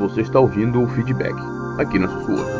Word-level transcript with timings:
Você 0.00 0.22
está 0.22 0.40
ouvindo 0.40 0.82
o 0.82 0.88
feedback 0.88 1.34
aqui 1.78 1.98
na 1.98 2.08
Sussurra. 2.08 2.59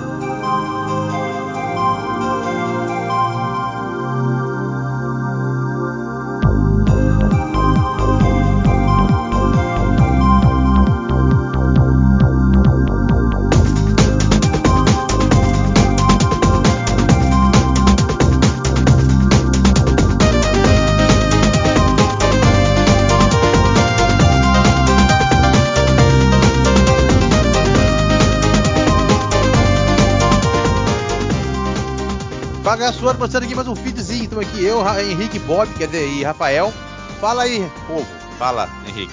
Começando 33.21 33.43
aqui 33.43 33.55
mais 33.55 33.69
um 33.69 33.77
feedzinho. 33.77 34.25
Estamos 34.25 34.47
aqui, 34.47 34.65
eu, 34.65 34.81
Henrique 34.99 35.39
Bob, 35.41 35.69
quer 35.75 35.89
dizer, 35.89 36.09
e 36.09 36.25
Rafael. 36.25 36.73
Fala 37.21 37.43
aí, 37.43 37.61
povo. 37.87 38.07
Fala, 38.39 38.67
Henrique. 38.89 39.13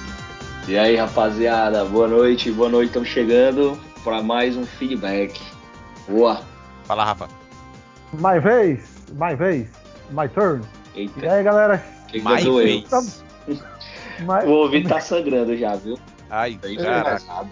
E 0.66 0.78
aí, 0.78 0.96
rapaziada, 0.96 1.84
boa 1.84 2.08
noite, 2.08 2.50
boa 2.50 2.70
noite. 2.70 2.88
Estamos 2.88 3.10
chegando 3.10 3.78
para 4.06 4.24
mais 4.24 4.56
um 4.56 4.66
feedback. 4.66 5.42
Boa. 6.08 6.40
Fala, 6.86 7.04
Rafa. 7.04 7.28
My 8.14 8.40
vez, 8.40 8.80
my 9.12 9.36
vez, 9.36 9.68
my 10.12 10.30
turn. 10.30 10.62
Eita. 10.96 11.26
E 11.26 11.28
aí, 11.28 11.44
galera? 11.44 11.84
Que 12.08 12.22
My 12.22 12.42
doeu. 12.42 12.64
vez. 12.64 13.24
My, 14.22 14.46
O 14.48 14.52
ouvido 14.52 14.88
tá 14.88 15.02
sangrando 15.02 15.58
já, 15.58 15.76
viu? 15.76 16.00
Ai, 16.30 16.58
Aí, 16.64 16.78
cara. 16.78 17.00
engraçado. 17.00 17.50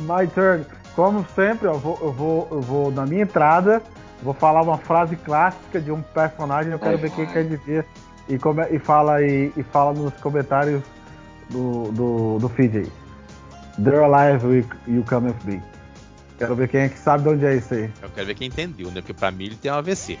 my 0.00 0.26
turn. 0.34 0.66
Como 0.96 1.24
sempre, 1.36 1.68
eu 1.68 1.78
vou, 1.78 1.96
eu 2.02 2.12
vou, 2.12 2.48
eu 2.50 2.60
vou 2.60 2.90
na 2.90 3.06
minha 3.06 3.22
entrada, 3.22 3.80
vou 4.22 4.34
falar 4.34 4.62
uma 4.62 4.78
frase 4.78 5.16
clássica 5.16 5.80
de 5.80 5.90
um 5.90 6.00
personagem. 6.02 6.72
Eu 6.72 6.78
quero 6.78 6.98
ver 6.98 7.10
quem 7.10 7.26
quer 7.26 7.44
dizer 7.44 7.84
e, 8.28 8.38
come, 8.38 8.64
e 8.70 8.78
fala 8.78 9.16
aí 9.16 9.52
e 9.56 9.62
fala 9.62 9.92
nos 9.92 10.14
comentários 10.14 10.82
do, 11.50 11.90
do, 11.92 12.38
do 12.38 12.48
feed 12.48 12.78
aí. 12.78 12.92
They're 13.82 14.04
alive, 14.04 14.44
you, 14.46 14.66
you 14.86 15.04
come 15.08 15.28
with 15.30 15.44
me. 15.44 15.62
Quero 16.38 16.54
ver 16.54 16.68
quem 16.68 16.80
é 16.82 16.88
que 16.88 16.98
sabe 16.98 17.22
de 17.24 17.28
onde 17.30 17.46
é 17.46 17.54
isso 17.56 17.72
aí. 17.74 17.90
Eu 18.02 18.10
quero 18.10 18.26
ver 18.26 18.34
quem 18.34 18.48
entendeu, 18.48 18.88
né? 18.90 19.00
Porque 19.00 19.14
pra 19.14 19.30
mim 19.30 19.44
ele 19.46 19.56
tem 19.56 19.70
um 19.70 19.74
AVC. 19.74 20.18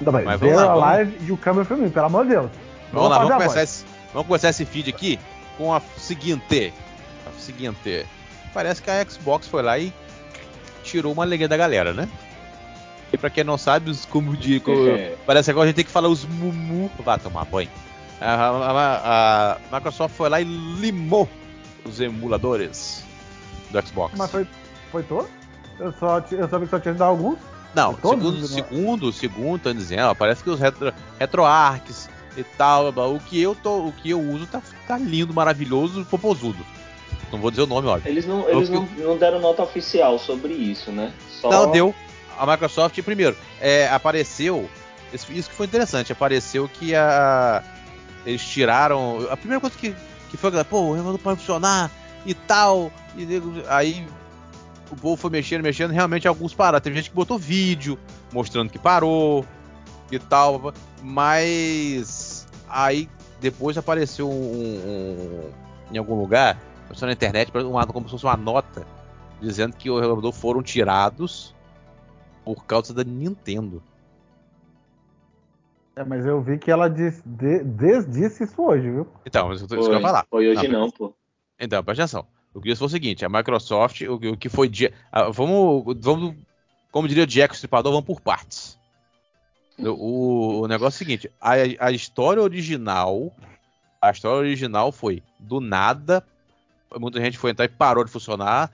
Não, 0.00 0.12
mas 0.12 0.24
Mas 0.24 0.40
vamos 0.40 0.54
They're 0.56 0.68
lá, 0.68 0.74
vamos- 0.74 0.84
alive, 0.98 1.26
you 1.26 1.36
come 1.42 1.60
with 1.60 1.76
me, 1.76 1.90
pelo 1.90 2.06
amor 2.06 2.24
de 2.24 2.30
Deus. 2.30 2.50
Vamos 2.92 3.10
lá, 3.10 3.16
fazer 3.16 3.28
vamos 3.28 3.42
começar, 3.44 3.62
esse, 3.62 3.84
vamos 4.12 4.26
começar 4.28 4.48
esse 4.50 4.64
feed 4.64 4.90
aqui 4.90 5.18
com 5.56 5.72
a 5.72 5.80
seguinte. 5.98 6.72
A 7.26 7.40
seguinte. 7.40 8.06
Parece 8.52 8.80
que 8.82 8.90
a 8.90 9.04
Xbox 9.04 9.46
foi 9.48 9.62
lá 9.62 9.78
e 9.78 9.92
tirou 10.82 11.12
uma 11.12 11.24
alegria 11.24 11.48
da 11.48 11.56
galera, 11.56 11.92
né? 11.92 12.08
E 13.14 13.18
pra 13.18 13.30
quem 13.30 13.44
não 13.44 13.56
sabe, 13.56 13.90
os 13.90 14.04
como 14.04 14.36
de. 14.36 14.60
co- 14.60 14.72
É. 14.88 15.14
Parece 15.26 15.46
que 15.46 15.50
agora 15.52 15.64
a 15.64 15.66
gente 15.68 15.76
tem 15.76 15.84
que 15.84 15.90
falar 15.90 16.08
os 16.08 16.24
mumu. 16.24 16.90
Vá 17.04 17.16
tomar 17.18 17.44
banho. 17.44 17.70
A, 18.20 18.34
a- 18.34 19.58
a 19.70 19.76
Microsoft 19.76 20.14
foi 20.14 20.28
lá 20.28 20.40
e 20.40 20.44
limou 20.44 21.28
os 21.84 22.00
emuladores 22.00 23.04
do 23.70 23.86
Xbox. 23.86 24.14
Mas 24.16 24.30
foi, 24.30 24.46
foi 24.90 25.02
todo? 25.02 25.28
Eu 25.78 25.92
só, 25.98 26.18
eu 26.30 26.48
sabia 26.48 26.66
que 26.66 26.70
só 26.70 26.78
tinha 26.78 26.94
dado 26.94 27.08
alguns. 27.10 27.38
Não, 27.74 27.92
Todos 27.94 28.46
segundo, 28.46 28.46
segundo, 28.46 29.12
segundo, 29.12 29.60
tô 29.62 29.72
dizendo, 29.72 30.04
ó, 30.04 30.14
parece 30.14 30.44
que 30.44 30.48
os 30.50 30.60
retro, 30.60 30.92
RetroArcs 31.18 32.08
e 32.36 32.44
tal, 32.44 32.86
o 32.90 33.18
que 33.18 33.40
eu 33.42 33.52
tô, 33.54 33.86
o 33.88 33.92
que 33.92 34.10
eu 34.10 34.20
uso 34.20 34.46
tá, 34.46 34.62
tá 34.86 34.96
lindo, 34.96 35.34
maravilhoso, 35.34 36.04
popozudo. 36.04 36.64
Não 37.32 37.40
vou 37.40 37.50
dizer 37.50 37.62
o 37.62 37.66
nome, 37.66 37.88
óbvio. 37.88 38.08
Eles, 38.08 38.26
não, 38.26 38.48
eles 38.48 38.68
Eu- 38.68 38.76
não, 38.76 38.84
não 39.08 39.16
deram 39.18 39.40
nota 39.40 39.62
oficial 39.64 40.20
sobre 40.20 40.52
isso, 40.52 40.92
né? 40.92 41.12
Só... 41.40 41.50
Não 41.50 41.70
deu. 41.72 41.92
A 42.38 42.46
Microsoft, 42.46 43.00
primeiro, 43.02 43.36
é, 43.60 43.88
apareceu, 43.88 44.68
isso, 45.12 45.26
que 45.26 45.54
foi 45.54 45.66
interessante, 45.66 46.12
apareceu 46.12 46.68
que 46.68 46.94
a, 46.94 47.62
eles 48.26 48.42
tiraram, 48.44 49.26
a 49.30 49.36
primeira 49.36 49.60
coisa 49.60 49.76
que, 49.76 49.94
que 50.30 50.36
foi, 50.36 50.50
pô, 50.64 50.80
o 50.80 50.94
remoto 50.94 51.18
pode 51.18 51.38
funcionar 51.40 51.90
e 52.26 52.34
tal, 52.34 52.90
e 53.16 53.26
aí 53.68 54.06
o 54.90 54.96
povo 54.96 55.16
foi 55.16 55.30
mexendo, 55.30 55.62
mexendo, 55.62 55.90
realmente 55.92 56.26
alguns 56.26 56.54
pararam. 56.54 56.80
Teve 56.80 56.96
gente 56.96 57.10
que 57.10 57.16
botou 57.16 57.38
vídeo 57.38 57.98
mostrando 58.32 58.70
que 58.70 58.78
parou 58.78 59.44
e 60.10 60.18
tal, 60.18 60.72
mas 61.02 62.46
aí 62.68 63.08
depois 63.40 63.76
apareceu 63.78 64.28
um, 64.28 64.32
um- 64.32 65.50
em 65.92 65.98
algum 65.98 66.14
lugar, 66.14 66.58
apareceu 66.84 67.06
na 67.06 67.12
internet, 67.12 67.50
uma, 67.56 67.86
como 67.86 68.06
se 68.06 68.12
fosse 68.12 68.24
uma 68.24 68.36
nota 68.36 68.86
dizendo 69.40 69.76
que 69.76 69.90
o 69.90 70.00
removedor 70.00 70.32
foram 70.32 70.62
tirados 70.62 71.53
por 72.44 72.64
causa 72.64 72.92
da 72.92 73.02
Nintendo. 73.04 73.82
É, 75.96 76.04
mas 76.04 76.26
eu 76.26 76.42
vi 76.42 76.58
que 76.58 76.70
ela 76.70 76.88
diz, 76.88 77.22
de, 77.24 77.62
desdisse 77.62 78.44
isso 78.44 78.60
hoje, 78.60 78.90
viu? 78.90 79.06
Então, 79.24 79.52
isso, 79.52 79.64
isso 79.64 79.68
que 79.74 79.80
eu 79.80 79.84
Foi, 79.84 79.94
ia 79.94 80.00
falar. 80.00 80.26
foi 80.28 80.48
hoje 80.48 80.68
Não, 80.68 80.80
não, 80.80 80.90
pô. 80.90 81.14
Então, 81.58 81.82
presta 81.84 82.02
atenção. 82.02 82.26
O 82.52 82.60
que 82.60 82.68
isso 82.70 82.78
foi 82.80 82.86
o 82.86 82.90
seguinte: 82.90 83.24
a 83.24 83.28
Microsoft, 83.28 84.00
o, 84.02 84.18
que- 84.18 84.28
o 84.28 84.36
que 84.36 84.48
foi. 84.48 84.68
de- 84.68 84.92
ah, 85.10 85.30
vamos, 85.30 85.84
vamos. 86.00 86.36
Como 86.90 87.08
diria 87.08 87.24
o 87.24 87.26
Jack 87.26 87.54
Stripador, 87.54 87.92
vamos 87.92 88.06
por 88.06 88.20
partes. 88.20 88.78
O, 89.78 90.60
o 90.62 90.68
negócio 90.68 90.94
é 90.96 90.96
o 90.96 90.98
seguinte: 90.98 91.30
a, 91.40 91.52
a 91.86 91.92
história 91.92 92.42
original. 92.42 93.32
A 94.00 94.10
história 94.10 94.38
original 94.38 94.92
foi 94.92 95.22
do 95.38 95.60
nada. 95.60 96.24
Muita 96.98 97.20
gente 97.20 97.38
foi 97.38 97.50
entrar 97.52 97.64
e 97.64 97.68
parou 97.68 98.04
de 98.04 98.10
funcionar. 98.10 98.70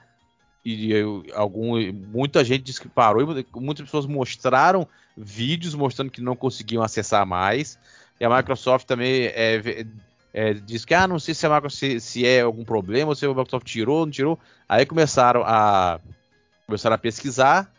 E 0.64 0.92
eu- 0.92 1.24
algum, 1.34 1.80
muita 1.92 2.44
gente 2.44 2.62
disse 2.62 2.80
que 2.80 2.88
parou. 2.88 3.22
E 3.38 3.46
muitas 3.54 3.84
pessoas 3.84 4.06
mostraram 4.06 4.86
vídeos 5.16 5.74
mostrando 5.74 6.10
que 6.10 6.20
não 6.20 6.36
conseguiam 6.36 6.82
acessar 6.82 7.26
mais. 7.26 7.78
E 8.18 8.24
a 8.24 8.36
Microsoft 8.36 8.86
também 8.86 9.26
é, 9.26 9.86
é, 10.32 10.54
disse 10.54 10.86
que 10.86 10.94
ah, 10.94 11.08
não 11.08 11.18
sei 11.18 11.34
se, 11.34 11.46
a 11.46 11.48
Microsoft, 11.48 11.78
se, 11.78 12.00
se 12.00 12.26
é 12.26 12.42
algum 12.42 12.64
problema, 12.64 13.14
se 13.14 13.24
a 13.24 13.28
Microsoft 13.28 13.66
tirou, 13.66 14.04
não 14.04 14.12
tirou. 14.12 14.38
Aí 14.68 14.84
começaram 14.84 15.42
a 15.44 15.98
começaram 16.66 16.94
a 16.94 16.98
pesquisar. 16.98 17.72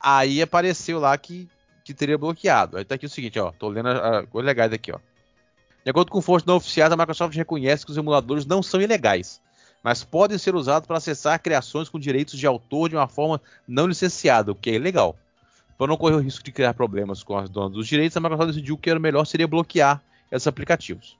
Aí 0.00 0.40
apareceu 0.40 0.98
lá 0.98 1.16
que, 1.18 1.48
que 1.84 1.92
teria 1.92 2.16
bloqueado. 2.16 2.78
Aí 2.78 2.84
tá 2.84 2.94
aqui 2.94 3.06
o 3.06 3.10
seguinte, 3.10 3.38
ó, 3.38 3.50
tô 3.50 3.68
lendo 3.68 3.88
a, 3.88 4.20
a 4.20 4.26
coisa 4.26 4.46
legal 4.46 4.68
daqui, 4.68 4.92
ó. 4.92 4.98
De 5.84 5.90
acordo 5.90 6.10
com 6.10 6.22
fontes 6.22 6.46
não 6.46 6.56
oficiais, 6.56 6.92
a 6.92 6.96
Microsoft 6.96 7.34
reconhece 7.34 7.84
que 7.84 7.90
os 7.90 7.96
emuladores 7.98 8.46
não 8.46 8.62
são 8.62 8.80
ilegais, 8.80 9.40
mas 9.82 10.04
podem 10.04 10.36
ser 10.38 10.54
usados 10.54 10.86
para 10.86 10.98
acessar 10.98 11.40
criações 11.40 11.88
com 11.88 11.98
direitos 11.98 12.38
de 12.38 12.46
autor 12.46 12.88
de 12.88 12.96
uma 12.96 13.08
forma 13.08 13.40
não 13.66 13.86
licenciada, 13.86 14.52
o 14.52 14.54
que 14.54 14.70
é 14.70 14.74
ilegal. 14.74 15.16
Para 15.78 15.86
não 15.86 15.96
correr 15.96 16.16
o 16.16 16.20
risco 16.20 16.44
de 16.44 16.52
criar 16.52 16.74
problemas 16.74 17.22
com 17.22 17.38
as 17.38 17.48
donas 17.48 17.72
dos 17.72 17.88
direitos, 17.88 18.16
a 18.16 18.20
Microsoft 18.20 18.48
decidiu 18.48 18.76
que 18.76 18.90
era 18.90 19.00
melhor 19.00 19.24
seria 19.24 19.48
bloquear 19.48 20.02
esses 20.30 20.46
aplicativos. 20.46 21.16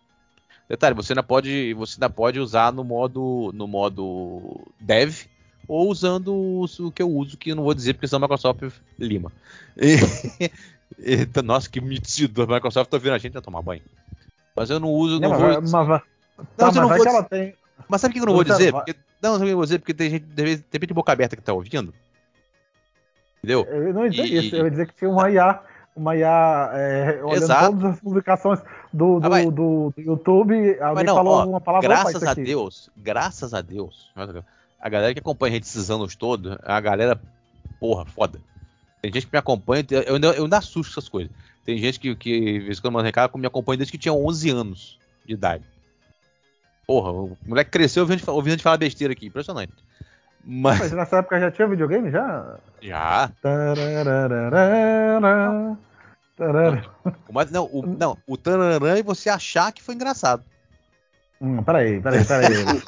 Detalhe, 0.69 0.95
você 0.95 1.13
ainda 1.13 1.23
pode, 1.23 1.75
você 1.75 1.95
ainda 1.97 2.11
pode 2.11 2.39
usar 2.39 2.73
no 2.73 2.85
modo, 2.85 3.51
no 3.55 3.67
modo 3.67 4.61
dev 4.79 5.25
ou 5.67 5.89
usando 5.89 6.35
o, 6.35 6.65
o 6.65 6.93
que 6.93 7.03
eu 7.03 7.11
uso, 7.11 7.37
que 7.37 7.51
eu 7.51 7.57
não 7.57 7.63
vou 7.63 7.75
dizer 7.75 7.95
porque 7.95 8.07
senão 8.07 8.19
a 8.19 8.23
Microsoft 8.23 8.61
lima. 8.99 9.33
E- 9.77 10.51
Eita, 10.99 11.43
nossa, 11.43 11.69
que 11.69 11.81
metido. 11.81 12.43
A 12.43 12.47
Microsoft 12.47 12.91
tá 12.91 12.99
vendo 12.99 13.15
a 13.15 13.19
gente 13.19 13.39
a 13.39 13.41
tomar 13.41 13.63
banho. 13.63 13.83
Mas 14.55 14.69
eu 14.69 14.81
não 14.81 14.89
uso, 14.91 15.21
não, 15.21 15.31
mas, 15.31 15.41
vou. 15.41 15.49
mas, 15.63 15.73
Não, 15.73 15.87
tá, 15.89 16.67
mas 16.67 16.77
eu 16.77 16.83
não 16.83 16.89
mas 16.89 16.89
vai 16.89 16.99
vou 16.99 17.07
que 17.07 17.09
ela 17.09 17.23
tem. 17.23 17.55
Mas 17.89 18.01
sabe 18.01 18.13
o 18.13 18.15
que 18.15 18.21
eu 18.21 18.27
não 18.27 18.35
vou 18.35 18.45
dizer? 18.45 18.73
Porque, 18.73 18.95
não, 19.23 19.33
sabe 19.33 19.45
o 19.45 19.47
que 19.47 19.53
eu 19.53 19.57
vou 19.57 19.65
dizer? 19.67 19.79
Porque 19.79 19.95
tem 19.95 20.11
gente, 20.11 20.25
de 20.25 20.79
de 20.79 20.95
boca 20.95 21.13
aberta 21.13 21.37
que 21.37 21.43
tá 21.43 21.53
ouvindo. 21.53 21.93
Entendeu? 23.39 23.67
Eu 23.71 23.95
não 23.95 24.05
ia 24.05 24.11
dizer 24.11 24.27
E- 24.27 24.39
isso, 24.39 24.57
eu 24.57 24.65
ia 24.65 24.71
dizer 24.71 24.87
que 24.87 24.95
tinha 24.95 25.11
uma 25.11 25.31
IA, 25.31 25.61
uma 25.97 26.17
IA 26.17 26.71
é, 26.75 27.25
olhando 27.25 27.43
Exato. 27.43 27.73
todas 27.73 27.85
as 27.93 28.01
publicações 28.01 28.61
do, 28.93 29.19
do, 29.21 29.35
Ah, 29.35 29.43
do- 29.45 29.51
do 29.51 29.95
YouTube, 29.97 30.79
alguém 30.81 31.05
não, 31.07 31.15
falou 31.15 31.35
ó, 31.35 31.41
alguma 31.41 31.61
palavra 31.61 31.89
graças 31.89 32.23
a. 32.23 32.35
Deus, 32.35 32.91
graças 32.97 33.55
a 33.55 33.63
Deus, 33.63 34.11
a 34.81 34.89
galera 34.89 35.15
que 35.15 35.21
acompanha 35.21 35.53
a 35.53 35.55
gente 35.55 35.65
esses 35.65 35.91
anos 35.91 36.15
todos, 36.17 36.57
a 36.63 36.81
galera, 36.81 37.21
porra, 37.79 38.05
foda. 38.05 38.39
Tem 39.01 39.11
gente 39.13 39.27
que 39.27 39.33
me 39.33 39.39
acompanha, 39.39 39.85
eu 40.07 40.15
ainda, 40.15 40.27
eu 40.33 40.45
ainda 40.45 40.59
assusto 40.59 40.93
essas 40.93 41.09
coisas. 41.09 41.33
Tem 41.65 41.79
gente 41.79 41.99
que, 41.99 42.15
que 42.15 42.39
de 42.39 42.59
vez 42.61 42.79
em 42.79 42.83
quando 42.83 42.95
manda 42.95 43.07
recado, 43.07 43.37
me 43.39 43.47
acompanha 43.47 43.79
desde 43.79 43.93
que 43.93 43.99
tinha 43.99 44.13
11 44.13 44.51
anos 44.51 44.99
de 45.25 45.33
idade. 45.33 45.65
Porra, 46.91 47.13
o 47.13 47.39
moleque 47.47 47.71
cresceu 47.71 48.03
ouvindo, 48.03 48.29
ouvindo 48.33 48.49
a 48.55 48.57
gente 48.57 48.65
falar 48.65 48.77
besteira 48.77 49.13
aqui, 49.13 49.27
impressionante. 49.27 49.73
Mas, 50.45 50.81
Mas 50.81 50.91
nessa 50.91 51.19
época 51.19 51.39
já 51.39 51.49
tinha 51.49 51.69
videogame? 51.69 52.11
Já? 52.11 52.59
já, 52.83 53.31
Tarararara, 53.41 54.51
tarara. 56.37 56.85
mas 57.31 57.49
não, 57.53 57.67
o, 57.67 57.87
não, 57.87 58.19
o 58.27 58.37
Tanarã 58.37 58.99
e 58.99 59.05
você 59.05 59.31
achar 59.31 59.71
que 59.73 59.81
foi 59.81 59.95
engraçado. 59.95 60.43
Hum, 61.41 61.63
peraí, 61.63 62.01
peraí, 62.01 62.25
peraí. 62.25 62.83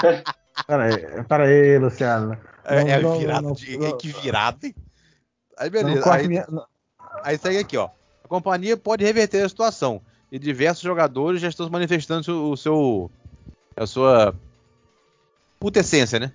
Peraí, 0.00 0.24
peraí, 0.66 1.24
peraí 1.28 1.78
Luciano. 1.78 2.36
É, 2.64 2.82
Não, 2.82 2.88
é 2.90 3.00
não, 3.00 3.18
virado, 3.20 3.42
não, 3.42 3.52
de, 3.52 3.78
não. 3.78 3.96
que 3.98 4.08
virado, 4.08 4.66
hein? 4.66 4.74
Aí 5.56 5.70
beleza, 5.70 6.12
aí, 6.12 6.26
minha- 6.26 6.44
Aí 7.22 7.38
segue 7.38 7.58
aqui, 7.58 7.76
ó. 7.76 7.88
A 8.24 8.26
companhia 8.26 8.76
pode 8.76 9.04
reverter 9.04 9.44
a 9.44 9.48
situação. 9.48 10.02
E 10.30 10.38
diversos 10.38 10.82
jogadores 10.82 11.40
já 11.40 11.48
estão 11.48 11.70
manifestando 11.70 12.50
o 12.50 12.56
seu, 12.56 13.10
a 13.78 13.86
sua 13.86 14.34
puta 15.58 15.80
essência, 15.80 16.18
né? 16.18 16.32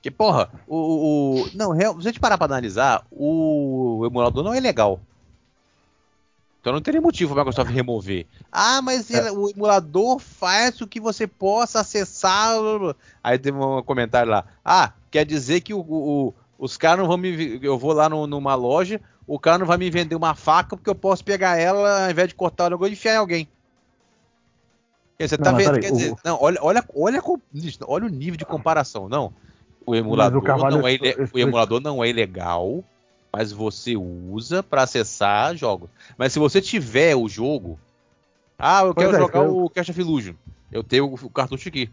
Que, 0.00 0.10
porra, 0.10 0.50
o. 0.66 1.44
o 1.44 1.50
não, 1.54 1.70
real, 1.70 1.94
se 1.94 2.00
a 2.00 2.10
gente 2.10 2.20
parar 2.20 2.36
pra 2.36 2.46
analisar, 2.46 3.06
o 3.10 4.04
emulador 4.04 4.42
não 4.42 4.52
é 4.52 4.58
legal. 4.58 5.00
Então 6.60 6.72
não 6.72 6.80
teria 6.80 7.00
motivo 7.00 7.34
para 7.34 7.42
a 7.42 7.44
Microsoft 7.44 7.72
remover. 7.72 8.26
Ah, 8.50 8.80
mas 8.80 9.10
é. 9.10 9.32
o 9.32 9.50
emulador 9.50 10.20
faz 10.20 10.80
o 10.80 10.86
que 10.86 11.00
você 11.00 11.26
possa 11.26 11.80
acessar. 11.80 12.54
Aí 13.22 13.36
tem 13.38 13.52
um 13.52 13.82
comentário 13.82 14.30
lá. 14.30 14.44
Ah, 14.64 14.92
quer 15.10 15.24
dizer 15.24 15.60
que 15.60 15.74
o, 15.74 15.80
o, 15.80 16.34
os 16.58 16.76
caras 16.76 17.00
não 17.00 17.08
vão 17.08 17.16
me. 17.16 17.58
Eu 17.60 17.78
vou 17.78 17.92
lá 17.92 18.08
no, 18.08 18.28
numa 18.28 18.54
loja, 18.54 19.00
o 19.26 19.38
cara 19.38 19.58
não 19.58 19.66
vai 19.66 19.76
me 19.76 19.90
vender 19.90 20.14
uma 20.14 20.36
faca 20.36 20.76
porque 20.76 20.90
eu 20.90 20.94
posso 20.94 21.24
pegar 21.24 21.58
ela 21.58 22.04
ao 22.04 22.10
invés 22.10 22.28
de 22.28 22.34
cortar 22.36 22.66
o 22.66 22.70
negócio 22.70 22.92
e 22.92 22.94
enfiar 22.94 23.14
em 23.14 23.18
alguém. 23.18 23.48
Você 25.28 25.38
tá 25.38 25.52
não, 25.52 25.58
vendo? 25.58 25.80
Quer 25.80 25.92
o... 25.92 25.96
dizer, 25.96 26.14
não, 26.24 26.38
olha, 26.40 26.58
olha, 26.62 26.84
olha, 26.94 27.22
olha 27.86 28.06
o 28.06 28.08
nível 28.08 28.36
de 28.36 28.44
comparação. 28.44 29.08
Não. 29.08 29.32
O 29.84 29.94
emulador, 29.94 30.42
o 30.42 30.70
não, 30.70 30.86
é, 30.86 30.98
o 31.32 31.38
emulador 31.38 31.80
não 31.80 32.04
é 32.04 32.08
ilegal 32.08 32.84
mas 33.32 33.50
você 33.50 33.96
usa 33.96 34.62
para 34.62 34.82
acessar 34.82 35.56
jogos. 35.56 35.88
Mas 36.18 36.32
se 36.34 36.38
você 36.38 36.60
tiver 36.60 37.16
o 37.16 37.28
jogo, 37.28 37.80
ah, 38.58 38.82
eu 38.82 38.94
quero 38.94 39.16
é, 39.16 39.18
jogar 39.18 39.44
eu... 39.44 39.64
o 39.64 39.70
Cash 39.70 39.88
of 39.88 39.98
Illusion, 39.98 40.34
eu 40.70 40.84
tenho 40.84 41.06
o 41.06 41.30
cartucho 41.30 41.68
aqui. 41.68 41.90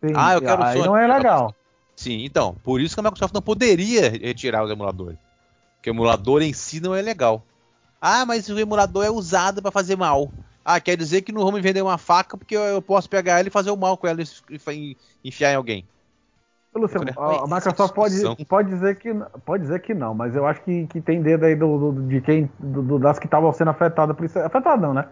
Sim, 0.00 0.12
ah, 0.14 0.34
eu 0.34 0.40
quero 0.40 0.62
aí 0.62 0.74
Sonic. 0.74 0.88
não 0.88 0.96
é 0.96 1.06
legal. 1.08 1.54
Sim, 1.96 2.24
então, 2.24 2.54
por 2.62 2.80
isso 2.80 2.94
que 2.94 3.00
a 3.00 3.02
Microsoft 3.02 3.34
não 3.34 3.42
poderia 3.42 4.08
retirar 4.08 4.62
os 4.62 4.70
emuladores. 4.70 5.18
Porque 5.74 5.90
o 5.90 5.92
emulador 5.92 6.42
em 6.42 6.52
si 6.52 6.78
não 6.78 6.94
é 6.94 7.02
legal. 7.02 7.42
Ah, 8.00 8.24
mas 8.24 8.48
o 8.48 8.56
emulador 8.56 9.04
é 9.04 9.10
usado 9.10 9.60
para 9.60 9.72
fazer 9.72 9.96
mal. 9.96 10.30
Ah, 10.70 10.78
quer 10.78 10.98
dizer 10.98 11.22
que 11.22 11.32
não 11.32 11.40
vão 11.40 11.52
me 11.52 11.62
vender 11.62 11.80
uma 11.80 11.96
faca 11.96 12.36
porque 12.36 12.54
eu 12.54 12.82
posso 12.82 13.08
pegar 13.08 13.38
ela 13.38 13.48
e 13.48 13.50
fazer 13.50 13.70
o 13.70 13.76
mal 13.76 13.96
com 13.96 14.06
ela 14.06 14.20
e 14.20 14.96
enfiar 15.24 15.52
em 15.52 15.54
alguém. 15.56 15.86
Luciano, 16.74 17.06
a 17.16 17.46
Microsoft 17.46 17.94
pode, 17.94 18.44
pode, 18.44 18.68
dizer 18.68 18.96
que, 18.98 19.10
pode 19.46 19.62
dizer 19.62 19.80
que 19.80 19.94
não, 19.94 20.14
mas 20.14 20.36
eu 20.36 20.46
acho 20.46 20.60
que, 20.60 20.86
que 20.88 21.00
tem 21.00 21.22
dedo 21.22 21.46
aí 21.46 21.56
do, 21.56 21.92
do 21.92 22.02
de 22.02 22.20
quem 22.20 22.50
do, 22.58 22.98
das 22.98 23.18
que 23.18 23.24
estavam 23.24 23.50
sendo 23.50 23.70
afetadas 23.70 24.14
por 24.14 24.26
isso. 24.26 24.38
Afetado 24.38 24.82
não, 24.82 24.92
né? 24.92 25.06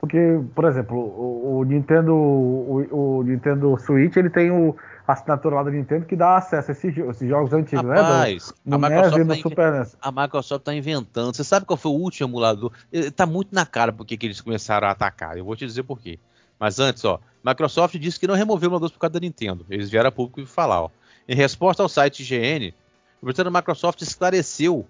Porque, 0.00 0.40
por 0.56 0.64
exemplo, 0.64 0.98
o, 0.98 1.58
o 1.58 1.64
Nintendo 1.64 2.12
o, 2.12 3.18
o, 3.18 3.22
Nintendo 3.22 3.78
Switch 3.78 4.16
ele 4.16 4.28
tem 4.28 4.50
o, 4.50 4.74
a 4.74 4.76
assinatura 5.12 5.56
lá 5.56 5.62
do 5.62 5.70
Nintendo 5.70 6.06
que 6.06 6.16
dá 6.16 6.36
acesso 6.36 6.70
a 6.70 6.72
esses, 6.72 6.96
esses 6.96 7.28
jogos 7.28 7.52
antigos, 7.52 7.84
né? 7.84 8.00
Rapaz, 8.00 8.54
né? 8.64 8.78
Do, 8.78 8.86
a 8.86 9.18
no 9.18 9.26
tá 9.26 9.34
Super 9.36 9.72
NES. 9.72 9.96
A 10.00 10.10
Microsoft 10.10 10.62
está 10.62 10.74
inventando. 10.74 11.34
Você 11.34 11.44
sabe 11.44 11.66
qual 11.66 11.76
foi 11.76 11.92
o 11.92 11.94
último 11.94 12.28
emulador? 12.28 12.72
Está 12.92 13.26
muito 13.26 13.54
na 13.54 13.64
cara 13.64 13.92
porque 13.92 14.16
que 14.16 14.26
eles 14.26 14.40
começaram 14.40 14.88
a 14.88 14.90
atacar. 14.90 15.36
Eu 15.36 15.44
vou 15.44 15.56
te 15.56 15.66
dizer 15.66 15.82
por 15.82 16.00
quê. 16.00 16.18
Mas 16.58 16.78
antes, 16.78 17.04
ó, 17.04 17.20
Microsoft 17.44 17.96
disse 17.98 18.18
que 18.18 18.26
não 18.26 18.34
removeu 18.34 18.68
o 18.68 18.72
emulador 18.72 18.90
por 18.90 18.98
causa 18.98 19.14
da 19.14 19.20
Nintendo. 19.20 19.64
Eles 19.70 19.90
vieram 19.90 20.08
a 20.08 20.12
público 20.12 20.40
e 20.40 20.46
falar, 20.46 20.82
ó. 20.82 20.90
Em 21.28 21.34
resposta 21.34 21.82
ao 21.82 21.88
site 21.88 22.22
IGN, 22.22 22.72
o 23.20 23.26
presidente 23.26 23.52
da 23.52 23.58
Microsoft 23.58 24.00
esclareceu 24.02 24.86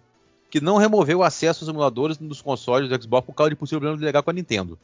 que 0.50 0.60
não 0.60 0.76
removeu 0.76 1.18
o 1.18 1.22
acesso 1.22 1.64
aos 1.64 1.68
emuladores 1.68 2.16
dos 2.16 2.40
consoles 2.40 2.88
do 2.88 3.02
Xbox 3.02 3.26
por 3.26 3.34
causa 3.34 3.50
de 3.50 3.56
possível 3.56 3.80
problema 3.80 4.04
legal 4.04 4.22
com 4.22 4.30
a 4.30 4.32
Nintendo. 4.32 4.78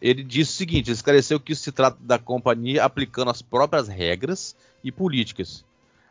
Ele 0.00 0.22
disse 0.22 0.52
o 0.52 0.54
seguinte: 0.54 0.90
esclareceu 0.90 1.38
que 1.38 1.52
isso 1.52 1.62
se 1.62 1.72
trata 1.72 1.98
da 2.00 2.18
companhia 2.18 2.84
aplicando 2.84 3.30
as 3.30 3.42
próprias 3.42 3.88
regras 3.88 4.56
e 4.82 4.90
políticas. 4.90 5.64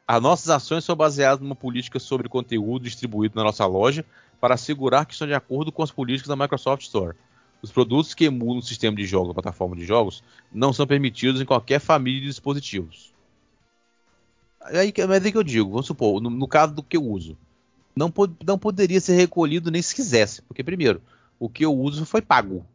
As 0.08 0.22
nossas 0.22 0.50
ações 0.50 0.84
são 0.84 0.96
baseadas 0.96 1.40
numa 1.40 1.56
política 1.56 2.00
sobre 2.00 2.30
conteúdo 2.30 2.84
distribuído 2.84 3.36
na 3.36 3.44
nossa 3.44 3.66
loja 3.66 4.06
para 4.40 4.56
assegurar 4.56 5.06
que 5.06 5.14
estão 5.14 5.28
de 5.28 5.34
acordo 5.34 5.72
com 5.72 5.84
as 5.84 5.92
políticas 5.92 6.30
da 6.30 6.36
Microsoft 6.36 6.84
Store. 6.84 7.16
Os 7.62 7.72
produtos 7.72 8.14
que 8.14 8.26
emulam 8.26 8.60
o 8.60 8.62
sistema 8.64 8.96
de 8.96 9.06
jogos, 9.06 9.32
a 9.32 9.34
plataforma 9.34 9.76
de 9.76 9.86
jogos, 9.86 10.24
não 10.52 10.72
são 10.72 10.88
permitidos 10.88 11.42
em 11.42 11.46
qualquer 11.46 11.80
família 11.80 12.22
de 12.22 12.28
dispositivos. 12.28 13.14
Aí, 14.62 14.94
mas 15.08 15.26
é 15.26 15.32
que 15.32 15.38
eu 15.38 15.44
digo, 15.44 15.70
vamos 15.70 15.86
supor, 15.86 16.22
no, 16.22 16.30
no 16.30 16.48
caso 16.48 16.74
do 16.74 16.84
que 16.84 16.98
eu 16.98 17.04
uso, 17.04 17.38
não, 17.96 18.10
pod 18.10 18.34
não 18.46 18.58
poderia 18.58 19.02
ser 19.02 19.14
recolhido 19.14 19.72
nem 19.72 19.82
se 19.82 19.94
quisesse, 19.94 20.42
porque 20.44 20.64
primeiro, 20.64 21.02
o 21.38 21.50
que 21.50 21.66
eu 21.66 21.76
uso 21.76 22.06
foi 22.06 22.22
pago. 22.22 22.66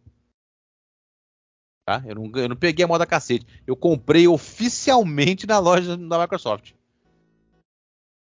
Tá? 1.85 2.03
Eu, 2.07 2.15
não, 2.15 2.31
eu 2.35 2.49
não 2.49 2.57
peguei 2.57 2.85
a 2.85 2.89
moda 2.89 3.07
cacete. 3.07 3.47
Eu 3.67 3.77
comprei 3.77 4.27
oficialmente 4.27 5.47
na 5.47 5.59
loja 5.59 5.97
da 5.97 6.19
Microsoft. 6.19 6.73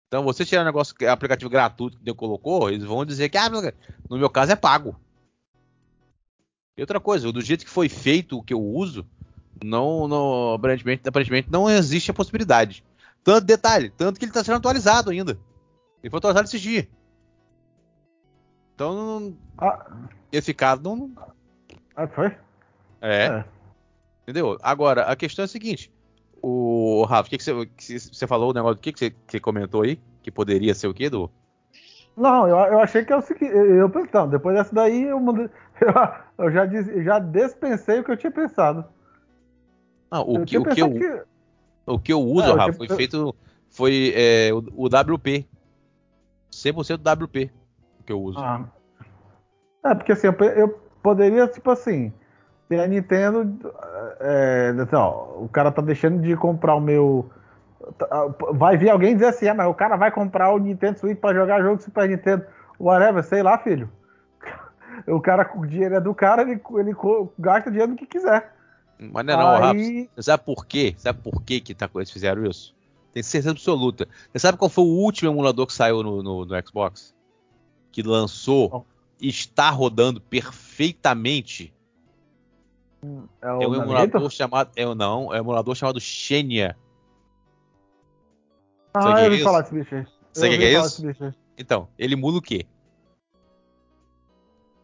Então, 0.07 0.25
você 0.25 0.45
tirar 0.45 0.63
um 0.63 0.65
negócio, 0.65 0.95
aplicativo 1.09 1.51
gratuito 1.51 1.97
que 1.97 2.05
Deus 2.05 2.17
colocou, 2.17 2.69
eles 2.69 2.85
vão 2.85 3.05
dizer 3.05 3.29
que, 3.29 3.39
ah, 3.39 3.49
no 4.09 4.19
meu 4.19 4.29
caso 4.29 4.53
é 4.53 4.57
pago. 4.57 4.99
E 6.77 6.81
outra 6.81 6.99
coisa, 6.99 7.31
do 7.31 7.41
jeito 7.41 7.65
que 7.65 7.71
foi 7.71 7.89
feito 7.89 8.39
o 8.39 8.43
que 8.43 8.55
eu 8.55 8.61
uso, 8.61 9.07
não, 9.63 10.09
não 10.09 10.55
aparentemente, 10.55 11.09
aparentemente 11.09 11.49
não 11.51 11.71
existe 11.71 12.11
a 12.11 12.15
possibilidade. 12.15 12.85
Tanto 13.23 13.45
detalhe, 13.45 13.91
tanto 13.91 14.19
que 14.19 14.25
ele 14.25 14.31
está 14.31 14.43
sendo 14.43 14.57
atualizado 14.57 15.11
ainda. 15.11 15.39
Ele 16.03 16.11
foi 16.11 16.19
atualizado 16.19 16.49
esses 16.49 16.61
dias. 16.61 16.87
Então, 18.75 18.95
não, 19.21 19.37
ah. 19.59 20.09
esse 20.33 20.55
caso 20.55 20.83
não. 20.83 21.13
Ah, 21.95 22.09
foi? 22.09 22.35
É. 23.01 23.27
é. 23.27 23.45
Entendeu? 24.23 24.57
Agora, 24.63 25.03
a 25.03 25.17
questão 25.17 25.43
é 25.43 25.47
a 25.47 25.49
seguinte. 25.49 25.93
O 26.43 27.05
Rafa, 27.05 27.27
o 27.27 27.31
que, 27.31 27.39
que, 27.39 27.45
você, 27.45 27.67
que 27.67 27.99
você 27.99 28.27
falou 28.27 28.51
o 28.51 28.55
negócio 28.55 28.77
do 28.77 28.81
que, 28.81 28.93
que, 28.93 28.99
você, 28.99 29.11
que 29.11 29.17
você 29.27 29.41
comentou 29.41 29.83
aí? 29.83 30.01
Que 30.23 30.31
poderia 30.31 30.75
ser 30.75 30.87
o 30.87 30.95
quê, 30.95 31.11
do? 31.11 31.31
Não, 32.17 32.47
eu, 32.47 32.57
eu 32.57 32.81
achei 32.81 33.05
que 33.05 33.13
é 33.13 33.17
o 33.17 33.23
seguinte. 33.23 33.53
Eu, 33.53 33.77
eu 33.77 34.09
não, 34.13 34.29
depois 34.29 34.57
dessa 34.57 34.75
daí 34.75 35.05
eu, 35.05 35.19
eu, 35.81 36.47
eu 36.47 36.53
já, 36.53 36.65
eu 36.65 37.03
já 37.03 37.19
dispensei 37.19 38.01
o 38.01 38.05
que 38.05 38.11
eu 38.11 38.17
tinha 38.17 38.31
pensado. 38.31 38.85
Ah, 40.11 40.21
o, 40.21 40.45
que, 40.45 40.59
o, 40.59 40.65
que 40.65 40.83
eu, 40.83 40.91
que... 40.91 41.23
o 41.87 41.99
que 41.99 42.13
eu 42.13 42.21
uso, 42.21 42.53
ah, 42.53 42.57
Rafa, 42.57 42.73
foi 42.73 42.89
feito. 42.89 43.35
Foi 43.69 44.13
é, 44.17 44.51
o, 44.53 44.59
o 44.75 44.87
WP. 44.87 45.47
100% 46.51 46.97
do 46.97 47.25
WP 47.25 47.51
que 48.05 48.13
eu 48.13 48.21
uso. 48.21 48.39
Ah. 48.39 48.69
É, 49.85 49.95
porque 49.95 50.13
assim, 50.13 50.27
eu, 50.27 50.33
eu 50.33 50.69
poderia, 51.03 51.47
tipo 51.47 51.71
assim, 51.71 52.13
ter 52.71 52.81
a 52.81 52.87
Nintendo. 52.87 53.59
É, 54.21 54.73
assim, 54.81 54.95
ó, 54.95 55.43
o 55.43 55.49
cara 55.49 55.73
tá 55.73 55.83
deixando 55.83 56.23
de 56.23 56.37
comprar 56.37 56.77
o 56.77 56.81
meu. 56.81 57.29
Tá, 57.99 58.29
vai 58.53 58.77
vir 58.77 58.89
alguém 58.89 59.15
dizer 59.15 59.27
assim, 59.27 59.49
ah, 59.49 59.55
mas 59.55 59.67
o 59.67 59.75
cara 59.75 59.97
vai 59.97 60.13
comprar 60.13 60.53
o 60.53 60.59
Nintendo 60.59 61.01
Switch 61.01 61.19
para 61.19 61.35
jogar 61.35 61.63
jogo 61.63 61.83
Super 61.83 62.09
Nintendo. 62.09 62.47
Whatever, 62.79 63.25
sei 63.25 63.43
lá, 63.43 63.59
filho. 63.59 63.91
O 65.07 65.19
cara, 65.19 65.51
o 65.57 65.67
dinheiro 65.67 65.95
é 65.95 66.01
do 66.01 66.15
cara, 66.15 66.43
ele, 66.43 66.61
ele 66.77 66.95
gasta 67.39 67.71
dinheiro 67.71 67.93
do 67.93 67.97
que 67.97 68.05
quiser. 68.05 68.53
Mas 68.99 69.25
não 69.25 69.33
é 69.33 69.37
não, 69.37 69.71
Aí... 69.71 70.03
Rafa. 70.03 70.23
Sabe 70.23 70.45
por 70.45 70.67
quê? 70.67 70.95
Sabe 70.99 71.21
por 71.23 71.43
quê 71.43 71.59
que 71.59 71.75
tá, 71.75 71.89
eles 71.95 72.11
fizeram 72.11 72.45
isso? 72.45 72.77
Tem 73.15 73.23
certeza 73.23 73.51
absoluta. 73.51 74.07
Você 74.31 74.39
sabe 74.39 74.59
qual 74.59 74.69
foi 74.69 74.85
o 74.85 74.89
último 74.89 75.31
emulador 75.31 75.67
que 75.67 75.73
saiu 75.73 76.03
no, 76.03 76.23
no, 76.23 76.45
no 76.45 76.69
Xbox? 76.69 77.15
Que 77.91 78.03
lançou 78.03 78.85
e 79.19 79.29
está 79.29 79.71
rodando 79.71 80.21
perfeitamente. 80.21 81.73
É, 83.43 83.49
é 83.49 83.69
um 83.69 83.75
emulador 83.75 84.31
chamado. 84.31 84.71
É, 84.77 84.85
não, 84.95 85.33
é 85.33 85.39
um 85.39 85.45
emulador 85.45 85.75
chamado 85.75 86.01
Xenia. 86.01 86.77
Ah, 88.95 89.21
eu 89.21 89.25
ouvi 89.25 89.41
é 89.41 89.45
falar 89.45 89.61
desse 89.63 89.75
bicho 89.75 89.95
aí. 89.95 90.07
Sabe 90.33 90.55
o 90.55 90.59
que 90.59 90.65
é 90.65 90.79
isso? 90.79 91.35
Então, 91.57 91.89
ele 91.99 92.15
emula 92.15 92.39
o 92.39 92.43
quê? 92.43 92.67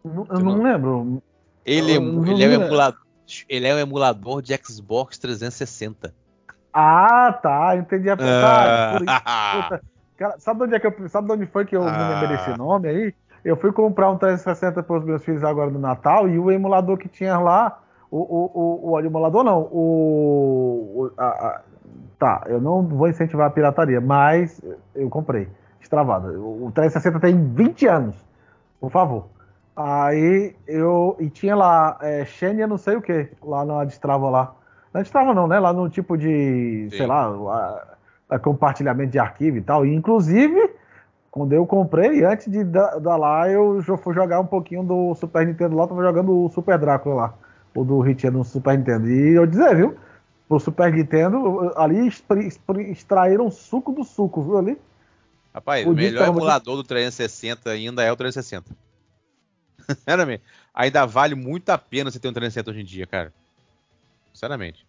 Eu 0.04 0.40
não, 0.40 0.56
não 0.56 0.62
lembro. 0.62 1.22
Ele, 1.64 1.96
eu, 1.96 2.24
ele, 2.26 2.44
é 2.44 2.48
um 2.48 2.62
emulador, 2.62 3.00
ele 3.48 3.66
é 3.66 3.74
um 3.74 3.78
emulador 3.78 4.42
de 4.42 4.56
Xbox 4.56 5.18
360. 5.18 6.14
Ah, 6.72 7.32
tá. 7.32 7.76
Entendi 7.76 8.08
a 8.10 8.16
ah. 8.20 9.80
Cara, 10.16 10.38
sabe 10.38 10.64
onde 10.64 10.74
é 10.74 10.80
que 10.80 10.86
eu, 10.86 11.08
sabe 11.08 11.32
onde 11.32 11.46
foi 11.46 11.66
que 11.66 11.76
eu 11.76 11.82
ah. 11.82 11.90
me 11.90 12.14
lembrei 12.14 12.36
desse 12.36 12.56
nome 12.56 12.88
aí? 12.88 13.14
Eu 13.44 13.56
fui 13.56 13.72
comprar 13.72 14.10
um 14.10 14.18
360 14.18 14.82
para 14.82 14.98
os 14.98 15.04
meus 15.04 15.24
filhos 15.24 15.44
agora 15.44 15.70
no 15.70 15.78
Natal 15.78 16.28
e 16.28 16.38
o 16.38 16.50
emulador 16.50 16.98
que 16.98 17.08
tinha 17.08 17.38
lá, 17.38 17.80
o, 18.10 18.18
o, 18.18 18.50
o, 18.54 18.90
o 18.92 19.00
emulador 19.00 19.42
não, 19.42 19.62
o, 19.62 20.92
o 20.94 21.12
a, 21.16 21.26
a, 21.26 21.60
tá, 22.18 22.44
eu 22.46 22.60
não 22.60 22.82
vou 22.82 23.08
incentivar 23.08 23.48
a 23.48 23.50
pirataria, 23.50 24.00
mas 24.00 24.60
eu 24.94 25.08
comprei, 25.08 25.48
destravado. 25.80 26.28
O 26.28 26.70
360 26.72 27.20
tem 27.20 27.52
20 27.54 27.86
anos, 27.86 28.24
por 28.80 28.90
favor. 28.90 29.26
Aí 29.76 30.56
eu. 30.66 31.16
E 31.20 31.28
tinha 31.28 31.54
lá 31.54 31.98
é, 32.00 32.24
Xenia 32.24 32.66
não 32.66 32.78
sei 32.78 32.96
o 32.96 33.02
que, 33.02 33.28
lá 33.42 33.62
na 33.64 33.84
Destrava 33.84 34.30
lá. 34.30 34.54
Na 34.92 35.02
Destrava 35.02 35.34
não, 35.34 35.46
né? 35.46 35.58
Lá 35.58 35.72
no 35.72 35.90
tipo 35.90 36.16
de. 36.16 36.88
Sim. 36.90 36.96
sei 36.96 37.06
lá, 37.06 37.26
a, 37.26 38.36
a 38.36 38.38
compartilhamento 38.38 39.12
de 39.12 39.18
arquivo 39.18 39.58
e 39.58 39.60
tal. 39.60 39.84
E, 39.84 39.94
inclusive, 39.94 40.70
quando 41.30 41.52
eu 41.52 41.66
comprei, 41.66 42.24
antes 42.24 42.50
de 42.50 42.64
dar, 42.64 43.16
lá, 43.16 43.50
eu 43.50 43.82
fui 43.98 44.14
jogar 44.14 44.40
um 44.40 44.46
pouquinho 44.46 44.82
do 44.82 45.14
Super 45.14 45.46
Nintendo 45.46 45.76
lá, 45.76 45.86
tava 45.86 46.02
jogando 46.02 46.46
o 46.46 46.48
Super 46.48 46.78
Drácula 46.78 47.14
lá. 47.14 47.34
O 47.76 47.84
do 47.84 48.00
Richard 48.00 48.36
no 48.36 48.42
Super 48.42 48.78
Nintendo. 48.78 49.08
E 49.08 49.34
eu 49.34 49.46
dizer, 49.46 49.76
viu? 49.76 49.96
Pro 50.48 50.58
Super 50.58 50.92
Nintendo, 50.92 51.72
ali 51.76 52.08
extraíram 52.88 53.50
suco 53.50 53.92
do 53.92 54.02
suco, 54.02 54.42
viu 54.42 54.56
ali? 54.56 54.78
Rapaz, 55.52 55.86
o 55.86 55.92
melhor 55.92 56.28
emulador 56.28 56.76
do 56.76 56.84
360 56.84 57.70
ainda 57.70 58.02
é 58.02 58.10
o 58.10 58.16
360. 58.16 58.74
Sinceramente. 59.88 60.42
Ainda 60.74 61.06
vale 61.06 61.34
muito 61.34 61.70
a 61.70 61.78
pena 61.78 62.10
você 62.10 62.18
ter 62.18 62.28
um 62.28 62.32
360 62.32 62.70
hoje 62.70 62.80
em 62.80 62.84
dia, 62.84 63.06
cara. 63.06 63.32
Sinceramente. 64.30 64.84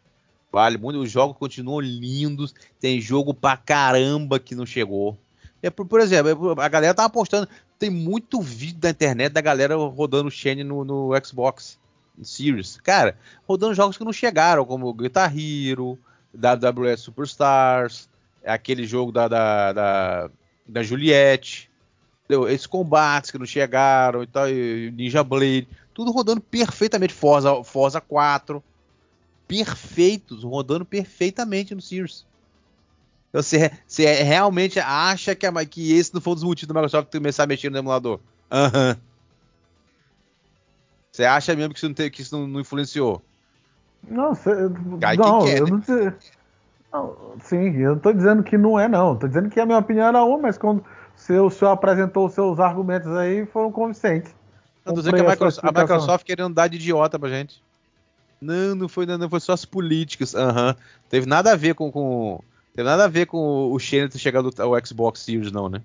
Vale 0.51 0.77
muito. 0.77 0.99
Os 0.99 1.09
jogos 1.09 1.37
continuam 1.37 1.79
lindos. 1.79 2.53
Tem 2.79 2.99
jogo 2.99 3.33
pra 3.33 3.55
caramba 3.55 4.39
que 4.39 4.55
não 4.55 4.65
chegou. 4.65 5.17
É, 5.63 5.69
por, 5.69 5.85
por 5.85 6.01
exemplo, 6.01 6.59
a 6.59 6.67
galera 6.67 6.93
tava 6.93 7.09
postando. 7.09 7.47
Tem 7.79 7.89
muito 7.89 8.41
vídeo 8.41 8.79
da 8.79 8.89
internet 8.89 9.31
da 9.31 9.39
galera 9.39 9.75
rodando 9.75 10.27
o 10.27 10.31
Shane 10.31 10.63
no, 10.63 10.83
no 10.83 11.11
Xbox 11.23 11.79
Series. 12.23 12.77
Cara, 12.77 13.17
rodando 13.47 13.73
jogos 13.73 13.97
que 13.97 14.03
não 14.03 14.13
chegaram, 14.13 14.65
como 14.65 14.93
Guitar 14.93 15.31
Hero, 15.37 15.97
WWE 16.33 16.97
Superstars, 16.97 18.09
aquele 18.45 18.85
jogo 18.85 19.11
da, 19.11 19.27
da, 19.27 19.73
da, 19.73 20.29
da 20.67 20.83
Juliette. 20.83 21.69
Entendeu? 22.25 22.47
Esses 22.49 22.67
combates 22.67 23.31
que 23.31 23.37
não 23.37 23.45
chegaram 23.45 24.21
e 24.21 24.27
tal, 24.27 24.49
e 24.49 24.91
Ninja 24.91 25.23
Blade, 25.23 25.67
tudo 25.93 26.11
rodando 26.11 26.41
perfeitamente. 26.41 27.13
Forza, 27.13 27.63
Forza 27.63 28.01
4, 28.01 28.61
perfeitos, 29.47 30.43
rodando 30.43 30.85
perfeitamente 30.85 31.73
no 31.73 31.81
Series. 31.81 32.25
Então, 33.29 33.41
você, 33.41 33.71
você 33.85 34.23
realmente 34.23 34.79
acha 34.79 35.35
que, 35.35 35.45
a, 35.45 35.65
que 35.65 35.93
esse 35.93 36.13
não 36.13 36.21
foi 36.21 36.33
um 36.33 36.35
dos 36.35 36.43
motivos 36.43 36.67
do 36.67 36.73
Microsoft 36.73 37.11
começar 37.11 37.43
a 37.43 37.47
mexer 37.47 37.69
no 37.69 37.77
emulador? 37.77 38.19
Aham. 38.51 38.89
Uhum. 38.89 39.06
Você 41.17 41.25
acha 41.25 41.55
mesmo 41.55 41.73
que 41.73 41.79
isso 41.79 41.87
não, 41.87 41.95
te, 41.95 42.09
que 42.11 42.21
isso 42.21 42.37
não, 42.37 42.45
não 42.45 42.59
influenciou? 42.59 43.19
Não, 44.07 44.35
cê, 44.35 44.53
não, 44.53 44.99
quer, 44.99 45.57
eu 45.57 45.65
né? 45.65 45.71
não 45.71 45.81
sei. 45.81 46.13
Não, 46.93 47.33
sim, 47.41 47.75
eu 47.75 47.95
não 47.95 47.99
tô 47.99 48.13
dizendo 48.13 48.43
que 48.43 48.55
não 48.55 48.79
é, 48.79 48.87
não. 48.87 49.15
Tô 49.15 49.27
dizendo 49.27 49.49
que 49.49 49.59
a 49.59 49.65
minha 49.65 49.79
opinião 49.79 50.05
era 50.05 50.23
uma, 50.23 50.37
mas 50.37 50.59
quando 50.59 50.85
o 51.15 51.49
senhor 51.49 51.71
apresentou 51.71 52.27
os 52.27 52.33
seus 52.33 52.59
argumentos 52.59 53.11
aí, 53.13 53.47
foram 53.47 53.71
convincentes. 53.71 54.31
Tô 54.85 54.93
dizendo 54.93 55.15
que 55.15 55.21
a 55.21 55.29
Microsoft, 55.31 55.65
a 55.65 55.81
Microsoft 55.81 56.23
querendo 56.23 56.53
dar 56.53 56.67
de 56.67 56.75
idiota 56.75 57.17
pra 57.17 57.29
gente. 57.29 57.63
Não, 58.39 58.75
não 58.75 58.87
foi, 58.87 59.07
não, 59.07 59.27
foi 59.27 59.39
só 59.39 59.53
as 59.53 59.65
políticas. 59.65 60.35
Aham. 60.35 60.67
Uhum. 60.67 60.75
Teve 61.09 61.25
nada 61.25 61.51
a 61.51 61.55
ver 61.55 61.73
com, 61.73 61.91
com. 61.91 62.39
Teve 62.75 62.87
nada 62.87 63.05
a 63.05 63.07
ver 63.07 63.25
com 63.25 63.71
o 63.71 63.79
Shane 63.79 64.07
ter 64.07 64.19
chegado 64.19 64.51
ao 64.59 64.85
Xbox 64.85 65.21
Series, 65.21 65.51
não, 65.51 65.67
né? 65.67 65.81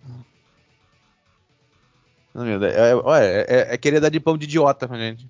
Não, 2.34 2.46
é, 2.46 2.54
é, 2.54 3.46
é, 3.48 3.74
é, 3.74 3.78
querer 3.78 4.00
dar 4.00 4.08
de 4.08 4.18
pão 4.18 4.38
de 4.38 4.44
idiota 4.44 4.88
pra 4.88 4.96
gente. 4.96 5.28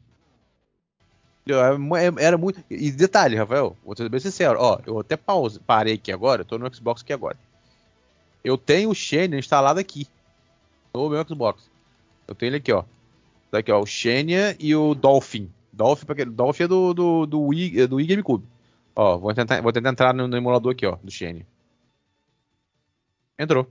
Era 2.20 2.38
muito. 2.38 2.62
E 2.70 2.92
detalhe, 2.92 3.36
Rafael, 3.36 3.76
vou 3.84 3.96
ser 3.96 4.08
bem 4.08 4.20
sincero, 4.20 4.58
ó, 4.60 4.78
eu 4.86 5.00
até 5.00 5.16
pause, 5.16 5.58
parei 5.58 5.94
aqui 5.94 6.12
agora, 6.12 6.42
eu 6.42 6.44
tô 6.44 6.56
no 6.56 6.72
Xbox 6.72 7.02
aqui 7.02 7.12
agora. 7.12 7.36
Eu 8.44 8.56
tenho 8.56 8.90
o 8.90 8.94
Xenia 8.94 9.38
instalado 9.38 9.80
aqui. 9.80 10.06
No 10.94 11.08
meu 11.08 11.26
Xbox. 11.26 11.70
Eu 12.26 12.34
tenho 12.34 12.50
ele 12.50 12.56
aqui, 12.56 12.72
ó. 12.72 12.84
Tá 13.50 13.58
aqui, 13.58 13.70
ó. 13.70 13.80
O 13.80 13.86
Xenia 13.86 14.56
e 14.58 14.74
o 14.74 14.94
Dolphin. 14.94 15.50
Dolphin, 15.72 16.06
porque 16.06 16.24
Dolphin 16.24 16.64
é 16.64 16.68
do, 16.68 16.92
do, 16.92 17.26
do, 17.26 17.40
Wii, 17.40 17.80
é 17.82 17.86
do 17.86 17.96
Wii 17.96 18.06
GameCube. 18.06 18.46
Ó, 18.94 19.16
vou 19.18 19.32
tentar, 19.34 19.60
vou 19.62 19.72
tentar 19.72 19.90
entrar 19.90 20.12
no, 20.12 20.26
no 20.26 20.36
emulador 20.36 20.72
aqui, 20.72 20.86
ó, 20.86 20.96
do 20.96 21.10
Xenia. 21.10 21.46
Entrou. 23.38 23.66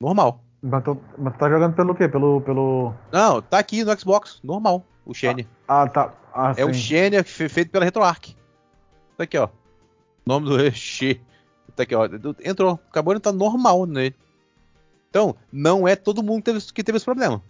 Normal. 0.00 0.44
Mas 0.62 0.82
tu, 0.82 1.00
mas 1.16 1.32
tu 1.34 1.38
tá 1.38 1.48
jogando 1.48 1.74
pelo 1.74 1.94
quê? 1.94 2.08
Pelo, 2.08 2.40
pelo. 2.40 2.92
Não, 3.12 3.40
tá 3.40 3.58
aqui 3.58 3.84
no 3.84 3.98
Xbox, 3.98 4.40
normal, 4.42 4.84
o 5.06 5.14
Xenia. 5.14 5.46
Ah, 5.66 5.82
ah 5.82 5.88
tá. 5.88 6.14
Ah, 6.34 6.50
é 6.50 6.54
sim. 6.54 6.64
o 6.64 6.74
Xenia 6.74 7.24
feito 7.24 7.70
pela 7.70 7.84
RetroArch. 7.84 8.36
Tá 9.16 9.24
aqui, 9.24 9.38
ó. 9.38 9.46
O 9.46 9.50
nome 10.26 10.48
do 10.48 10.58
X. 10.70 11.16
Tá 11.74 11.84
aqui, 11.84 11.94
ó. 11.94 12.08
Entrou. 12.44 12.78
Acabou 12.88 13.14
de 13.14 13.18
entrar 13.18 13.32
normal 13.32 13.86
nele. 13.86 14.14
Então, 15.10 15.34
não 15.50 15.88
é 15.88 15.96
todo 15.96 16.22
mundo 16.22 16.42
que 16.42 16.52
teve, 16.52 16.72
que 16.72 16.84
teve 16.84 16.96
esse 16.96 17.04
problema. 17.04 17.42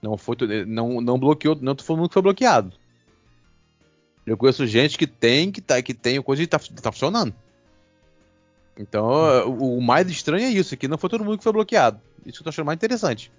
Não 0.00 0.16
foi 0.16 0.36
não, 0.66 1.00
não 1.00 1.18
bloqueou, 1.18 1.56
não 1.60 1.74
todo 1.74 1.96
mundo 1.96 2.08
que 2.08 2.14
foi 2.14 2.22
bloqueado. 2.22 2.72
Eu 4.26 4.36
conheço 4.36 4.66
gente 4.66 4.96
que 4.96 5.06
tem, 5.06 5.50
que 5.50 5.60
tá, 5.60 5.80
que 5.82 5.92
tem 5.94 6.20
coisa 6.22 6.42
e 6.42 6.46
tá, 6.46 6.58
tá 6.58 6.90
funcionando. 6.90 7.34
Então, 8.76 9.04
o, 9.48 9.78
o, 9.78 9.82
mais 9.82 10.10
estranho 10.10 10.46
é 10.46 10.50
isso, 10.50 10.76
que 10.76 10.88
não 10.88 10.96
foi 10.98 11.10
todo 11.10 11.24
mundo 11.24 11.38
que 11.38 11.44
foi 11.44 11.52
bloqueado. 11.52 12.00
Isso 12.24 12.38
que 12.38 12.40
eu 12.40 12.44
tô 12.44 12.48
achando 12.50 12.66
mais 12.66 12.76
interessante. 12.76 13.30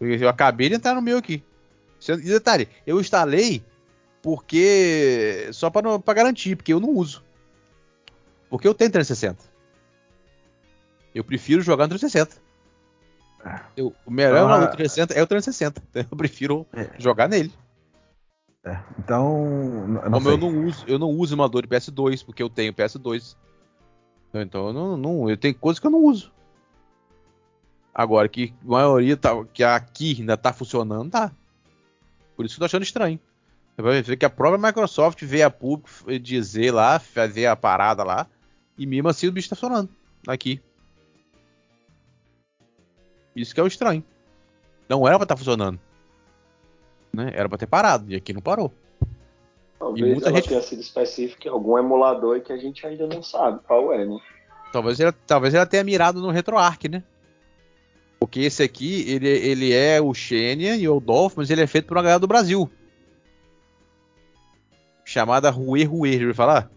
Eu 0.00 0.28
acabei 0.28 0.68
de 0.68 0.74
entrar 0.74 0.94
no 0.94 1.02
meu 1.02 1.18
aqui. 1.18 1.42
E 2.08 2.16
detalhe, 2.16 2.68
eu 2.86 3.00
instalei 3.00 3.62
porque. 4.22 5.48
Só 5.52 5.70
para 5.70 6.14
garantir, 6.14 6.56
porque 6.56 6.72
eu 6.72 6.80
não 6.80 6.90
uso. 6.90 7.24
Porque 8.48 8.66
eu 8.66 8.74
tenho 8.74 8.90
360. 8.90 9.42
Eu 11.14 11.24
prefiro 11.24 11.60
jogar 11.62 11.84
no 11.84 11.90
360. 11.90 12.40
Eu, 13.76 13.94
o 14.04 14.10
melhor 14.10 14.50
ah, 14.50 14.66
do 14.66 14.76
360 14.76 15.14
é 15.14 15.22
o 15.22 15.26
360. 15.26 15.82
Então 15.90 16.06
eu 16.10 16.16
prefiro 16.16 16.66
é. 16.72 16.90
jogar 16.98 17.28
nele. 17.28 17.52
É, 18.64 18.78
então. 18.98 20.00
Como 20.04 20.22
sei. 20.22 20.32
eu 20.32 20.38
não 20.38 20.64
uso, 20.66 20.84
eu 20.86 20.98
não 20.98 21.10
uso 21.10 21.34
emulador 21.34 21.62
de 21.62 21.68
PS2, 21.68 22.24
porque 22.24 22.42
eu 22.42 22.50
tenho 22.50 22.72
PS2. 22.72 23.36
Então 24.34 24.68
eu 24.68 24.72
não, 24.72 24.96
não, 24.96 25.30
eu 25.30 25.36
tenho 25.36 25.54
coisas 25.54 25.80
que 25.80 25.86
eu 25.86 25.90
não 25.90 26.04
uso. 26.04 26.32
Agora 27.94 28.28
que 28.28 28.54
a 28.64 28.68
maioria 28.68 29.16
tá, 29.16 29.30
que 29.52 29.64
aqui 29.64 30.16
ainda 30.20 30.36
tá 30.36 30.52
funcionando, 30.52 31.10
tá. 31.10 31.32
Por 32.36 32.44
isso 32.44 32.54
que 32.54 32.58
eu 32.58 32.60
tô 32.60 32.66
achando 32.66 32.84
estranho. 32.84 33.18
Você 33.74 33.82
vai 33.82 34.02
ver 34.02 34.16
que 34.16 34.24
a 34.24 34.30
própria 34.30 34.66
Microsoft 34.68 35.22
veio 35.24 35.46
a 35.46 35.50
público 35.50 35.90
dizer 36.20 36.72
lá, 36.72 36.98
fazer 36.98 37.46
a 37.46 37.56
parada 37.56 38.04
lá, 38.04 38.26
e 38.76 38.86
mesmo 38.86 39.08
assim 39.08 39.26
o 39.26 39.32
bicho 39.32 39.48
tá 39.48 39.56
funcionando 39.56 39.88
aqui. 40.26 40.60
Isso 43.34 43.54
que 43.54 43.60
é 43.60 43.62
o 43.62 43.68
estranho. 43.68 44.04
Não 44.88 45.06
era 45.06 45.16
pra 45.16 45.24
estar 45.24 45.34
tá 45.34 45.38
funcionando. 45.38 45.78
Né? 47.12 47.30
Era 47.34 47.48
pra 47.48 47.58
ter 47.58 47.66
parado, 47.66 48.10
e 48.10 48.16
aqui 48.16 48.32
não 48.32 48.40
parou. 48.40 48.72
Talvez 49.78 50.06
e 50.06 50.10
muita 50.12 50.28
ela 50.28 50.36
gente... 50.36 50.48
tenha 50.48 50.62
sido 50.62 50.80
específica 50.80 51.48
em 51.48 51.50
algum 51.50 51.78
emulador 51.78 52.40
que 52.40 52.52
a 52.52 52.56
gente 52.56 52.86
ainda 52.86 53.06
não 53.06 53.22
sabe 53.22 53.60
qual 53.66 53.92
é, 53.92 54.04
né? 54.04 54.18
Talvez 54.72 54.98
ela, 55.00 55.14
talvez 55.26 55.54
ela 55.54 55.66
tenha 55.66 55.84
mirado 55.84 56.20
no 56.20 56.30
RetroArch, 56.30 56.88
né? 56.88 57.02
Porque 58.18 58.40
esse 58.40 58.62
aqui, 58.62 59.08
ele, 59.08 59.28
ele 59.28 59.72
é 59.72 60.00
o 60.00 60.12
Xenia 60.12 60.76
e 60.76 60.88
o 60.88 60.98
Dolph, 60.98 61.34
mas 61.36 61.50
ele 61.50 61.62
é 61.62 61.66
feito 61.66 61.86
por 61.86 61.96
uma 61.96 62.02
galera 62.02 62.18
do 62.18 62.26
Brasil. 62.26 62.68
Chamada 65.04 65.50
Rue 65.50 65.84
Rue, 65.84 66.12
já 66.12 66.18
ouviu 66.18 66.34
falar? 66.34 66.70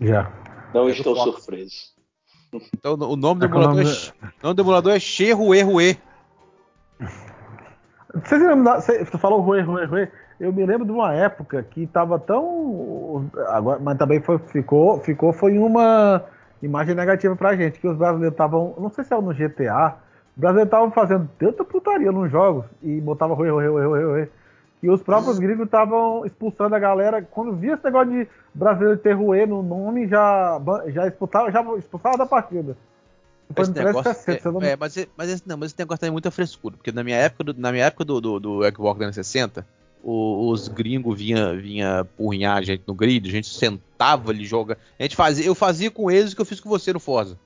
Já. 0.00 0.30
Não 0.74 0.88
é 0.88 0.92
estou 0.92 1.16
surpreso. 1.16 1.92
Então 2.74 2.94
o 2.94 3.16
nome 3.16 3.40
do, 3.40 3.46
é 3.46 3.48
emulador. 3.48 3.82
É, 3.82 4.26
nome 4.42 4.54
do 4.54 4.62
emulador 4.62 4.92
é 4.92 5.00
Xe 5.00 5.32
Rue 5.32 5.62
Rue. 5.62 5.98
Você 8.14 8.36
lembra, 8.36 8.80
você 8.80 9.04
falou 9.18 9.40
Rue 9.40 9.62
Rue 9.62 9.86
Rue? 9.86 10.08
Eu 10.42 10.52
me 10.52 10.66
lembro 10.66 10.84
de 10.84 10.90
uma 10.90 11.14
época 11.14 11.62
que 11.62 11.86
tava 11.86 12.18
tão. 12.18 13.30
Agora, 13.46 13.78
mas 13.78 13.96
também 13.96 14.20
foi, 14.20 14.38
ficou, 14.38 14.98
ficou, 14.98 15.32
foi 15.32 15.56
uma 15.56 16.24
imagem 16.60 16.96
negativa 16.96 17.36
pra 17.36 17.54
gente, 17.54 17.78
que 17.78 17.86
os 17.86 17.96
brasileiros 17.96 18.32
estavam. 18.32 18.74
Não 18.76 18.90
sei 18.90 19.04
se 19.04 19.12
era 19.14 19.22
no 19.22 19.32
GTA. 19.32 19.98
Os 20.34 20.40
brasileiros 20.40 20.66
estavam 20.66 20.90
fazendo 20.90 21.30
tanta 21.38 21.62
putaria 21.62 22.10
nos 22.10 22.28
jogos 22.28 22.64
e 22.82 23.00
botava 23.00 23.34
rui, 23.34 23.50
rui, 23.50 23.68
rui, 23.68 23.86
rui, 23.86 24.04
rui. 24.04 24.28
E 24.82 24.90
os 24.90 25.00
próprios 25.00 25.38
gringos 25.38 25.66
estavam 25.66 26.26
expulsando 26.26 26.74
a 26.74 26.78
galera. 26.80 27.22
Quando 27.22 27.54
via 27.54 27.74
esse 27.74 27.84
negócio 27.84 28.10
de 28.10 28.26
brasileiro 28.52 28.98
ter 28.98 29.12
ruê 29.12 29.46
no 29.46 29.62
nome, 29.62 30.08
já, 30.08 30.60
já, 30.88 31.06
expulsava, 31.06 31.52
já 31.52 31.62
expulsava 31.78 32.18
da 32.18 32.26
partida. 32.26 32.76
Esse 33.56 33.70
negócio, 33.70 34.10
é, 34.10 34.70
é, 34.72 34.76
mas, 34.76 35.06
mas, 35.16 35.28
esse, 35.28 35.42
não, 35.46 35.56
mas 35.56 35.70
esse 35.70 35.78
negócio 35.78 36.00
tem 36.00 36.10
muita 36.10 36.32
frescura, 36.32 36.74
porque 36.76 36.90
na 36.90 37.04
minha 37.04 37.18
época 37.18 37.44
do, 37.44 37.54
na 37.54 37.70
minha 37.70 37.84
época 37.84 38.04
do, 38.04 38.20
do, 38.20 38.40
do 38.40 38.60
Xbox 38.74 38.98
360, 38.98 39.64
o, 40.02 40.50
os 40.50 40.68
gringos 40.68 41.18
vinha, 41.18 41.54
vinha 41.54 42.04
punhar 42.16 42.58
a 42.58 42.62
gente 42.62 42.82
no 42.86 42.94
grid, 42.94 43.28
a 43.28 43.32
gente 43.32 43.48
sentava 43.48 44.30
ali, 44.30 44.44
joga. 44.44 44.78
A 44.98 45.02
gente 45.02 45.16
fazia, 45.16 45.44
eu 45.44 45.54
fazia 45.54 45.90
com 45.90 46.10
eles 46.10 46.32
o 46.32 46.36
que 46.36 46.42
eu 46.42 46.46
fiz 46.46 46.60
com 46.60 46.68
você 46.68 46.92
no 46.92 47.00
Forza. 47.00 47.38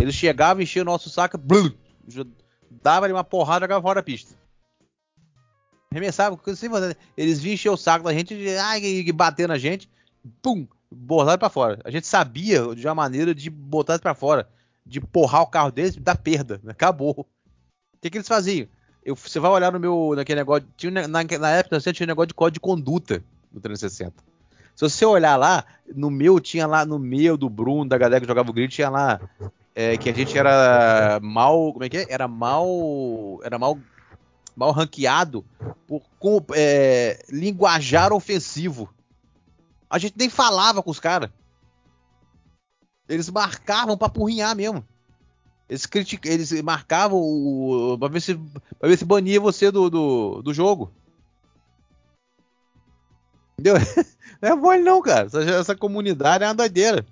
Eles 0.00 0.14
chegavam, 0.14 0.62
enchiam 0.62 0.82
o 0.82 0.86
nosso 0.86 1.10
saco, 1.10 1.38
blum, 1.38 1.70
dava 2.70 3.06
ali 3.06 3.12
uma 3.12 3.24
porrada 3.24 3.64
e 3.64 3.66
jogava 3.66 3.82
fora 3.82 4.00
da 4.00 4.02
pista. 4.02 4.34
Arremessava, 5.92 6.38
eles 7.16 7.40
vinham 7.40 7.54
encher 7.54 7.70
o 7.70 7.76
saco 7.76 8.04
da 8.04 8.14
gente 8.14 8.34
ai, 8.56 8.80
e 8.82 9.12
bater 9.12 9.48
na 9.48 9.58
gente, 9.58 9.90
pum, 10.40 10.66
botar 10.90 11.36
para 11.36 11.50
fora. 11.50 11.80
A 11.84 11.90
gente 11.90 12.06
sabia 12.06 12.74
de 12.74 12.86
uma 12.86 12.94
maneira 12.94 13.34
de 13.34 13.50
botar 13.50 13.98
para 13.98 14.14
fora, 14.14 14.48
de 14.86 15.00
porrar 15.00 15.42
o 15.42 15.46
carro 15.46 15.70
deles 15.70 15.96
dar 15.96 16.16
perda. 16.16 16.60
Acabou. 16.66 17.20
O 17.20 17.26
que, 18.00 18.08
que 18.08 18.18
eles 18.18 18.28
faziam? 18.28 18.68
Eu, 19.04 19.16
você 19.16 19.40
vai 19.40 19.50
olhar 19.50 19.72
no 19.72 19.80
meu 19.80 20.12
naquele 20.14 20.40
negócio. 20.40 20.68
Tinha, 20.76 21.08
na, 21.08 21.24
na 21.24 21.50
época 21.50 21.80
você 21.80 21.92
tinha 21.92 22.06
um 22.06 22.08
negócio 22.08 22.28
de 22.28 22.34
código 22.34 22.54
de 22.54 22.60
conduta 22.60 23.24
do 23.50 23.60
360. 23.60 24.12
Se 24.76 24.88
você 24.88 25.04
olhar 25.04 25.36
lá, 25.36 25.64
no 25.94 26.10
meu 26.10 26.40
tinha 26.40 26.66
lá, 26.66 26.84
no 26.84 26.98
meu, 26.98 27.36
do 27.36 27.50
Bruno, 27.50 27.88
da 27.88 27.98
galera 27.98 28.20
que 28.20 28.26
jogava 28.26 28.50
o 28.50 28.52
grid, 28.52 28.72
tinha 28.72 28.88
lá 28.88 29.20
é, 29.74 29.96
que 29.96 30.08
a 30.08 30.14
gente 30.14 30.36
era 30.36 31.18
mal. 31.22 31.72
Como 31.72 31.84
é 31.84 31.88
que 31.88 31.98
é? 31.98 32.06
Era 32.08 32.28
mal. 32.28 33.40
Era 33.42 33.58
mal. 33.58 33.78
Mal 34.56 34.72
ranqueado 34.72 35.44
por 35.86 36.02
com, 36.18 36.44
é, 36.54 37.24
linguajar 37.30 38.12
ofensivo. 38.12 38.92
A 39.88 39.98
gente 39.98 40.14
nem 40.16 40.28
falava 40.28 40.82
com 40.82 40.90
os 40.90 41.00
caras. 41.00 41.30
Eles 43.08 43.30
marcavam 43.30 43.96
pra 43.96 44.08
porrinhar 44.08 44.54
mesmo. 44.54 44.84
Eles, 45.70 45.86
critic... 45.86 46.26
eles 46.26 46.50
marcavam 46.62 47.20
o. 47.20 47.96
Pra 47.96 48.08
ver 48.08 48.20
se, 48.20 48.34
pra 48.76 48.88
ver 48.88 48.98
se 48.98 49.04
bania 49.04 49.40
você 49.40 49.70
do, 49.70 49.88
do, 49.88 50.42
do 50.42 50.52
jogo. 50.52 50.92
Entendeu? 53.56 53.76
Não 54.42 54.48
é 54.48 54.54
mole 54.56 54.82
não, 54.82 55.00
cara. 55.00 55.26
Essa, 55.26 55.42
essa 55.42 55.76
comunidade 55.76 56.42
é 56.42 56.48
uma 56.48 56.54
doideira. 56.54 57.06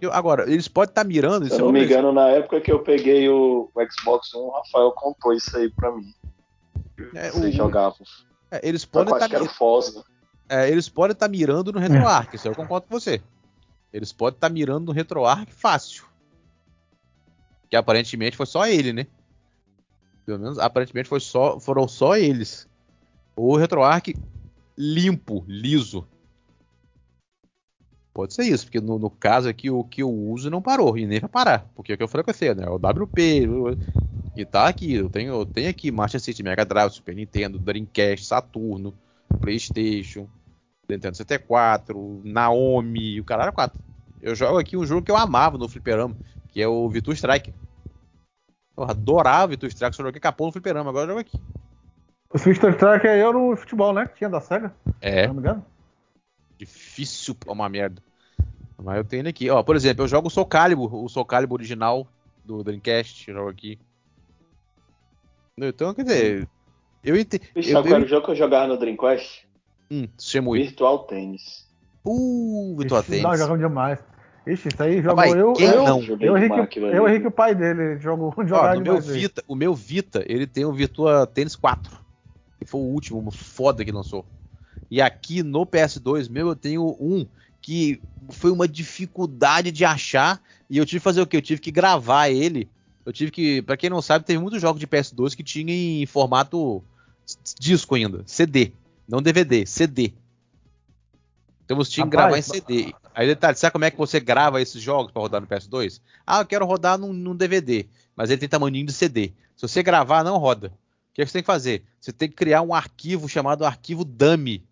Eu- 0.00 0.12
agora, 0.12 0.48
eles 0.50 0.68
podem 0.68 0.90
estar 0.92 1.04
mirando. 1.04 1.46
Se 1.46 1.52
eu 1.52 1.56
é 1.56 1.62
não 1.62 1.72
me 1.72 1.84
engano, 1.84 2.12
na 2.12 2.28
época 2.28 2.60
que 2.60 2.70
eu 2.70 2.82
peguei 2.82 3.28
o, 3.28 3.68
o 3.74 3.80
Xbox 3.90 4.32
One, 4.34 4.46
o 4.46 4.50
Rafael 4.50 4.92
contou 4.92 5.32
isso 5.32 5.56
aí 5.56 5.70
pra 5.70 5.90
mim. 5.90 6.14
é, 7.14 7.30
Vocês 7.30 7.54
o- 7.54 7.56
jogavam. 7.56 7.98
é, 8.50 8.60
eles 8.68 8.84
podem 8.84 9.12
estar 9.14 9.48
Foz, 9.48 9.94
né? 9.94 10.02
É, 10.48 10.70
eles 10.70 10.88
podem 10.88 11.12
estar 11.12 11.28
mirando 11.28 11.72
no 11.72 11.78
RetroArch, 11.80 12.36
isso 12.36 12.46
eu 12.46 12.54
concordo 12.54 12.86
com 12.86 13.00
você. 13.00 13.22
Eles 13.92 14.12
podem 14.12 14.36
estar 14.36 14.48
mirando 14.50 14.86
no 14.86 14.92
RetroArch 14.92 15.50
fácil. 15.52 16.09
Que 17.70 17.76
aparentemente 17.76 18.36
foi 18.36 18.46
só 18.46 18.66
ele, 18.66 18.92
né? 18.92 19.06
Pelo 20.26 20.38
menos 20.40 20.58
aparentemente 20.58 21.08
foi 21.08 21.20
só, 21.20 21.58
foram 21.58 21.86
só 21.88 22.16
eles. 22.16 22.68
O 23.36 23.56
RetroArch 23.56 24.14
limpo, 24.76 25.44
liso. 25.46 26.06
Pode 28.12 28.34
ser 28.34 28.42
isso, 28.42 28.66
porque 28.66 28.80
no, 28.80 28.98
no 28.98 29.08
caso 29.08 29.48
aqui 29.48 29.70
o 29.70 29.84
que 29.84 30.02
eu 30.02 30.10
uso 30.10 30.50
não 30.50 30.60
parou 30.60 30.98
e 30.98 31.06
nem 31.06 31.20
vai 31.20 31.30
parar. 31.30 31.70
Porque 31.74 31.92
é 31.92 31.94
o 31.94 31.98
que 31.98 32.02
eu 32.02 32.08
falei 32.08 32.24
com 32.24 32.32
você, 32.32 32.54
né? 32.54 32.66
O 32.68 32.74
WP. 32.74 33.46
E 34.36 34.44
tá 34.44 34.68
aqui, 34.68 34.94
eu 34.94 35.08
tenho, 35.08 35.32
eu 35.32 35.46
tenho 35.46 35.70
aqui 35.70 35.90
Master 35.90 36.20
System, 36.20 36.44
Mega 36.44 36.64
Drive, 36.64 36.92
Super 36.92 37.14
Nintendo, 37.14 37.58
Dreamcast, 37.58 38.26
Saturno, 38.26 38.94
PlayStation, 39.40 40.28
Nintendo 40.88 41.16
64, 41.16 42.22
Naomi, 42.24 43.20
o 43.20 43.24
caralho 43.24 43.52
4. 43.52 43.78
Eu 44.22 44.34
jogo 44.34 44.58
aqui 44.58 44.76
um 44.76 44.86
jogo 44.86 45.02
que 45.02 45.10
eu 45.10 45.16
amava 45.16 45.56
no 45.56 45.68
Fliperama, 45.68 46.16
que 46.52 46.60
é 46.62 46.68
o 46.68 46.88
Virtua 46.88 47.14
Strike. 47.14 47.52
Eu 48.76 48.84
adorava 48.84 49.48
Virtua 49.48 49.68
Strike, 49.68 49.94
só 49.96 50.02
joguei 50.02 50.20
capô 50.20 50.46
no 50.46 50.52
Fliperama, 50.52 50.90
agora 50.90 51.04
eu 51.04 51.08
jogo 51.08 51.20
aqui. 51.20 51.38
O 52.32 52.38
Twister 52.38 52.76
Track 52.78 53.06
é 53.08 53.20
eu 53.20 53.32
no 53.32 53.56
futebol, 53.56 53.92
né? 53.92 54.06
Que 54.06 54.18
tinha 54.18 54.30
da 54.30 54.40
SEGA, 54.40 54.72
se 54.86 54.94
É, 55.00 55.26
não 55.26 55.34
me 55.34 55.40
engano. 55.40 55.66
difícil 56.56 57.34
pra 57.34 57.52
uma 57.52 57.68
merda. 57.68 58.00
Mas 58.78 58.96
eu 58.98 59.04
tenho 59.04 59.22
ele 59.22 59.28
aqui. 59.30 59.50
Ó, 59.50 59.62
por 59.64 59.74
exemplo, 59.74 60.04
eu 60.04 60.08
jogo 60.08 60.28
o 60.28 60.30
Soul 60.30 60.46
Calibur, 60.46 60.94
o 60.94 61.08
Soul 61.08 61.26
Calibur 61.26 61.58
original 61.58 62.06
do 62.44 62.62
Dreamcast, 62.62 63.28
eu 63.28 63.34
jogo 63.36 63.50
aqui. 63.50 63.78
Então, 65.58 65.92
quer 65.92 66.04
dizer, 66.04 66.48
eu 67.04 67.16
entendo. 67.16 67.42
Bicho, 67.54 67.68
Eu, 67.68 67.72
sabe 67.74 67.88
qual 67.88 67.94
era 67.94 68.02
eu, 68.02 68.06
o 68.06 68.08
jogo 68.08 68.24
que 68.24 68.30
eu 68.30 68.36
jogava 68.36 68.66
no 68.68 68.78
Dreamcast? 68.78 69.46
hum, 69.90 70.08
Shemui. 70.18 70.62
Virtual 70.62 71.00
Tênis. 71.00 71.68
Uh, 72.04 72.76
Virtua 72.78 73.00
Ixi, 73.00 73.10
Não, 73.20 73.22
Tennis. 73.30 73.38
jogamos 73.40 73.60
demais. 73.60 73.98
Ixi, 74.46 74.68
isso 74.68 74.82
aí 74.82 75.02
jogou 75.02 75.16
Rapaz, 75.16 75.32
eu, 75.34 75.54
eu, 75.58 75.84
não? 75.84 76.02
Eu, 76.02 76.36
Henrique, 76.36 76.78
eu. 76.78 77.08
Henrique, 77.08 77.26
o 77.26 77.30
pai 77.30 77.54
dele, 77.54 77.98
jogou 77.98 78.34
jogava 78.46 78.74
no 78.74 78.82
meu. 78.82 79.00
Vita, 79.00 79.44
o 79.46 79.54
meu 79.54 79.74
Vita, 79.74 80.24
ele 80.26 80.46
tem 80.46 80.64
o 80.64 80.72
Virtua 80.72 81.26
Tennis 81.26 81.54
4. 81.56 81.92
Que 82.58 82.66
foi 82.66 82.80
o 82.80 82.84
último, 82.84 83.18
uma 83.18 83.30
foda 83.30 83.84
que 83.84 83.92
lançou. 83.92 84.24
E 84.90 85.00
aqui 85.00 85.42
no 85.42 85.66
PS2 85.66 86.28
meu, 86.30 86.48
eu 86.48 86.56
tenho 86.56 86.96
um 87.00 87.26
que 87.60 88.00
foi 88.30 88.50
uma 88.50 88.66
dificuldade 88.66 89.70
de 89.70 89.84
achar. 89.84 90.40
E 90.68 90.78
eu 90.78 90.86
tive 90.86 91.00
que 91.00 91.04
fazer 91.04 91.20
o 91.20 91.26
quê? 91.26 91.36
Eu 91.36 91.42
tive 91.42 91.60
que 91.60 91.70
gravar 91.70 92.28
ele. 92.28 92.68
Eu 93.04 93.12
tive 93.12 93.30
que, 93.30 93.62
pra 93.62 93.76
quem 93.76 93.90
não 93.90 94.02
sabe, 94.02 94.24
teve 94.24 94.38
muitos 94.38 94.60
jogos 94.60 94.80
de 94.80 94.86
PS2 94.86 95.34
que 95.34 95.42
tinha 95.42 95.72
em 95.72 96.06
formato 96.06 96.82
disco 97.58 97.94
ainda, 97.94 98.22
CD, 98.26 98.72
não 99.08 99.22
DVD, 99.22 99.64
CD. 99.66 100.12
Então 101.64 101.76
você 101.76 101.92
tinha 101.92 102.06
que 102.06 102.10
gravar 102.10 102.38
em 102.38 102.42
CD. 102.42 102.92
Aí 103.20 103.26
detalhe, 103.26 103.54
sabe 103.54 103.72
como 103.72 103.84
é 103.84 103.90
que 103.90 103.98
você 103.98 104.18
grava 104.18 104.62
esses 104.62 104.80
jogos 104.80 105.12
pra 105.12 105.20
rodar 105.20 105.42
no 105.42 105.46
PS2? 105.46 106.00
Ah, 106.26 106.40
eu 106.40 106.46
quero 106.46 106.64
rodar 106.64 106.96
num, 106.96 107.12
num 107.12 107.36
DVD, 107.36 107.86
mas 108.16 108.30
ele 108.30 108.40
tem 108.40 108.48
tamanho 108.48 108.82
de 108.86 108.92
CD. 108.94 109.34
Se 109.54 109.68
você 109.68 109.82
gravar, 109.82 110.24
não 110.24 110.38
roda. 110.38 110.68
O 110.68 110.72
que, 111.12 111.20
é 111.20 111.24
que 111.26 111.30
você 111.30 111.34
tem 111.34 111.42
que 111.42 111.46
fazer? 111.46 111.84
Você 112.00 112.14
tem 112.14 112.30
que 112.30 112.34
criar 112.34 112.62
um 112.62 112.72
arquivo 112.72 113.28
chamado 113.28 113.66
arquivo 113.66 114.06
dummy. 114.06 114.66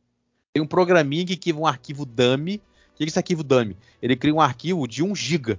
Tem 0.50 0.62
um 0.62 0.66
programinha 0.66 1.26
que 1.26 1.36
cria 1.36 1.54
um 1.54 1.66
arquivo 1.66 2.06
dummy. 2.06 2.56
O 2.94 2.96
que 2.96 3.04
é 3.04 3.06
esse 3.06 3.18
arquivo 3.18 3.44
dummy? 3.44 3.76
Ele 4.00 4.16
cria 4.16 4.34
um 4.34 4.40
arquivo 4.40 4.88
de 4.88 5.02
1 5.02 5.14
GB. 5.14 5.58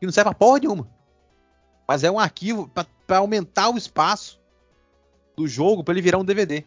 Que 0.00 0.06
não 0.06 0.12
serve 0.12 0.30
pra 0.30 0.34
porra 0.34 0.58
nenhuma. 0.58 0.88
Mas 1.86 2.02
é 2.02 2.10
um 2.10 2.18
arquivo 2.18 2.68
para 3.06 3.18
aumentar 3.18 3.70
o 3.70 3.78
espaço 3.78 4.40
do 5.36 5.46
jogo 5.46 5.84
para 5.84 5.94
ele 5.94 6.02
virar 6.02 6.18
um 6.18 6.24
DVD. 6.24 6.64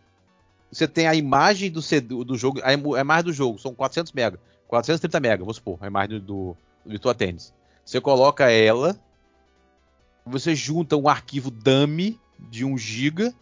Você 0.72 0.88
tem 0.88 1.08
a 1.08 1.16
imagem 1.16 1.72
do, 1.72 1.82
CD, 1.82 2.24
do 2.24 2.38
jogo, 2.38 2.60
a 2.64 2.74
im- 2.74 2.96
a 2.96 3.00
imagem 3.02 3.26
do 3.26 3.34
jogo, 3.34 3.58
são 3.60 3.74
400 3.74 4.12
MB, 4.14 4.38
430 4.68 5.18
MB, 5.18 5.40
vamos 5.40 5.56
supor, 5.56 5.78
a 5.82 5.88
imagem 5.88 6.20
do, 6.20 6.26
do, 6.26 6.58
Virtua 6.86 7.16
Tennis. 7.16 7.54
Você 7.84 8.00
coloca 8.00 8.52
ela, 8.52 8.96
você 10.26 10.56
junta 10.56 10.96
um 10.96 11.10
arquivo 11.10 11.50
dummy 11.50 12.20
de 12.38 12.64
1 12.64 12.78
GB, 12.78 13.34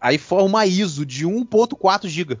aí 0.00 0.16
forma 0.16 0.64
ISO 0.64 1.04
de 1.04 1.26
1.4 1.26 2.08
GB. 2.08 2.38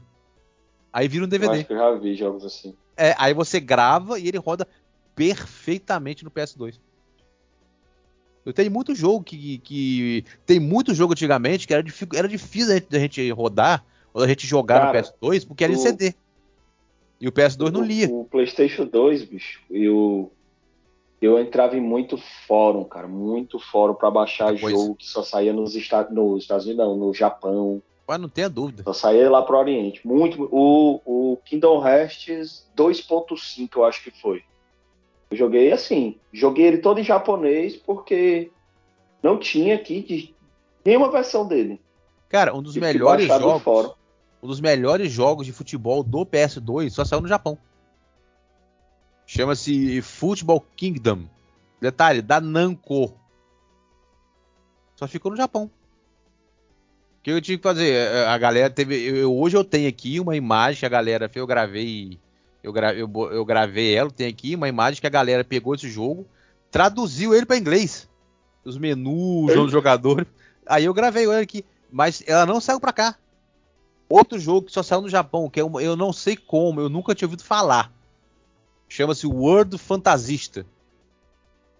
Aí 0.92 1.06
vira 1.08 1.24
um 1.24 1.26
Eu 1.26 1.30
DVD. 1.30 1.56
acho 1.56 1.66
que 1.66 1.72
eu 1.72 1.78
já 1.78 1.94
vi 1.96 2.14
jogos 2.14 2.44
assim. 2.44 2.74
É, 2.96 3.14
aí 3.18 3.34
você 3.34 3.60
grava 3.60 4.18
e 4.18 4.28
ele 4.28 4.38
roda 4.38 4.66
perfeitamente 5.14 6.24
no 6.24 6.30
PS2. 6.30 6.80
Eu 8.44 8.52
tenho 8.52 8.70
muito 8.70 8.94
jogo 8.94 9.24
que, 9.24 9.58
que 9.58 10.24
tem 10.44 10.60
muito 10.60 10.94
jogo 10.94 11.12
antigamente 11.12 11.66
que 11.66 11.74
era, 11.74 11.84
era 12.14 12.28
difícil 12.28 12.80
da 12.88 12.98
gente 12.98 13.30
rodar 13.30 13.84
ou 14.14 14.20
da 14.22 14.28
gente 14.28 14.46
jogar 14.46 14.80
Cara, 14.80 15.02
no 15.02 15.28
PS2 15.28 15.44
porque 15.46 15.64
era 15.64 15.72
em 15.72 15.76
o- 15.76 15.78
CD. 15.80 16.14
E 17.20 17.28
o 17.28 17.32
PS2 17.32 17.70
não 17.72 17.80
O- 17.80 17.84
lia. 17.84 18.08
O, 18.08 18.24
PlayStation 18.24 18.84
2, 18.86 19.24
bicho, 19.24 19.60
eu, 19.70 20.30
eu 21.20 21.38
entrava 21.38 21.76
em 21.76 21.80
muito 21.80 22.16
fórum, 22.46 22.84
cara. 22.84 23.08
Muito 23.08 23.58
fórum 23.58 23.94
pra 23.94 24.10
baixar 24.10 24.48
coisa. 24.58 24.70
jogo 24.70 24.94
que 24.94 25.06
só 25.06 25.22
saía 25.22 25.52
nos 25.52 25.74
Estados, 25.74 26.14
nos 26.14 26.42
Estados 26.42 26.64
Unidos, 26.66 26.84
não, 26.86 26.96
no 26.96 27.12
Japão. 27.14 27.82
Mas 28.06 28.20
não 28.20 28.28
tenha 28.28 28.48
dúvida. 28.50 28.82
Só 28.84 28.92
saía 28.92 29.30
lá 29.30 29.42
pro 29.42 29.56
Oriente. 29.56 30.06
Muito. 30.06 30.48
O, 30.52 31.00
o 31.32 31.36
Kingdom 31.44 31.86
Hearts 31.86 32.68
2.5, 32.76 33.68
eu 33.76 33.84
acho 33.84 34.02
que 34.04 34.10
foi. 34.10 34.42
Eu 35.30 35.36
joguei 35.38 35.72
assim. 35.72 36.18
Joguei 36.32 36.66
ele 36.66 36.78
todo 36.78 37.00
em 37.00 37.04
japonês 37.04 37.74
porque 37.76 38.50
não 39.22 39.38
tinha 39.38 39.74
aqui 39.76 40.02
de, 40.02 40.34
nenhuma 40.84 41.10
versão 41.10 41.46
dele. 41.48 41.80
Cara, 42.28 42.54
um 42.54 42.60
dos 42.62 42.74
Tive 42.74 42.84
melhores 42.86 43.26
jogos, 43.26 43.62
fórum. 43.62 43.92
Um 44.44 44.46
dos 44.46 44.60
melhores 44.60 45.10
jogos 45.10 45.46
de 45.46 45.52
futebol 45.52 46.02
do 46.04 46.26
PS2 46.26 46.90
só 46.90 47.02
saiu 47.02 47.22
no 47.22 47.28
Japão. 47.28 47.56
Chama-se 49.26 50.02
Football 50.02 50.60
Kingdom. 50.76 51.22
Detalhe, 51.80 52.20
da 52.20 52.42
Namco. 52.42 53.18
Só 54.96 55.08
ficou 55.08 55.30
no 55.30 55.36
Japão. 55.36 55.64
O 55.64 57.22
que 57.22 57.30
eu 57.30 57.40
tive 57.40 57.56
que 57.56 57.62
fazer? 57.62 57.90
É, 57.90 58.26
A 58.26 58.36
galera 58.36 58.68
teve. 58.68 58.96
eu- 59.02 59.34
hoje 59.34 59.56
eu 59.56 59.64
tenho 59.64 59.88
aqui 59.88 60.20
uma 60.20 60.36
imagem 60.36 60.78
que 60.80 60.84
a 60.86 60.90
galera 60.90 61.26
fez, 61.26 61.40
eu 61.40 61.46
gravei. 61.46 62.20
Eu, 62.62 62.70
gra, 62.70 62.92
eu, 62.94 63.10
eu 63.32 63.44
gravei 63.46 63.94
ela, 63.94 64.10
tem 64.10 64.26
aqui 64.26 64.54
uma 64.54 64.68
imagem 64.68 65.00
que 65.00 65.06
a 65.06 65.10
galera 65.10 65.42
pegou 65.42 65.74
esse 65.74 65.88
jogo, 65.88 66.26
traduziu 66.70 67.34
ele 67.34 67.46
para 67.46 67.56
inglês. 67.56 68.08
Os 68.62 68.76
menus, 68.76 69.54
os 69.56 69.72
jogadores. 69.72 70.26
Aí 70.66 70.84
eu 70.84 70.92
gravei 70.94 71.24
ele 71.24 71.40
aqui. 71.42 71.64
Mas 71.90 72.22
ela 72.26 72.44
não 72.44 72.60
saiu 72.60 72.78
pra 72.80 72.92
cá. 72.92 73.16
Outro 74.08 74.38
jogo 74.38 74.66
que 74.66 74.72
só 74.72 74.82
saiu 74.82 75.00
no 75.02 75.08
Japão, 75.08 75.48
que 75.48 75.58
é 75.60 75.64
uma- 75.64 75.82
eu 75.82 75.96
não 75.96 76.12
sei 76.12 76.36
como, 76.36 76.80
eu 76.80 76.88
nunca 76.88 77.14
tinha 77.14 77.26
ouvido 77.26 77.42
falar. 77.44 77.92
Chama-se 78.88 79.26
World 79.26 79.76
Fantasista. 79.78 80.66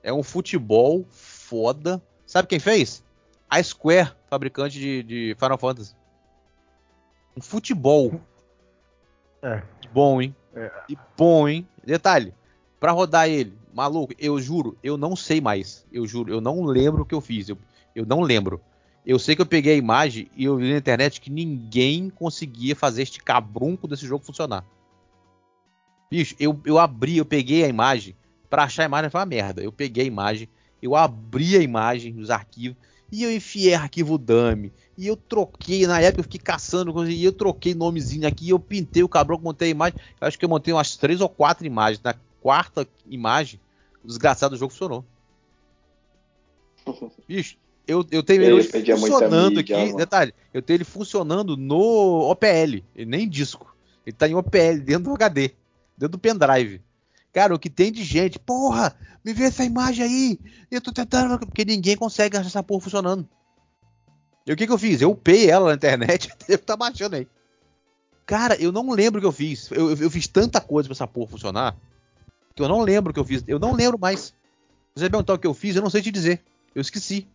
É 0.03 0.13
um 0.13 0.23
futebol 0.23 1.05
foda. 1.11 2.03
Sabe 2.27 2.49
quem 2.49 2.59
fez? 2.59 3.05
A 3.49 3.63
Square, 3.63 4.13
fabricante 4.29 4.79
de, 4.79 5.03
de 5.03 5.37
Final 5.39 5.59
Fantasy. 5.59 5.95
Um 7.37 7.41
futebol. 7.41 8.21
É. 9.43 9.63
Bom, 9.93 10.21
hein? 10.21 10.35
É. 10.55 10.71
E 10.89 10.97
bom, 11.17 11.49
hein? 11.49 11.69
Detalhe, 11.85 12.35
pra 12.81 12.93
rodar 12.93 13.29
ele, 13.29 13.57
maluco, 13.73 14.15
eu 14.19 14.41
juro, 14.41 14.77
eu 14.83 14.97
não 14.97 15.15
sei 15.15 15.41
mais. 15.41 15.87
Eu 15.93 16.07
juro, 16.07 16.33
eu 16.33 16.41
não 16.41 16.65
lembro 16.65 17.03
o 17.03 17.07
que 17.07 17.15
eu 17.15 17.21
fiz. 17.21 17.49
Eu, 17.49 17.59
eu 17.95 18.07
não 18.07 18.21
lembro. 18.23 18.61
Eu 19.07 19.19
sei 19.19 19.37
que 19.37 19.43
eu 19.43 19.47
peguei 19.47 19.75
a 19.75 19.77
imagem 19.77 20.31
e 20.35 20.45
eu 20.45 20.57
vi 20.57 20.73
na 20.73 20.79
internet 20.79 21.21
que 21.21 21.31
ninguém 21.31 22.09
conseguia 22.09 22.75
fazer 22.75 23.03
este 23.03 23.21
cabrunco 23.21 23.87
desse 23.87 24.07
jogo 24.07 24.25
funcionar. 24.25 24.65
Bicho, 26.11 26.35
eu, 26.39 26.59
eu 26.65 26.79
abri, 26.79 27.19
eu 27.19 27.25
peguei 27.25 27.65
a 27.65 27.69
imagem. 27.69 28.17
Pra 28.49 28.65
achar 28.65 28.85
a 28.85 28.87
imagem 28.87 29.11
foi 29.11 29.21
uma 29.21 29.27
merda. 29.27 29.63
Eu 29.63 29.73
peguei 29.73 30.05
a 30.05 30.07
imagem, 30.07 30.49
eu 30.81 30.97
abri 30.97 31.57
a 31.57 31.61
imagem 31.61 32.13
dos 32.13 32.31
arquivos 32.31 32.79
e 33.13 33.23
eu 33.23 33.33
enfiei 33.33 33.75
arquivo 33.75 34.17
dummy. 34.17 34.73
E 34.97 35.07
eu 35.07 35.17
troquei, 35.17 35.87
na 35.87 36.01
época 36.01 36.21
eu 36.21 36.25
fiquei 36.25 36.41
caçando, 36.41 37.09
e 37.09 37.25
eu 37.25 37.33
troquei 37.33 37.75
nomezinho 37.75 38.27
aqui, 38.27 38.49
eu 38.49 38.59
pintei 38.59 39.03
o 39.03 39.09
cabrão, 39.09 39.39
montei 39.39 39.69
a 39.69 39.71
imagem. 39.71 39.99
Eu 40.21 40.27
acho 40.27 40.39
que 40.39 40.45
eu 40.45 40.49
montei 40.49 40.73
umas 40.73 40.97
três 40.97 41.21
ou 41.21 41.29
quatro 41.29 41.67
imagens. 41.67 42.03
Na 42.03 42.15
quarta 42.41 42.89
imagem, 43.07 43.61
o 44.03 44.07
desgraçado 44.07 44.55
do 44.55 44.59
jogo 44.59 44.73
funcionou. 44.73 45.05
Bicho, 47.29 47.57
eu, 47.87 48.05
eu 48.11 48.23
tenho 48.23 48.43
ele 48.43 48.55
muita 48.55 48.97
funcionando 48.97 49.57
mídia, 49.57 49.77
aqui. 49.77 49.87
mano. 49.87 49.97
Detalhe, 49.97 50.35
eu 50.53 50.63
tenho 50.63 50.77
ele 50.79 50.85
funcionando 50.85 51.57
no 51.57 52.31
OPL, 52.31 52.83
ele 52.95 53.07
nem 53.07 53.25
em 53.25 53.29
disco. 53.29 53.75
Ele 54.07 54.17
tá 54.17 54.29
em 54.29 54.35
OPL, 54.35 54.81
dentro 54.83 55.05
do 55.05 55.15
HD, 55.15 55.53
dentro 55.97 56.13
do 56.13 56.19
pendrive. 56.19 56.81
Cara, 57.33 57.55
o 57.55 57.59
que 57.59 57.71
tem 57.71 57.91
de 57.91 58.05
gente, 58.05 58.39
porra, 58.39 58.95
me 59.25 59.33
vê 59.33 59.45
essa 59.45 59.65
imagem 59.65 60.05
aí. 60.05 60.41
Eu 60.71 60.81
tô 60.81 60.93
tentando, 60.93 61.39
porque 61.39 61.65
ninguém 61.65 61.97
consegue 61.97 62.37
achar 62.37 62.47
essa 62.47 62.63
porra 62.63 62.83
funcionando. 62.83 63.29
E 64.47 64.53
o 64.53 64.57
que 64.57 64.67
que 64.67 64.73
eu 64.73 64.79
fiz? 64.79 65.01
Eu 65.01 65.11
upei 65.11 65.51
ela 65.51 65.71
na 65.71 65.75
internet, 65.75 66.29
deve 66.47 66.63
estar 66.63 66.77
baixando 66.77 67.17
aí. 67.17 67.27
Cara, 68.27 68.57
eu 68.61 68.71
não 68.71 68.91
lembro 68.91 69.19
o 69.19 69.21
que 69.21 69.27
eu 69.27 69.33
fiz. 69.33 69.71
Eu, 69.71 69.91
eu, 69.91 69.97
eu 70.05 70.11
fiz 70.11 70.27
tanta 70.27 70.61
coisa 70.61 70.89
pra 70.89 70.95
essa 70.95 71.07
porra 71.07 71.31
funcionar 71.31 71.77
que 72.55 72.63
eu 72.63 72.69
não 72.69 72.83
lembro 72.83 73.11
o 73.11 73.15
que 73.15 73.21
eu 73.21 73.25
fiz. 73.25 73.43
Eu 73.47 73.59
não 73.59 73.73
lembro 73.73 73.99
mais. 73.99 74.33
Você 74.95 75.11
perguntar 75.11 75.35
o 75.35 75.39
que 75.39 75.47
eu 75.47 75.55
fiz, 75.55 75.75
eu 75.75 75.83
não 75.83 75.91
sei 75.91 76.03
te 76.03 76.11
dizer. 76.11 76.41
Eu 76.75 76.81
esqueci. 76.81 77.27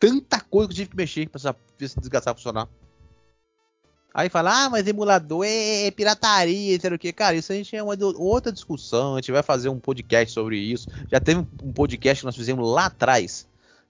Tanta 0.00 0.40
coisa 0.40 0.68
que 0.68 0.72
eu 0.72 0.76
tive 0.76 0.90
que 0.90 0.96
mexer 0.96 1.28
pra 1.28 1.38
essa, 1.38 1.54
esse 1.78 2.00
desgastar 2.00 2.34
funcionar. 2.34 2.66
Aí 4.12 4.28
fala, 4.28 4.64
ah, 4.64 4.70
mas 4.70 4.88
emulador 4.88 5.44
é, 5.44 5.86
é 5.86 5.90
pirataria, 5.90 6.80
sei 6.80 6.92
o 6.92 6.98
que. 6.98 7.12
Cara, 7.12 7.36
isso 7.36 7.52
a 7.52 7.54
gente 7.54 7.76
é 7.76 7.82
uma 7.82 7.94
outra 8.16 8.50
discussão. 8.50 9.14
A 9.14 9.18
gente 9.18 9.30
vai 9.30 9.42
fazer 9.42 9.68
um 9.68 9.78
podcast 9.78 10.32
sobre 10.32 10.58
isso. 10.58 10.88
Já 11.08 11.20
teve 11.20 11.46
um 11.62 11.72
podcast 11.72 12.22
que 12.22 12.26
nós 12.26 12.34
fizemos 12.34 12.68
lá 12.68 12.86
atrás. 12.86 13.48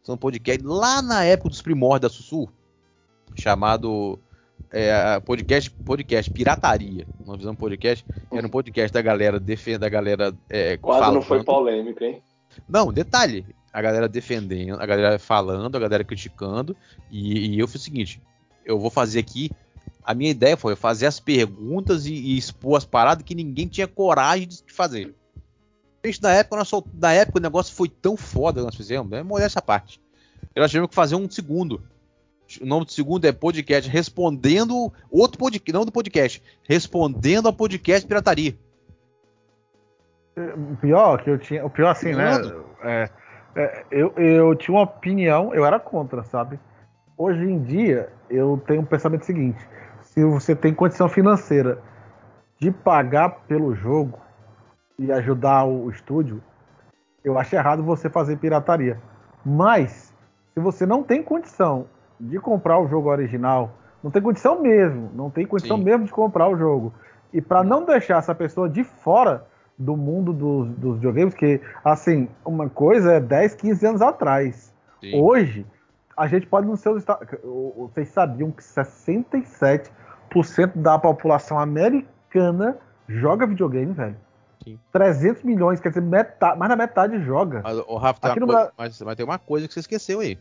Um 0.09 0.17
podcast 0.17 0.67
lá 0.67 1.01
na 1.01 1.25
época 1.25 1.49
dos 1.49 1.63
primórdios 1.63 2.11
da 2.11 2.17
Sussu. 2.17 2.49
Chamado 3.37 4.19
é, 4.71 5.21
podcast, 5.21 5.71
podcast 5.71 6.31
Pirataria. 6.31 7.07
Nós 7.25 7.37
fizemos 7.37 7.57
um 7.57 7.61
podcast. 7.61 8.05
Era 8.31 8.47
um 8.47 8.51
podcast 8.51 8.93
da 8.93 9.01
galera 9.01 9.39
defendendo, 9.39 9.83
da 9.83 9.89
galera. 9.89 10.35
É, 10.51 10.77
Quase 10.77 11.01
falando. 11.01 11.15
não 11.15 11.23
foi 11.23 11.45
polêmico, 11.45 12.03
hein? 12.03 12.21
Não, 12.69 12.93
detalhe. 12.93 13.47
A 13.73 13.81
galera 13.81 14.09
defendendo, 14.09 14.81
a 14.81 14.87
galera 14.87 15.19
falando, 15.19 15.77
a 15.77 15.81
galera 15.81 16.05
criticando. 16.05 16.77
E, 17.11 17.55
e 17.55 17.59
eu 17.59 17.69
fiz 17.69 17.83
o 17.83 17.85
seguinte: 17.85 18.21
eu 18.65 18.79
vou 18.79 18.91
fazer 18.91 19.21
aqui 19.21 19.51
a 20.05 20.15
minha 20.15 20.31
ideia 20.31 20.57
foi 20.57 20.75
fazer 20.75 21.07
as 21.07 21.21
perguntas 21.21 22.07
e, 22.07 22.13
e 22.13 22.37
expor 22.37 22.77
as 22.77 22.85
paradas 22.85 23.25
que 23.25 23.35
ninguém 23.35 23.69
tinha 23.69 23.87
coragem 23.87 24.49
de 24.49 24.73
fazer. 24.73 25.15
Gente, 26.05 26.23
na 26.23 26.33
época, 26.33 26.57
nós, 26.57 26.71
na 26.95 27.13
época 27.13 27.39
o 27.39 27.43
negócio 27.43 27.75
foi 27.75 27.89
tão 27.89 28.17
foda 28.17 28.61
que 28.61 28.67
nós 28.67 28.75
fizemos, 28.75 29.13
é 29.13 29.23
molhar 29.23 29.47
essa 29.47 29.61
parte. 29.61 30.01
Nós 30.57 30.71
tivemos 30.71 30.89
que 30.89 30.95
fazer 30.95 31.15
um 31.15 31.31
segundo. 31.31 31.83
O 32.61 32.67
nome 32.67 32.87
do 32.87 32.93
segundo 32.93 33.25
é 33.25 33.33
podcast 33.33 33.89
respondendo 33.89 34.93
outro 35.11 35.39
podcast, 35.39 35.73
não 35.73 35.85
do 35.85 35.93
podcast, 35.93 36.43
respondendo 36.65 37.49
a 37.49 37.53
podcast 37.53 38.07
pirataria. 38.09 38.59
O 40.37 40.77
pior 40.77 41.23
que 41.23 41.31
eu 41.31 41.39
tinha, 41.39 41.65
o 41.65 41.71
pior 41.71 41.91
assim, 41.91 42.15
né? 42.15 42.33
É, 42.83 43.11
é, 43.55 43.85
eu, 43.91 44.13
eu 44.17 44.55
tinha 44.55 44.77
uma 44.77 44.85
opinião, 44.85 45.55
eu 45.55 45.65
era 45.65 45.79
contra, 45.79 46.23
sabe? 46.25 46.59
Hoje 47.17 47.45
em 47.45 47.63
dia 47.63 48.09
eu 48.29 48.63
tenho 48.67 48.83
um 48.83 48.85
pensamento 48.85 49.25
seguinte: 49.25 49.59
se 50.03 50.25
você 50.25 50.55
tem 50.55 50.73
condição 50.73 51.09
financeira 51.09 51.79
de 52.59 52.71
pagar 52.71 53.31
pelo 53.49 53.75
jogo 53.75 54.19
e 54.99 55.11
ajudar 55.11 55.65
o 55.65 55.91
estúdio, 55.91 56.43
eu 57.25 57.39
acho 57.39 57.55
errado 57.55 57.83
você 57.83 58.09
fazer 58.09 58.37
pirataria. 58.37 58.99
Mas, 59.45 60.15
se 60.53 60.61
você 60.61 60.85
não 60.85 61.03
tem 61.03 61.23
condição 61.23 61.87
de 62.19 62.39
comprar 62.39 62.79
o 62.79 62.87
jogo 62.87 63.09
original, 63.09 63.73
não 64.03 64.11
tem 64.11 64.21
condição 64.21 64.61
mesmo, 64.61 65.11
não 65.15 65.31
tem 65.31 65.47
condição 65.47 65.79
Sim. 65.79 65.85
mesmo 65.85 66.05
de 66.05 66.13
comprar 66.13 66.49
o 66.49 66.57
jogo, 66.57 66.93
e 67.33 67.41
para 67.41 67.65
não 67.65 67.85
deixar 67.85 68.19
essa 68.19 68.35
pessoa 68.35 68.69
de 68.69 68.85
fora 68.85 69.47
do 69.81 69.97
mundo 69.97 70.33
dos, 70.33 70.69
dos 70.77 70.95
videogames, 70.97 71.35
que, 71.35 71.61
assim, 71.83 72.29
uma 72.45 72.69
coisa 72.69 73.15
é 73.15 73.21
10, 73.21 73.55
15 73.55 73.87
anos 73.87 74.03
atrás. 74.03 74.73
Sim. 75.01 75.19
Hoje, 75.19 75.67
a 76.17 76.27
gente 76.27 76.47
pode 76.47 76.67
não 76.67 76.77
ser 76.77 76.91
os 76.91 77.03
Vocês 77.77 78.11
sabiam 78.11 78.51
que 78.51 78.63
67 78.63 79.91
da 80.77 80.99
população 80.99 81.59
americana 81.59 82.77
joga 83.09 83.47
videogame, 83.47 83.93
velho. 83.93 84.17
Sim. 84.63 84.79
300 84.93 85.43
milhões, 85.43 85.81
quer 85.81 85.89
dizer, 85.89 86.03
metade, 86.03 86.59
mais 86.59 86.69
da 86.69 86.77
metade 86.77 87.19
joga. 87.23 87.63
Mas, 87.65 87.79
o 87.79 87.97
Rafa, 87.97 88.21
tem 88.21 88.47
coisa, 88.47 88.73
mas, 88.77 89.01
mas, 89.01 89.17
tem 89.17 89.25
uma 89.25 89.39
coisa 89.39 89.67
que 89.67 89.73
você 89.73 89.81
esqueceu 89.81 90.21
aí. 90.21 90.39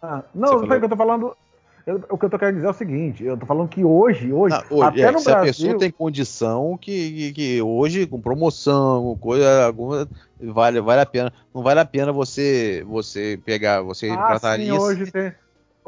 Ah, 0.00 0.22
não, 0.32 0.60
você 0.60 0.66
falou... 0.66 0.78
que 0.78 0.84
eu 0.84 0.88
tô 0.88 0.96
falando. 0.96 1.36
Eu, 1.84 2.00
o 2.10 2.16
que 2.16 2.24
eu 2.24 2.30
tô 2.30 2.38
querendo 2.38 2.56
dizer 2.56 2.68
é 2.68 2.70
o 2.70 2.74
seguinte, 2.74 3.24
eu 3.24 3.36
tô 3.36 3.44
falando 3.44 3.68
que 3.68 3.84
hoje, 3.84 4.32
hoje, 4.32 4.54
não, 4.70 4.78
hoje 4.78 4.88
até 4.88 5.00
é, 5.00 5.10
no 5.10 5.18
se 5.18 5.24
Brasil... 5.24 5.42
a 5.42 5.44
pessoa 5.44 5.78
tem 5.78 5.90
condição 5.90 6.78
que, 6.80 7.12
que, 7.12 7.32
que, 7.32 7.62
hoje, 7.62 8.06
com 8.06 8.20
promoção, 8.20 9.18
coisa 9.20 9.66
alguma, 9.66 10.08
vale, 10.40 10.80
vale 10.80 11.00
a 11.00 11.06
pena. 11.06 11.32
Não 11.52 11.62
vale 11.62 11.80
a 11.80 11.84
pena 11.84 12.12
você 12.12 12.84
você 12.86 13.40
pegar, 13.44 13.82
você 13.82 14.10
ah, 14.10 14.26
trataria 14.28 14.72
sim, 14.72 14.78
hoje 14.78 15.10
tem, 15.10 15.32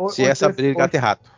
se 0.09 0.23
hoje 0.23 0.25
essa 0.25 0.49
briga 0.49 0.85
hoje, 0.85 0.97
rato. 0.97 1.31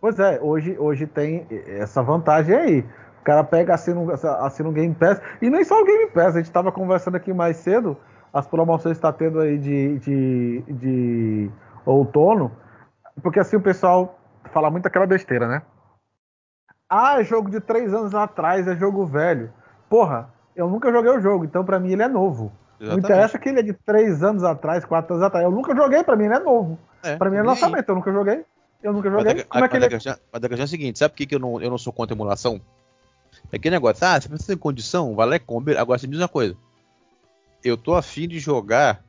Pois 0.00 0.18
é, 0.18 0.40
hoje, 0.40 0.76
hoje 0.78 1.06
tem 1.06 1.46
essa 1.66 2.02
vantagem 2.02 2.54
aí. 2.54 2.80
O 3.20 3.24
cara 3.24 3.44
pega, 3.44 3.74
assina 3.74 4.00
assina 4.40 4.68
um 4.68 4.72
Game 4.72 4.94
Pass. 4.94 5.20
E 5.42 5.50
nem 5.50 5.62
só 5.64 5.78
o 5.78 5.84
Game 5.84 6.06
Pass, 6.10 6.34
a 6.34 6.38
gente 6.38 6.46
estava 6.46 6.72
conversando 6.72 7.16
aqui 7.16 7.34
mais 7.34 7.58
cedo. 7.58 7.96
As 8.32 8.46
promoções 8.46 8.96
está 8.96 9.12
tendo 9.12 9.40
aí 9.40 9.58
de, 9.58 9.98
de, 9.98 10.62
de 10.68 11.50
outono. 11.84 12.50
Porque 13.22 13.40
assim 13.40 13.56
o 13.56 13.60
pessoal 13.60 14.18
fala 14.52 14.70
muito 14.70 14.86
aquela 14.86 15.06
besteira, 15.06 15.46
né? 15.46 15.62
Ah, 16.88 17.20
é 17.20 17.24
jogo 17.24 17.50
de 17.50 17.60
três 17.60 17.92
anos 17.92 18.14
atrás, 18.14 18.66
é 18.66 18.74
jogo 18.76 19.04
velho. 19.04 19.52
Porra, 19.88 20.32
eu 20.56 20.68
nunca 20.68 20.90
joguei 20.90 21.10
o 21.10 21.20
jogo, 21.20 21.44
então 21.44 21.64
para 21.64 21.78
mim 21.78 21.92
ele 21.92 22.02
é 22.02 22.08
novo. 22.08 22.52
Exatamente. 22.80 22.90
Não 22.90 22.98
interessa 22.98 23.38
que 23.38 23.48
ele 23.48 23.60
é 23.60 23.62
de 23.62 23.72
três 23.72 24.22
anos 24.22 24.42
atrás, 24.44 24.84
quatro 24.84 25.14
anos 25.14 25.26
atrás. 25.26 25.44
Eu 25.44 25.50
nunca 25.50 25.74
joguei, 25.74 26.02
para 26.02 26.16
mim 26.16 26.24
ele 26.24 26.34
é 26.34 26.40
novo. 26.40 26.78
É, 27.02 27.16
para 27.16 27.30
mim 27.30 27.36
é 27.36 27.42
lançamento, 27.42 27.88
eu 27.88 27.94
nunca 27.94 28.12
joguei. 28.12 28.44
Eu 28.82 28.92
nunca 28.92 29.10
joguei. 29.10 29.34
Mas, 29.34 29.44
Como 29.44 29.64
é 29.64 29.68
que 29.68 29.76
ele... 29.76 29.84
mas 29.84 29.94
a 29.94 30.48
questão 30.48 30.58
é 30.60 30.62
a 30.62 30.66
seguinte, 30.66 30.98
sabe 30.98 31.12
por 31.12 31.16
que, 31.18 31.26
que 31.26 31.34
eu, 31.34 31.38
não, 31.38 31.60
eu 31.60 31.70
não 31.70 31.78
sou 31.78 31.92
contra 31.92 32.14
emulação? 32.14 32.60
É 33.52 33.56
aquele 33.56 33.76
negócio, 33.76 34.06
ah, 34.06 34.20
você 34.20 34.28
precisa 34.28 34.54
ter 34.54 34.58
condição, 34.58 35.14
vale 35.14 35.36
é 35.36 35.38
combi. 35.38 35.76
Agora 35.76 35.98
você 35.98 36.06
me 36.06 36.12
diz 36.12 36.20
uma 36.20 36.28
coisa. 36.28 36.56
Eu 37.64 37.76
tô 37.76 37.94
afim 37.94 38.28
de 38.28 38.38
jogar. 38.38 39.02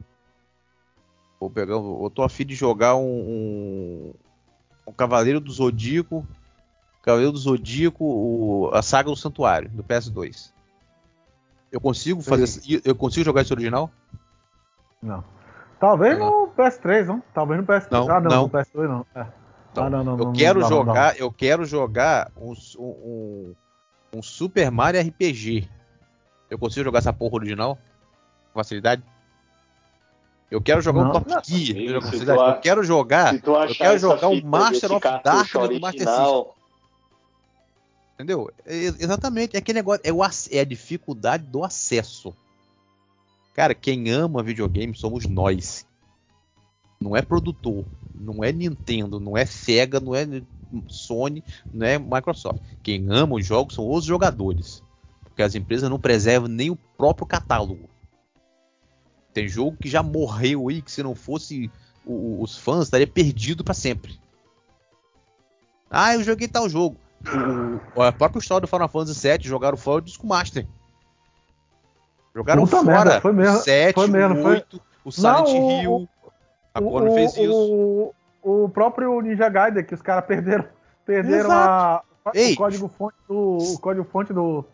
Vou 1.40 1.50
pegar. 1.50 1.74
Eu 1.74 2.12
tô 2.14 2.24
afim 2.24 2.46
de 2.46 2.56
jogar 2.56 2.96
um. 2.96 3.04
um, 3.06 4.14
um 4.88 4.92
Cavaleiro 4.92 5.40
do 5.40 5.52
Zodíaco. 5.52 6.28
Cavaleiro 7.02 7.32
do 7.32 7.38
Zodíaco, 7.38 8.04
o, 8.04 8.70
a 8.74 8.82
saga 8.82 9.10
do 9.10 9.16
Santuário, 9.16 9.70
do 9.70 9.84
PS2. 9.84 10.52
Eu 11.72 11.80
consigo 11.80 12.22
fazer. 12.22 12.48
Sim. 12.48 12.82
Eu 12.84 12.96
consigo 12.96 13.24
jogar 13.24 13.42
esse 13.42 13.54
original? 13.54 13.90
Não. 15.02 15.24
Talvez 15.80 16.20
não. 16.20 16.48
no 16.48 16.52
PS3, 16.52 17.06
não? 17.06 17.24
Talvez 17.34 17.62
no 17.62 17.66
PS3. 17.66 17.92
Não, 17.92 18.12
ah, 18.12 18.20
não, 18.20 18.30
não. 18.30 18.44
no 18.44 18.50
PS2 18.50 18.88
não. 18.88 19.06
É. 19.16 19.26
Então, 19.72 19.86
ah, 19.86 19.90
não, 19.90 20.04
não, 20.04 20.18
eu 20.18 20.26
não, 20.26 20.34
quero 20.34 20.62
jogar, 20.68 21.18
eu 21.18 21.32
quero 21.32 21.64
jogar 21.64 22.32
um, 22.36 22.54
um, 22.80 23.56
um, 24.16 24.22
Super 24.22 24.70
Mario 24.72 25.00
RPG. 25.00 25.70
Eu 26.50 26.58
consigo 26.58 26.84
jogar 26.84 27.00
essa 27.00 27.14
porra 27.14 27.36
original? 27.36 27.78
Com 28.52 28.60
facilidade? 28.60 29.04
Eu 30.50 30.62
quero 30.62 30.82
jogar 30.82 31.02
um 31.02 31.12
Top 31.12 31.30
Gear. 31.46 31.78
Eu, 31.78 32.02
eu 32.02 32.62
quero 32.62 32.84
jogar. 32.84 33.36
Eu 33.36 33.76
quero 33.76 34.00
jogar 34.00 34.28
um 34.30 34.42
Master 34.42 34.92
of 34.94 35.02
Darkness 35.24 35.70
do 35.70 35.80
Master 35.80 36.08
System. 36.08 36.46
Entendeu? 38.16 38.52
É, 38.66 38.76
exatamente. 38.76 39.56
É 39.56 39.60
aquele 39.60 39.80
negócio. 39.80 40.02
É, 40.04 40.12
o, 40.12 40.24
é 40.24 40.60
a 40.60 40.66
dificuldade 40.66 41.46
do 41.46 41.64
acesso. 41.64 42.34
Cara, 43.54 43.76
quem 43.76 44.10
ama 44.10 44.42
videogame 44.42 44.96
somos 44.96 45.26
nós. 45.26 45.86
Não 47.00 47.16
é 47.16 47.22
produtor, 47.22 47.86
não 48.14 48.44
é 48.44 48.52
Nintendo, 48.52 49.22
não 49.22 49.38
é 49.38 49.46
Sega, 49.46 50.02
não 50.02 50.14
é 50.14 50.26
Sony, 50.88 51.44
não 51.74 51.86
é 51.88 51.98
Microsoft. 51.98 52.62
Quem 52.84 53.06
ama 53.10 53.36
os 53.36 53.46
jogos 53.46 53.76
são 53.76 53.90
os 53.90 54.04
jogadores. 54.04 54.84
Porque 55.24 55.42
as 55.42 55.56
empresas 55.56 55.90
não 55.90 56.00
preservam 56.00 56.50
nem 56.50 56.70
o 56.70 56.76
próprio 56.76 57.26
catálogo. 57.26 57.89
Tem 59.40 59.48
jogo 59.48 59.78
que 59.78 59.88
já 59.88 60.04
morreu 60.04 60.68
aí, 60.68 60.82
que 60.82 60.92
se 60.92 61.02
não 61.02 61.16
fosse 61.16 61.72
o, 62.06 62.44
os 62.44 62.58
fãs, 62.58 62.84
estaria 62.84 63.08
perdido 63.08 63.64
para 63.64 63.74
sempre. 63.74 64.20
Ah, 65.90 66.14
eu 66.14 66.24
joguei 66.24 66.46
tal 66.46 66.68
jogo. 66.68 66.98
O, 67.96 68.02
a 68.02 68.12
própria 68.12 68.40
história 68.40 68.62
do 68.62 68.68
Final 68.68 68.90
Fantasy 68.90 69.28
VII 69.28 69.48
jogaram 69.48 69.78
fora 69.78 70.02
do 70.02 70.06
Disco 70.06 70.28
Master. 70.28 70.68
Jogaram 72.36 72.64
Puta 72.64 72.84
fora 72.84 72.86
merda, 72.86 73.22
foi 73.22 73.32
mesmo, 73.32 73.58
o 73.58 73.62
7, 73.62 73.96
foi 73.96 74.08
mesmo, 74.08 74.36
o 74.36 74.44
8, 74.46 74.68
foi... 74.70 74.82
o 75.06 75.12
Silent 75.12 75.48
não, 75.48 75.82
Hill. 75.82 75.92
O, 75.94 76.08
a 76.74 76.82
Konami 76.82 77.14
fez 77.14 77.38
isso. 77.38 78.14
O, 78.44 78.64
o 78.66 78.70
próprio 78.70 79.22
Ninja 79.22 79.48
Gaiden, 79.48 79.86
que 79.86 79.94
os 79.94 80.02
caras 80.02 80.26
perderam, 80.26 80.66
perderam 81.06 81.50
a, 81.50 82.04
o 82.26 82.56
código 82.58 82.92
fonte 82.98 83.16
do. 83.28 83.58
O 83.58 83.80
código 83.80 84.06
fonte 84.06 84.34
do. 84.34 84.66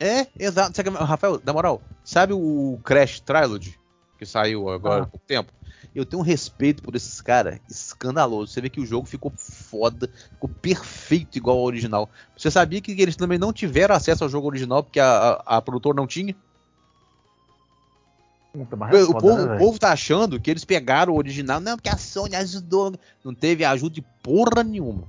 É, 0.00 0.26
exato. 0.38 0.80
Rafael, 1.04 1.40
na 1.44 1.52
moral, 1.52 1.82
sabe 2.02 2.32
o 2.32 2.80
Crash 2.82 3.20
Trilogy? 3.20 3.78
Que 4.18 4.24
saiu 4.24 4.70
agora 4.70 5.02
ah. 5.02 5.04
há 5.04 5.06
pouco 5.06 5.26
tempo? 5.26 5.52
Eu 5.94 6.06
tenho 6.06 6.20
um 6.20 6.24
respeito 6.24 6.82
por 6.82 6.94
esses 6.94 7.20
caras 7.20 7.58
escandaloso. 7.68 8.52
Você 8.52 8.60
vê 8.60 8.70
que 8.70 8.80
o 8.80 8.86
jogo 8.86 9.06
ficou 9.06 9.32
foda, 9.36 10.10
ficou 10.32 10.48
perfeito 10.48 11.36
igual 11.36 11.58
ao 11.58 11.64
original. 11.64 12.08
Você 12.36 12.50
sabia 12.50 12.80
que 12.80 12.92
eles 12.92 13.16
também 13.16 13.38
não 13.38 13.52
tiveram 13.52 13.94
acesso 13.94 14.24
ao 14.24 14.30
jogo 14.30 14.46
original 14.46 14.82
porque 14.82 15.00
a, 15.00 15.42
a, 15.44 15.56
a 15.56 15.62
produtora 15.62 15.96
não 15.96 16.06
tinha? 16.06 16.34
É 18.92 19.02
o, 19.04 19.14
povo, 19.14 19.46
né, 19.46 19.54
o 19.54 19.58
povo 19.58 19.78
tá 19.78 19.92
achando 19.92 20.40
que 20.40 20.50
eles 20.50 20.64
pegaram 20.64 21.12
o 21.12 21.16
original. 21.16 21.60
Não, 21.60 21.76
porque 21.76 21.88
a 21.88 21.96
Sony 21.96 22.34
ajudou. 22.34 22.94
Não 23.24 23.34
teve 23.34 23.64
ajuda 23.64 23.94
de 23.94 24.02
porra 24.22 24.64
nenhuma. 24.64 25.04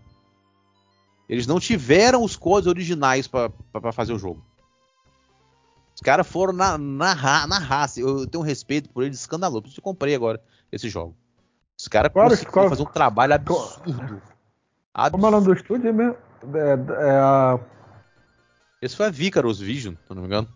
Eles 1.27 1.47
não 1.47 1.59
tiveram 1.59 2.23
os 2.23 2.35
códigos 2.35 2.67
originais 2.67 3.27
para 3.27 3.51
fazer 3.93 4.13
o 4.13 4.19
jogo. 4.19 4.43
Os 6.01 6.03
caras 6.03 6.27
foram 6.27 6.51
na, 6.51 6.79
na, 6.79 7.45
na, 7.45 7.59
raça. 7.59 7.99
Eu 7.99 8.25
tenho 8.25 8.43
um 8.43 8.45
respeito 8.45 8.89
por 8.89 9.03
eles 9.03 9.19
escandaloso. 9.19 9.61
Por 9.61 9.69
isso 9.69 9.79
eu 9.79 9.83
comprei 9.83 10.15
agora 10.15 10.41
esse 10.71 10.89
jogo. 10.89 11.15
Os 11.77 11.87
caras 11.87 12.11
claro, 12.11 12.31
conseguiram 12.31 12.69
fazer 12.69 12.81
um 12.81 12.85
trabalho 12.85 13.35
absurdo. 13.35 14.19
Como 15.11 15.25
é 15.25 15.29
o 15.29 15.31
nome 15.31 15.45
do 15.45 15.53
estúdio 15.53 15.93
mesmo? 15.93 16.17
É, 16.55 17.05
é 17.05 17.11
a... 17.11 17.59
Esse 18.81 18.97
foi 18.97 19.05
a 19.05 19.09
Vicarous 19.11 19.59
Vision, 19.59 19.93
se 19.93 20.15
não 20.15 20.23
me 20.23 20.27
engano. 20.27 20.47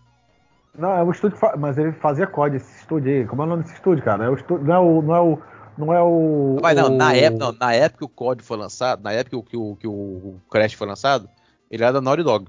Não, 0.75 0.89
é 0.89 1.03
o 1.03 1.11
estúdio, 1.11 1.37
mas 1.59 1.77
ele 1.77 1.91
fazia 1.91 2.25
COD, 2.25 2.57
esse 2.57 2.79
estúdio 2.79 3.11
aí. 3.11 3.27
Como 3.27 3.43
é 3.43 3.45
o 3.45 3.49
nome 3.49 3.61
desse 3.61 3.75
estúdio, 3.75 4.03
cara? 4.03 4.25
É 4.25 4.29
o 4.29 4.33
estúdio, 4.33 4.65
não 4.65 4.73
é 4.73 4.79
o. 4.79 5.01
Não 5.03 5.15
é 5.15 5.21
o, 5.21 5.39
não 5.77 5.93
é 5.93 6.01
o, 6.01 6.57
Mas 6.59 6.75
não, 6.75 6.87
o... 6.87 6.97
na 6.97 7.13
época, 7.13 7.45
não, 7.45 7.51
na 7.51 7.73
época 7.73 7.99
que 7.99 8.05
o 8.05 8.09
COD 8.09 8.41
foi 8.41 8.57
lançado, 8.57 9.03
na 9.03 9.11
época 9.11 9.43
que 9.47 9.55
o, 9.55 9.75
que 9.75 9.87
o 9.87 10.39
Crash 10.49 10.73
foi 10.73 10.87
lançado, 10.87 11.29
ele 11.69 11.83
era 11.83 11.93
da 11.93 12.01
Naughty 12.01 12.23
Dog. 12.23 12.47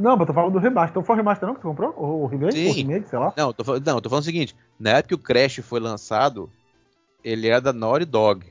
Não, 0.00 0.12
mas 0.12 0.20
eu 0.20 0.26
tô 0.26 0.32
falando 0.34 0.52
do 0.52 0.58
remaster. 0.58 0.90
Então 0.90 1.02
foi 1.04 1.14
o 1.14 1.18
remaster 1.18 1.46
não 1.48 1.54
que 1.54 1.60
tu 1.60 1.68
comprou? 1.68 1.92
O 1.96 2.26
remake? 2.26 2.52
Sim. 2.56 2.70
O 2.70 2.72
remake, 2.72 3.08
sei 3.08 3.18
lá? 3.18 3.32
Não, 3.36 3.52
tô, 3.52 3.64
não, 3.80 4.00
tô 4.00 4.08
falando 4.08 4.22
o 4.22 4.26
seguinte, 4.26 4.54
na 4.78 4.90
época 4.90 5.08
que 5.08 5.14
o 5.14 5.18
Crash 5.18 5.56
foi 5.62 5.80
lançado, 5.80 6.50
ele 7.24 7.48
era 7.48 7.60
da 7.60 7.72
Naughty 7.72 8.04
Dog. 8.04 8.46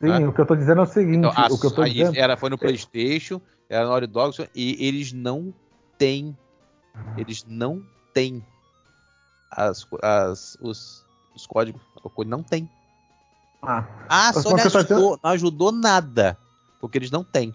Sim, 0.00 0.10
Ah. 0.10 0.28
o 0.28 0.32
que 0.32 0.40
eu 0.40 0.46
tô 0.46 0.54
dizendo 0.56 0.80
é 0.80 0.84
o 0.84 0.86
seguinte, 0.86 1.18
Então, 1.18 1.32
a- 1.34 1.46
o 1.50 1.58
que 1.58 1.66
eu 1.66 1.70
tô 1.70 1.84
dizendo... 1.84 2.16
era, 2.16 2.36
foi 2.36 2.50
no 2.50 2.58
Playstation, 2.58 3.40
era 3.68 3.84
Naughty 3.86 4.06
Dog, 4.06 4.48
e 4.54 4.84
eles 4.86 5.12
não 5.12 5.52
têm, 5.98 6.36
eles 7.16 7.44
não 7.46 7.82
têm 8.12 8.44
as, 9.50 9.86
as, 10.02 10.56
os, 10.60 11.04
os 11.34 11.46
códigos, 11.46 11.80
não 12.26 12.42
tem. 12.42 12.68
Ah, 13.60 13.84
Ah, 14.08 14.32
só 14.32 14.50
não 14.50 14.56
ajudou, 14.56 15.20
não 15.22 15.30
ajudou 15.30 15.72
nada, 15.72 16.36
porque 16.80 16.98
eles 16.98 17.10
não 17.10 17.22
têm. 17.22 17.54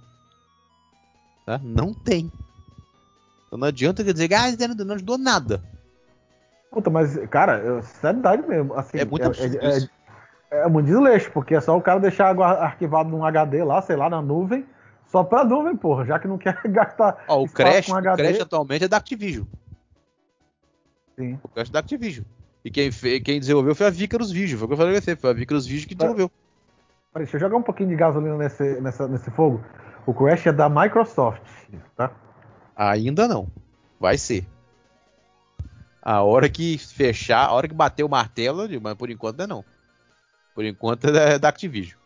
Tá? 1.46 1.60
Não 1.64 1.94
tem. 1.94 2.32
Então 3.58 3.60
não 3.60 3.68
adianta 3.68 4.04
dizer, 4.04 4.34
ah, 4.34 4.68
não 4.68 4.86
não 4.86 4.96
ajudou 4.96 5.18
nada. 5.18 5.62
puta, 6.72 6.90
mas, 6.90 7.18
cara, 7.28 7.58
eu, 7.60 7.82
sério 7.82 8.48
mesmo. 8.48 8.74
Assim, 8.76 9.00
É 9.00 9.06
muito 9.06 9.26
absurdo 9.26 9.58
é, 9.60 9.78
isso. 9.78 9.90
é, 10.52 10.60
é 10.60 10.68
muito 10.70 10.86
desleixo, 10.86 11.32
porque 11.32 11.56
é 11.56 11.62
só 11.62 11.76
o 11.76 11.82
cara 11.82 12.00
deixar 12.00 12.38
arquivado 12.40 13.10
num 13.10 13.26
HD 13.26 13.64
lá, 13.64 13.82
sei 13.82 13.96
lá, 13.96 14.10
na 14.10 14.22
nuvem, 14.22 14.66
só 15.08 15.24
pra 15.24 15.44
nuvem, 15.44 15.76
porra, 15.76 16.06
já 16.06 16.20
que 16.20 16.28
não 16.28 16.38
quer 16.38 16.60
gastar 16.70 17.24
Ó, 17.28 17.44
o 17.44 17.50
Crash, 17.50 17.90
o. 17.90 18.02
Crash 18.02 18.42
atualmente 18.42 18.86
é 18.86 18.88
da 18.88 18.98
Activision. 18.98 19.46
Sim. 21.18 21.40
O 21.44 21.48
Crash 21.48 21.70
é 21.70 21.72
da 21.72 21.80
Activision. 21.80 22.26
E 22.64 22.70
quem, 22.70 22.92
quem 22.92 23.40
desenvolveu 23.40 23.74
foi 23.74 23.88
a 23.88 23.90
Vicarous 23.90 24.30
Vision. 24.32 24.58
Foi 24.60 24.66
o 24.66 24.68
que 24.68 24.74
eu 24.74 24.78
falei 24.78 24.94
pra 24.94 25.02
você, 25.02 25.16
foi 25.16 25.30
a 25.30 25.34
Vicarous 25.34 25.66
Vision 25.66 25.88
que 25.88 25.96
desenvolveu. 25.96 26.30
Peraí, 27.14 27.26
deixa 27.26 27.38
eu 27.38 27.42
jogar 27.42 27.56
um 27.58 27.62
pouquinho 27.64 27.90
de 27.90 27.96
gasolina 27.96 28.38
nesse, 28.38 28.82
nessa- 28.82 29.08
nesse 29.08 29.32
fogo. 29.32 29.64
O 30.06 30.14
Crash 30.14 30.46
é 30.48 30.52
da 30.52 30.70
Microsoft, 30.70 31.42
tá? 31.96 32.12
Ainda 32.78 33.28
não. 33.28 33.50
Vai 34.00 34.18
ser. 34.18 34.48
A 36.02 36.22
hora 36.22 36.48
que 36.48 36.78
fechar, 36.78 37.48
a 37.48 37.52
hora 37.52 37.68
que 37.68 37.74
bater 37.74 38.04
o 38.04 38.10
martelo, 38.10 38.68
mas 38.82 38.94
por 38.94 39.10
enquanto 39.10 39.46
não. 39.48 39.66
Por 40.54 40.64
enquanto 40.64 41.06
é 41.10 41.12
da- 41.12 41.38
da 41.38 41.50
Activision. 41.50 42.00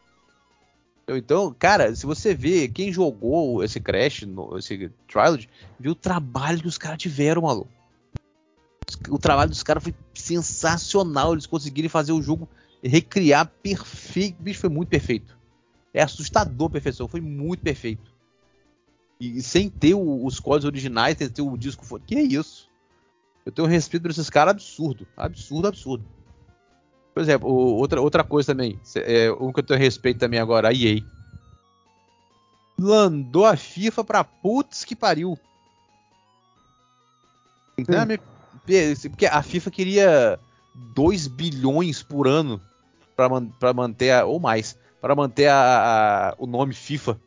Então, 1.03 1.17
Então, 1.17 1.55
cara, 1.57 1.93
se 1.93 2.05
você 2.05 2.33
vê 2.33 2.67
quem 2.67 2.91
jogou 2.91 3.63
esse 3.63 3.79
Crash, 3.79 4.23
esse 4.57 4.89
Trilogy, 5.07 5.49
viu 5.79 5.91
o 5.91 5.95
trabalho 5.95 6.61
que 6.61 6.67
os 6.67 6.77
caras 6.77 6.97
tiveram, 6.99 7.41
maluco. 7.41 7.69
O 9.09 9.19
trabalho 9.19 9.49
dos 9.49 9.63
caras 9.63 9.83
foi 9.83 9.93
sensacional. 10.13 11.33
Eles 11.33 11.45
conseguiram 11.45 11.89
fazer 11.89 12.11
o 12.11 12.21
jogo 12.21 12.47
recriar 12.83 13.51
perfeito. 13.61 14.41
Bicho, 14.41 14.59
foi 14.61 14.69
muito 14.69 14.89
perfeito. 14.89 15.37
É 15.93 16.01
assustador 16.01 16.67
a 16.67 16.71
perfeição. 16.71 17.07
Foi 17.07 17.21
muito 17.21 17.61
perfeito. 17.61 18.10
E 19.23 19.39
sem 19.43 19.69
ter 19.69 19.93
o- 19.93 20.25
os 20.25 20.39
códigos 20.39 20.65
originais, 20.65 21.15
sem 21.15 21.29
ter 21.29 21.43
o 21.43 21.55
disco. 21.55 21.85
fo- 21.85 21.99
Que 21.99 22.15
é 22.15 22.21
isso? 22.23 22.67
Eu 23.45 23.51
tenho 23.51 23.67
um 23.67 23.71
respeito 23.71 24.01
por 24.01 24.09
esses 24.09 24.31
caras 24.31 24.51
absurdo. 24.51 25.05
Absurdo, 25.15 25.67
absurdo. 25.67 26.03
Por 27.13 27.21
exemplo, 27.21 27.47
outra, 27.47 28.01
outra 28.01 28.23
coisa 28.23 28.47
também. 28.51 28.79
É, 28.95 29.31
um 29.33 29.53
que 29.53 29.59
eu 29.59 29.63
tenho 29.63 29.79
respeito 29.79 30.19
também 30.19 30.39
agora, 30.39 30.69
a 30.69 30.73
EA. 30.73 31.03
Landou 32.79 33.45
a 33.45 33.55
FIFA 33.55 34.03
pra 34.03 34.23
putz 34.23 34.83
que 34.83 34.95
pariu. 34.95 35.37
Então, 37.77 38.01
a 38.01 38.05
minha- 38.05 38.19
porque 39.09 39.25
a 39.27 39.43
FIFA 39.43 39.69
queria 39.71 40.39
2 40.95 41.27
bilhões 41.27 42.01
por 42.01 42.27
ano 42.27 42.59
pra 43.15 43.29
man- 43.29 43.51
manter, 43.75 44.11
a, 44.11 44.25
ou 44.25 44.39
mais, 44.39 44.75
para 44.99 45.13
manter 45.15 45.47
a- 45.47 46.29
a- 46.31 46.35
o 46.39 46.47
nome 46.47 46.73
FIFA, 46.73 47.19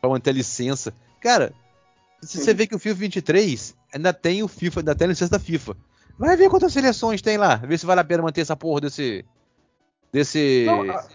Pra 0.00 0.08
manter 0.10 0.30
a 0.30 0.34
licença. 0.34 0.94
Cara, 1.20 1.52
se 2.22 2.38
você 2.38 2.52
vê 2.54 2.66
que 2.66 2.74
o 2.74 2.78
FIFA 2.78 2.94
23 2.94 3.76
ainda 3.94 4.12
tem 4.12 4.42
o 4.42 4.48
FIFA, 4.48 4.80
ainda 4.80 4.94
tem 4.94 5.06
a 5.06 5.08
licença 5.08 5.32
da 5.32 5.38
FIFA. 5.38 5.76
Vai 6.18 6.36
ver 6.36 6.48
quantas 6.50 6.72
seleções 6.72 7.22
tem 7.22 7.36
lá, 7.36 7.56
ver 7.56 7.78
se 7.78 7.86
vale 7.86 8.00
a 8.00 8.04
pena 8.04 8.22
manter 8.22 8.40
essa 8.40 8.56
porra 8.56 8.80
desse 8.82 9.24
desse 10.12 10.64
Não, 10.66 10.82
a- 10.90 11.08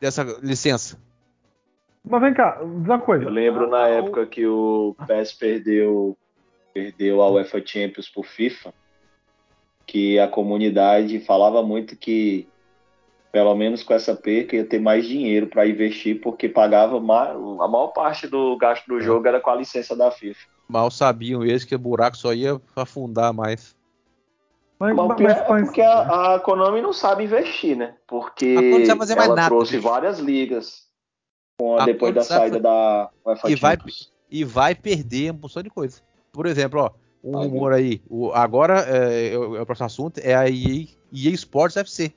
dessa 0.00 0.22
licença. 0.42 0.98
Mas 2.08 2.20
vem 2.20 2.34
cá, 2.34 2.58
diz 2.62 2.84
uma 2.86 3.00
coisa. 3.00 3.24
Eu 3.24 3.30
lembro 3.30 3.68
na 3.68 3.84
Ah, 3.84 3.88
época 3.88 4.26
que 4.26 4.46
o 4.46 4.94
PES 5.08 5.32
perdeu, 5.32 6.16
perdeu 6.72 7.20
a 7.22 7.30
UEFA 7.30 7.60
Champions 7.66 8.08
por 8.08 8.24
FIFA, 8.24 8.72
que 9.86 10.18
a 10.18 10.28
comunidade 10.28 11.18
falava 11.20 11.62
muito 11.62 11.96
que, 11.96 12.46
pelo 13.36 13.54
menos 13.54 13.82
com 13.82 13.92
essa 13.92 14.16
perca, 14.16 14.56
ia 14.56 14.64
ter 14.64 14.80
mais 14.80 15.06
dinheiro 15.06 15.46
para 15.46 15.66
investir, 15.68 16.22
porque 16.22 16.48
pagava 16.48 16.98
ma- 16.98 17.32
a 17.32 17.68
maior 17.68 17.88
parte 17.88 18.26
do 18.26 18.56
gasto 18.56 18.86
do 18.86 18.98
jogo 18.98 19.28
era 19.28 19.38
com 19.42 19.50
a 19.50 19.54
licença 19.54 19.94
da 19.94 20.10
FIFA. 20.10 20.40
Mal 20.66 20.90
sabiam 20.90 21.44
eles 21.44 21.62
que 21.62 21.74
o 21.74 21.78
buraco 21.78 22.16
só 22.16 22.32
ia 22.32 22.58
afundar 22.74 23.34
mais. 23.34 23.76
Mas, 24.80 24.96
Mas 24.96 25.04
o 25.04 25.22
mas- 25.22 25.36
é 25.36 25.42
porque 25.42 25.82
a, 25.82 26.36
a 26.36 26.40
Konami 26.40 26.80
não 26.80 26.94
sabe 26.94 27.24
investir, 27.24 27.76
né? 27.76 27.94
Porque 28.06 28.54
A 28.56 28.62
Konami 28.62 28.78
não 28.78 28.86
sabe 28.86 28.98
fazer 29.00 29.14
mais 29.16 29.26
ela 29.26 29.36
nada, 29.36 29.48
trouxe 29.48 29.76
bicho. 29.76 29.86
várias 29.86 30.18
ligas 30.18 30.86
com 31.60 31.76
a- 31.76 31.82
A 31.82 31.84
depois 31.84 32.14
da 32.14 32.22
saída 32.22 32.58
da 32.58 33.10
UEFA 33.22 33.50
E 33.50 33.54
vai, 33.54 33.76
e 34.30 34.44
vai 34.44 34.74
perder 34.74 35.30
uma 35.32 35.40
porção 35.40 35.62
de 35.62 35.68
coisa. 35.68 36.00
Por 36.32 36.46
exemplo, 36.46 36.80
ó, 36.80 36.90
um 37.22 37.36
rumor 37.36 37.74
aí. 37.74 38.00
O, 38.08 38.32
agora 38.32 38.80
é, 38.88 39.34
é 39.34 39.38
o 39.38 39.56
é 39.56 39.60
o 39.60 39.66
próximo 39.66 39.84
assunto 39.84 40.20
é 40.24 40.34
a 40.34 40.48
EA, 40.48 40.86
EA 41.12 41.30
Sports 41.34 41.76
FC. 41.76 42.14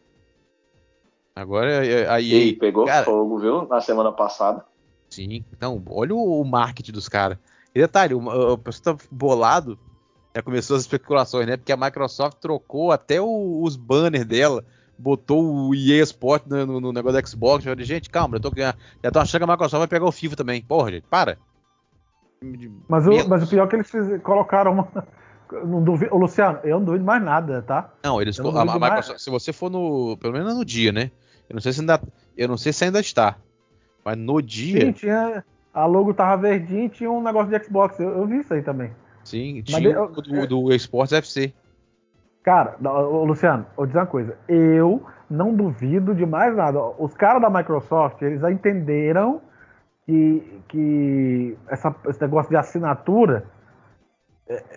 Agora 1.35 1.85
é 1.85 2.07
a 2.09 2.19
E 2.19 2.33
aí, 2.33 2.49
EA. 2.51 2.59
pegou 2.59 2.85
cara, 2.85 3.05
fogo, 3.05 3.39
viu? 3.39 3.67
Na 3.67 3.79
semana 3.81 4.11
passada. 4.11 4.65
Sim, 5.09 5.43
então, 5.53 5.81
olha 5.89 6.13
o, 6.13 6.41
o 6.41 6.45
marketing 6.45 6.91
dos 6.91 7.07
caras. 7.09 7.37
E 7.73 7.79
detalhe, 7.79 8.13
o, 8.13 8.19
o, 8.19 8.53
o 8.53 8.57
pessoal 8.57 8.95
tá 8.97 9.03
bolado. 9.11 9.79
Já 10.35 10.43
começou 10.43 10.75
as 10.75 10.83
especulações, 10.83 11.47
né? 11.47 11.57
Porque 11.57 11.71
a 11.71 11.77
Microsoft 11.77 12.37
trocou 12.39 12.91
até 12.91 13.19
o- 13.19 13.61
os 13.63 13.75
banners 13.75 14.25
dela, 14.25 14.63
botou 14.97 15.43
o 15.69 15.73
EA 15.73 16.03
Sport 16.03 16.43
no, 16.45 16.65
no- 16.65 16.79
no 16.81 16.93
negócio 16.93 17.19
da 17.19 17.27
Xbox. 17.27 17.65
Eu 17.65 17.71
falei, 17.71 17.85
gente, 17.85 18.09
calma, 18.09 18.35
eu 18.35 18.39
tô, 18.39 18.51
já 18.55 19.11
tô 19.11 19.19
achando 19.19 19.39
que 19.45 19.49
a 19.49 19.53
Microsoft 19.53 19.79
vai 19.79 19.87
pegar 19.87 20.05
o 20.05 20.11
FIFA 20.11 20.35
também. 20.35 20.61
Porra, 20.61 20.91
gente, 20.91 21.07
para. 21.09 21.37
Mas 22.87 23.05
o, 23.07 23.27
mas 23.27 23.43
o 23.43 23.47
pior 23.47 23.65
é 23.65 23.67
que 23.69 23.75
eles 23.75 23.89
fiz- 23.89 24.21
colocaram 24.21 24.71
uma. 24.73 24.87
Não 25.51 25.83
duvido, 25.83 26.15
Luciano, 26.15 26.59
eu 26.63 26.77
não 26.79 26.85
duvido 26.85 27.03
mais 27.05 27.23
nada, 27.23 27.62
tá? 27.62 27.89
Não, 28.03 28.21
eles 28.21 28.38
Eu 28.38 28.43
não 28.45 28.57
a, 28.57 28.62
a. 28.62 28.65
Microsoft, 28.79 29.19
se 29.19 29.29
você 29.29 29.51
for 29.51 29.69
no, 29.69 30.15
pelo 30.17 30.33
menos 30.33 30.55
no 30.55 30.63
dia, 30.63 30.91
né? 30.91 31.12
Eu 31.49 31.55
não 31.55 31.62
sei 31.62 31.71
se 31.73 31.79
ainda, 31.81 31.99
eu 32.38 32.47
não 32.47 32.57
sei 32.57 32.71
se 32.71 32.83
ainda 32.85 32.99
está, 32.99 33.35
mas 34.05 34.17
no 34.17 34.41
dia, 34.41 34.81
Sim, 34.81 34.91
tinha. 34.91 35.43
A 35.73 35.85
logo 35.85 36.13
tava 36.13 36.41
verdinha 36.41 36.85
e 36.85 36.89
tinha 36.89 37.09
um 37.12 37.21
negócio 37.23 37.49
de 37.49 37.63
Xbox. 37.63 37.99
Eu, 37.99 38.09
eu 38.09 38.25
vi 38.27 38.39
isso 38.39 38.53
aí 38.53 38.62
também. 38.62 38.91
sim, 39.23 39.63
Mas 39.69 39.81
tinha 39.81 39.89
eu- 39.91 40.03
o 40.05 40.21
do, 40.21 40.47
do 40.47 40.73
Esportes 40.73 41.13
FC. 41.13 41.53
Cara, 42.43 42.75
Luciano, 42.79 43.65
vou 43.77 43.85
dizer 43.85 43.99
uma 43.99 44.05
coisa. 44.07 44.38
Eu 44.47 45.03
não 45.29 45.53
duvido 45.53 46.15
de 46.15 46.25
mais 46.25 46.55
nada. 46.55 46.79
Os 46.97 47.13
caras 47.13 47.41
da 47.41 47.49
Microsoft, 47.49 48.21
eles 48.21 48.41
já 48.41 48.51
entenderam 48.51 49.41
que, 50.05 50.62
que 50.67 51.57
essa- 51.67 51.95
esse 52.07 52.19
negócio 52.21 52.49
de 52.49 52.57
assinatura 52.57 53.45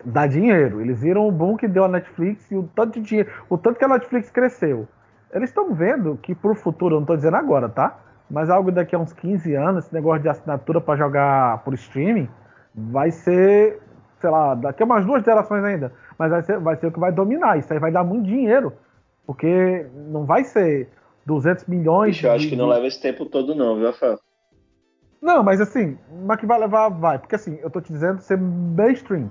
dá 0.04 0.26
dinheiro. 0.26 0.80
Eles 0.80 1.00
viram 1.00 1.26
o 1.26 1.32
boom 1.32 1.56
que 1.56 1.66
deu 1.66 1.84
a 1.84 1.88
Netflix 1.88 2.50
e 2.50 2.56
o 2.56 2.68
tanto 2.74 3.00
de 3.00 3.06
dinheiro, 3.06 3.30
o 3.48 3.56
tanto 3.56 3.78
que 3.78 3.84
a 3.84 3.88
Netflix 3.88 4.30
cresceu. 4.30 4.86
Eles 5.32 5.50
estão 5.50 5.72
vendo 5.74 6.18
que 6.20 6.34
pro 6.34 6.54
futuro, 6.54 6.96
eu 6.96 7.00
não 7.00 7.06
tô 7.06 7.16
dizendo 7.16 7.36
agora, 7.36 7.68
tá? 7.68 7.98
Mas 8.30 8.50
algo 8.50 8.70
daqui 8.70 8.94
a 8.94 8.98
uns 8.98 9.12
15 9.12 9.54
anos, 9.54 9.84
esse 9.84 9.94
negócio 9.94 10.22
de 10.22 10.28
assinatura 10.28 10.80
para 10.80 10.96
jogar 10.96 11.58
por 11.64 11.74
streaming 11.74 12.28
vai 12.74 13.10
ser, 13.10 13.80
sei 14.20 14.30
lá, 14.30 14.54
daqui 14.54 14.82
a 14.82 14.86
umas 14.86 15.04
duas 15.04 15.24
gerações 15.24 15.64
ainda, 15.64 15.92
mas 16.18 16.30
vai 16.30 16.42
ser, 16.42 16.58
vai 16.58 16.76
ser 16.76 16.86
o 16.86 16.92
que 16.92 17.00
vai 17.00 17.12
dominar. 17.12 17.58
Isso 17.58 17.72
aí 17.72 17.78
vai 17.78 17.90
dar 17.90 18.04
muito 18.04 18.26
dinheiro, 18.26 18.72
porque 19.26 19.86
não 20.08 20.24
vai 20.24 20.44
ser 20.44 20.88
200 21.24 21.66
milhões. 21.66 22.16
Bicho, 22.16 22.26
eu 22.26 22.32
acho 22.32 22.44
de- 22.44 22.50
que 22.50 22.56
não 22.56 22.68
leva 22.68 22.86
esse 22.86 23.00
tempo 23.00 23.24
todo, 23.26 23.54
não, 23.54 23.76
viu, 23.76 23.86
Rafael? 23.86 24.18
Não, 25.20 25.42
mas 25.42 25.60
assim, 25.60 25.96
mas 26.26 26.38
que 26.40 26.46
vai 26.46 26.58
levar, 26.58 26.88
vai. 26.88 27.18
Porque 27.18 27.36
assim, 27.36 27.58
eu 27.62 27.70
tô 27.70 27.80
te 27.80 27.92
dizendo 27.92 28.20
ser 28.20 28.36
mainstream. 28.36 29.30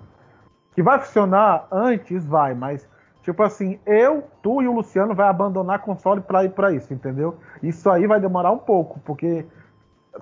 Que 0.73 0.81
vai 0.81 0.99
funcionar 0.99 1.67
antes, 1.71 2.25
vai, 2.25 2.53
mas 2.53 2.87
tipo 3.23 3.43
assim, 3.43 3.79
eu, 3.85 4.23
tu 4.41 4.61
e 4.61 4.67
o 4.67 4.73
Luciano 4.73 5.13
vai 5.13 5.27
abandonar 5.27 5.79
console 5.79 6.21
pra 6.21 6.43
ir 6.43 6.51
pra 6.51 6.71
isso, 6.71 6.93
entendeu? 6.93 7.37
Isso 7.61 7.89
aí 7.89 8.07
vai 8.07 8.19
demorar 8.19 8.51
um 8.51 8.57
pouco, 8.57 8.99
porque 9.01 9.45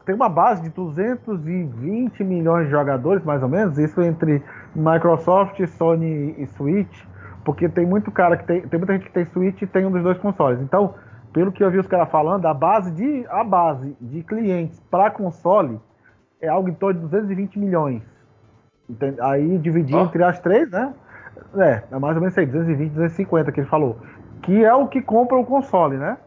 tem 0.05 0.13
uma 0.13 0.29
base 0.29 0.61
de 0.61 0.69
220 0.69 2.23
milhões 2.23 2.65
de 2.65 2.71
jogadores, 2.71 3.23
mais 3.23 3.41
ou 3.41 3.49
menos, 3.49 3.77
isso 3.77 4.01
entre 4.01 4.43
Microsoft, 4.75 5.65
Sony 5.67 6.35
e 6.37 6.45
Switch, 6.57 7.03
porque 7.43 7.67
tem 7.69 7.85
muito 7.85 8.11
cara 8.11 8.37
que 8.37 8.45
tem, 8.45 8.61
tem 8.61 8.79
muita 8.79 8.93
gente 8.93 9.05
que 9.05 9.13
tem 9.13 9.25
Switch 9.25 9.61
e 9.61 9.67
tem 9.67 9.85
um 9.85 9.91
dos 9.91 10.03
dois 10.03 10.17
consoles. 10.19 10.61
Então, 10.61 10.93
pelo 11.33 11.51
que 11.51 11.63
eu 11.63 11.71
vi 11.71 11.79
os 11.79 11.87
caras 11.87 12.09
falando, 12.09 12.45
a 12.45 12.53
base 12.53 12.91
de, 12.91 13.25
a 13.29 13.43
base 13.43 13.95
de 13.99 14.23
clientes 14.23 14.79
para 14.91 15.09
console 15.09 15.79
é 16.41 16.47
algo 16.47 16.69
em 16.69 16.73
torno 16.73 16.99
de 16.99 17.05
220 17.05 17.57
milhões. 17.59 18.03
Entende? 18.89 19.21
Aí 19.21 19.57
dividir 19.59 19.95
oh. 19.95 20.01
entre 20.01 20.23
as 20.23 20.39
três, 20.39 20.69
né? 20.71 20.93
É, 21.55 21.83
é 21.91 21.99
mais 21.99 22.15
ou 22.15 22.21
menos 22.21 22.33
isso 22.33 22.39
aí, 22.39 22.45
220, 22.45 22.89
250 22.91 23.51
que 23.51 23.59
ele 23.61 23.67
falou. 23.67 23.97
Que 24.41 24.63
é 24.63 24.73
o 24.73 24.87
que 24.87 25.01
compra 25.01 25.37
o 25.37 25.45
console, 25.45 25.97
né? 25.97 26.17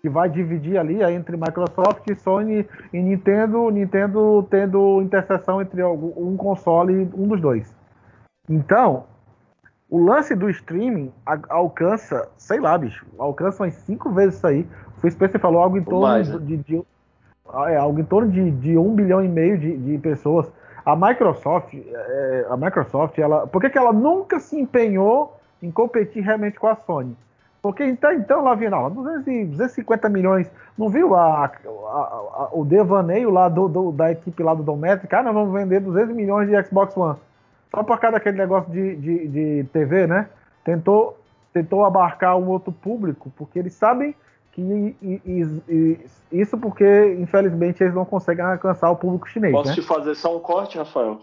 Que 0.00 0.08
vai 0.08 0.28
dividir 0.28 0.78
ali 0.78 1.02
entre 1.02 1.36
Microsoft, 1.36 2.04
Sony 2.16 2.66
e 2.92 3.00
Nintendo, 3.00 3.70
Nintendo 3.70 4.46
tendo 4.50 5.00
interseção 5.00 5.62
entre 5.62 5.82
um 5.84 6.36
console 6.36 6.92
e 6.92 7.10
um 7.14 7.28
dos 7.28 7.40
dois. 7.40 7.74
Então, 8.48 9.04
o 9.88 10.02
lance 10.02 10.34
do 10.34 10.48
streaming 10.48 11.12
alcança, 11.48 12.28
sei 12.36 12.58
lá, 12.58 12.76
bicho, 12.76 13.06
alcança 13.18 13.62
umas 13.62 13.74
cinco 13.74 14.10
vezes 14.10 14.36
isso 14.36 14.46
aí. 14.46 14.66
O 15.02 15.10
Spencer 15.10 15.40
falou 15.40 15.60
algo 15.60 15.76
em 15.76 15.84
torno 15.84 16.00
mais, 16.00 16.28
né? 16.28 16.38
de, 16.38 16.56
de, 16.56 16.82
é, 17.68 17.76
algo 17.76 18.00
em 18.00 18.04
torno 18.04 18.30
de, 18.30 18.50
de 18.52 18.78
um 18.78 18.94
bilhão 18.94 19.22
e 19.22 19.28
meio 19.28 19.58
de, 19.58 19.76
de 19.76 19.98
pessoas. 19.98 20.50
A 20.84 20.96
Microsoft, 20.96 21.74
é, 21.74 22.46
a 22.50 22.56
Microsoft, 22.56 23.18
ela, 23.18 23.46
por 23.46 23.60
que, 23.60 23.70
que 23.70 23.78
ela 23.78 23.92
nunca 23.92 24.40
se 24.40 24.58
empenhou 24.58 25.36
em 25.62 25.70
competir 25.70 26.22
realmente 26.22 26.58
com 26.58 26.66
a 26.66 26.74
Sony? 26.74 27.16
Porque 27.62 27.84
então, 27.84 28.12
então 28.12 28.42
lá 28.42 28.56
vinha, 28.56 28.70
250 28.70 30.08
milhões. 30.08 30.50
Não 30.76 30.88
viu 30.88 31.14
a, 31.14 31.44
a, 31.44 31.48
a, 31.48 32.48
o 32.52 32.64
devaneio 32.64 33.30
lá 33.30 33.48
do, 33.48 33.68
do, 33.68 33.92
da 33.92 34.10
equipe 34.10 34.42
lá 34.42 34.52
do 34.52 34.64
Dometric? 34.64 35.06
Cara, 35.06 35.32
nós 35.32 35.34
vamos 35.34 35.52
vender 35.52 35.78
200 35.78 36.14
milhões 36.14 36.48
de 36.48 36.60
Xbox 36.64 36.96
One. 36.96 37.16
Só 37.70 37.84
por 37.84 38.00
causa 38.00 38.16
daquele 38.16 38.36
negócio 38.36 38.70
de, 38.72 38.96
de, 38.96 39.28
de 39.28 39.64
TV, 39.72 40.08
né? 40.08 40.28
Tentou, 40.64 41.16
tentou 41.52 41.84
abarcar 41.84 42.36
um 42.36 42.48
outro 42.48 42.72
público, 42.72 43.32
porque 43.36 43.60
eles 43.60 43.74
sabem 43.74 44.14
que 44.52 44.96
e, 45.02 45.20
e, 45.24 45.98
isso 46.30 46.56
porque, 46.58 47.16
infelizmente, 47.18 47.82
eles 47.82 47.94
não 47.94 48.04
conseguem 48.04 48.44
alcançar 48.44 48.90
o 48.90 48.96
público 48.96 49.28
chinês. 49.28 49.52
Posso 49.52 49.70
né? 49.70 49.74
te 49.74 49.82
fazer 49.82 50.14
só 50.14 50.36
um 50.36 50.40
corte, 50.40 50.78
Rafael? 50.78 51.20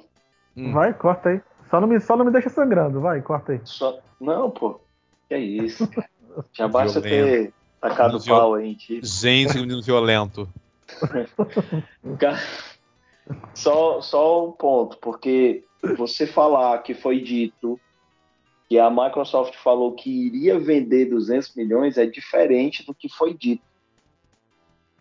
Hum. 0.58 0.74
Vai, 0.74 0.94
corta 0.94 1.30
aí. 1.30 1.42
Só 1.70 1.80
não, 1.80 1.88
me, 1.88 2.00
só 2.00 2.18
não 2.18 2.26
me 2.26 2.32
deixa 2.32 2.50
sangrando, 2.50 3.00
vai, 3.00 3.22
corta 3.22 3.54
aí. 3.54 3.62
Só... 3.64 4.00
Não, 4.20 4.50
pô. 4.50 4.82
Que 5.28 5.36
é 5.36 5.40
isso, 5.40 5.88
cara. 5.88 6.10
Já 6.52 6.68
basta 6.68 7.02
ter 7.02 7.54
tacado 7.80 8.18
o 8.18 8.26
pau 8.26 8.56
aí 8.56 8.72
em 8.72 8.74
ti. 8.74 9.00
Gente, 9.04 9.56
menino 9.56 9.82
violento. 9.82 10.50
só, 13.54 14.02
só 14.02 14.48
um 14.48 14.52
ponto, 14.52 14.98
porque 14.98 15.64
você 15.98 16.26
falar 16.26 16.80
que 16.80 16.96
foi 16.96 17.22
dito 17.22 17.80
que 18.70 18.78
a 18.78 18.90
Microsoft 18.90 19.56
falou 19.56 19.94
que 19.94 20.28
iria 20.28 20.60
vender 20.60 21.06
200 21.06 21.56
milhões 21.56 21.98
é 21.98 22.06
diferente 22.06 22.86
do 22.86 22.94
que 22.94 23.10
foi 23.10 23.34
dito. 23.34 23.64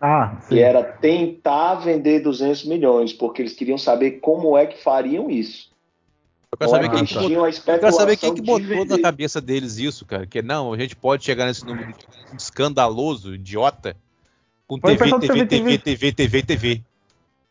Ah, 0.01 0.39
sim. 0.41 0.55
Que 0.55 0.61
era 0.61 0.83
tentar 0.83 1.75
vender 1.75 2.21
200 2.21 2.65
milhões, 2.65 3.13
porque 3.13 3.43
eles 3.43 3.53
queriam 3.53 3.77
saber 3.77 4.13
como 4.21 4.57
é 4.57 4.67
que 4.67 4.83
fariam 4.83 5.31
isso. 5.31 5.71
Eu 6.51 6.57
quero 6.57 6.71
saber, 6.71 6.89
quem, 6.89 7.05
que 7.05 7.15
botou, 7.15 7.47
eu 7.47 7.79
quero 7.79 7.93
saber 7.93 8.17
quem 8.17 8.35
que 8.35 8.41
botou 8.41 8.85
na 8.87 9.03
cabeça 9.03 9.39
deles 9.39 9.77
isso, 9.77 10.07
cara. 10.07 10.27
Que 10.27 10.41
não, 10.41 10.73
a 10.73 10.79
gente 10.79 10.97
pode 10.97 11.23
chegar 11.23 11.45
nesse 11.45 11.67
número 11.67 11.93
escandaloso, 12.35 13.35
idiota, 13.35 13.95
com 14.67 14.79
TV, 14.79 14.97
TV, 14.97 15.19
TV, 15.19 15.47
TV, 15.47 15.79
TV, 15.79 16.13
TV, 16.13 16.43
TV. 16.43 16.83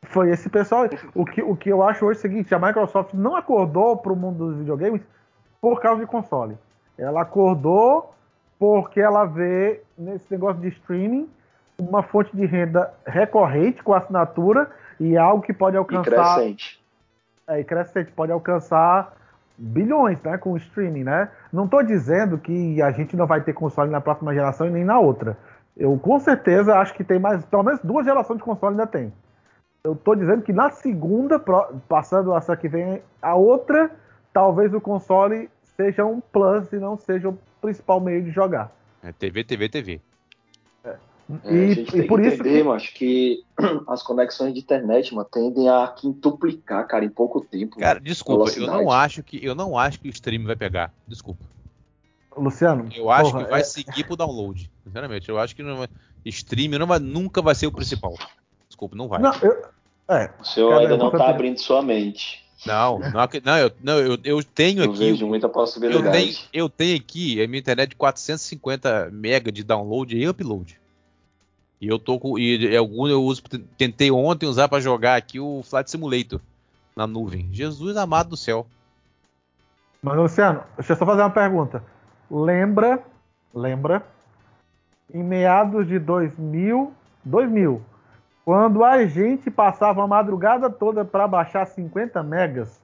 Foi 0.08 0.32
esse 0.32 0.50
pessoal. 0.50 0.90
O 1.14 1.26
que, 1.26 1.44
o 1.44 1.56
que 1.56 1.70
eu 1.70 1.84
acho 1.84 2.06
hoje 2.06 2.18
é 2.18 2.20
o 2.20 2.22
seguinte: 2.22 2.56
a 2.56 2.60
Microsoft 2.60 3.14
não 3.14 3.36
acordou 3.36 3.98
para 3.98 4.12
o 4.12 4.16
mundo 4.16 4.48
dos 4.48 4.58
videogames 4.58 5.02
por 5.62 5.82
causa 5.82 6.02
de 6.02 6.08
console. 6.08 6.58
Ela 6.98 7.22
acordou 7.22 8.14
porque 8.60 9.00
ela 9.00 9.26
vê 9.26 9.82
nesse 9.98 10.26
negócio 10.32 10.62
de 10.62 10.70
streaming 10.70 11.30
uma 11.78 12.02
fonte 12.02 12.36
de 12.36 12.46
renda 12.46 12.92
recorrente 13.06 13.84
com 13.84 13.94
assinatura 13.94 14.70
e 15.00 15.16
algo 15.16 15.44
que 15.44 15.54
pode 15.54 15.78
alcançar. 15.78 16.10
E 16.10 16.16
crescente. 16.16 16.84
É, 17.48 17.60
e 17.60 17.64
crescente, 17.64 18.12
pode 18.12 18.32
alcançar 18.32 19.14
bilhões 19.58 20.22
né, 20.22 20.38
com 20.38 20.52
o 20.52 20.58
streaming, 20.58 21.04
né? 21.04 21.30
Não 21.52 21.66
estou 21.66 21.84
dizendo 21.84 22.38
que 22.38 22.82
a 22.82 22.92
gente 22.92 23.16
não 23.16 23.26
vai 23.26 23.42
ter 23.42 23.54
console 23.54 23.90
na 23.90 24.02
próxima 24.02 24.34
geração 24.34 24.68
e 24.68 24.72
nem 24.72 24.84
na 24.84 25.00
outra. 25.00 25.38
Eu 25.76 25.98
com 25.98 26.20
certeza 26.20 26.76
acho 26.78 26.94
que 26.94 27.04
tem 27.04 27.20
mais, 27.20 27.46
pelo 27.46 27.64
menos 27.64 27.80
duas 27.82 28.06
gerações 28.06 28.38
de 28.38 28.44
console 28.44 28.74
ainda 28.74 28.88
tem. 28.88 29.14
Eu 29.84 29.94
estou 29.94 30.16
dizendo 30.16 30.42
que 30.42 30.52
na 30.52 30.70
segunda, 30.72 31.42
passando 31.88 32.36
essa 32.36 32.56
que 32.58 32.68
vem, 32.68 33.02
a 33.22 33.36
outra, 33.36 33.92
talvez 34.34 34.74
o 34.74 34.82
console 34.82 35.50
seja 35.76 36.06
um 36.06 36.20
plus 36.20 36.72
e 36.72 36.78
não 36.78 36.98
seja 36.98 37.30
o 37.30 37.40
principal 37.62 38.00
meio 38.00 38.24
de 38.24 38.32
jogar. 38.32 38.72
É 39.04 39.12
TV, 39.12 39.44
TV, 39.44 39.70
TV. 39.70 40.02
É. 40.84 40.96
É, 41.44 41.54
e, 41.54 41.72
a 41.72 41.74
gente 41.74 41.92
tem 41.92 42.08
por 42.08 42.22
que 42.22 42.28
isso 42.28 42.42
entender, 42.42 42.60
que... 42.60 42.64
Mas, 42.64 42.90
que 42.90 43.44
as 43.88 44.02
conexões 44.02 44.54
de 44.54 44.60
internet 44.60 45.14
mano, 45.14 45.28
tendem 45.32 45.70
a 45.70 45.88
quintuplicar, 45.88 46.88
cara, 46.88 47.04
em 47.04 47.10
pouco 47.10 47.42
tempo. 47.42 47.78
Cara, 47.78 48.00
desculpa, 48.00 48.50
eu 48.52 48.66
não 48.66 48.92
acho 48.92 49.22
que 49.22 49.44
eu 49.44 49.54
não 49.54 49.78
acho 49.78 50.00
que 50.00 50.08
o 50.08 50.12
stream 50.12 50.46
vai 50.46 50.56
pegar. 50.56 50.94
Desculpa. 51.08 51.44
Luciano, 52.36 52.88
eu 52.96 53.10
acho 53.10 53.32
porra, 53.32 53.44
que 53.44 53.50
vai 53.50 53.62
é... 53.62 53.64
seguir 53.64 54.06
pro 54.06 54.16
download. 54.16 54.72
Sinceramente, 54.84 55.28
eu 55.28 55.40
acho 55.40 55.56
que 55.56 55.64
não 55.64 55.78
vai... 55.78 55.88
stream 56.26 56.78
não 56.78 56.86
vai, 56.86 57.00
nunca 57.00 57.42
vai 57.42 57.56
ser 57.56 57.68
o 57.68 57.72
principal. 57.72 58.14
Desculpa, 58.68 58.96
não 58.96 59.08
vai. 59.08 59.20
Não, 59.20 59.34
eu, 59.42 59.66
é, 60.10 60.32
o 60.40 60.46
senhor 60.46 60.70
cara, 60.70 60.82
ainda 60.82 60.98
não 60.98 61.10
está 61.10 61.30
abrindo 61.30 61.58
sua 61.58 61.82
mente. 61.82 62.47
Não, 62.66 63.00
não, 63.00 63.10
não, 63.44 63.58
eu, 63.58 63.72
não 63.84 64.00
eu, 64.00 64.18
eu 64.24 64.44
tenho 64.44 64.84
eu 64.84 64.90
aqui. 64.90 65.12
Vejo 65.12 65.28
muita 65.28 65.48
possibilidade. 65.48 66.08
Eu 66.08 66.12
tenho, 66.12 66.36
eu 66.54 66.70
tenho 66.70 66.98
aqui 66.98 67.42
a 67.42 67.48
minha 67.48 67.60
internet 67.60 67.90
de 67.90 67.96
450 67.96 69.12
MB 69.12 69.52
de 69.52 69.64
download 69.64 70.18
e 70.18 70.28
upload. 70.28 70.80
E 71.80 71.88
eu 71.88 72.00
tô 72.00 72.20
com. 72.20 72.38
E 72.40 72.76
algum 72.76 73.08
eu 73.08 73.24
uso. 73.24 73.44
Tentei 73.78 74.10
ontem 74.10 74.48
usar 74.48 74.68
para 74.68 74.80
jogar 74.80 75.16
aqui 75.16 75.40
o 75.40 75.62
Flight 75.64 75.92
Simulator 75.92 76.42
na 76.96 77.06
nuvem. 77.06 77.48
Jesus 77.52 77.96
amado 77.96 78.30
do 78.30 78.38
céu. 78.38 78.66
Mas, 80.02 80.18
Luciano, 80.18 80.64
deixa 80.76 80.94
eu 80.94 80.98
só 80.98 81.06
fazer 81.06 81.22
uma 81.22 81.30
pergunta. 81.30 81.84
Lembra, 82.30 83.04
lembra, 83.54 84.04
em 85.14 85.24
meados 85.24 85.88
de 85.88 86.00
2000, 86.00 86.94
2000, 87.24 87.82
quando 88.48 88.82
a 88.82 89.06
gente 89.06 89.52
passava 89.52 90.02
a 90.02 90.08
madrugada 90.08 90.70
toda 90.70 91.04
para 91.04 91.28
baixar 91.28 91.68
50 91.68 92.24
megas, 92.24 92.80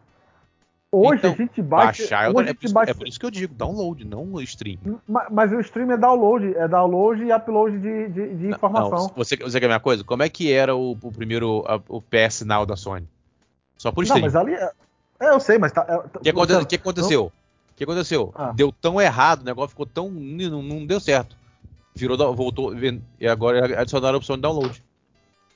hoje 0.91 1.19
então, 1.19 1.31
a 1.31 1.35
gente 1.35 1.61
baixa. 1.61 2.01
Baixar, 2.01 2.35
hoje 2.35 2.49
é, 2.49 2.53
por 2.53 2.65
isso, 2.65 2.73
baixa... 2.73 2.91
é 2.91 2.93
por 2.93 3.07
isso 3.07 3.17
que 3.17 3.25
eu 3.25 3.31
digo, 3.31 3.55
download, 3.55 4.05
não 4.05 4.41
stream. 4.41 4.77
Mas, 5.07 5.27
mas, 5.31 5.53
o 5.53 5.61
stream 5.61 5.89
é 5.93 5.95
download, 5.95 6.53
é 6.53 6.67
download 6.67 7.23
e 7.23 7.31
upload 7.31 7.79
de, 7.79 8.09
de, 8.09 8.35
de 8.35 8.47
informação. 8.49 9.07
Não, 9.07 9.13
você, 9.15 9.37
você 9.37 9.57
quer 9.57 9.67
a 9.67 9.69
minha 9.69 9.79
coisa? 9.79 10.03
Como 10.03 10.21
é 10.21 10.27
que 10.27 10.51
era 10.51 10.75
o, 10.75 10.97
o 11.01 11.11
primeiro 11.13 11.63
a, 11.65 11.79
o 11.87 12.01
PS 12.01 12.41
Now 12.41 12.65
da 12.65 12.75
Sony? 12.75 13.07
Só 13.77 13.89
por 13.89 14.03
stream. 14.03 14.19
Não, 14.19 14.25
mas 14.25 14.35
ali. 14.35 14.55
É, 14.55 14.69
é 15.21 15.29
eu 15.29 15.39
sei, 15.39 15.57
mas 15.57 15.71
tá. 15.71 15.85
É, 15.87 15.95
o 15.95 16.19
que, 16.19 16.29
aconte, 16.29 16.65
que 16.65 16.75
aconteceu? 16.75 17.27
O 17.27 17.75
que 17.77 17.85
aconteceu? 17.85 18.33
Ah. 18.35 18.51
Deu 18.53 18.69
tão 18.69 18.99
errado, 18.99 19.43
o 19.43 19.45
negócio 19.45 19.69
ficou 19.69 19.85
tão. 19.85 20.09
Não, 20.09 20.61
não 20.61 20.85
deu 20.85 20.99
certo. 20.99 21.37
Virou, 21.95 22.35
voltou, 22.35 22.73
e 23.17 23.27
agora 23.29 23.79
adicionaram 23.79 24.15
a 24.15 24.17
opção 24.17 24.35
de 24.35 24.41
download. 24.41 24.83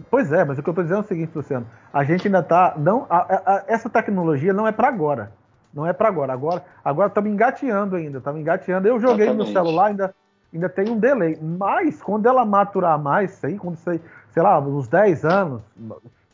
Pois 0.10 0.32
é, 0.32 0.46
mas 0.46 0.58
o 0.58 0.64
que 0.64 0.70
eu 0.70 0.72
estou 0.72 0.84
dizendo 0.84 1.02
é 1.02 1.04
o 1.04 1.08
seguinte, 1.08 1.32
Luciano. 1.36 1.66
A 1.92 2.04
gente 2.04 2.28
ainda 2.28 2.40
está. 2.40 2.76
Não, 2.78 3.08
a, 3.10 3.18
a, 3.18 3.64
essa 3.68 3.90
tecnologia 3.90 4.54
não 4.54 4.68
é 4.68 4.72
para 4.72 4.88
agora. 4.88 5.32
Não 5.74 5.86
é 5.86 5.92
para 5.92 6.08
agora. 6.08 6.34
Agora 6.34 6.64
agora 6.86 7.08
estamos 7.08 7.32
engateando 7.32 7.96
ainda. 7.96 8.20
Estamos 8.20 8.40
engateando. 8.40 8.88
Eu 8.88 9.00
joguei 9.00 9.26
Exatamente. 9.26 9.48
no 9.48 9.54
celular, 9.54 9.88
ainda, 9.88 10.16
ainda 10.54 10.70
tem 10.70 10.90
um 10.90 11.00
delay. 11.00 11.38
Mas 11.42 12.02
quando 12.02 12.28
ela 12.28 12.46
maturar 12.46 12.98
mais, 13.02 13.44
aí, 13.44 13.58
quando 13.58 13.76
sei, 13.78 14.00
sei 14.32 14.44
lá, 14.44 14.60
uns 14.60 14.88
10 14.88 15.26
anos, 15.26 15.62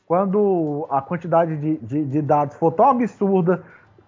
quando 0.05 0.85
a 0.89 1.01
quantidade 1.01 1.55
de, 1.55 1.77
de, 1.77 2.05
de, 2.05 2.21
dados 2.21 2.55
for 2.57 2.71
tão 2.71 2.89
absurda, 2.89 3.63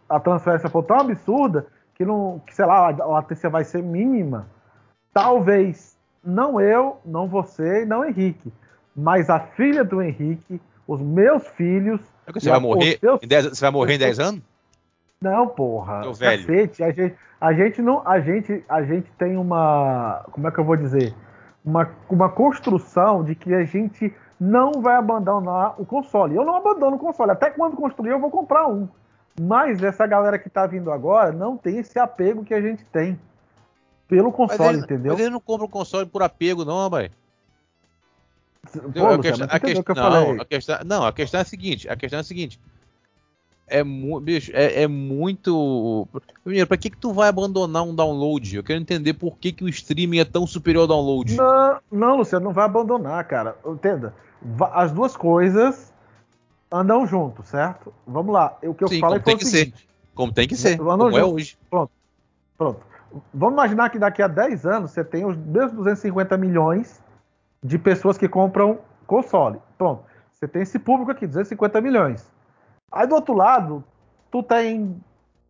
a 0.08 0.20
transferência 0.20 0.70
for 0.70 0.84
tão 0.84 1.00
absurda, 1.00 1.66
que, 1.96 2.04
não, 2.04 2.42
que 2.46 2.54
sei 2.54 2.66
lá, 2.66 2.90
a 2.90 3.06
latência 3.06 3.50
vai 3.50 3.64
ser 3.64 3.82
mínima, 3.82 4.48
talvez 5.14 5.98
não 6.24 6.60
eu, 6.60 6.98
não 7.06 7.28
você 7.28 7.84
e 7.84 7.86
não 7.86 8.04
Henrique 8.04 8.52
mas 8.96 9.30
a 9.30 9.40
filha 9.40 9.84
do 9.84 10.02
Henrique, 10.02 10.62
os 10.88 11.02
meus 11.02 11.46
filhos. 11.50 12.00
É 12.26 12.32
você, 12.32 12.50
vai 12.50 12.60
morrer, 12.60 12.98
seus... 13.00 13.20
dez, 13.22 13.46
você 13.46 13.62
vai 13.62 13.72
morrer 13.72 13.96
em 13.96 14.00
10 14.00 14.20
anos? 14.20 14.42
Não, 15.22 15.48
porra. 15.48 16.02
Meu 16.02 16.14
velho. 16.14 16.46
Cacete, 16.46 16.84
a 16.84 16.92
gente, 16.92 17.16
a 17.42 17.54
gente 17.54 17.82
não. 17.82 18.08
A 18.08 18.20
gente, 18.20 18.64
a 18.70 18.84
gente 18.84 19.12
tem 19.18 19.38
uma. 19.38 20.26
Como 20.32 20.48
é 20.48 20.52
que 20.52 20.60
eu 20.60 20.64
vou 20.64 20.78
dizer? 20.78 21.14
Uma, 21.64 21.90
uma 22.10 22.30
construção 22.30 23.24
de 23.24 23.34
que 23.34 23.54
a 23.54 23.66
gente 23.66 24.14
não 24.40 24.82
vai 24.82 24.96
abandonar 24.96 25.80
o 25.80 25.86
console. 25.86 26.36
Eu 26.36 26.46
não 26.46 26.56
abandono 26.56 26.96
o 26.96 27.00
console. 27.00 27.32
Até 27.32 27.50
quando 27.50 27.76
construir, 27.76 28.12
eu 28.12 28.20
vou 28.20 28.30
comprar 28.30 28.68
um. 28.68 28.88
Mas 29.40 29.84
essa 29.84 30.06
galera 30.06 30.40
que 30.40 30.50
tá 30.50 30.66
vindo 30.66 30.92
agora 30.92 31.32
não 31.32 31.58
tem 31.58 31.78
esse 31.78 31.98
apego 32.00 32.46
que 32.46 32.54
a 32.54 32.62
gente 32.62 32.86
tem 32.86 33.20
pelo 34.08 34.32
console, 34.32 34.78
mas 34.78 34.84
entendeu? 34.84 35.14
Mas 35.14 35.22
ele 35.22 35.32
não 35.32 35.40
compra 35.40 35.66
o 35.66 35.70
console 35.70 36.06
por 36.06 36.22
apego, 36.22 36.64
não, 36.64 36.90
vai. 36.90 37.10
Pô, 38.72 39.08
a, 39.08 39.20
questão, 39.20 39.48
a, 39.50 39.60
questão, 39.60 39.96
não, 39.96 40.42
a 40.42 40.46
questão, 40.46 40.80
não, 40.86 41.06
a 41.06 41.14
questão 41.14 41.40
é 41.40 41.42
a 41.42 41.46
seguinte, 41.46 41.90
a 41.90 41.96
questão 41.96 42.18
é 42.18 42.22
a 42.22 42.24
seguinte. 42.24 42.60
é, 43.68 43.84
mu 43.84 44.20
bicho, 44.20 44.52
é, 44.54 44.84
é 44.84 44.88
muito. 44.88 46.08
Primeiro, 46.44 46.68
pra 46.68 46.78
que, 46.78 46.90
que 46.90 46.98
tu 46.98 47.14
vai 47.14 47.30
abandonar 47.30 47.84
um 47.84 47.96
download? 47.96 48.56
Eu 48.56 48.64
quero 48.64 48.80
entender 48.80 49.14
por 49.14 49.38
que, 49.38 49.52
que 49.52 49.64
o 49.64 49.70
streaming 49.70 50.20
é 50.20 50.26
tão 50.26 50.46
superior 50.46 50.82
ao 50.82 50.88
download. 50.88 51.36
Não, 51.36 51.80
não, 51.92 52.18
Luciano, 52.18 52.46
não 52.46 52.54
vai 52.54 52.66
abandonar, 52.66 53.24
cara. 53.26 53.56
Entenda. 53.66 54.14
As 54.74 54.92
duas 54.92 55.18
coisas 55.18 55.92
andam 56.72 57.08
junto, 57.08 57.42
certo? 57.44 57.94
Vamos 58.06 58.34
lá. 58.34 58.58
O 58.64 58.74
que 58.74 58.84
eu 58.84 58.88
Sim, 58.88 59.00
falei 59.00 59.20
como 59.20 59.24
foi 59.24 59.34
tem 59.34 59.38
que 59.38 59.46
ser. 59.46 59.74
Como 60.14 60.32
tem 60.32 60.48
que 60.48 60.56
ser. 60.56 60.80
Andam 60.80 60.98
Como 60.98 61.18
é 61.18 61.22
junto. 61.22 61.36
hoje. 61.36 61.58
Pronto. 61.70 61.92
Pronto. 62.58 62.80
Vamos 63.34 63.54
imaginar 63.54 63.90
que 63.90 63.98
daqui 63.98 64.22
a 64.22 64.28
10 64.28 64.66
anos 64.66 64.92
você 64.92 65.04
tem 65.04 65.26
os 65.26 65.38
mesmos 65.38 65.74
250 65.76 66.38
milhões 66.38 67.02
de 67.66 67.80
pessoas 67.80 68.16
que 68.16 68.30
compram 68.30 68.78
console. 69.08 69.60
Pronto. 69.76 70.04
Você 70.32 70.48
tem 70.48 70.62
esse 70.62 70.78
público 70.78 71.12
aqui, 71.12 71.26
250 71.26 71.82
milhões. 71.82 72.32
Aí 72.92 73.08
do 73.08 73.16
outro 73.16 73.34
lado, 73.34 73.84
tu 74.32 74.44
tem 74.44 75.02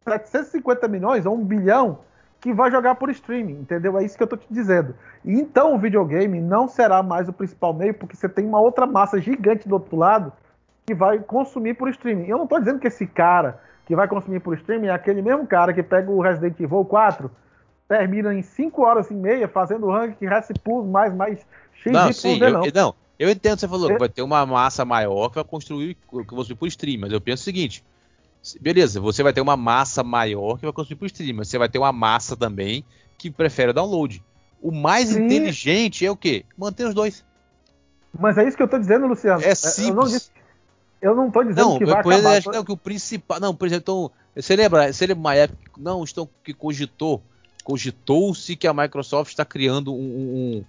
750 0.08 0.88
milhões 0.88 1.26
ou 1.26 1.36
um 1.36 1.44
bilhão 1.44 2.00
que 2.40 2.54
vai 2.54 2.72
jogar 2.72 2.96
por 2.96 3.10
streaming, 3.10 3.60
entendeu? 3.60 3.98
É 3.98 4.06
isso 4.06 4.16
que 4.16 4.24
eu 4.24 4.28
tô 4.28 4.38
te 4.38 4.48
dizendo. 4.50 4.96
Então 5.26 5.76
o 5.76 5.80
videogame 5.80 6.40
não 6.40 6.70
será 6.70 7.04
mais 7.04 7.28
o 7.28 7.34
principal 7.34 7.74
meio, 7.74 7.94
porque 7.94 8.16
você 8.16 8.30
tem 8.30 8.46
uma 8.46 8.62
outra 8.62 8.86
massa 8.86 9.20
gigante 9.20 9.68
do 9.68 9.74
outro 9.74 9.98
lado 9.98 10.32
que 10.86 10.94
vai 10.94 11.20
consumir 11.20 11.74
por 11.74 11.90
streaming. 11.90 12.28
Eu 12.28 12.38
não 12.38 12.48
tô 12.48 12.60
dizendo 12.60 12.80
que 12.80 12.88
esse 12.88 13.06
cara 13.06 13.60
que 13.86 13.96
vai 13.96 14.08
consumir 14.08 14.40
por 14.40 14.54
streaming 14.54 14.88
é 14.88 14.92
aquele 14.92 15.22
mesmo 15.22 15.46
cara 15.46 15.74
que 15.74 15.84
pega 15.84 16.10
o 16.10 16.22
Resident 16.22 16.60
Evil 16.60 16.86
4, 16.86 17.30
termina 17.88 18.34
em 18.34 18.42
5 18.42 18.82
horas 18.82 19.12
e 19.12 19.14
meia 19.14 19.48
fazendo 19.48 19.90
rank 19.90 20.18
Plus 20.64 20.86
mais 20.86 21.14
mais 21.14 21.40
X, 21.40 21.48
Não, 21.86 22.12
sim, 22.14 22.40
eu, 22.42 22.52
não. 22.52 22.62
não. 22.74 22.96
Eu 23.18 23.30
entendo 23.30 23.54
o 23.54 23.56
que 23.56 23.62
você 23.62 23.68
falou, 23.68 23.88
que 23.90 23.98
vai 23.98 24.10
ter 24.10 24.22
uma 24.22 24.46
massa 24.46 24.84
maior 24.84 25.30
que 25.30 25.36
vai 25.36 25.44
construir 25.44 25.96
que 25.96 26.16
vai 26.16 26.26
construir 26.26 26.58
por 26.58 26.68
stream, 26.68 27.00
mas 27.00 27.12
eu 27.12 27.22
penso 27.22 27.42
o 27.42 27.46
seguinte. 27.46 27.84
se- 28.42 28.60
Beleza, 28.60 29.00
você 29.00 29.24
vai 29.24 29.32
ter 29.34 29.42
uma 29.42 29.56
massa 29.56 30.04
maior 30.04 30.58
que 30.58 30.66
vai 30.66 30.74
construir 30.74 30.98
por 30.98 31.06
stream, 31.06 31.36
mas 31.38 31.48
você 31.48 31.58
vai 31.58 31.70
ter 31.70 31.78
uma 31.80 31.92
massa 31.94 32.36
também 32.36 32.84
que 33.18 33.32
prefere 33.32 33.72
download. 33.74 34.22
O 34.62 34.72
mais 34.72 35.10
Sim. 35.10 35.24
inteligente 35.26 36.06
é 36.06 36.12
o 36.12 36.16
quê? 36.18 36.44
Manter 36.58 36.88
os 36.88 36.94
dois. 36.94 37.24
Mas 38.18 38.38
é 38.38 38.48
isso 38.48 38.58
que 38.58 38.64
eu 38.64 38.68
tô 38.68 38.78
dizendo, 38.80 39.08
Luciano. 39.08 39.42
É 39.42 39.46
Eu 39.46 39.50
não, 39.50 39.56
simples. 39.56 40.12
disse- 40.12 40.32
eu 41.02 41.16
não 41.16 41.30
tô 41.32 41.44
dizendo 41.44 41.70
Não, 41.70 41.78
que 41.78 41.86
vai 41.86 42.00
acabar. 42.00 42.38
acho 42.38 42.52
não, 42.52 42.64
que 42.64 42.72
o 42.72 42.78
principal. 42.78 43.40
Não, 43.40 43.54
por 43.56 43.68
exemplo, 43.68 43.82
então, 43.84 44.12
você 44.36 44.56
lembra, 44.56 44.92
você 44.92 45.06
lembra 45.08 45.20
uma 45.22 45.36
época 45.36 45.60
que 45.74 45.82
não 45.82 46.04
estão 46.04 46.28
que 46.44 46.54
cogitou, 46.54 47.22
cogitou-se 47.64 48.56
que 48.56 48.68
a 48.68 48.74
Microsoft 48.74 49.32
está 49.32 49.44
criando 49.46 49.94
um, 49.94 49.98
um, 49.98 50.66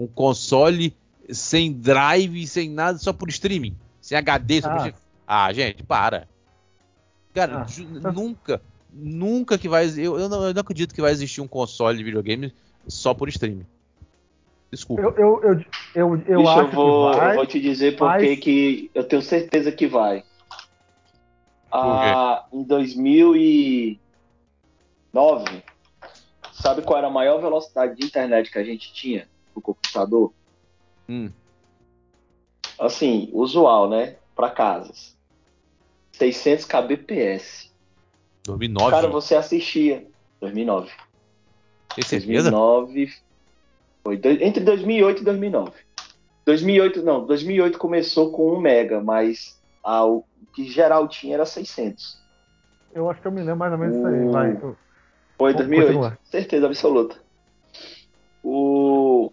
um 0.00 0.06
console 0.06 0.96
sem 1.28 1.72
drive, 1.72 2.46
sem 2.46 2.70
nada, 2.70 2.98
só 2.98 3.12
por 3.12 3.28
streaming, 3.28 3.76
sem 4.00 4.16
HD, 4.16 4.62
só 4.62 4.68
por 4.68 4.74
Ah. 4.74 4.76
streaming. 4.78 4.98
Ah, 5.26 5.52
gente, 5.52 5.82
para. 5.82 6.26
Cara, 7.34 7.66
Ah. 7.66 8.12
nunca, 8.12 8.60
nunca 8.92 9.58
que 9.58 9.68
vai. 9.68 9.86
Eu, 9.96 10.18
eu, 10.18 10.28
não, 10.28 10.44
eu 10.46 10.54
não 10.54 10.60
acredito 10.60 10.92
que 10.94 11.00
vai 11.02 11.12
existir 11.12 11.40
um 11.40 11.46
console 11.46 11.96
de 11.98 12.02
videogame 12.04 12.52
só 12.88 13.14
por 13.14 13.28
streaming. 13.28 13.64
Desculpa. 14.72 15.02
Eu, 15.02 15.14
eu, 15.16 15.42
eu, 15.42 15.64
eu, 15.94 16.22
eu 16.26 16.38
Bicho, 16.38 16.48
acho 16.50 16.60
eu 16.60 16.70
vou, 16.70 17.10
que 17.12 17.16
vai. 17.18 17.30
eu 17.30 17.34
vou 17.36 17.46
te 17.46 17.60
dizer 17.60 17.96
por 17.96 18.06
mas- 18.06 18.22
que 18.22 18.36
que 18.36 18.90
eu 18.94 19.04
tenho 19.04 19.22
certeza 19.22 19.70
que 19.70 19.86
vai. 19.86 20.24
Ah, 21.72 22.46
em 22.52 22.64
2009, 22.64 25.62
sabe 26.52 26.82
qual 26.82 26.98
era 26.98 27.06
a 27.06 27.10
maior 27.10 27.40
velocidade 27.40 27.94
de 27.96 28.04
internet 28.06 28.50
que 28.50 28.58
a 28.58 28.64
gente 28.64 28.92
tinha 28.92 29.28
no 29.54 29.62
computador? 29.62 30.32
Hum. 31.08 31.30
Assim, 32.78 33.28
usual, 33.32 33.88
né? 33.90 34.16
Para 34.34 34.50
casas. 34.50 35.16
600 36.12 36.64
kbps. 36.64 37.70
2009. 38.44 38.90
Cara, 38.90 39.08
você 39.08 39.34
assistia. 39.34 40.06
2009. 40.40 40.90
Tem 41.94 42.04
certeza? 42.04 42.50
2009. 42.50 43.12
Foi 44.02 44.16
do- 44.16 44.28
entre 44.28 44.62
2008 44.64 45.20
e 45.20 45.24
2009. 45.24 45.72
2008, 46.46 47.02
não, 47.02 47.26
2008 47.26 47.78
começou 47.78 48.32
com 48.32 48.54
1 48.54 48.60
mega, 48.60 49.00
mas 49.02 49.60
a- 49.84 50.04
o 50.06 50.24
que 50.54 50.64
geral 50.70 51.06
tinha 51.06 51.34
era 51.34 51.44
600. 51.44 52.18
Eu 52.94 53.08
acho 53.10 53.20
que 53.20 53.26
eu 53.28 53.32
me 53.32 53.40
lembro 53.40 53.56
mais 53.58 53.72
ou 53.72 53.78
menos 53.78 53.94
disso 53.96 54.06
aí. 54.06 54.28
Vai. 54.30 54.56
Foi 54.56 55.52
Vamos 55.52 55.56
2008, 55.56 55.86
continuar. 55.88 56.18
certeza 56.24 56.66
absoluta. 56.66 57.22
O... 58.42 59.32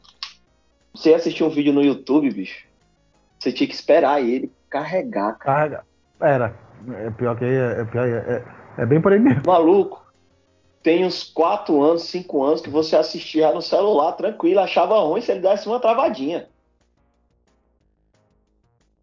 Você 0.94 1.14
assistiu 1.14 1.48
um 1.48 1.50
vídeo 1.50 1.74
no 1.74 1.84
YouTube, 1.84 2.32
bicho, 2.32 2.66
você 3.40 3.52
tinha 3.52 3.68
que 3.68 3.76
esperar 3.76 4.22
ele 4.22 4.52
carregar, 4.70 5.38
cara. 5.38 5.60
Carga. 5.60 5.86
Era. 6.20 6.60
É 7.06 7.10
pior 7.12 7.38
que 7.38 7.46
é, 7.46 7.82
é, 7.82 7.86
pior, 7.86 8.08
é, 8.08 8.46
é, 8.78 8.82
é 8.84 8.86
bem 8.86 9.02
por 9.02 9.12
aí 9.12 9.20
mesmo. 9.20 9.44
Maluco, 9.46 10.06
tem 10.84 11.06
uns 11.06 11.24
4 11.24 11.82
anos, 11.82 12.04
5 12.04 12.44
anos 12.44 12.62
que 12.62 12.70
você 12.70 12.96
assistia 12.96 13.52
no 13.52 13.62
celular 13.62 14.14
tranquilo, 14.14 14.60
achava 14.60 15.00
ruim 15.00 15.22
se 15.22 15.32
ele 15.32 15.42
desse 15.42 15.68
uma 15.68 15.80
travadinha. 15.80 16.48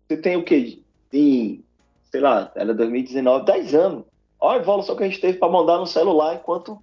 Você 0.08 0.16
tem 0.16 0.36
o 0.36 0.44
quê? 0.44 0.80
Em, 1.12 1.64
sei 2.10 2.20
lá, 2.20 2.50
era 2.54 2.74
2019, 2.74 3.44
10 3.44 3.74
anos. 3.74 4.04
Olha 4.40 4.58
a 4.58 4.62
evolução 4.62 4.96
que 4.96 5.04
a 5.04 5.08
gente 5.08 5.20
teve 5.20 5.38
para 5.38 5.50
mandar 5.50 5.78
no 5.78 5.86
celular 5.86 6.34
enquanto 6.34 6.78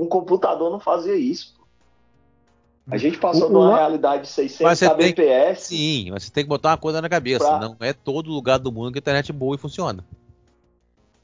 um 0.00 0.06
computador 0.06 0.70
não 0.70 0.80
fazia 0.80 1.14
isso. 1.14 1.54
A 2.90 2.96
gente 2.96 3.16
passou 3.18 3.44
O- 3.46 3.48
de 3.48 3.54
uma 3.54 3.70
o- 3.70 3.74
realidade 3.74 4.22
de 4.22 4.28
600 4.28 4.60
Mas 4.64 4.78
você 4.78 4.90
tem- 4.96 5.12
kbps. 5.14 5.60
Sim, 5.68 6.10
mas 6.10 6.24
você 6.24 6.30
tem 6.32 6.42
que 6.44 6.48
botar 6.48 6.70
uma 6.70 6.76
coisa 6.76 7.00
na 7.00 7.08
cabeça. 7.08 7.44
Pra- 7.46 7.60
Não 7.60 7.76
é 7.80 7.92
todo 7.92 8.30
lugar 8.30 8.58
do 8.58 8.72
mundo 8.72 8.90
que 8.92 8.98
a 8.98 9.00
internet 9.00 9.30
é 9.30 9.34
boa 9.34 9.54
e 9.54 9.58
funciona. 9.58 10.04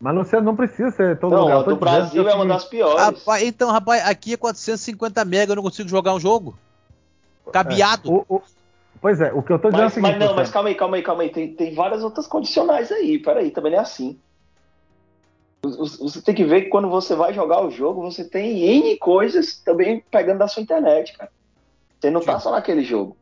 Mas 0.01 0.15
Luciano 0.15 0.47
não 0.47 0.55
precisa 0.55 0.93
ser 0.93 1.19
todo 1.19 1.33
Não, 1.33 1.41
lugar. 1.43 1.57
do 1.59 1.65
dizendo 1.65 1.81
Brasil 1.81 2.29
é 2.29 2.33
o 2.33 2.37
uma 2.37 2.47
das 2.47 2.65
piores. 2.65 2.97
Rapaz, 3.01 3.43
então, 3.43 3.71
rapaz, 3.73 4.07
aqui 4.07 4.35
é 4.35 4.37
450 4.37 5.25
mega, 5.25 5.51
eu 5.53 5.57
não 5.57 5.63
consigo 5.65 5.89
jogar 5.89 6.15
um 6.15 6.21
jogo. 6.21 6.57
Cabeado. 7.53 8.13
o- 8.13 8.25
o- 8.37 8.43
Pois 9.01 9.21
é, 9.21 9.33
o 9.33 9.43
que 9.43 9.53
eu 9.53 9.59
tô 9.59 9.69
dizendo 9.71 9.83
é 9.83 9.83
o 9.83 9.85
Mas, 9.87 9.95
seguinte. 9.95 10.19
mas 10.19 10.29
não, 10.29 10.37
mas 10.37 10.51
calma 10.51 10.69
aí, 10.69 10.75
calma 10.75 10.97
aí, 10.97 11.03
calma 11.03 11.23
aí. 11.23 11.31
Tem, 11.31 11.53
tem 11.55 11.75
várias 11.75 12.03
outras 12.05 12.27
condicionais 12.27 12.93
aí. 12.93 13.19
Peraí, 13.19 13.51
também 13.51 13.73
não 13.73 13.79
é 13.79 13.83
assim. 13.83 14.19
Você 15.63 15.99
você 15.99 16.23
tem 16.23 16.35
que 16.35 16.45
ver 16.45 16.63
que 16.63 16.69
quando 16.69 16.89
você 16.89 17.15
vai 17.17 17.33
jogar 17.35 17.65
o 17.65 17.71
jogo, 17.71 18.01
você 18.03 18.23
tem 18.25 18.59
N 18.63 18.97
coisas 18.99 19.57
também 19.65 20.03
pegando 20.11 20.39
da 20.39 20.47
sua 20.49 20.63
internet, 20.63 21.13
cara. 21.17 21.31
Você 22.01 22.11
não 22.11 22.21
tá 22.21 22.33
Tipo? 22.33 22.43
só 22.43 22.51
naquele 22.53 22.85
jogo. 22.85 23.17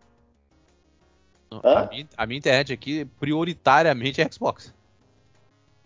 A 1.50 1.86
minha, 1.86 2.08
a 2.16 2.26
minha 2.26 2.38
internet 2.38 2.72
aqui, 2.72 3.04
prioritariamente, 3.18 4.20
é 4.20 4.30
Xbox. 4.30 4.74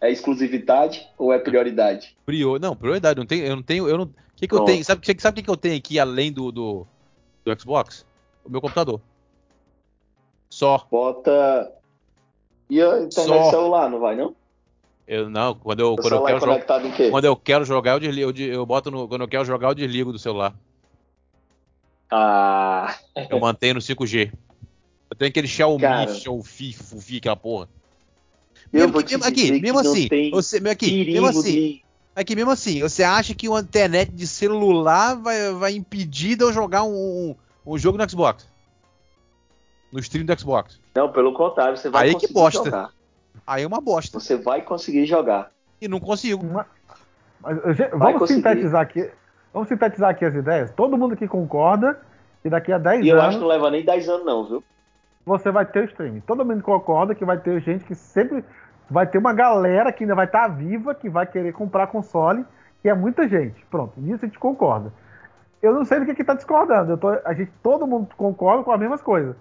É 0.01 0.11
exclusividade 0.11 1.07
ou 1.18 1.32
é 1.32 1.38
prioridade? 1.38 2.16
Prior... 2.24 2.59
Não, 2.59 2.74
prioridade. 2.74 3.18
Não 3.18 3.26
tenho, 3.26 3.47
eu 3.47 3.57
não 3.57 3.62
tenho. 3.62 3.88
Eu 3.88 3.99
não... 3.99 4.05
O 4.05 4.12
que, 4.34 4.49
que 4.49 4.55
eu 4.55 4.64
tenho? 4.64 4.82
Sabe, 4.82 5.05
sabe 5.20 5.34
o 5.34 5.36
que, 5.36 5.43
que 5.43 5.51
eu 5.51 5.57
tenho 5.57 5.76
aqui 5.76 5.99
além 5.99 6.32
do, 6.32 6.51
do, 6.51 6.86
do 7.45 7.61
Xbox? 7.61 8.07
O 8.43 8.51
meu 8.51 8.61
computador. 8.61 9.01
Só. 10.49 10.86
Bota. 10.91 11.70
E 12.70 12.80
a 12.80 13.01
internet 13.03 13.12
Só. 13.12 13.51
celular, 13.51 13.91
não 13.91 14.01
vai, 14.01 14.16
não? 14.16 14.34
Eu 15.07 15.28
não, 15.28 15.55
quando 15.55 15.80
eu, 15.80 15.93
O 15.93 15.97
quando 15.97 16.05
eu 16.05 16.26
celular 16.26 16.30
é 16.30 16.61
quero 16.64 16.84
jogar. 16.86 17.11
Quando 17.11 17.24
eu 17.24 17.36
quero 17.36 17.64
jogar, 17.64 17.93
eu 17.93 18.01
desligo. 18.01 18.30
Eu, 18.30 18.53
eu 18.53 18.66
boto 18.66 18.91
no. 18.91 19.07
Quando 19.07 19.22
eu 19.22 19.28
quero 19.28 19.45
jogar, 19.45 19.68
eu 19.68 19.74
desligo 19.74 20.12
do 20.12 20.18
celular. 20.18 20.55
Ah, 22.11 22.95
Eu 23.31 23.39
mantenho 23.41 23.75
no 23.75 23.81
5G. 23.81 24.33
Eu 25.11 25.17
tenho 25.17 25.29
aquele 25.29 25.47
Xiaomi, 25.49 25.81
Cara. 25.83 26.15
Xiaomi, 26.15 26.73
Fufi, 26.73 27.17
aquela 27.19 27.37
porra. 27.37 27.69
eu 28.73 28.81
Mesmo 28.81 28.93
vou 28.93 29.03
que- 29.03 29.09
te 29.09 29.15
mesmo 29.17 29.27
aqui, 29.29 29.43
dizer 29.43 29.61
mesmo 29.61 29.79
que 29.79 29.85
não 29.85 29.93
assim, 29.93 30.09
tem 30.09 30.31
você, 30.31 30.61
mesmo 30.61 30.73
aqui, 30.73 31.05
mesmo 31.13 31.27
assim, 31.29 31.53
de... 31.53 31.85
aqui 32.15 32.37
mesmo 32.37 32.51
assim, 32.51 32.81
você 32.81 33.03
acha 33.03 33.35
que 33.35 33.49
uma 33.49 33.61
internet 33.61 34.11
de 34.13 34.27
celular 34.27 35.15
vai, 35.17 35.53
vai 35.53 35.73
impedir 35.75 36.37
de 36.37 36.45
eu 36.45 36.53
jogar 36.53 36.85
um, 36.85 36.91
um, 36.95 37.37
um 37.75 37.79
jogo 37.79 37.99
no 37.99 38.09
Xbox? 38.09 38.49
No 39.93 39.99
stream 39.99 40.25
do 40.25 40.39
Xbox? 40.39 40.79
Não, 40.95 41.11
pelo 41.13 41.33
contrário, 41.35 41.77
você 41.77 41.89
vai 41.91 42.05
Aí 42.05 42.09
que 42.11 42.15
conseguir 42.23 42.35
bosta. 42.35 42.65
jogar. 42.65 42.91
Aí 43.47 43.63
é 43.65 43.67
uma 43.67 43.81
bosta. 43.81 44.21
Você 44.21 44.37
vai 44.37 44.63
conseguir 44.63 45.05
jogar. 45.07 45.51
E 45.81 45.89
não 45.89 45.99
consigo. 45.99 46.45
Mas, 47.41 47.59
Vai 47.77 47.91
vamos 47.91 48.19
conseguir. 48.21 48.43
sintetizar 48.43 48.83
aqui. 48.83 49.11
Vamos 49.53 49.69
sintetizar 49.69 50.11
aqui 50.11 50.25
as 50.25 50.35
ideias. 50.35 50.71
Todo 50.73 50.97
mundo 50.97 51.17
que 51.17 51.27
concorda 51.27 51.99
que 52.43 52.49
daqui 52.49 52.73
a 52.73 52.79
10 52.79 53.05
E 53.05 53.09
eu 53.09 53.17
acho 53.17 53.23
anos 53.25 53.35
que 53.37 53.41
não 53.43 53.49
leva 53.49 53.71
nem 53.71 53.85
10 53.85 54.09
anos, 54.09 54.25
não, 54.27 54.45
viu? 54.45 54.65
você 55.27 55.51
vai 55.51 55.65
ter 55.67 55.81
o 55.83 55.85
streaming. 55.85 56.21
Todo 56.21 56.45
mundo 56.45 56.63
concorda 56.63 57.15
que 57.15 57.25
vai 57.25 57.39
ter 57.39 57.61
gente 57.61 57.85
que 57.85 57.95
sempre. 57.95 58.45
Vai 58.91 59.07
ter 59.07 59.19
uma 59.19 59.33
galera 59.33 59.93
que 59.93 60.03
ainda 60.03 60.15
vai 60.15 60.25
estar 60.25 60.49
viva, 60.49 60.95
que 60.95 61.09
vai 61.09 61.25
querer 61.27 61.53
comprar 61.53 61.87
console, 61.87 62.45
que 62.83 62.89
é 62.89 62.95
muita 62.95 63.29
gente. 63.29 63.65
Pronto, 63.71 63.93
nisso 63.97 64.25
a 64.25 64.27
gente 64.27 64.39
concorda. 64.39 64.93
Eu 65.63 65.73
não 65.75 65.85
sei 65.85 66.01
do 66.01 66.07
que 66.07 66.15
que 66.15 66.25
tá 66.25 66.35
discordando. 66.35 66.93
Eu 66.93 66.99
tô, 66.99 67.09
a 67.09 67.33
gente, 67.35 67.53
todo 67.63 67.87
mundo 67.87 68.09
concorda 68.17 68.65
com 68.65 68.73
as 68.73 68.81
mesmas 68.81 69.03
coisas. 69.03 69.37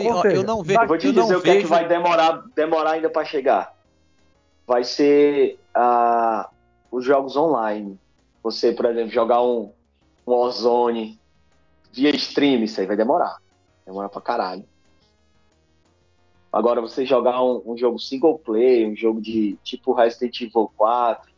Sim, 0.00 0.22
seja, 0.22 0.36
eu 0.36 0.44
não 0.44 0.62
vejo. 0.62 0.80
Eu 0.80 0.86
vou 0.86 0.96
te 0.96 1.12
dizer 1.12 1.36
o 1.36 1.42
que 1.42 1.50
é 1.50 1.54
que 1.54 1.58
vejo- 1.62 1.68
vai 1.68 1.86
demorar, 1.86 2.44
demorar 2.54 2.92
ainda 2.92 3.10
para 3.10 3.24
chegar. 3.24 3.74
Vai 4.66 4.84
ser 4.84 5.58
ah, 5.74 6.48
os 6.90 7.04
jogos 7.04 7.36
online. 7.36 7.98
Você, 8.50 8.72
por 8.72 8.86
exemplo, 8.86 9.10
jogar 9.10 9.42
um, 9.42 9.70
um 10.26 10.32
Warzone 10.32 11.20
via 11.92 12.16
stream, 12.16 12.62
isso 12.64 12.80
aí 12.80 12.86
vai 12.86 12.96
demorar. 12.96 13.36
Demora 13.84 14.08
pra 14.08 14.22
caralho. 14.22 14.64
Agora 16.50 16.80
você 16.80 17.04
jogar 17.04 17.42
um, 17.42 17.62
um 17.66 17.76
jogo 17.76 17.98
single 17.98 18.38
player, 18.38 18.88
um 18.88 18.96
jogo 18.96 19.20
de 19.20 19.58
tipo 19.62 19.92
Resident 19.92 20.40
Evil 20.40 20.72
4. 20.78 21.30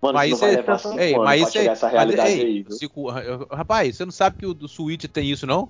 Mano, 0.00 0.14
Mas 0.14 0.30
isso 0.30 0.30
não 0.30 0.36
isso 0.36 0.40
vai 0.46 0.50
é- 0.52 0.56
levar 0.56 0.78
5 0.78 1.00
Ei, 1.00 1.14
anos 1.14 1.24
mas 1.24 1.40
pra 1.40 1.48
isso 1.48 1.58
é- 1.58 1.60
chegar 1.60 1.72
essa 1.72 1.86
mas, 1.86 1.92
realidade 1.94 2.30
ei, 2.30 2.40
aí? 2.46 2.66
Cico, 2.70 3.08
rapaz, 3.50 3.96
você 3.96 4.04
não 4.04 4.12
sabe 4.12 4.36
que 4.36 4.46
o 4.46 4.54
do 4.54 4.68
Switch 4.68 5.06
tem 5.06 5.28
isso, 5.28 5.44
não? 5.44 5.68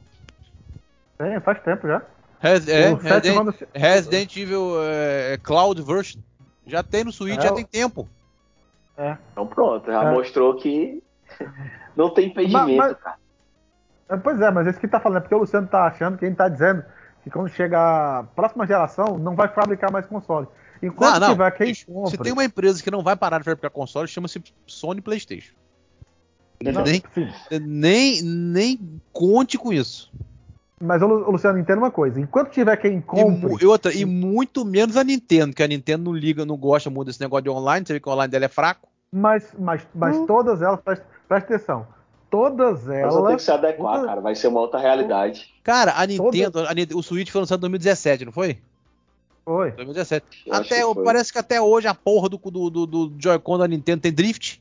É, 1.18 1.40
faz 1.40 1.62
tempo 1.62 1.86
já. 1.88 2.02
Res- 2.40 2.68
é, 2.68 2.92
Resident, 2.92 3.56
Resident 3.74 4.36
Evil 4.36 4.82
é, 4.82 5.38
Cloud 5.42 5.80
Version 5.80 6.20
já 6.66 6.82
tem 6.82 7.04
no 7.04 7.12
Switch, 7.12 7.38
É, 7.38 7.42
já 7.42 7.52
tem 7.52 7.64
tempo. 7.64 8.06
Então 9.32 9.46
pronto, 9.46 9.86
já 9.90 10.02
É. 10.04 10.12
mostrou 10.12 10.56
que 10.56 11.02
não 11.96 12.10
tem 12.12 12.28
impedimento, 12.28 12.66
Mas- 12.76 12.76
mas- 12.92 12.96
cara. 12.98 13.16
É, 14.08 14.16
Pois 14.16 14.40
é, 14.40 14.50
mas 14.50 14.66
esse 14.68 14.78
que 14.78 14.86
tá 14.86 15.00
falando 15.00 15.18
é 15.18 15.20
porque 15.20 15.34
o 15.34 15.38
Luciano 15.38 15.66
tá 15.66 15.84
achando, 15.86 16.16
quem 16.16 16.32
tá 16.34 16.48
dizendo, 16.48 16.84
que 17.24 17.30
quando 17.30 17.48
chegar 17.48 18.20
a 18.20 18.22
próxima 18.22 18.64
geração, 18.66 19.18
não 19.18 19.34
vai 19.34 19.48
fabricar 19.48 19.90
mais 19.90 20.06
console. 20.06 20.46
Enquanto 20.80 21.14
Não, 21.14 21.20
não, 21.20 21.28
tiver 21.34 21.50
quem 21.52 21.66
bicho, 21.68 21.86
compra. 21.86 22.10
Se 22.10 22.18
tem 22.18 22.32
uma 22.32 22.44
empresa 22.44 22.82
que 22.82 22.90
não 22.90 23.02
vai 23.02 23.16
parar 23.16 23.38
de 23.38 23.44
fabricar 23.44 23.70
console, 23.70 24.06
chama-se 24.06 24.40
Sony 24.66 25.00
PlayStation. 25.00 25.54
Não, 26.62 26.82
Nem, 26.84 27.02
nem, 27.60 28.22
nem 28.22 29.00
conte 29.12 29.58
com 29.58 29.72
isso. 29.72 30.12
Mas 30.80 31.00
ô, 31.00 31.06
Luciano, 31.06 31.58
entenda 31.58 31.78
uma 31.80 31.90
coisa. 31.90 32.20
Enquanto 32.20 32.50
tiver 32.50 32.76
quem 32.76 32.98
E, 32.98 33.02
compre. 33.02 33.48
mu- 33.48 33.58
e 33.60 33.64
outra, 33.64 33.92
e 33.94 34.04
muito 34.04 34.64
menos 34.64 34.96
a 34.96 35.02
Nintendo, 35.04 35.54
que 35.56 35.62
a 35.62 35.66
Nintendo 35.66 36.04
não 36.04 36.12
liga, 36.12 36.44
não 36.44 36.56
gosta 36.56 36.90
muito 36.90 37.06
desse 37.08 37.20
negócio 37.20 37.44
de 37.44 37.50
online, 37.50 37.86
você 37.86 37.94
vê 37.94 38.00
que 38.00 38.08
o 38.08 38.12
online 38.12 38.30
dela 38.30 38.44
é 38.44 38.48
fraco. 38.48 38.86
Mas, 39.10 39.48
mas, 39.58 39.86
mas 39.94 40.16
Hum. 40.16 40.26
todas 40.26 40.60
elas, 40.60 40.78
presta, 40.80 41.06
presta 41.26 41.54
atenção. 41.54 41.86
Todas 42.28 42.84
Mas 42.84 43.00
vão 43.14 43.22
ter 43.22 43.26
que 43.26 43.30
elas. 43.30 43.42
se 43.42 43.50
adequar, 43.50 43.92
todas- 43.94 44.06
cara. 44.08 44.20
Vai 44.20 44.34
ser 44.34 44.48
uma 44.48 44.60
outra 44.60 44.78
realidade. 44.78 45.54
Cara, 45.62 45.94
a 45.96 46.04
Nintendo, 46.06 46.58
a 46.66 46.74
Nintendo- 46.74 46.98
o 46.98 47.02
Switch 47.02 47.30
foi 47.30 47.40
lançado 47.40 47.58
em 47.58 47.60
2017, 47.62 48.24
não 48.26 48.32
foi? 48.32 48.58
Foi. 49.46 49.70
2017. 49.70 50.26
Eu 50.44 50.54
Até, 50.54 50.76
que 50.84 50.94
foi. 50.94 51.04
parece 51.04 51.32
que 51.32 51.38
até 51.38 51.60
hoje 51.60 51.86
a 51.86 51.94
porra 51.94 52.28
do, 52.28 52.36
do, 52.36 52.68
do, 52.68 52.86
do 52.86 53.12
Joy-Con 53.18 53.56
da 53.58 53.68
Nintendo 53.68 54.02
tem 54.02 54.12
drift. 54.12 54.60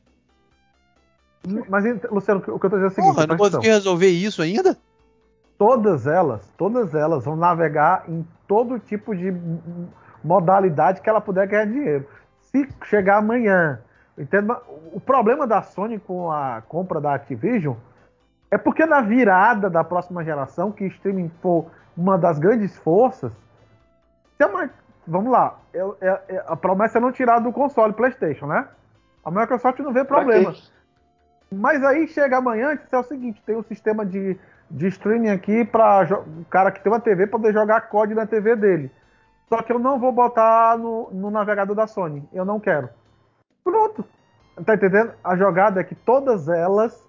Mas, 1.68 1.84
Luciano, 2.10 2.40
o 2.40 2.44
que 2.44 2.50
eu 2.52 2.60
tô 2.60 2.70
dizendo 2.70 2.86
é 2.86 2.88
o 2.88 2.92
seguinte: 2.92 3.14
Porra, 3.16 3.28
não 3.28 3.36
consegui 3.38 3.68
resolver 3.68 4.10
isso 4.10 4.42
ainda? 4.42 4.78
Todas 5.58 6.08
elas, 6.08 6.52
todas 6.58 6.94
elas 6.94 7.26
vão 7.26 7.36
navegar 7.36 8.04
em 8.08 8.26
todo 8.48 8.80
tipo 8.80 9.16
de 9.16 9.34
modalidade 10.24 11.02
que 11.02 11.10
ela 11.10 11.22
puder 11.22 11.48
ganhar 11.48 11.66
dinheiro. 11.66 12.08
Se 12.40 12.68
chegar 12.86 13.18
amanhã, 13.18 13.80
entenda, 14.18 14.62
o 14.94 15.00
problema 15.00 15.46
da 15.48 15.62
Sony 15.62 16.00
com 16.00 16.32
a 16.32 16.62
compra 16.68 17.02
da 17.02 17.14
Activision 17.14 17.76
é 18.52 18.58
porque 18.58 18.86
na 18.86 19.02
virada 19.02 19.70
da 19.70 19.84
próxima 19.84 20.24
geração, 20.24 20.72
que 20.72 20.86
streaming 20.86 21.30
for 21.42 21.66
uma 21.98 22.18
das 22.18 22.38
grandes 22.40 22.78
forças, 22.78 23.34
vamos 25.08 25.32
lá, 25.32 25.58
é- 25.74 25.80
é- 26.02 26.22
é- 26.30 26.44
a 26.48 26.56
promessa 26.56 26.98
é 26.98 27.02
não 27.02 27.12
tirar 27.12 27.40
do 27.40 27.52
console 27.52 27.94
PlayStation, 27.94 28.48
né? 28.48 28.68
A 29.24 29.32
Microsoft 29.32 29.80
não 29.80 29.92
vê 29.92 30.04
problema. 30.04 30.54
Mas 31.52 31.84
aí 31.84 32.08
chega 32.08 32.38
amanhã 32.38 32.78
é 32.92 32.98
o 32.98 33.04
seguinte, 33.04 33.42
tem 33.46 33.56
um 33.56 33.64
sistema 33.64 34.06
de, 34.06 34.38
de 34.70 34.88
streaming 34.88 35.30
aqui 35.30 35.64
para 35.64 36.22
o 36.26 36.46
cara 36.46 36.72
que 36.72 36.82
tem 36.82 36.92
uma 36.92 37.00
TV 37.00 37.28
poder 37.28 37.54
jogar 37.54 37.82
COD 37.90 38.14
na 38.14 38.26
TV 38.26 38.56
dele. 38.56 38.92
Só 39.48 39.62
que 39.62 39.72
eu 39.72 39.80
não 39.80 40.00
vou 40.00 40.12
botar 40.12 40.78
no, 40.78 41.10
no 41.12 41.30
navegador 41.30 41.76
da 41.76 41.88
Sony. 41.88 42.28
Eu 42.34 42.44
não 42.44 42.60
quero. 42.60 42.90
Pronto. 43.64 44.04
Tá 44.66 44.74
entendendo? 44.74 45.12
A 45.24 45.36
jogada 45.36 45.82
é 45.82 45.84
que 45.84 45.96
todas 45.96 46.48
elas, 46.48 47.04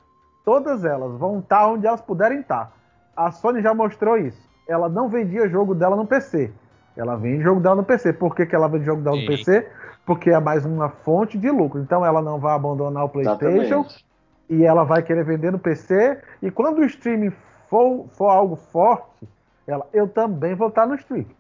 todas 0.45 0.85
elas 0.85 1.17
vão 1.17 1.39
estar 1.39 1.69
onde 1.69 1.87
elas 1.87 2.01
puderem 2.01 2.41
estar. 2.41 2.73
A 3.17 3.31
Sony 3.31 3.63
já 3.63 3.73
mostrou 3.73 4.19
isso. 4.19 4.47
Ela 4.69 4.89
não 4.89 5.09
vendia 5.09 5.49
jogo 5.49 5.75
dela 5.75 5.97
no 5.97 6.07
PC. 6.07 6.53
Ela 6.97 7.17
vende 7.17 7.43
jogo 7.43 7.61
dela 7.61 7.77
no 7.77 7.85
PC. 7.85 8.13
Por 8.13 8.35
que, 8.35 8.45
que 8.45 8.55
ela 8.55 8.69
vende 8.69 8.85
jogo 8.85 9.03
dela 9.03 9.17
no 9.17 9.23
Sim. 9.23 9.29
PC? 9.29 9.69
Porque 10.05 10.31
é 10.31 10.41
mais 10.41 10.65
uma 10.67 10.89
fonte 10.89 11.39
de 11.39 11.51
lucro. 11.51 11.81
Então 11.81 12.05
ela 12.05 12.21
não 12.21 12.39
vai 12.39 12.55
abandonar 12.55 13.05
o 13.05 13.09
PlayStation 13.09 13.63
Exatamente. 13.63 14.06
E 14.49 14.65
ela 14.65 14.85
vai 14.85 15.03
querer 15.03 15.25
vender 15.25 15.51
no 15.53 15.59
PC. 15.59 16.21
E 16.43 16.51
quando 16.51 16.79
o 16.79 16.85
streaming 16.85 17.33
for, 17.69 18.07
for 18.13 18.29
algo 18.29 18.57
forte, 18.57 19.27
ela, 19.67 19.87
eu 19.93 20.07
também 20.09 20.55
vou 20.55 20.69
estar 20.69 20.87
no 20.87 20.95
streaming. 20.95 21.35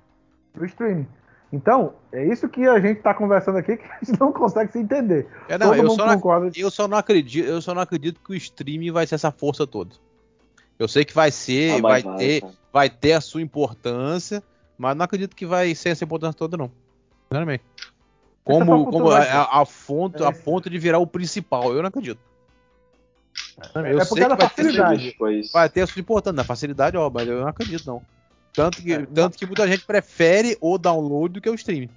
No 0.54 0.64
streaming. 0.64 1.06
Então, 1.52 1.94
é 2.12 2.24
isso 2.26 2.48
que 2.48 2.66
a 2.66 2.80
gente 2.80 2.98
está 2.98 3.14
conversando 3.14 3.58
aqui 3.58 3.76
que 3.76 3.84
a 3.84 3.98
gente 4.04 4.18
não 4.18 4.32
consegue 4.32 4.72
se 4.72 4.78
entender. 4.80 5.28
É, 5.48 5.56
não, 5.56 5.68
Todo 5.68 5.76
eu 5.78 5.82
mundo 5.84 5.96
só, 5.96 6.06
não, 6.06 6.14
concorda. 6.16 6.50
eu 6.56 6.70
só 6.70 6.88
não 6.88 6.98
acredito, 6.98 7.46
eu 7.46 7.62
só 7.62 7.72
não 7.72 7.80
acredito 7.82 8.20
que 8.20 8.32
o 8.32 8.34
streaming 8.34 8.90
vai 8.90 9.06
ser 9.06 9.14
essa 9.14 9.30
força 9.30 9.66
toda. 9.66 9.94
Eu 10.78 10.88
sei 10.88 11.04
que 11.04 11.14
vai 11.14 11.30
ser, 11.30 11.78
Ah, 11.78 11.80
vai, 11.80 12.02
mas 12.02 12.16
ter, 12.18 12.40
cara. 12.40 12.52
vai 12.72 12.90
ter 12.90 13.12
a 13.12 13.20
sua 13.20 13.40
importância, 13.40 14.42
mas 14.76 14.96
não 14.96 15.04
acredito 15.04 15.36
que 15.36 15.46
vai 15.46 15.74
ser 15.74 15.90
essa 15.90 16.04
importância 16.04 16.36
toda 16.36 16.56
não. 16.56 16.70
Sinceramente. 17.28 17.64
Como, 18.44 18.90
como 18.90 19.06
vai 19.08 19.28
a, 19.28 19.42
a, 19.42 19.62
a 19.62 19.66
fonte, 19.66 20.22
a 20.22 20.28
É. 20.28 20.32
ponto 20.32 20.68
de 20.68 20.78
virar 20.78 20.98
o 20.98 21.06
principal, 21.06 21.72
eu 21.72 21.80
não 21.80 21.88
acredito. 21.88 22.20
Eu 23.74 24.00
é 24.00 24.04
porque 24.04 24.24
é 24.24 24.28
da 24.28 24.36
ter, 24.36 24.42
facilidade. 24.48 25.16
Vai 25.52 25.68
ter 25.68 25.80
a 25.82 25.86
sua 25.86 26.00
importância, 26.00 26.36
na 26.36 26.44
facilidade, 26.44 26.96
ó, 26.96 27.08
mas 27.08 27.26
eu 27.26 27.40
não 27.40 27.48
acredito 27.48 27.86
não. 27.86 28.02
Tanto 28.54 28.82
que, 28.82 28.92
É, 28.92 29.06
tanto 29.06 29.38
que 29.38 29.46
muita 29.46 29.66
gente 29.66 29.84
prefere 29.84 30.56
o 30.60 30.78
download 30.78 31.34
do 31.34 31.40
que 31.40 31.48
o 31.48 31.54
streaming. 31.54 31.90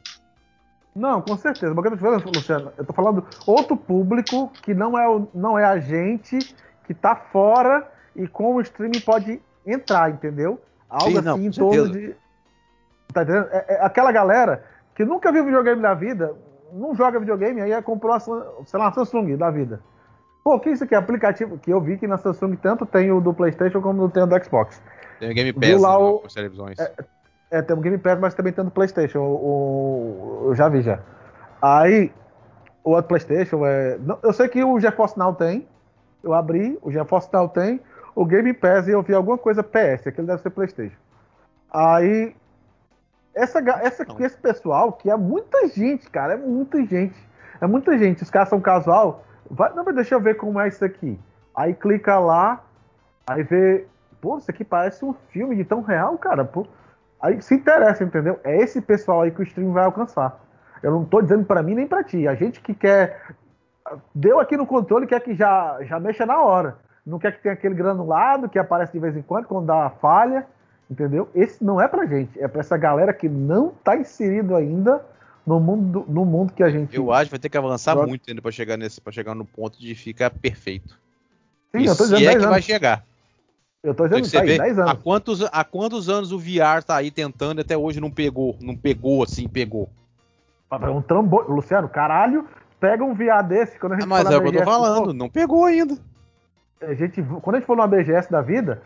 Não, 0.96 1.22
com 1.22 1.36
certeza. 1.38 1.74
Mas 1.74 1.80
o 1.80 1.82
que 1.82 1.88
eu 1.88 1.98
tô 1.98 2.04
falando, 2.06 2.30
Luciano, 2.32 2.72
eu 2.78 2.86
tô 2.86 2.94
falando 2.94 3.26
outro 3.46 3.78
público 3.78 4.52
que 4.62 4.74
não 4.74 4.98
é, 4.98 5.08
o- 5.08 5.28
não 5.34 5.58
é 5.58 5.64
a 5.66 5.80
gente 5.80 6.40
que 6.86 6.94
tá 6.94 7.16
fora 7.16 7.88
e 8.16 8.28
com 8.28 8.56
o 8.56 8.62
streaming 8.62 9.00
pode 9.00 9.40
entrar, 9.66 10.10
entendeu? 10.10 10.62
Algo 10.90 11.18
Sim, 11.18 11.22
não, 11.22 11.36
assim 11.36 11.46
em 11.46 11.52
torno 11.52 11.90
de. 11.90 12.16
Tá 13.14 13.24
entendendo? 13.24 13.48
É, 13.52 13.66
é 13.70 13.86
aquela 13.86 14.12
galera 14.12 14.66
que 14.96 15.06
nunca 15.06 15.32
viu 15.32 15.46
videogame 15.46 15.82
na 15.82 15.94
vida, 15.94 16.36
não 16.74 16.94
joga 16.96 17.20
videogame, 17.20 17.62
aí 17.62 17.82
comprou, 17.82 18.12
uma, 18.12 18.20
Sam- 18.20 18.46
sei 18.66 18.80
lá, 18.80 18.88
uma 18.88 18.94
Samsung 18.94 19.38
da 19.38 19.50
vida. 19.50 19.82
Pô, 20.50 20.60
que 20.60 20.70
é 20.70 20.72
isso 20.72 20.84
aqui? 20.84 20.96
Aplicativo 20.96 21.60
que 21.60 21.70
eu 21.70 21.80
vi 21.80 21.96
que 21.96 22.08
na 22.08 22.18
Samsung 22.18 22.56
tanto 22.56 22.84
tem 22.84 23.12
o 23.12 23.22
do 23.22 23.32
PlayStation 23.36 23.80
como 23.84 24.10
tem 24.10 24.24
o 24.24 24.26
do 24.26 24.44
Xbox. 24.44 24.82
Tem 25.20 25.30
o 25.30 25.34
Game 25.36 25.52
Viu 25.52 25.74
Pass 25.74 25.82
lá 25.84 25.92
né, 25.92 26.04
o- 26.06 26.24
televisões. 26.34 26.80
É, 27.52 27.62
tem 27.62 27.78
o 27.78 27.80
Game 27.80 28.00
Pass, 28.00 28.18
mas 28.20 28.34
também 28.34 28.52
tem 28.52 28.64
o 28.64 28.66
do 28.66 28.72
PlayStation. 28.72 29.20
O, 29.20 29.36
o- 29.36 30.46
eu 30.48 30.56
já 30.56 30.68
vi 30.68 30.82
já. 30.82 30.98
Aí, 31.62 32.12
o 32.84 32.94
outro 32.94 33.10
PlayStation 33.10 33.64
é. 33.64 34.00
não, 34.00 34.18
eu 34.24 34.34
sei 34.34 34.48
que 34.48 34.64
o 34.64 34.80
GeForce 34.80 35.20
Now 35.20 35.36
tem. 35.36 35.68
Eu 36.24 36.34
abri, 36.34 36.80
o 36.82 36.92
GeForce 36.92 37.30
Now 37.32 37.48
tem. 37.50 37.80
O 38.16 38.26
Game 38.26 38.52
Pass 38.52 38.88
e 38.88 38.92
eu 38.92 39.04
vi 39.04 39.14
alguma 39.14 39.38
coisa 39.38 39.62
PS, 39.62 40.08
aquele 40.08 40.26
deve 40.26 40.42
ser 40.42 40.50
PlayStation. 40.50 40.98
Aí, 41.72 42.36
essa, 43.36 43.60
essa, 43.84 44.04
esse 44.20 44.38
pessoal, 44.38 44.94
que 44.94 45.12
é 45.12 45.16
muita 45.16 45.68
gente, 45.68 46.10
cara, 46.10 46.34
é 46.34 46.38
muita 46.38 46.84
gente. 46.84 47.16
É 47.62 47.68
muita 47.68 47.96
gente. 48.00 48.24
Os 48.24 48.32
caras 48.32 48.50
são 48.50 48.60
casual. 48.60 49.26
Vai, 49.50 49.74
não, 49.74 49.84
mas 49.84 49.96
deixa 49.96 50.16
eu 50.16 50.22
ver 50.22 50.36
como 50.36 50.60
é 50.60 50.68
isso 50.68 50.84
aqui. 50.86 51.20
Aí 51.56 51.74
clica 51.74 52.20
lá, 52.20 52.64
aí 53.28 53.44
vê. 53.44 53.86
Pô, 54.22 54.38
isso 54.38 54.52
aqui 54.52 54.64
parece 54.64 55.04
um 55.04 55.14
filme 55.32 55.56
de 55.56 55.64
tão 55.64 55.82
real, 55.82 56.18
cara. 56.18 56.46
Pô. 56.46 56.68
Aí 57.22 57.42
se 57.42 57.56
interessa, 57.56 58.04
entendeu? 58.04 58.40
É 58.44 58.58
esse 58.58 58.82
pessoal 58.82 59.22
aí 59.22 59.32
que 59.32 59.42
o 59.42 59.44
stream 59.44 59.74
vai 59.74 59.86
alcançar. 59.86 60.40
Eu 60.82 60.92
não 60.92 61.04
tô 61.04 61.22
dizendo 61.22 61.46
pra 61.46 61.64
mim 61.64 61.76
nem 61.76 61.88
pra 61.88 62.04
ti. 62.04 62.28
A 62.28 62.36
gente 62.36 62.62
que 62.62 62.74
quer. 62.74 63.22
Deu 64.14 64.40
aqui 64.40 64.56
no 64.56 64.68
controle, 64.68 65.08
quer 65.08 65.20
que 65.20 65.34
já, 65.34 65.78
já 65.82 66.00
mexa 66.00 66.26
na 66.26 66.42
hora. 66.42 66.78
Não 67.06 67.18
quer 67.18 67.32
que 67.32 67.42
tenha 67.42 67.54
aquele 67.54 67.74
granulado 67.74 68.48
que 68.48 68.60
aparece 68.60 68.94
de 68.94 69.00
vez 69.00 69.18
em 69.18 69.22
quando, 69.22 69.48
quando 69.48 69.66
dá 69.66 69.76
uma 69.76 69.90
falha. 69.90 70.46
Entendeu? 70.90 71.30
Esse 71.36 71.64
não 71.64 71.82
é 71.82 71.88
pra 71.88 72.06
gente. 72.06 72.42
É 72.42 72.48
pra 72.48 72.62
essa 72.62 72.78
galera 72.78 73.14
que 73.14 73.28
não 73.28 73.70
tá 73.84 73.96
inserido 73.96 74.56
ainda 74.56 75.04
no 75.50 75.60
mundo, 75.60 76.06
no 76.08 76.24
mundo 76.26 76.54
que 76.54 76.62
a 76.62 76.70
gente. 76.70 76.96
Eu 76.96 77.12
acho 77.12 77.26
que 77.26 77.32
vai 77.32 77.40
ter 77.40 77.50
que 77.50 77.58
avançar 77.58 77.96
Joga- 77.96 78.06
muito 78.08 78.22
ainda 78.30 78.40
para 78.40 78.52
chegar 78.52 78.78
nesse, 78.78 79.02
para 79.02 79.12
chegar 79.12 79.34
no 79.34 79.44
ponto 79.44 79.80
de 79.80 79.96
ficar 79.96 80.30
perfeito. 80.30 81.00
Sim, 81.72 81.80
e 81.82 81.86
eu 81.88 81.96
tô 81.98 82.04
se 82.04 82.12
dizendo 82.12 82.22
é 82.22 82.26
10 82.26 82.38
que 82.38 82.38
anos. 82.44 82.50
vai 82.50 82.62
chegar. 82.62 83.04
Eu 83.84 83.96
tô 83.96 84.04
dizendo 84.08 84.26
você 84.26 84.38
tá 84.38 84.44
aí, 84.44 84.48
vê 84.50 84.58
10 84.60 84.78
há 84.78 84.92
anos. 84.92 85.04
quantos, 85.04 85.42
há 85.52 85.64
quantos 85.64 86.08
anos 86.08 86.32
o 86.32 86.38
VR 86.38 86.84
tá 86.86 86.96
aí 86.98 87.10
tentando 87.10 87.60
e 87.60 87.62
até 87.62 87.76
hoje 87.76 88.00
não 88.00 88.12
pegou, 88.12 88.56
não 88.62 88.76
pegou 88.76 89.24
assim, 89.24 89.48
pegou. 89.48 89.90
É 90.72 90.90
um 90.90 91.02
trambolho. 91.02 91.50
Luciano, 91.52 91.90
caralho, 91.90 92.48
pega 92.80 93.04
um 93.04 93.16
VA 93.16 93.42
desse 93.42 93.80
quando 93.80 93.94
a 93.94 93.96
gente 93.96 94.04
Ah, 94.04 94.08
mas 94.08 94.30
é 94.30 94.38
o 94.38 94.42
que 94.42 94.48
eu 94.50 94.54
tô 94.54 94.64
falando, 94.64 95.14
não 95.14 95.30
pegou 95.30 95.66
ainda. 95.66 95.98
a 96.82 96.94
gente, 96.94 97.24
quando 97.42 97.56
a 97.56 97.60
gente 97.60 97.66
for 97.66 97.76
numa 97.76 97.88
BGS 97.88 98.30
da 98.32 98.42
vida, 98.42 98.84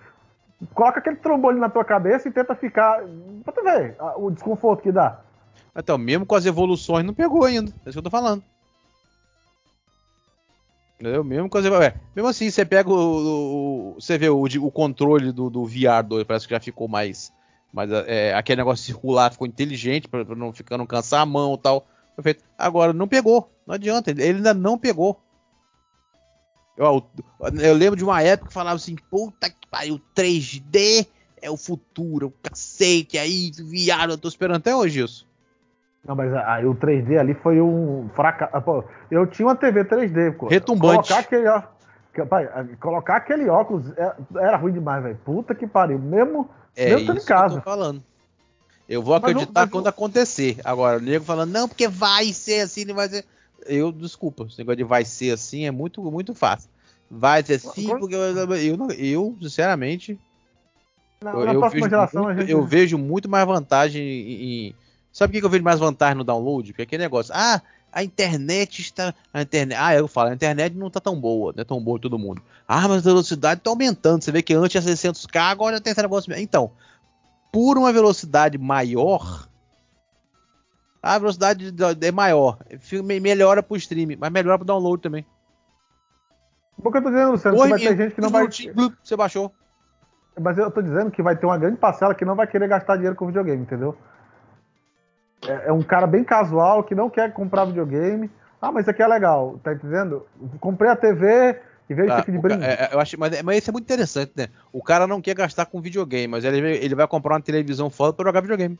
coloca 0.74 0.99
aquele 0.99 1.18
trombolho 1.18 1.59
na 1.59 1.68
tua 1.70 1.84
cabeça 1.84 2.30
e 2.30 2.32
tenta 2.32 2.55
ficar. 2.55 3.03
Pra 3.43 3.51
tu 3.51 3.61
ver 3.64 3.97
o 4.16 4.32
desconforto 4.32 4.82
que 4.82 4.93
dá. 4.93 5.20
Então, 5.76 5.97
mesmo 5.97 6.26
com 6.26 6.36
as 6.36 6.45
evoluções, 6.45 7.05
não 7.05 7.13
pegou 7.13 7.43
ainda. 7.43 7.71
É 7.86 7.89
isso 7.89 7.93
que 7.93 7.97
eu 7.99 8.03
tô 8.03 8.09
falando. 8.09 8.43
Entendeu? 10.99 11.24
Mesmo 11.24 11.49
com 11.49 11.57
as 11.57 11.65
é, 11.65 11.95
Mesmo 12.15 12.30
assim, 12.30 12.49
você 12.49 12.63
pega 12.65 12.89
o. 12.89 13.93
o- 13.93 13.93
você 13.95 14.17
vê 14.17 14.30
o, 14.30 14.43
o 14.43 14.71
controle 14.71 15.32
do, 15.32 15.49
do 15.49 15.65
VR 15.65 16.03
2, 16.07 16.24
parece 16.26 16.47
que 16.47 16.53
já 16.53 16.59
ficou 16.59 16.88
mais. 16.88 17.32
mais 17.74 17.91
é, 17.91 18.34
aquele 18.34 18.57
negócio 18.61 18.86
circular 18.86 19.32
ficou 19.32 19.47
inteligente, 19.47 20.07
pra 20.07 20.24
não 20.36 20.53
ficar 20.53 20.78
não 20.78 20.86
cansar 20.86 21.21
a 21.21 21.26
mão 21.26 21.55
e 21.55 21.57
tal. 21.57 21.88
Perfeito. 22.15 22.43
Agora, 22.57 22.93
não 22.93 23.07
pegou. 23.07 23.49
Não 23.65 23.74
adianta, 23.76 24.11
ele 24.11 24.21
ele 24.24 24.38
ainda 24.38 24.53
não 24.53 24.78
pegou. 24.78 25.19
Eu, 26.78 27.05
eu 27.61 27.74
lembro 27.76 27.95
de 27.97 28.03
uma 28.03 28.21
época 28.21 28.47
que 28.47 28.53
falava 28.53 28.76
assim, 28.76 28.95
puta 29.09 29.49
que 29.49 29.67
pariu, 29.69 29.99
3D 30.15 31.05
é 31.41 31.49
o 31.49 31.57
futuro, 31.57 32.28
o 32.28 32.32
cacete, 32.32 33.17
aí, 33.17 33.51
viado, 33.51 34.11
eu 34.11 34.17
tô 34.17 34.28
esperando 34.28 34.57
até 34.57 34.76
hoje 34.76 35.03
isso. 35.03 35.28
Não, 36.06 36.16
mas 36.16 36.34
aí 36.34 36.66
o 36.66 36.76
3D 36.76 37.18
ali 37.18 37.34
foi 37.34 37.62
um 37.62 38.10
fracasso. 38.14 38.84
Eu 39.10 39.26
tinha 39.26 39.47
uma 39.47 39.56
TV 39.56 39.86
3D, 39.86 40.36
pô. 40.36 40.47
Retumbante. 40.47 41.10
Colocar 41.10 41.20
aquele, 41.20 42.26
pai, 42.26 42.49
colocar 42.80 43.16
aquele 43.16 43.47
óculos 43.47 43.86
era 44.36 44.58
ruim 44.58 44.74
demais, 44.74 45.01
velho. 45.01 45.20
Puta 45.24 45.56
que 45.56 45.66
pariu. 45.66 45.97
Mesmo, 45.97 46.49
é 46.76 46.89
mesmo 46.89 47.14
isso 47.14 47.24
em 47.24 47.26
casa. 47.26 47.54
Que 47.54 47.60
eu 47.60 47.64
tô 47.64 47.70
falando. 47.70 48.04
Eu 48.88 49.01
vou 49.01 49.16
acreditar 49.16 49.62
mas, 49.62 49.64
mas, 49.64 49.72
quando 49.72 49.88
acontecer. 49.88 50.58
Agora, 50.64 50.97
o 50.97 51.01
nego 51.01 51.24
falando, 51.24 51.51
não, 51.51 51.70
porque 51.70 51.88
vai 51.88 52.34
ser 52.34 52.62
assim, 52.62 52.84
não 52.84 52.95
vai 52.95 53.08
ser. 53.08 53.26
Eu, 53.66 53.91
desculpa, 53.91 54.43
esse 54.43 54.58
negócio 54.58 54.78
de 54.78 54.84
vai 54.84 55.06
ser 55.06 55.32
assim 55.32 55.66
é 55.66 55.72
muito, 55.72 56.01
muito 56.04 56.36
fácil. 56.36 56.70
Vai 57.10 57.43
ser 57.43 57.54
assim, 57.54 57.88
porque 57.97 58.14
eu, 58.14 58.91
eu, 58.91 59.38
sinceramente. 59.41 60.20
Na, 61.24 61.32
eu, 61.32 61.45
na 61.45 61.54
eu, 61.54 61.70
vejo 61.70 61.89
geração, 61.89 62.24
muito, 62.24 62.39
gente... 62.41 62.51
eu 62.51 62.66
vejo 62.66 62.97
muito 62.97 63.30
mais 63.30 63.47
vantagem 63.47 64.04
em. 64.04 64.76
Sabe 65.14 65.32
por 65.32 65.39
que 65.39 65.45
eu 65.45 65.49
vejo 65.49 65.64
mais 65.64 65.80
vantagem 65.80 66.18
no 66.18 66.24
download? 66.24 66.74
Porque 66.74 66.82
aquele 66.82 67.03
negócio, 67.03 67.32
ah, 67.36 67.61
a 67.91 68.03
internet 68.03 68.82
está. 68.82 69.14
A 69.32 69.43
internet, 69.43 69.78
ah, 69.80 69.93
eu 69.93 70.07
falo, 70.07 70.32
a 70.32 70.34
internet 70.34 70.76
não 70.76 70.88
está 70.88 70.99
tão 70.99 71.22
boa, 71.22 71.53
não 71.55 71.61
é 71.61 71.64
tão 71.64 71.80
boa 71.80 71.99
todo 71.99 72.18
mundo. 72.18 72.41
Ah, 72.68 72.88
mas 72.88 73.05
a 73.05 73.11
velocidade 73.11 73.59
está 73.59 73.70
aumentando. 73.70 74.24
Você 74.24 74.32
vê 74.32 74.41
que 74.41 74.55
antes 74.55 74.76
era 74.76 74.95
600k, 74.95 75.39
agora 75.39 75.80
tem 75.80 75.91
esse 75.91 76.01
negócio. 76.01 76.34
Então, 76.36 76.72
por 77.51 77.78
uma 77.78 77.93
velocidade 77.93 78.57
maior, 78.57 79.47
a 80.99 81.20
velocidade 81.20 81.72
é 82.01 82.11
maior. 82.11 82.57
Melhora 83.22 83.61
para 83.61 83.76
o 83.76 83.78
stream, 83.78 84.18
mas 84.18 84.32
melhora 84.32 84.57
para 84.57 84.64
o 84.64 84.68
download 84.68 84.99
também. 84.99 85.24
Porque 86.82 86.97
eu 86.97 87.03
tô 87.03 87.09
dizendo, 87.11 87.32
Luciano, 87.34 87.61
que 87.61 87.70
vai 87.70 87.80
ter 87.80 87.97
gente 87.97 88.16
que 88.16 88.22
não 88.22 88.32
vai. 88.32 88.47
Você 88.47 89.16
baixou. 89.16 89.53
Mas 90.41 90.57
eu 90.57 90.72
tô 90.72 90.82
dizendo 90.82 91.11
que 91.11 91.22
vai 91.22 91.36
ter 91.36 91.45
uma 91.45 91.59
grande 91.59 91.78
parcela 91.78 92.16
que 92.16 92.26
não 92.26 92.36
vai 92.36 92.47
querer 92.47 92.68
gastar 92.68 92.95
dinheiro 92.95 93.16
com 93.16 93.28
videogame, 93.28 93.61
entendeu? 93.61 93.95
É, 95.48 95.70
é 95.70 95.72
um 95.74 95.82
cara 95.82 96.08
bem 96.08 96.24
casual 96.24 96.84
que 96.84 96.96
não 96.96 97.10
quer 97.10 97.34
comprar 97.34 97.66
videogame. 97.66 98.30
Ah, 98.62 98.72
mas 98.72 98.84
isso 98.84 98.91
aqui 98.91 99.04
é 99.04 99.08
legal, 99.08 99.60
tá 99.64 99.74
entendendo? 99.74 100.26
Comprei 100.60 100.89
a 100.89 100.96
TV, 100.96 101.60
e 101.89 101.94
veio 101.94 102.10
ah, 102.10 102.14
isso 102.14 102.22
aqui 102.22 102.32
de 102.32 102.38
brinde. 102.38 102.64
É, 102.64 102.89
eu 102.91 103.00
acho, 103.00 103.20
mas, 103.20 103.41
mas 103.41 103.58
isso 103.58 103.70
é 103.70 103.74
muito 103.74 103.86
interessante, 103.86 104.32
né? 104.36 104.48
O 104.72 104.82
cara 104.82 105.06
não 105.06 105.22
quer 105.22 105.36
gastar 105.36 105.66
com 105.66 105.82
videogame, 105.82 106.28
mas 106.28 106.44
ele, 106.44 106.78
ele 106.78 106.96
vai 106.96 107.08
comprar 107.08 107.36
uma 107.36 107.41
televisão 107.41 107.89
foda 107.89 108.14
pra 108.14 108.26
jogar 108.26 108.41
videogame. 108.41 108.80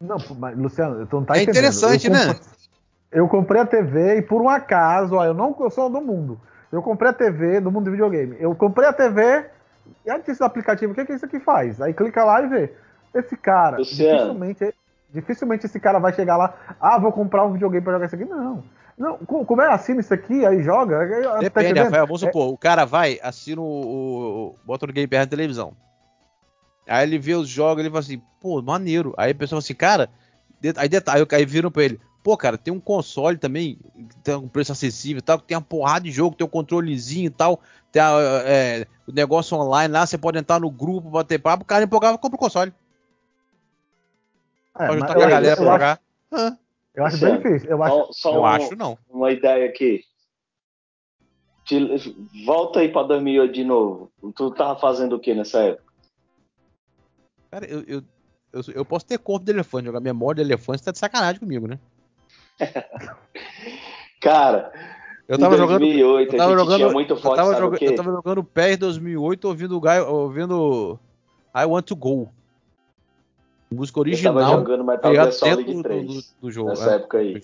Não, 0.00 0.16
mas, 0.38 0.56
Luciano, 0.56 1.06
tu 1.06 1.16
não 1.16 1.24
tá 1.24 1.36
é 1.36 1.42
entendendo. 1.42 1.56
É 1.56 1.58
interessante, 1.58 2.06
eu 2.06 2.12
né? 2.12 2.36
eu 3.10 3.28
comprei 3.28 3.62
a 3.62 3.66
TV 3.66 4.18
e 4.18 4.22
por 4.22 4.42
um 4.42 4.48
acaso, 4.48 5.14
ó, 5.14 5.24
eu 5.24 5.34
não 5.34 5.56
eu 5.58 5.70
sou 5.70 5.90
do 5.90 6.00
mundo. 6.00 6.40
Eu 6.70 6.82
comprei 6.82 7.10
a 7.10 7.14
TV 7.14 7.60
do 7.60 7.72
mundo 7.72 7.86
do 7.86 7.90
videogame. 7.90 8.36
Eu 8.38 8.54
comprei 8.54 8.86
a 8.86 8.92
TV 8.92 9.46
e 10.04 10.10
antes 10.10 10.38
do 10.38 10.44
aplicativo, 10.44 10.92
o 10.92 10.94
que, 10.94 11.04
que 11.06 11.14
isso 11.14 11.24
aqui 11.24 11.40
faz? 11.40 11.80
Aí 11.80 11.94
clica 11.94 12.24
lá 12.24 12.42
e 12.42 12.48
vê. 12.48 12.72
Esse 13.14 13.36
cara, 13.36 13.78
dificilmente, 13.78 14.74
dificilmente 15.12 15.66
esse 15.66 15.80
cara 15.80 15.98
vai 15.98 16.12
chegar 16.12 16.36
lá, 16.36 16.54
ah, 16.80 16.98
vou 16.98 17.12
comprar 17.12 17.44
um 17.44 17.52
videogame 17.52 17.82
pra 17.82 17.94
jogar 17.94 18.06
isso 18.06 18.14
aqui. 18.14 18.24
Não. 18.24 18.62
Não, 18.98 19.16
como 19.18 19.62
é, 19.62 19.72
assina 19.72 20.00
isso 20.00 20.12
aqui, 20.12 20.44
aí 20.44 20.60
joga. 20.60 20.98
Tá 21.22 21.38
Depende, 21.38 21.74
tá 21.74 21.84
Rafael, 21.84 22.04
vamos 22.06 22.20
supor, 22.20 22.48
é... 22.48 22.52
o 22.52 22.58
cara 22.58 22.84
vai, 22.84 23.20
assina 23.22 23.60
o, 23.60 23.64
o. 23.64 24.54
bota 24.64 24.86
o 24.86 24.92
Game 24.92 25.06
Pass 25.06 25.20
na 25.20 25.26
televisão. 25.26 25.72
Aí 26.84 27.06
ele 27.06 27.18
vê 27.18 27.34
os 27.34 27.48
jogos, 27.48 27.80
ele 27.80 27.90
fala 27.90 28.00
assim, 28.00 28.20
pô, 28.40 28.60
maneiro. 28.60 29.14
Aí 29.16 29.30
a 29.30 29.34
pessoa 29.34 29.60
fala 29.60 29.64
assim, 29.64 29.74
cara, 29.74 30.10
aí 30.76 30.88
detalhe, 30.88 31.24
aí 31.30 31.46
viram 31.46 31.70
pra 31.70 31.84
ele, 31.84 32.00
pô, 32.24 32.36
cara, 32.36 32.58
tem 32.58 32.74
um 32.74 32.80
console 32.80 33.36
também, 33.36 33.78
tem 34.24 34.34
um 34.34 34.48
preço 34.48 34.72
acessível 34.72 35.18
e 35.18 35.22
tal, 35.22 35.38
tem 35.38 35.56
uma 35.56 35.62
porrada 35.62 36.04
de 36.04 36.10
jogo, 36.10 36.34
tem 36.34 36.46
um 36.46 36.50
controlezinho 36.50 37.26
e 37.26 37.30
tal, 37.30 37.60
tem 37.92 38.02
a, 38.02 38.10
é, 38.44 38.86
o 39.06 39.12
negócio 39.12 39.56
online 39.56 39.92
lá, 39.92 40.06
você 40.06 40.18
pode 40.18 40.38
entrar 40.38 40.58
no 40.58 40.70
grupo, 40.70 41.08
bater 41.08 41.38
papo, 41.38 41.62
o 41.62 41.66
cara 41.66 41.84
empolgava, 41.84 42.18
compra 42.18 42.36
o 42.36 42.40
console. 42.40 42.72
É, 44.78 44.86
pode 44.86 45.00
juntar 45.00 45.14
com 45.14 45.22
a 45.22 45.28
galera 45.28 45.56
pra 45.56 45.64
jogar. 45.64 46.00
Eu 46.94 47.04
acho 47.04 47.18
bem 47.18 47.36
difícil. 47.36 47.70
Eu 47.70 47.82
acho, 47.82 48.12
só, 48.12 48.34
eu 48.34 48.40
um, 48.40 48.46
acho 48.46 48.76
não. 48.76 48.98
Uma 49.08 49.30
ideia 49.30 49.68
aqui. 49.68 50.02
Volta 52.46 52.80
aí 52.80 52.88
pra 52.88 53.02
2008 53.02 53.52
de 53.52 53.64
novo. 53.64 54.10
Tu 54.34 54.50
tava 54.52 54.78
fazendo 54.80 55.16
o 55.16 55.20
que 55.20 55.34
nessa 55.34 55.60
época? 55.60 55.84
Cara, 57.50 57.66
eu, 57.66 57.82
eu, 57.86 58.02
eu, 58.52 58.62
eu, 58.74 58.84
posso 58.84 59.06
ter 59.06 59.18
corpo 59.18 59.44
de 59.44 59.52
elefante, 59.52 59.86
jogar 59.86 60.00
memória 60.00 60.42
de 60.42 60.50
elefante, 60.50 60.80
você 60.80 60.86
tá 60.86 60.92
de 60.92 60.98
sacanagem 60.98 61.40
comigo, 61.40 61.66
né? 61.66 61.78
Cara, 64.20 64.72
eu 65.28 65.38
tava 65.38 65.56
2008, 65.56 66.32
jogando, 66.32 66.32
eu 66.32 66.38
tava 66.38 66.58
jogando, 66.58 66.92
muito 66.92 67.16
forte, 67.16 67.26
eu 67.26 67.36
tava, 67.36 67.58
jogando, 67.58 67.82
eu 67.82 67.94
tava 67.94 68.10
jogando 68.12 68.44
PES 68.44 68.76
2008 68.78 69.44
ouvindo 69.46 69.76
o 69.76 69.80
Guy, 69.80 70.00
ouvindo 70.00 70.98
I 71.54 71.64
Want 71.64 71.86
to 71.86 71.96
Go. 71.96 72.32
Música 73.70 74.00
original. 74.00 74.34
Eu 74.34 74.40
tava 74.40 74.56
jogando 74.56 74.84
Metal 74.84 75.12
Gear 75.12 75.32
Solid 75.32 75.82
3 75.82 76.06
do, 76.06 76.12
do, 76.12 76.20
do 76.40 76.50
jogo. 76.50 76.70
Nessa 76.70 76.90
é. 76.90 76.94
época 76.96 77.18
aí. 77.18 77.42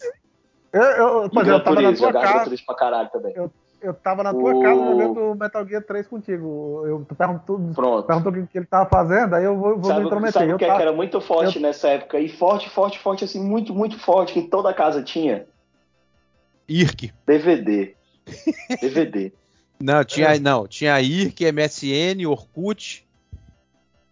Eu, 0.72 0.82
eu, 0.82 1.30
mas 1.32 1.46
eu 1.46 1.62
tava 1.62 1.80
na 1.82 1.92
tua 1.92 2.12
casa. 2.12 2.56
pra 2.66 2.74
caralho 2.74 3.10
também. 3.10 3.32
Eu, 3.36 3.50
eu 3.80 3.92
tava 3.92 4.22
na 4.22 4.32
tua 4.32 4.54
o... 4.54 4.62
casa 4.62 4.80
jogando 4.80 5.34
Metal 5.38 5.68
Gear 5.68 5.82
3 5.82 6.06
contigo. 6.06 6.82
Eu, 6.86 7.04
tu 7.06 7.14
perguntou, 7.14 7.58
perguntou 8.02 8.32
o 8.32 8.46
que 8.46 8.58
ele 8.58 8.66
tava 8.66 8.88
fazendo, 8.88 9.34
aí 9.34 9.44
eu 9.44 9.56
vou, 9.56 9.76
vou 9.76 9.84
sabe, 9.84 10.00
me 10.00 10.06
intrometer. 10.06 10.32
Sabe 10.32 10.52
o 10.54 10.58
que, 10.58 10.66
tava... 10.66 10.78
que, 10.78 10.82
era 10.82 10.92
muito 10.92 11.20
forte 11.20 11.56
eu... 11.56 11.62
nessa 11.62 11.88
época? 11.88 12.18
E 12.18 12.28
forte, 12.28 12.70
forte, 12.70 12.98
forte, 12.98 13.24
assim, 13.24 13.40
muito, 13.40 13.74
muito 13.74 13.98
forte, 13.98 14.32
que 14.32 14.42
toda 14.42 14.72
casa 14.72 15.02
tinha? 15.02 15.46
IRC. 16.66 17.12
DVD. 17.26 17.94
DVD. 18.80 19.32
Não, 19.80 20.02
tinha, 20.02 20.38
não, 20.38 20.66
tinha 20.66 20.98
IRC, 20.98 21.52
MSN, 21.52 22.26
Orkut. 22.26 23.06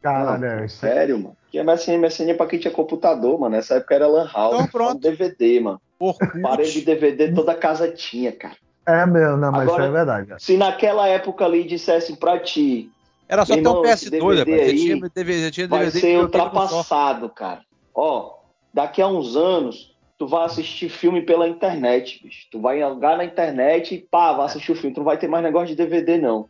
Caralho, 0.02 0.44
é 0.44 0.68
sério, 0.68 1.18
mano. 1.18 1.36
Que 1.52 1.62
MSN, 1.62 1.98
MSN 1.98 2.30
é 2.30 2.34
pra 2.34 2.46
quem 2.46 2.58
tinha 2.58 2.72
computador, 2.72 3.38
mano. 3.38 3.54
Nessa 3.54 3.74
época 3.74 3.94
era 3.94 4.06
Lan 4.08 4.26
House. 4.32 4.54
Então 4.54 4.66
pronto. 4.68 4.98
DVD, 4.98 5.60
mano. 5.60 5.80
Orkut. 6.00 6.40
Parede 6.40 6.72
de 6.72 6.80
DVD 6.80 7.30
toda 7.30 7.54
casa 7.54 7.92
tinha, 7.92 8.32
cara. 8.32 8.56
É 8.86 9.04
mesmo, 9.04 9.36
não, 9.36 9.52
mas 9.52 9.62
Agora, 9.62 9.82
isso 9.82 9.90
é 9.90 9.92
verdade. 9.92 10.34
Se 10.38 10.56
naquela 10.56 11.06
época 11.06 11.44
ali 11.44 11.64
dissessem 11.64 12.16
pra 12.16 12.40
ti. 12.40 12.90
Era 13.28 13.44
só 13.44 13.54
ter 13.54 13.68
um 13.68 13.82
PS2, 13.82 14.34
DVD 14.36 14.62
aí, 14.62 14.76
tinha 14.78 14.96
DVD, 15.14 15.50
tinha 15.50 15.68
DVD 15.68 15.90
vai 15.90 15.90
ser 15.90 16.18
ultrapassado, 16.18 17.28
cara. 17.28 17.60
Ó, 17.94 18.38
daqui 18.72 19.02
a 19.02 19.06
uns 19.06 19.36
anos, 19.36 19.94
tu 20.18 20.26
vai 20.26 20.46
assistir 20.46 20.88
filme 20.88 21.20
pela 21.22 21.46
internet, 21.46 22.20
bicho. 22.24 22.46
Tu 22.50 22.58
vai 22.58 22.80
jogar 22.80 23.18
na 23.18 23.24
internet 23.24 23.94
e 23.94 23.98
pá, 23.98 24.32
vai 24.32 24.46
assistir 24.46 24.72
o 24.72 24.74
filme. 24.74 24.94
Tu 24.94 24.98
não 24.98 25.04
vai 25.04 25.18
ter 25.18 25.28
mais 25.28 25.44
negócio 25.44 25.68
de 25.68 25.76
DVD, 25.76 26.18
não. 26.18 26.48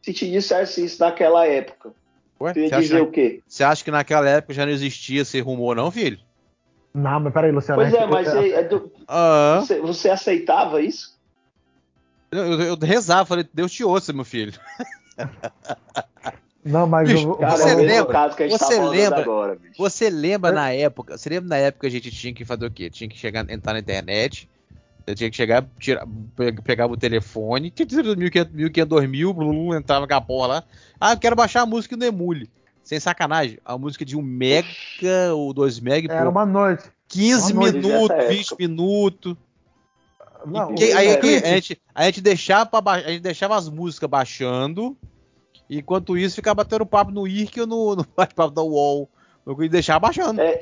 Se 0.00 0.12
te 0.12 0.30
dissesse 0.30 0.84
isso 0.84 1.00
naquela 1.00 1.46
época, 1.46 1.92
Ué, 2.40 2.52
tu 2.52 2.58
ia 2.58 2.70
dizer 2.70 2.96
acha, 2.96 3.02
o 3.02 3.10
quê? 3.10 3.42
Você 3.46 3.64
acha 3.64 3.84
que 3.84 3.90
naquela 3.90 4.28
época 4.28 4.52
já 4.52 4.66
não 4.66 4.72
existia 4.72 5.22
esse 5.22 5.40
rumor, 5.40 5.74
não, 5.74 5.90
filho? 5.90 6.18
Não, 6.92 7.20
mas 7.20 7.32
peraí, 7.32 7.52
Luciano. 7.52 7.80
Pois 7.80 7.92
é, 7.92 8.06
mas 8.06 8.28
é, 8.28 8.48
é 8.50 8.62
do, 8.64 8.90
ah. 9.06 9.58
você, 9.60 9.80
você, 9.80 10.10
aceitava 10.10 10.80
isso? 10.80 11.16
Eu, 12.30 12.44
eu, 12.44 12.60
eu 12.62 12.76
rezava, 12.76 13.26
falei, 13.26 13.46
Deus 13.52 13.72
te 13.72 13.84
ouça, 13.84 14.12
meu 14.12 14.24
filho. 14.24 14.52
Não, 16.66 16.84
mas 16.84 17.08
bicho, 17.08 17.28
eu, 17.28 17.36
cara, 17.36 17.56
você 17.56 17.68
é 17.68 17.74
lembra, 17.76 18.28
você 18.28 18.76
tá 18.76 18.88
lembra, 18.88 19.20
agora, 19.20 19.58
você 19.78 20.10
lembra 20.10 20.50
é? 20.50 20.54
na 20.54 20.72
época, 20.72 21.16
você 21.16 21.28
lembra 21.30 21.48
na 21.50 21.56
época 21.58 21.82
que 21.82 21.86
a 21.86 21.90
gente 21.90 22.10
tinha 22.10 22.34
que 22.34 22.44
fazer 22.44 22.66
o 22.66 22.70
quê? 22.70 22.90
Tinha 22.90 23.08
que 23.08 23.16
chegar, 23.16 23.48
entrar 23.48 23.72
na 23.72 23.78
internet, 23.78 24.48
tinha 25.14 25.30
que 25.30 25.36
chegar, 25.36 25.64
tirar, 25.78 26.06
pegava 26.64 26.92
o 26.92 26.96
telefone, 26.96 27.70
que 27.70 27.84
1500, 27.84 28.16
1500, 28.52 28.88
2000, 28.88 29.74
entrava 29.74 30.06
com 30.06 30.14
a 30.14 30.20
porra 30.20 30.46
lá. 30.48 30.64
Ah, 31.00 31.12
eu 31.12 31.18
quero 31.18 31.36
baixar 31.36 31.62
a 31.62 31.66
música 31.66 31.96
do 31.96 32.04
Emule. 32.04 32.50
Sem 32.82 33.00
sacanagem, 33.00 33.58
a 33.64 33.76
música 33.76 34.04
de 34.04 34.16
1 34.16 34.22
mega 34.22 35.34
ou 35.34 35.52
2 35.52 35.80
mega. 35.80 36.12
Era 36.12 36.24
pô, 36.24 36.30
uma 36.30 36.46
noite. 36.46 36.90
15 37.08 37.52
uma 37.52 37.70
minutos, 37.70 38.28
20 38.28 38.56
minutos. 38.58 39.36
Não, 40.44 40.74
e, 40.76 40.92
aí, 40.92 41.08
é, 41.08 41.18
a, 41.18 41.54
gente, 41.54 41.80
a, 41.94 42.04
gente 42.04 42.20
deixava 42.20 42.66
pra, 42.66 42.92
a 42.92 43.10
gente 43.10 43.22
deixava 43.22 43.56
as 43.56 43.68
músicas 43.68 44.08
baixando, 44.08 44.96
enquanto 45.68 46.16
isso 46.16 46.36
ficava 46.36 46.62
batendo 46.62 46.86
papo 46.86 47.10
no 47.10 47.26
IRC 47.26 47.62
ou 47.62 47.66
no, 47.66 47.96
no 47.96 48.06
bate-papo 48.16 48.54
da 48.54 48.62
UOL. 48.62 49.08
Eu 49.44 49.56
deixava 49.68 50.00
baixando. 50.00 50.40
É, 50.40 50.60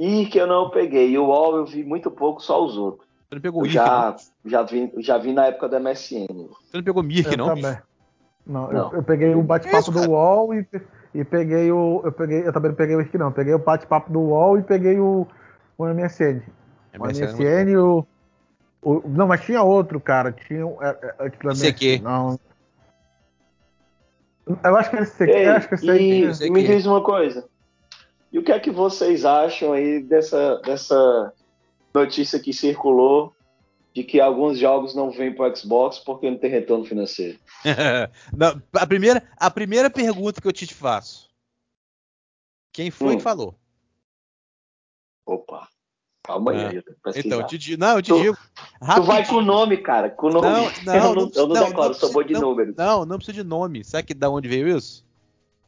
IRC 0.00 0.38
eu 0.38 0.46
não 0.46 0.70
peguei, 0.70 1.10
e 1.10 1.18
o 1.18 1.26
UOL 1.26 1.58
eu 1.58 1.66
vi 1.66 1.84
muito 1.84 2.10
pouco, 2.10 2.42
só 2.42 2.64
os 2.64 2.76
outros. 2.76 3.09
Você 3.30 3.36
não 3.36 3.42
pegou 3.42 3.62
o 3.62 3.68
já, 3.68 4.16
já, 4.44 4.62
vi, 4.64 4.92
já 4.98 5.16
vi 5.16 5.32
na 5.32 5.46
época 5.46 5.68
da 5.68 5.78
MSN. 5.78 6.26
Você 6.26 6.76
não 6.76 6.82
pegou 6.82 7.00
Mirk, 7.00 7.36
não? 7.36 7.46
Também. 7.46 7.78
Não, 8.44 8.72
não. 8.72 8.90
Eu, 8.90 8.96
eu, 8.96 9.02
peguei 9.04 9.32
o 9.36 9.42
bate-papo 9.42 9.92
do 9.92 10.10
UOL 10.10 10.52
e, 10.52 10.66
e 11.14 11.24
peguei 11.24 11.70
o. 11.70 12.00
Eu, 12.04 12.10
peguei, 12.10 12.44
eu 12.44 12.52
também 12.52 12.70
não 12.70 12.76
peguei 12.76 12.96
o 12.96 13.00
IRC, 13.00 13.16
não. 13.16 13.30
Peguei 13.30 13.54
o 13.54 13.58
bate-papo 13.60 14.12
do 14.12 14.18
UOL 14.18 14.58
e 14.58 14.64
peguei 14.64 14.98
o, 14.98 15.28
o 15.78 15.86
MSN. 15.86 16.42
O 16.98 17.06
MSN, 17.06 17.70
e 17.70 17.76
o, 17.76 18.04
o, 18.82 19.08
Não, 19.08 19.28
mas 19.28 19.42
tinha 19.42 19.62
outro, 19.62 20.00
cara. 20.00 20.32
Tinha. 20.32 20.64
É, 20.80 21.14
é, 21.20 21.52
esse 21.52 21.68
aqui. 21.68 22.00
Não. 22.00 22.36
Eu 24.64 24.76
acho 24.76 24.90
que 24.90 24.96
esse 24.96 25.22
aqui. 25.22 25.32
Ei, 25.32 25.46
acho 25.46 25.68
que 25.68 25.74
esse 25.76 25.86
e, 25.86 26.24
aqui. 26.26 26.50
me 26.50 26.66
diz 26.66 26.84
uma 26.84 27.04
coisa. 27.04 27.48
E 28.32 28.40
o 28.40 28.42
que 28.42 28.50
é 28.50 28.58
que 28.58 28.72
vocês 28.72 29.24
acham 29.24 29.72
aí 29.72 30.02
dessa, 30.02 30.56
dessa 30.64 31.32
notícia 31.94 32.38
que 32.40 32.52
circulou 32.52 33.34
de 33.94 34.04
que 34.04 34.20
alguns 34.20 34.58
jogos 34.58 34.94
não 34.94 35.10
vêm 35.10 35.34
para 35.34 35.52
o 35.52 35.56
Xbox 35.56 35.98
porque 35.98 36.30
não 36.30 36.38
tem 36.38 36.50
retorno 36.50 36.84
financeiro. 36.84 37.38
não, 38.36 38.62
a, 38.72 38.86
primeira, 38.86 39.22
a 39.36 39.50
primeira 39.50 39.90
pergunta 39.90 40.40
que 40.40 40.46
eu 40.46 40.52
te 40.52 40.72
faço: 40.72 41.28
Quem 42.72 42.90
foi 42.90 43.14
Hum. 43.14 43.16
que 43.16 43.22
falou? 43.22 43.54
Opa, 45.26 45.68
calma 46.24 46.52
aí. 46.52 46.76
Eu 46.76 46.82
pesquisar. 47.02 47.26
Então, 47.26 47.40
eu 47.40 47.46
te 47.46 47.58
digo, 47.58 47.80
não, 47.80 47.96
eu 47.96 48.02
te 48.02 48.08
Tu- 48.10 48.20
digo. 48.22 48.36
Tu 48.94 49.02
vai 49.02 49.26
com 49.26 49.36
o 49.36 49.42
nome, 49.42 49.76
cara. 49.78 50.10
Com 50.10 50.26
o 50.28 50.30
nome. 50.30 50.46
Não, 50.48 50.64
não, 50.84 50.94
eu 50.94 51.14
não, 51.14 51.30
eu 51.34 51.46
não 51.46 51.54
não, 51.54 51.66
decoro, 51.68 51.88
não 51.88 51.94
sou 51.94 52.12
bom 52.12 52.20
de 52.20 52.26
precisa- 52.26 52.46
números. 52.46 52.76
Não, 52.76 53.04
não 53.04 53.16
precisa 53.16 53.42
de 53.42 53.48
nome. 53.48 53.84
Sabe 53.84 54.04
que, 54.08 54.14
da 54.14 54.28
onde 54.30 54.48
veio 54.48 54.76
isso? 54.76 55.04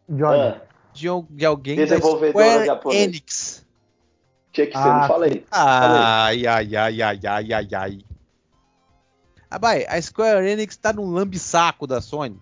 Johnny. 0.08 0.40
Ah, 0.40 0.60
De, 0.92 1.06
de 1.30 1.46
alguém 1.46 1.76
da 1.86 1.98
Square 2.00 2.66
japonesa. 2.66 3.02
Enix. 3.04 3.61
Tinha 4.52 4.66
que 4.66 4.72
ser, 4.72 4.78
Ah, 4.78 4.94
não 5.00 5.08
falei. 5.08 5.44
Ai, 5.50 6.46
ai, 6.46 6.76
ai, 6.76 7.02
ai, 7.02 7.20
ai, 7.26 7.52
ai, 7.52 7.68
ai. 7.74 7.98
Ah, 9.50 9.58
vai, 9.58 9.84
a 9.86 10.00
Square 10.00 10.48
Enix 10.48 10.76
tá 10.76 10.92
num 10.92 11.10
lambisaco 11.10 11.86
da 11.86 12.00
Sony. 12.00 12.40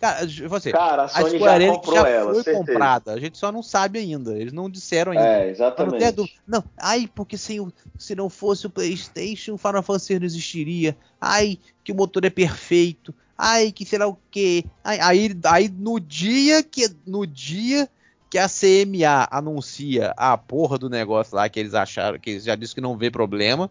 Cara, 0.00 0.26
você, 0.48 0.72
Cara, 0.72 1.02
a 1.02 1.04
a 1.04 1.08
Sony 1.08 1.38
Square 1.38 1.40
já 1.40 1.56
Enix 1.56 1.76
comprou 1.76 1.94
já 1.96 2.08
ela, 2.08 2.32
foi 2.34 2.42
certeza. 2.42 2.58
comprada. 2.58 3.12
A 3.12 3.20
gente 3.20 3.38
só 3.38 3.52
não 3.52 3.62
sabe 3.62 3.98
ainda. 4.00 4.36
Eles 4.36 4.52
não 4.52 4.68
disseram 4.68 5.12
ainda. 5.12 5.24
É, 5.24 5.36
Mas 5.38 5.46
não 5.46 5.50
exatamente. 5.50 6.12
dúvida. 6.16 6.34
Não, 6.46 6.64
ai, 6.76 7.08
porque 7.14 7.38
sem 7.38 7.60
o- 7.60 7.72
se 7.96 8.14
não 8.14 8.28
fosse 8.28 8.66
o 8.66 8.70
PlayStation, 8.70 9.54
o 9.54 9.58
Final 9.58 9.82
Fantasy 9.82 10.18
não 10.18 10.26
existiria. 10.26 10.96
Ai, 11.20 11.58
que 11.84 11.92
o 11.92 11.94
motor 11.94 12.24
é 12.24 12.30
perfeito. 12.30 13.14
Ai, 13.38 13.70
que 13.72 13.84
sei 13.84 13.98
lá 13.98 14.06
o 14.08 14.18
quê. 14.30 14.64
Ai, 14.82 14.98
aí, 15.00 15.36
aí 15.44 15.68
no 15.68 15.98
dia 16.00 16.62
que 16.62 16.88
no 17.06 17.24
dia 17.26 17.88
que 18.34 18.38
a 18.40 18.48
CMA 18.48 19.28
anuncia 19.30 20.12
a 20.16 20.36
porra 20.36 20.76
do 20.76 20.90
negócio 20.90 21.36
lá 21.36 21.48
que 21.48 21.60
eles 21.60 21.72
acharam, 21.72 22.18
que 22.18 22.30
eles 22.30 22.42
já 22.42 22.56
disseram 22.56 22.74
que 22.74 22.80
não 22.80 22.96
vê 22.96 23.08
problema, 23.08 23.70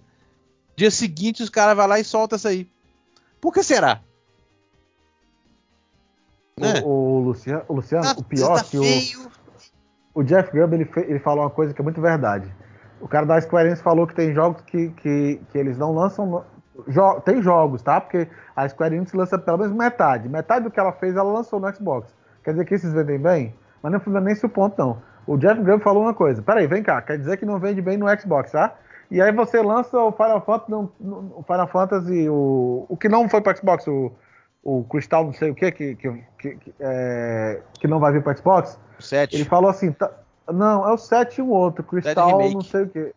dia 0.73 0.89
seguinte 0.89 1.43
os 1.43 1.49
caras 1.49 1.75
vão 1.75 1.85
lá 1.85 1.99
e 1.99 2.03
soltam 2.05 2.37
isso 2.37 2.47
aí. 2.47 2.69
Por 3.41 3.51
que 3.53 3.61
será? 3.61 3.99
Né? 6.57 6.81
O, 6.81 6.87
o 6.87 7.19
Luciano, 7.25 7.65
o, 7.67 7.73
Luciano, 7.73 8.05
Tá- 8.05 8.15
o 8.17 8.23
pior 8.23 8.55
tá 8.55 8.61
é 8.61 8.63
que 8.69 8.77
o, 8.77 8.83
feio. 8.83 9.27
o 10.15 10.23
Jeff 10.23 10.49
Grubb 10.53 10.75
ele, 10.75 10.89
ele 10.95 11.19
falou 11.19 11.43
uma 11.43 11.49
coisa 11.49 11.73
que 11.73 11.81
é 11.81 11.83
muito 11.83 11.99
verdade. 11.99 12.49
O 13.01 13.07
cara 13.09 13.25
da 13.25 13.41
Square 13.41 13.67
Enix 13.67 13.81
falou 13.81 14.07
que 14.07 14.15
tem 14.15 14.33
jogos 14.33 14.61
que, 14.61 14.91
que, 14.91 15.41
que 15.51 15.57
eles 15.57 15.77
não 15.77 15.93
lançam. 15.93 16.45
jo- 16.87 17.19
tem 17.25 17.41
jogos, 17.41 17.81
tá? 17.81 17.99
Porque 17.99 18.29
a 18.55 18.69
Square 18.69 18.95
Enix 18.95 19.11
lança 19.11 19.37
pelo 19.37 19.57
menos 19.57 19.75
metade. 19.75 20.29
Metade 20.29 20.63
do 20.63 20.71
que 20.71 20.79
ela 20.79 20.93
fez, 20.93 21.17
ela 21.17 21.29
lançou 21.33 21.59
no 21.59 21.75
Xbox. 21.75 22.15
Quer 22.45 22.51
dizer 22.51 22.63
que 22.65 22.75
esses 22.75 22.93
vendem 22.93 23.19
bem? 23.19 23.53
Mas 23.83 23.91
não 24.05 24.17
é 24.17 24.21
nem 24.21 24.33
esse 24.33 24.45
o 24.45 24.49
ponto, 24.49 24.75
não. 24.79 25.01
O 25.27 25.37
Jeff 25.37 25.61
Grubb 25.61 25.83
falou 25.83 26.03
uma 26.03 26.13
coisa. 26.13 26.41
Peraí, 26.41 26.65
vem 26.65 26.81
cá. 26.81 27.01
Quer 27.01 27.17
dizer 27.17 27.37
que 27.37 27.45
não 27.45 27.59
vende 27.59 27.81
bem 27.81 27.97
no 27.97 28.07
Xbox, 28.19 28.51
tá? 28.51 28.73
E 29.11 29.21
aí 29.21 29.31
você 29.31 29.61
lança 29.61 29.97
o 29.99 30.11
Final 30.11 30.41
Fantasy, 30.43 30.71
não- 30.71 30.91
no- 30.99 31.33
o, 31.37 31.43
Final 31.43 31.67
Fantasy 31.67 32.29
o, 32.29 32.85
o 32.89 32.97
que 32.97 33.07
não 33.09 33.29
foi 33.29 33.41
para 33.41 33.55
Xbox, 33.55 33.85
o, 33.87 34.11
o 34.63 34.83
Crystal 34.85 35.25
não 35.25 35.33
sei 35.33 35.51
o 35.51 35.55
quê, 35.55 35.71
que, 35.71 35.95
que, 35.95 36.23
que, 36.39 36.55
que, 36.55 36.73
é, 36.79 37.61
que 37.79 37.87
não 37.87 37.99
vai 37.99 38.11
vir 38.13 38.23
para 38.23 38.35
Xbox. 38.35 38.79
Sete. 38.99 39.35
Ele 39.35 39.45
falou 39.45 39.69
assim, 39.69 39.91
tá- 39.91 40.11
não, 40.51 40.87
é 40.89 40.93
o 40.93 40.97
7 40.97 41.37
e 41.39 41.41
um 41.41 41.49
outro, 41.51 41.83
Crystal 41.83 42.29
não 42.53 42.61
sei 42.61 42.83
o 42.83 42.89
quê. 42.89 43.13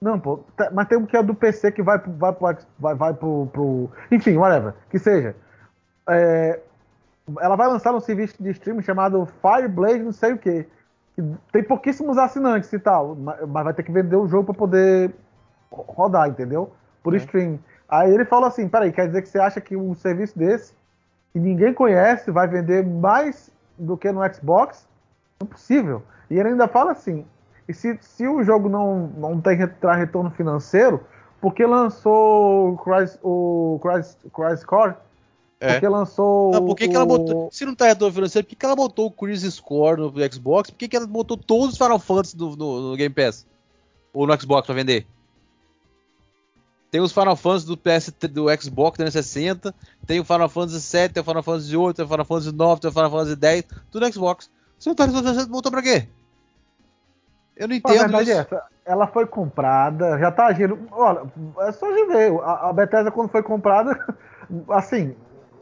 Não, 0.00 0.18
pô, 0.18 0.40
tá- 0.56 0.70
mas 0.72 0.88
tem 0.88 0.98
um 0.98 1.06
que 1.06 1.16
é 1.16 1.22
do 1.22 1.34
PC 1.34 1.70
que 1.70 1.82
vai, 1.82 1.98
vai, 1.98 2.32
pro, 2.32 2.56
vai, 2.78 2.94
vai 2.94 3.14
pro, 3.14 3.46
pro. 3.52 3.90
Enfim, 4.10 4.36
whatever, 4.36 4.74
que 4.90 4.98
seja. 4.98 5.36
É, 6.08 6.58
ela 7.40 7.56
vai 7.56 7.68
lançar 7.68 7.94
um 7.94 8.00
serviço 8.00 8.42
de 8.42 8.50
streaming 8.50 8.82
chamado 8.82 9.26
Fireblade 9.40 10.02
não 10.02 10.12
sei 10.12 10.32
o 10.32 10.38
quê. 10.38 10.66
que 11.14 11.22
Tem 11.52 11.62
pouquíssimos 11.62 12.18
assinantes 12.18 12.72
e 12.72 12.78
tal, 12.78 13.14
ma- 13.14 13.36
mas 13.46 13.64
vai 13.64 13.74
ter 13.74 13.82
que 13.82 13.92
vender 13.92 14.16
o 14.16 14.26
jogo 14.26 14.44
para 14.46 14.54
poder 14.54 15.14
ro- 15.70 15.84
rodar, 15.88 16.28
entendeu? 16.28 16.72
Por 17.02 17.14
É. 17.14 17.18
stream. 17.18 17.58
Aí 17.88 18.12
ele 18.12 18.24
falou 18.24 18.46
assim, 18.48 18.68
peraí, 18.68 18.90
quer 18.92 19.06
dizer 19.06 19.22
que 19.22 19.28
você 19.28 19.38
acha 19.38 19.60
que 19.60 19.76
um 19.76 19.94
serviço 19.94 20.38
desse, 20.38 20.74
que 21.32 21.38
ninguém 21.38 21.72
conhece, 21.74 22.30
vai 22.30 22.46
vender 22.48 22.84
mais 22.86 23.50
do 23.78 23.96
que 23.96 24.10
no 24.10 24.20
Xbox? 24.32 24.86
Impossível. 25.42 26.02
E 26.30 26.38
ele 26.38 26.50
ainda 26.50 26.66
fala 26.68 26.92
assim: 26.92 27.26
e 27.68 27.74
se, 27.74 27.98
se 28.00 28.26
o 28.26 28.42
jogo 28.42 28.68
não, 28.68 29.08
não 29.16 29.40
tem 29.40 29.66
traz 29.66 29.98
retorno 29.98 30.30
financeiro, 30.30 31.04
por 31.40 31.52
que 31.54 31.64
lançou 31.66 32.72
o 32.72 32.76
Crysis, 32.78 33.18
o 33.22 33.80
Core? 34.66 34.94
É. 35.62 35.72
Porque 35.74 35.88
lançou. 35.88 36.50
Não, 36.52 36.64
por 36.66 36.74
que, 36.74 36.88
que 36.88 36.94
ela 36.96 37.04
o- 37.04 37.08
botou. 37.08 37.48
Se 37.52 37.64
não 37.64 37.74
tá 37.74 37.86
retorno 37.86 38.12
financeiro, 38.14 38.44
por 38.44 38.50
que, 38.50 38.56
que 38.56 38.66
ela 38.66 38.74
botou 38.74 39.06
o 39.06 39.10
Crisis 39.12 39.54
Score 39.54 40.00
no 40.00 40.12
Xbox? 40.32 40.70
Por 40.70 40.76
que, 40.78 40.88
que 40.88 40.96
ela 40.96 41.06
botou 41.06 41.36
todos 41.36 41.68
os 41.74 41.78
Final 41.78 41.98
Fantasy 41.98 42.36
no, 42.36 42.56
no- 42.56 42.90
no 42.90 42.96
Game 42.96 43.14
Pass? 43.14 43.46
Ou 44.12 44.26
no 44.26 44.40
Xbox 44.40 44.66
pra 44.66 44.74
vender? 44.74 45.06
Tem 46.90 47.00
os 47.00 47.12
Final 47.12 47.36
Fantasy 47.36 47.66
do 47.66 47.76
PS 47.76 48.10
do 48.30 48.46
Xbox 48.60 48.96
360, 48.98 49.74
tem 50.06 50.20
o 50.20 50.24
Final 50.24 50.48
Fantasy 50.48 50.80
7, 50.82 51.12
tem 51.14 51.22
o 51.22 51.24
Final 51.24 51.42
Fantasy 51.42 51.74
8, 51.76 51.96
tem 51.96 52.04
o 52.04 52.08
Final 52.08 52.24
Fantasy 52.26 52.52
9, 52.52 52.80
tem 52.80 52.90
o 52.90 52.92
Final 52.92 53.10
Fantasy 53.10 53.36
10, 53.36 53.64
tudo 53.90 54.06
no 54.06 54.12
Xbox. 54.12 54.50
Se 54.78 54.88
não 54.88 54.94
tá 54.94 55.04
retorno 55.04 55.22
financeiro, 55.26 55.50
botou 55.50 55.72
pra 55.72 55.80
quê? 55.82 56.06
Eu 57.56 57.68
não 57.68 57.80
Pô, 57.80 57.88
A 57.88 57.92
entendo 57.94 58.02
verdade 58.10 58.30
isso. 58.30 58.38
é 58.38 58.42
essa. 58.42 58.62
Ela 58.84 59.06
foi 59.06 59.26
comprada, 59.26 60.18
já 60.18 60.30
tá 60.32 60.46
agindo. 60.46 60.76
Olha, 60.90 61.22
é 61.60 61.72
só 61.72 61.86
de 61.90 62.04
ver. 62.06 62.32
A, 62.42 62.68
a 62.68 62.72
Bethesda, 62.72 63.10
quando 63.12 63.30
foi 63.30 63.42
comprada, 63.42 63.96
assim, 64.70 65.14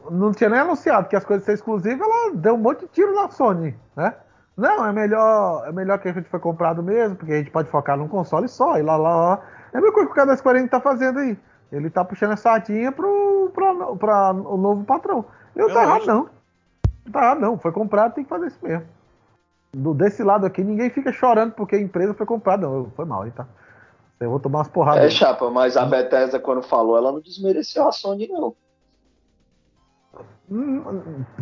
não 0.09 0.31
tinha 0.31 0.49
nem 0.49 0.59
anunciado 0.59 1.07
que 1.07 1.15
as 1.15 1.25
coisas 1.25 1.45
ser 1.45 1.53
exclusivas, 1.53 2.07
ela 2.07 2.33
deu 2.33 2.55
um 2.55 2.57
monte 2.57 2.81
de 2.81 2.87
tiro 2.87 3.13
na 3.13 3.29
Sony, 3.29 3.75
né? 3.95 4.15
Não, 4.57 4.85
é 4.85 4.91
melhor, 4.91 5.67
é 5.67 5.71
melhor 5.71 5.97
que 5.99 6.09
a 6.09 6.13
gente 6.13 6.29
foi 6.29 6.39
comprado 6.39 6.83
mesmo, 6.83 7.15
porque 7.15 7.33
a 7.33 7.37
gente 7.37 7.51
pode 7.51 7.69
focar 7.69 7.97
num 7.97 8.07
console 8.07 8.47
só, 8.47 8.77
e 8.77 8.81
lá, 8.81 8.97
lá, 8.97 9.15
lá. 9.15 9.41
É 9.73 9.77
a 9.77 9.81
mesma 9.81 9.93
coisa 9.93 10.07
que 10.07 10.11
o 10.11 10.15
cara 10.15 10.27
da 10.27 10.37
Square 10.37 10.59
Enix 10.59 10.71
tá 10.71 10.79
fazendo 10.79 11.19
aí. 11.19 11.37
Ele 11.71 11.89
tá 11.89 12.03
puxando 12.03 12.33
a 12.33 12.37
sardinha 12.37 12.91
pro, 12.91 13.49
pra, 13.53 13.73
pra 13.95 14.31
o 14.31 14.57
novo 14.57 14.83
patrão. 14.83 15.25
E 15.55 15.59
não 15.59 15.73
tá 15.73 15.83
errado, 15.83 16.05
não. 16.05 16.29
Não 17.05 17.11
tá 17.11 17.19
errado, 17.21 17.39
não. 17.39 17.57
Foi 17.57 17.71
comprado, 17.71 18.13
tem 18.13 18.23
que 18.23 18.29
fazer 18.29 18.47
isso 18.47 18.59
mesmo. 18.61 18.85
Do, 19.73 19.93
desse 19.93 20.21
lado 20.21 20.45
aqui, 20.45 20.63
ninguém 20.63 20.89
fica 20.89 21.13
chorando 21.13 21.53
porque 21.53 21.77
a 21.77 21.81
empresa 21.81 22.13
foi 22.13 22.25
comprada. 22.25 22.67
Não, 22.67 22.91
foi 22.93 23.05
mal 23.05 23.21
aí, 23.21 23.31
tá? 23.31 23.47
Eu 24.19 24.29
vou 24.29 24.39
tomar 24.39 24.59
umas 24.59 24.67
porradas. 24.67 25.01
É, 25.01 25.05
aí. 25.05 25.11
chapa, 25.11 25.49
mas 25.49 25.77
a 25.77 25.85
Bethesda, 25.85 26.39
quando 26.39 26.61
falou, 26.61 26.97
ela 26.97 27.11
não 27.11 27.21
desmereceu 27.21 27.87
a 27.87 27.91
Sony, 27.91 28.27
não. 28.27 28.53
Hum, 30.49 30.83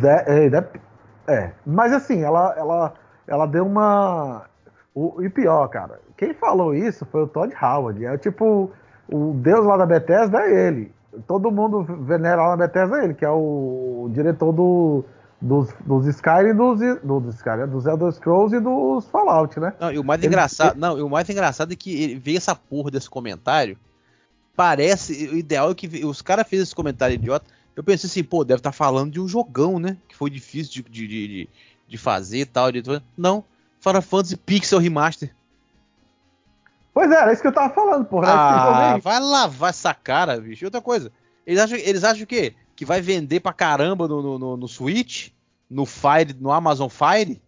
é, 0.02 0.48
de- 0.48 0.80
é, 1.26 1.52
mas 1.66 1.92
assim, 1.92 2.22
ela, 2.22 2.54
ela, 2.56 2.94
ela 3.26 3.46
deu 3.46 3.66
uma. 3.66 4.44
O, 4.94 5.22
e 5.22 5.28
pior, 5.28 5.66
cara, 5.68 6.00
quem 6.16 6.34
falou 6.34 6.74
isso 6.74 7.04
foi 7.06 7.22
o 7.22 7.26
Todd 7.26 7.52
Howard. 7.60 8.04
É 8.04 8.16
tipo, 8.18 8.70
o 9.10 9.32
deus 9.34 9.64
lá 9.66 9.76
da 9.76 9.86
Bethesda 9.86 10.40
é 10.42 10.68
ele. 10.68 10.92
Todo 11.26 11.50
mundo 11.50 11.82
venera 12.04 12.42
lá 12.42 12.50
na 12.50 12.56
Bethesda 12.66 13.00
é 13.00 13.04
ele, 13.04 13.14
que 13.14 13.24
é 13.24 13.30
o, 13.30 14.08
diretor 14.12 14.52
do, 14.52 15.04
dos, 15.40 15.72
dos 15.80 16.06
Skyrim 16.06 16.50
e 16.50 16.54
dos, 16.54 16.78
dos, 17.02 17.34
Skyrim, 17.34 17.66
dos 17.66 17.86
Elder 17.86 18.12
Scrolls 18.12 18.54
e 18.56 18.60
dos 18.60 19.08
Fallout, 19.08 19.58
né? 19.58 19.72
Não, 19.80 19.90
e 19.92 19.98
o 19.98 20.04
mais 20.04 20.20
Ele- 20.20 20.28
engraçado, 20.28 20.76
não, 20.78 20.96
e 20.98 21.02
o 21.02 21.08
mais 21.08 21.28
engraçado 21.28 21.72
é 21.72 21.76
que 21.76 22.00
ele 22.02 22.14
veio 22.16 22.36
essa 22.36 22.54
porra 22.54 22.90
desse 22.92 23.10
comentário. 23.10 23.76
Parece, 24.56 25.28
o 25.28 25.36
ideal 25.36 25.70
é 25.70 25.74
que 25.74 26.04
os 26.04 26.20
caras 26.20 26.46
fez 26.46 26.62
esse 26.62 26.74
comentário 26.74 27.14
idiota. 27.14 27.46
Eu 27.76 27.84
pensei 27.84 28.08
assim, 28.08 28.24
pô, 28.24 28.44
deve 28.44 28.60
estar 28.60 28.72
falando 28.72 29.12
de 29.12 29.20
um 29.20 29.28
jogão, 29.28 29.78
né? 29.78 29.96
Que 30.08 30.16
foi 30.16 30.28
difícil 30.30 30.82
de, 30.82 30.90
de, 30.90 31.08
de, 31.08 31.48
de- 31.88 31.98
fazer 31.98 32.40
e 32.40 32.44
tal. 32.46 32.70
De... 32.70 32.82
Não, 33.16 33.44
Final 33.80 34.02
Fantasy 34.02 34.36
Pixel 34.36 34.78
Remaster. 34.78 35.34
Pois 36.92 37.10
é, 37.10 37.14
era 37.14 37.32
isso 37.32 37.40
que 37.40 37.48
eu 37.48 37.54
tava 37.54 37.72
falando, 37.72 38.04
porra. 38.04 38.28
Ah, 38.28 38.98
vai 38.98 39.20
lavar 39.20 39.70
essa 39.70 39.94
cara, 39.94 40.40
bicho. 40.40 40.64
E 40.64 40.66
outra 40.66 40.82
coisa, 40.82 41.12
eles 41.46 41.60
acham, 41.60 41.78
eles 41.78 42.04
acham 42.04 42.24
o 42.24 42.26
quê? 42.26 42.54
Que 42.74 42.84
vai 42.84 43.00
vender 43.00 43.40
pra 43.40 43.52
caramba 43.52 44.08
no, 44.08 44.20
no, 44.20 44.38
no, 44.38 44.56
no 44.56 44.68
Switch? 44.68 45.30
No 45.68 45.86
Fire, 45.86 46.34
no 46.38 46.50
Amazon 46.50 46.88
Fire? 46.88 47.40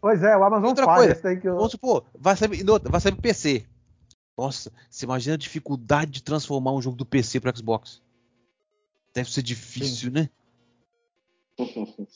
Pois 0.00 0.22
é, 0.22 0.36
o 0.36 0.44
Amazon 0.44 0.68
Outra 0.68 0.84
Fire, 0.84 0.96
coisa, 0.96 1.20
daí 1.22 1.36
que 1.38 1.48
eu... 1.48 1.56
Vamos 1.56 1.72
supor, 1.72 2.04
vai 2.18 2.36
sair, 2.36 2.68
outra, 2.68 2.90
vai 2.90 3.00
sair 3.00 3.12
pro 3.12 3.22
PC. 3.22 3.64
Nossa, 4.36 4.72
você 4.90 5.04
imagina 5.04 5.34
a 5.34 5.38
dificuldade 5.38 6.10
de 6.10 6.22
transformar 6.22 6.72
um 6.72 6.82
jogo 6.82 6.96
do 6.96 7.06
PC 7.06 7.40
pro 7.40 7.56
Xbox. 7.56 8.02
Deve 9.14 9.30
ser 9.30 9.42
difícil, 9.42 10.10
né? 10.10 10.28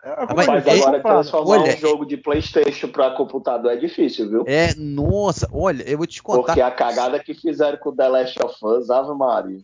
É, 0.00 0.14
como 0.26 0.36
Mas- 0.36 0.46
eu 0.46 0.54
Mas 0.54 0.64
foi 0.64 0.78
agora 0.78 1.02
transformar 1.02 1.60
Olha, 1.62 1.74
um 1.74 1.76
jogo 1.76 2.06
de 2.06 2.16
Playstation 2.16 2.88
pra 2.88 3.10
computador 3.16 3.72
é 3.72 3.76
difícil, 3.76 4.30
viu? 4.30 4.44
É, 4.46 4.72
nossa, 4.76 5.48
olha, 5.50 5.82
eu 5.82 5.98
vou 5.98 6.06
te 6.06 6.22
contar. 6.22 6.54
Porque 6.54 6.60
a 6.60 6.70
cagada 6.70 7.18
que 7.18 7.34
fizeram 7.34 7.76
com 7.78 7.92
The 7.94 8.08
Last 8.08 8.38
of 8.40 8.54
Us, 8.64 8.90
Ave 8.90 9.12
Maria. 9.18 9.60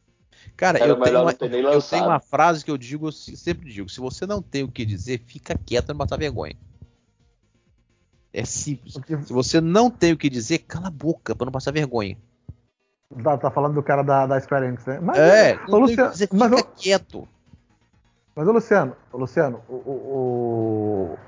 Cara, 0.56 0.78
eu 0.80 1.00
tenho, 1.00 1.20
uma, 1.22 1.30
eu 1.30 1.82
tenho 1.82 2.04
uma 2.04 2.18
frase 2.18 2.64
que 2.64 2.70
eu 2.70 2.76
digo, 2.76 3.06
eu 3.06 3.12
sempre 3.12 3.72
digo: 3.72 3.88
se 3.88 4.00
você 4.00 4.26
não 4.26 4.42
tem 4.42 4.64
o 4.64 4.68
que 4.70 4.84
dizer, 4.84 5.22
fica 5.24 5.56
quieto 5.56 5.90
não 5.90 5.98
passar 5.98 6.18
vergonha. 6.18 6.56
É 8.32 8.44
simples. 8.44 8.94
Se 8.94 9.32
você 9.32 9.60
não 9.60 9.88
tem 9.88 10.12
o 10.12 10.16
que 10.16 10.28
dizer, 10.28 10.58
cala 10.58 10.88
a 10.88 10.90
boca 10.90 11.36
pra 11.36 11.44
não 11.44 11.52
passar 11.52 11.72
vergonha. 11.72 12.18
Tá, 13.22 13.36
tá 13.38 13.50
falando 13.50 13.74
do 13.74 13.82
cara 13.82 14.02
da, 14.02 14.26
da 14.26 14.40
Square 14.40 14.66
Enix, 14.66 14.84
né? 14.86 14.98
Mas, 15.00 15.16
É, 15.18 15.58
ô, 15.68 15.78
Luciano, 15.78 16.10
mas, 16.10 16.18
fica 16.18 16.60
ô, 16.60 16.64
quieto. 16.76 17.28
mas 18.34 18.48
ô, 18.48 18.52
Luciano, 18.52 18.96
ô, 19.12 19.18
Luciano, 19.18 19.60
o, 19.68 19.74
o- 19.74 21.14
o- 21.14 21.18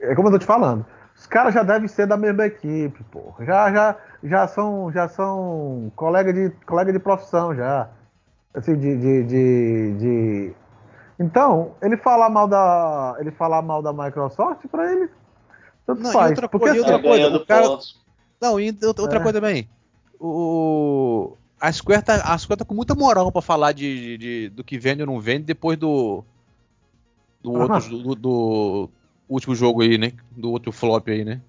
é 0.00 0.14
como 0.14 0.28
eu 0.28 0.32
tô 0.32 0.38
te 0.38 0.46
falando. 0.46 0.86
Os 1.14 1.26
caras 1.26 1.52
já 1.52 1.62
devem 1.62 1.88
ser 1.88 2.06
da 2.06 2.16
mesma 2.16 2.46
equipe, 2.46 3.02
porra. 3.10 3.44
Já, 3.44 3.72
já, 3.72 3.96
já 4.22 4.48
são, 4.48 4.90
já 4.92 5.08
são 5.08 5.92
colega 5.96 6.32
de, 6.32 6.50
colega 6.64 6.92
de 6.92 6.98
profissão 6.98 7.54
já. 7.54 7.88
Assim, 8.54 8.74
de, 8.76 8.96
de, 8.96 9.24
de, 9.24 9.92
de- 9.98 10.52
Então, 11.20 11.72
ele 11.82 11.96
falar 11.98 12.30
mal 12.30 12.48
da, 12.48 13.16
ele 13.18 13.30
falar 13.32 13.60
mal 13.60 13.82
da 13.82 13.92
Microsoft 13.92 14.64
para 14.70 14.90
ele 14.92 15.10
Tanto 15.86 16.02
Não, 16.02 16.10
e 16.10 16.12
faz. 16.12 16.30
outra 16.30 16.48
porque 16.48 16.66
coisa- 16.66 16.76
e 16.78 16.80
assim, 16.84 16.92
outra 16.92 17.08
coisa, 17.08 17.24
ganhando 17.24 17.42
o 17.42 17.46
cara- 17.46 17.66
pontos. 17.68 18.00
Não, 18.40 18.60
e 18.60 18.68
outra 18.84 19.02
outra 19.02 19.18
É. 19.18 19.22
coisa 19.22 19.40
também. 19.40 19.68
O, 20.20 21.36
a 21.60 21.72
Square 21.72 22.02
tá, 22.02 22.14
a 22.32 22.36
Square 22.38 22.58
tá 22.58 22.64
com 22.64 22.74
muita 22.74 22.94
moral 22.94 23.30
pra 23.30 23.40
falar 23.42 23.72
de, 23.72 24.16
de- 24.16 24.18
de- 24.18 24.48
do 24.50 24.64
que 24.64 24.78
vende 24.78 25.02
ou 25.02 25.06
não 25.06 25.20
vende 25.20 25.44
depois 25.44 25.78
do. 25.78 26.24
Do 27.42 27.56
Ah. 27.56 27.74
outro. 27.74 27.98
Do, 27.98 28.14
do 28.14 28.90
último 29.28 29.54
jogo 29.54 29.82
aí, 29.82 29.96
né? 29.98 30.12
Do 30.32 30.50
outro 30.50 30.72
flop 30.72 31.08
aí, 31.08 31.24
né? 31.24 31.40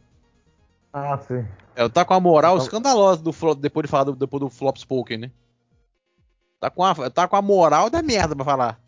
Ah, 0.94 1.18
sim. 1.18 1.46
Ela 1.76 1.90
tá 1.90 2.04
com 2.06 2.14
a 2.14 2.20
moral 2.20 2.56
Então- 2.56 2.66
escandalosa 2.66 3.22
do 3.22 3.32
flop, 3.34 3.60
depois 3.60 3.84
de 3.86 3.90
falar 3.92 4.04
do, 4.06 4.16
depois 4.16 4.42
do 4.42 4.50
flop 4.50 4.78
spoken, 4.78 5.18
né? 5.18 5.32
Tá 6.60 6.70
com, 6.70 6.84
a, 6.84 7.10
tá 7.10 7.28
com 7.28 7.36
a 7.38 7.42
moral 7.42 7.90
da 7.90 8.02
merda 8.02 8.36
pra 8.36 8.44
falar. 8.46 8.80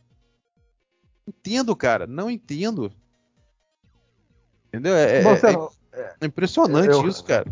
Entendo, 1.27 1.75
cara. 1.75 2.05
Não 2.05 2.29
entendo. 2.29 2.91
Entendeu? 4.67 4.93
É, 4.95 5.21
é- 5.21 5.23
é- 5.93 6.15
é 6.21 6.25
impressionante 6.25 6.89
eu- 6.89 7.07
isso, 7.07 7.23
cara. 7.23 7.49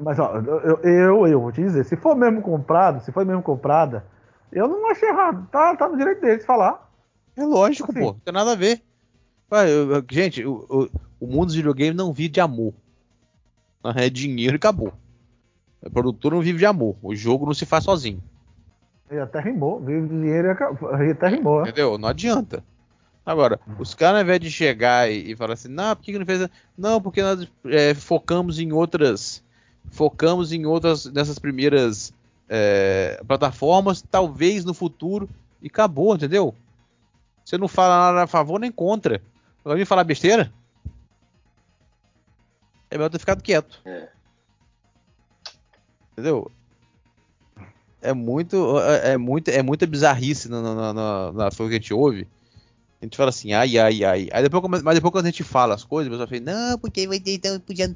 Mas 0.00 0.18
ó, 0.18 0.36
eu, 0.38 0.80
eu, 0.82 1.26
eu 1.28 1.40
vou 1.40 1.52
te 1.52 1.62
dizer, 1.62 1.84
se 1.84 1.96
for 1.96 2.16
mesmo 2.16 2.42
comprado, 2.42 3.00
se 3.00 3.12
for 3.12 3.24
mesmo 3.24 3.42
comprada, 3.42 4.04
eu 4.52 4.66
não 4.66 4.90
acho 4.90 5.04
errado. 5.04 5.46
Tá, 5.52 5.76
tá 5.76 5.88
no 5.88 5.96
direito 5.96 6.20
deles 6.20 6.44
falar. 6.44 6.90
É 7.36 7.44
lógico, 7.44 7.90
Assim. 7.92 8.00
pô. 8.00 8.06
Não 8.12 8.18
tem 8.20 8.34
nada 8.34 8.52
a 8.52 8.56
ver. 8.56 8.82
Eu- 9.50 9.92
eu- 9.94 10.04
gente, 10.10 10.44
o, 10.44 10.88
o- 11.20 11.26
mundo 11.26 11.46
dos 11.46 11.54
videogames 11.54 11.94
não 11.96 12.12
vive 12.12 12.28
de 12.30 12.40
amor. 12.40 12.74
É 13.96 14.10
dinheiro 14.10 14.54
e 14.54 14.56
acabou. 14.56 14.92
O 15.80 15.90
produtor 15.90 16.32
não 16.32 16.40
vive 16.40 16.58
de 16.58 16.66
amor. 16.66 16.96
O 17.02 17.14
jogo 17.14 17.46
não 17.46 17.54
se 17.54 17.64
faz 17.64 17.84
sozinho. 17.84 18.20
E 19.10 19.16
até 19.16 19.40
rimou, 19.40 19.80
vive 19.80 20.02
de 20.08 20.08
dinheiro 20.08 20.48
e 20.48 20.50
acabou. 20.50 20.94
E 21.02 21.10
até 21.12 21.28
rimou. 21.28 21.58
né? 21.62 21.70
Entendeu? 21.70 21.96
Não 21.96 22.08
adianta. 22.08 22.62
Agora, 23.24 23.60
os 23.78 23.94
caras, 23.94 24.16
ao 24.16 24.22
invés 24.24 24.40
de 24.40 24.50
chegar 24.50 25.10
e, 25.10 25.30
e 25.32 25.36
falar 25.36 25.52
assim, 25.54 25.68
não, 25.68 25.94
por 25.94 26.02
que, 26.02 26.12
que 26.12 26.18
não 26.18 26.26
fez? 26.26 26.42
a-?" 26.42 26.50
Não, 26.76 27.00
porque 27.00 27.22
nós 27.22 27.46
é, 27.66 27.94
focamos 27.94 28.58
em 28.58 28.72
outras. 28.72 29.42
Focamos 29.90 30.52
em 30.52 30.66
outras 30.66 31.06
dessas 31.06 31.38
primeiras 31.38 32.12
é, 32.48 33.20
plataformas, 33.26 34.02
talvez 34.02 34.64
no 34.64 34.74
futuro, 34.74 35.28
e 35.62 35.66
acabou, 35.66 36.14
entendeu? 36.14 36.54
Você 37.44 37.56
não 37.56 37.68
fala 37.68 38.12
nada 38.12 38.24
a 38.24 38.26
favor 38.26 38.58
nem 38.60 38.70
contra. 38.70 39.22
Vai 39.64 39.76
me 39.76 39.84
falar 39.84 40.04
besteira? 40.04 40.52
É 42.90 42.96
melhor 42.96 43.10
ter 43.10 43.18
ficado 43.18 43.42
quieto. 43.42 43.80
É. 43.84 44.08
Entendeu? 46.12 46.50
É 48.00 48.12
muito, 48.12 48.78
é, 48.80 49.12
é 49.12 49.16
muito, 49.16 49.48
é 49.48 49.62
muita 49.62 49.86
bizarrice 49.86 50.48
na, 50.48 50.62
na, 50.62 50.92
na, 50.92 51.32
na 51.32 51.50
coisa 51.50 51.70
que 51.70 51.76
a 51.76 51.78
gente 51.78 51.94
ouve. 51.94 52.28
A 53.00 53.04
gente 53.04 53.16
fala 53.16 53.30
assim, 53.30 53.52
ai, 53.52 53.78
ai, 53.78 54.04
ai. 54.04 54.28
Aí 54.32 54.42
depois, 54.42 54.82
mas 54.82 54.94
depois 54.94 55.12
quando 55.12 55.26
a 55.26 55.30
gente 55.30 55.44
fala 55.44 55.74
as 55.74 55.84
coisas, 55.84 56.08
a 56.08 56.16
pessoa 56.16 56.26
fala, 56.26 56.40
não, 56.40 56.78
porque 56.78 57.06
vai 57.06 57.20
ter, 57.20 57.34
então 57.34 57.58
podia. 57.60 57.94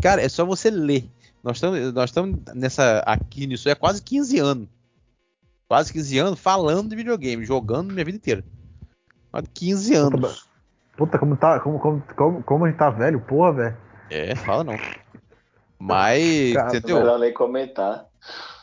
Não 0.00 0.02
tá." 0.02 0.08
Cara, 0.08 0.22
é 0.22 0.28
só 0.28 0.44
você 0.44 0.70
ler. 0.70 1.08
Nós 1.42 1.56
estamos 1.56 1.92
nós 1.92 2.10
estamos 2.10 2.38
nessa 2.54 3.00
aqui 3.00 3.46
nisso 3.46 3.68
é 3.68 3.74
quase 3.74 4.02
15 4.02 4.38
anos. 4.38 4.68
Quase 5.68 5.92
15 5.92 6.18
anos 6.18 6.40
falando 6.40 6.90
de 6.90 6.96
videogame, 6.96 7.44
jogando 7.44 7.92
minha 7.92 8.04
vida 8.04 8.16
inteira. 8.16 8.44
Quase 9.30 9.48
15 9.54 9.94
anos. 9.94 10.50
Puta, 10.96 11.18
como, 11.18 11.36
tá, 11.36 11.60
como, 11.60 11.78
como, 11.78 12.02
como, 12.16 12.42
como 12.42 12.64
a 12.64 12.68
gente 12.68 12.76
tá 12.76 12.90
velho, 12.90 13.20
porra, 13.20 13.52
velho. 13.52 13.76
É, 14.10 14.34
fala 14.34 14.64
não. 14.64 14.76
Mas, 15.78 16.52
Cara, 16.52 16.68
entendeu? 16.76 16.98
Melhor 16.98 17.18
nem 17.18 17.32
comentar. 17.32 18.06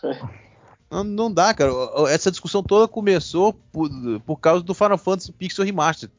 Não, 0.90 1.04
não 1.04 1.30
dá, 1.30 1.54
cara. 1.54 1.70
Essa 2.10 2.32
discussão 2.32 2.64
toda 2.64 2.88
começou 2.88 3.52
por, 3.52 3.90
por 4.26 4.38
causa 4.38 4.64
do 4.64 4.74
Final 4.74 4.98
Fantasy 4.98 5.34
Pixel 5.34 5.66
Remastered. 5.66 6.14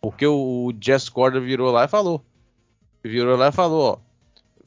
Porque 0.00 0.26
o 0.26 0.74
Jess 0.80 1.08
Corder 1.08 1.40
virou 1.40 1.70
lá 1.70 1.84
e 1.84 1.88
falou. 1.88 2.20
Virou 3.04 3.36
lá 3.36 3.50
e 3.50 3.52
falou, 3.52 3.92
ó. 3.92 4.11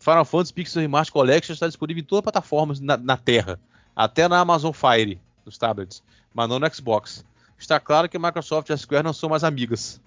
Final 0.05 0.23
Fantasy 0.23 0.53
Pixel 0.53 0.81
Remastered 0.83 1.11
Collection 1.13 1.53
está 1.53 1.65
disponível 1.65 2.01
em 2.01 2.05
todas 2.05 2.19
as 2.19 2.23
plataformas 2.31 2.79
na, 2.79 2.95
na 2.95 3.17
Terra. 3.17 3.59
Até 3.95 4.27
na 4.27 4.39
Amazon 4.39 4.71
Fire, 4.71 5.19
nos 5.43 5.57
tablets. 5.57 6.03
Mas 6.31 6.47
não 6.47 6.59
no 6.59 6.71
Xbox. 6.73 7.25
Está 7.57 7.79
claro 7.79 8.07
que 8.07 8.15
a 8.15 8.19
Microsoft 8.19 8.69
e 8.69 8.73
a 8.73 8.77
Square 8.77 9.03
não 9.03 9.13
são 9.13 9.29
mais 9.29 9.43
amigas. 9.43 9.99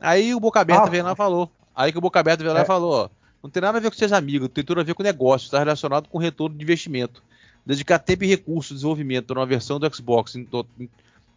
Aí 0.00 0.34
o 0.34 0.40
Boca 0.40 0.60
Aberta 0.60 0.84
Ah, 0.84 0.90
veio 0.90 1.04
lá 1.04 1.12
e 1.12 1.16
falou. 1.16 1.50
Aí 1.76 1.92
que 1.92 1.98
o 1.98 2.00
Boca 2.00 2.18
Aberta 2.18 2.42
veio 2.42 2.54
lá 2.54 2.60
É. 2.60 2.62
e 2.62 2.66
falou, 2.66 2.92
ó. 3.04 3.08
Não 3.42 3.50
tem 3.50 3.60
nada 3.60 3.76
a 3.78 3.80
ver 3.80 3.90
com 3.90 3.96
seus 3.96 4.12
amigos, 4.12 4.48
tem 4.52 4.64
tudo 4.64 4.80
a 4.80 4.84
ver 4.84 4.94
com 4.94 5.02
negócio, 5.02 5.46
está 5.46 5.58
relacionado 5.58 6.08
com 6.08 6.18
retorno 6.18 6.56
de 6.56 6.62
investimento. 6.62 7.22
Dedicar 7.64 7.98
tempo 7.98 8.24
e 8.24 8.26
recursos 8.26 8.68
de 8.68 8.74
desenvolvimento 8.76 9.26
para 9.26 9.40
uma 9.40 9.46
versão 9.46 9.78
do 9.78 9.94
Xbox 9.94 10.36
em, 10.36 10.46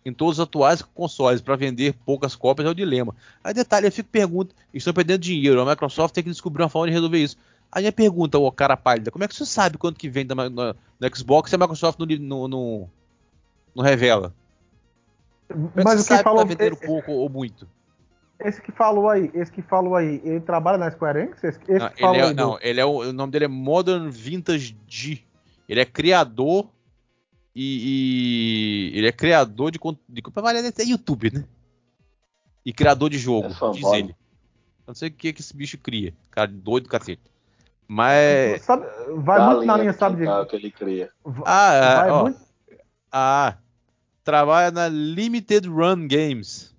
em- 0.05 0.13
todos 0.13 0.39
os 0.39 0.43
atuais 0.43 0.81
consoles 0.81 1.41
para 1.41 1.55
vender 1.55 1.93
poucas 2.05 2.35
cópias 2.35 2.67
é 2.67 2.71
o 2.71 2.75
dilema. 2.75 3.15
Aí 3.43 3.53
detalhe, 3.53 3.87
eu 3.87 3.91
fico 3.91 4.09
pergunto, 4.09 4.53
estão 4.73 4.93
perdendo 4.93 5.21
dinheiro, 5.21 5.61
a 5.61 5.65
Microsoft 5.65 6.13
tem 6.13 6.23
que 6.23 6.29
descobrir 6.29 6.63
uma 6.63 6.69
forma 6.69 6.87
de 6.87 6.93
resolver 6.93 7.19
isso. 7.19 7.37
Aí 7.71 7.87
a 7.87 7.91
pergunta, 7.91 8.37
ô 8.37 8.51
cara 8.51 8.77
pálida, 8.77 9.09
como 9.09 9.23
é 9.23 9.27
que 9.27 9.35
você 9.35 9.45
sabe 9.45 9.77
quanto 9.77 9.99
que 9.99 10.09
vem 10.09 10.25
da, 10.25 10.35
Ma- 10.35 10.49
no, 10.49 10.75
Xbox 11.15 11.49
se 11.49 11.55
a 11.55 11.57
Microsoft 11.57 11.97
não, 11.99 12.05
não, 12.05 12.47
não, 12.47 12.89
não 13.75 13.83
revela? 13.83 14.33
É 15.49 15.83
Mas 15.83 16.01
o 16.01 16.07
que 16.07 16.17
falou. 16.23 16.45
que 16.45 16.55
tá 16.55 16.65
esse, 16.65 16.85
pouco 16.85 17.11
ou 17.11 17.29
muito? 17.29 17.67
esse 18.39 18.61
que 18.61 18.71
falou 18.71 19.09
aí, 19.09 19.31
esse 19.33 19.51
que 19.51 19.61
falou 19.61 19.95
aí, 19.95 20.21
ele 20.23 20.41
trabalha 20.41 20.77
na 20.77 20.91
Square 20.91 21.19
Enix? 21.19 21.43
Esse, 21.43 21.59
esse 21.67 21.79
Não, 21.79 21.89
que 21.89 21.93
ele 21.93 22.01
falou 22.01 22.15
é, 22.17 22.23
aí 22.23 22.33
do- 22.33 22.35
não, 22.43 22.57
ele 22.61 22.79
é 22.81 22.85
o, 22.85 22.97
o 23.09 23.13
nome 23.13 23.31
dele 23.31 23.45
é 23.45 23.47
Modern 23.47 24.09
Vintage 24.09 24.77
G. 24.87 25.19
Ele 25.67 25.79
é 25.79 25.85
criador 25.85 26.67
e, 27.55 28.91
e- 28.93 28.97
ele 28.97 29.07
é 29.07 29.11
criador 29.11 29.71
de 29.71 29.79
conteúdo. 29.79 30.33
É 30.79 30.83
YouTube, 30.85 31.31
né? 31.31 31.45
E 32.65 32.71
criador 32.73 33.09
de 33.09 33.17
jogo, 33.17 33.47
É 33.47 33.71
diz 33.71 33.91
ele. 33.93 34.11
Eu 34.11 34.87
não 34.87 34.95
sei 34.95 35.09
o 35.09 35.11
que, 35.11 35.33
que 35.33 35.41
esse 35.41 35.55
bicho 35.55 35.77
cria. 35.77 36.13
Cara 36.31 36.49
doido 36.49 36.85
do 36.85 36.89
cacete. 36.89 37.21
Mas. 37.87 38.61
Sabe, 38.63 38.85
vai 39.17 39.37
Da 39.37 39.45
muito 39.47 39.65
na 39.65 39.73
linha 39.73 39.83
linha, 39.83 39.93
do 39.93 39.97
sabe, 39.99 40.25
de. 40.25 40.49
que 40.49 40.55
ele 40.55 40.71
cria. 40.71 41.11
Ah, 41.45 41.73
é, 41.73 41.95
vai 41.95 42.11
ó. 42.11 42.21
muito. 42.23 42.39
Ah, 43.11 43.57
trabalha 44.23 44.71
na 44.71 44.87
Limited 44.87 45.67
Run 45.67 46.07
Games. 46.07 46.73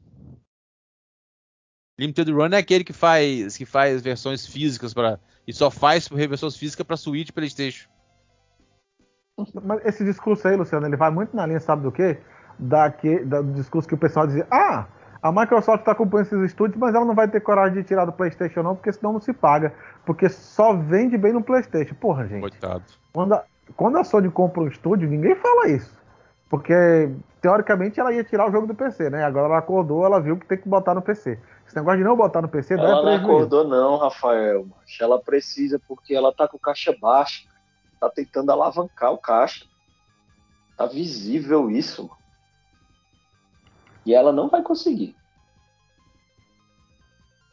Limited 1.99 2.33
Run 2.33 2.49
é 2.53 2.57
aquele 2.57 2.83
que 2.83 2.93
faz 2.93 3.57
que 3.57 3.65
faz 3.65 4.03
versões 4.03 4.45
físicas 4.47 4.93
para 4.93 5.21
e 5.47 5.53
só 5.53 5.71
faz 5.71 6.09
versões 6.09 6.57
físicas 6.57 6.85
para 6.87 6.97
Switch 6.97 7.29
e 7.29 7.33
PlayStation. 7.33 7.89
Mas 9.65 9.85
esse 9.85 10.05
discurso 10.05 10.47
aí, 10.47 10.57
Luciano, 10.57 10.87
ele 10.87 10.97
vai 10.97 11.11
muito 11.11 11.35
na 11.35 11.45
linha, 11.47 11.61
sabe 11.61 11.83
do 11.83 11.91
quê? 11.93 12.19
Daque, 12.59 13.25
da- 13.25 13.41
do 13.41 13.53
discurso 13.53 13.89
que 13.89 13.95
o 13.95 13.99
pessoal 13.99 14.27
dizia: 14.27 14.47
ah, 14.51 14.87
a 15.21 15.33
Microsoft 15.33 15.81
está 15.81 15.93
acompanhando 15.93 16.27
esses 16.27 16.41
estúdios, 16.43 16.79
mas 16.79 16.95
ela 16.95 17.05
não 17.05 17.15
vai 17.15 17.27
ter 17.27 17.41
coragem 17.41 17.83
de 17.83 17.89
tirar 17.89 18.05
do 18.05 18.13
PlayStation, 18.13 18.63
não, 18.63 18.77
porque 18.77 18.93
senão 18.93 19.13
não 19.13 19.21
se 19.21 19.33
paga. 19.33 19.75
Porque 20.07 20.29
só 20.29 20.73
vende 20.75 21.19
bem 21.19 21.33
no 21.33 21.43
PlayStation. 21.43 21.95
Porra, 21.97 22.27
gente. 22.29 22.43
Coitado. 22.43 22.85
Quando 23.13 23.33
a, 23.35 23.45
quando 23.77 23.99
a 23.99 24.05
Sony 24.05 24.31
compra 24.31 24.63
um 24.63 24.69
estúdio, 24.69 25.09
ninguém 25.09 25.35
fala 25.35 25.69
isso. 25.69 25.99
Porque, 26.49 27.11
teoricamente, 27.41 27.99
ela 27.99 28.13
ia 28.13 28.23
tirar 28.23 28.49
o 28.49 28.53
jogo 28.53 28.69
do 28.69 28.75
PC, 28.75 29.11
né? 29.11 29.25
Agora 29.25 29.47
ela 29.47 29.59
acordou, 29.59 30.05
ela 30.05 30.21
viu 30.21 30.37
que 30.37 30.47
tem 30.47 30.59
que 30.59 30.69
botar 30.69 30.95
no 30.95 31.03
PC. 31.03 31.39
Esse 31.67 31.75
negócio 31.75 31.99
de 31.99 32.05
não 32.05 32.17
botar 32.17 32.41
no 32.41 32.49
PC 32.49 32.77
dá 32.77 32.83
Ela 32.85 33.03
não 33.03 33.15
acordou, 33.17 33.67
não, 33.67 33.97
Rafael. 33.97 34.67
Ela 35.01 35.19
precisa 35.19 35.81
porque 35.89 36.15
ela 36.15 36.33
tá 36.33 36.47
com 36.47 36.59
caixa 36.59 36.95
baixa. 37.01 37.43
Tá 38.01 38.11
tentando 38.11 38.51
alavancar 38.53 39.13
o 39.13 39.19
caixa. 39.19 39.65
Tá 40.77 40.87
visível 40.87 41.71
isso, 41.71 42.03
mano. 42.03 42.17
E 44.05 44.13
ela 44.15 44.33
não 44.33 44.49
vai 44.49 44.63
conseguir. 44.63 45.17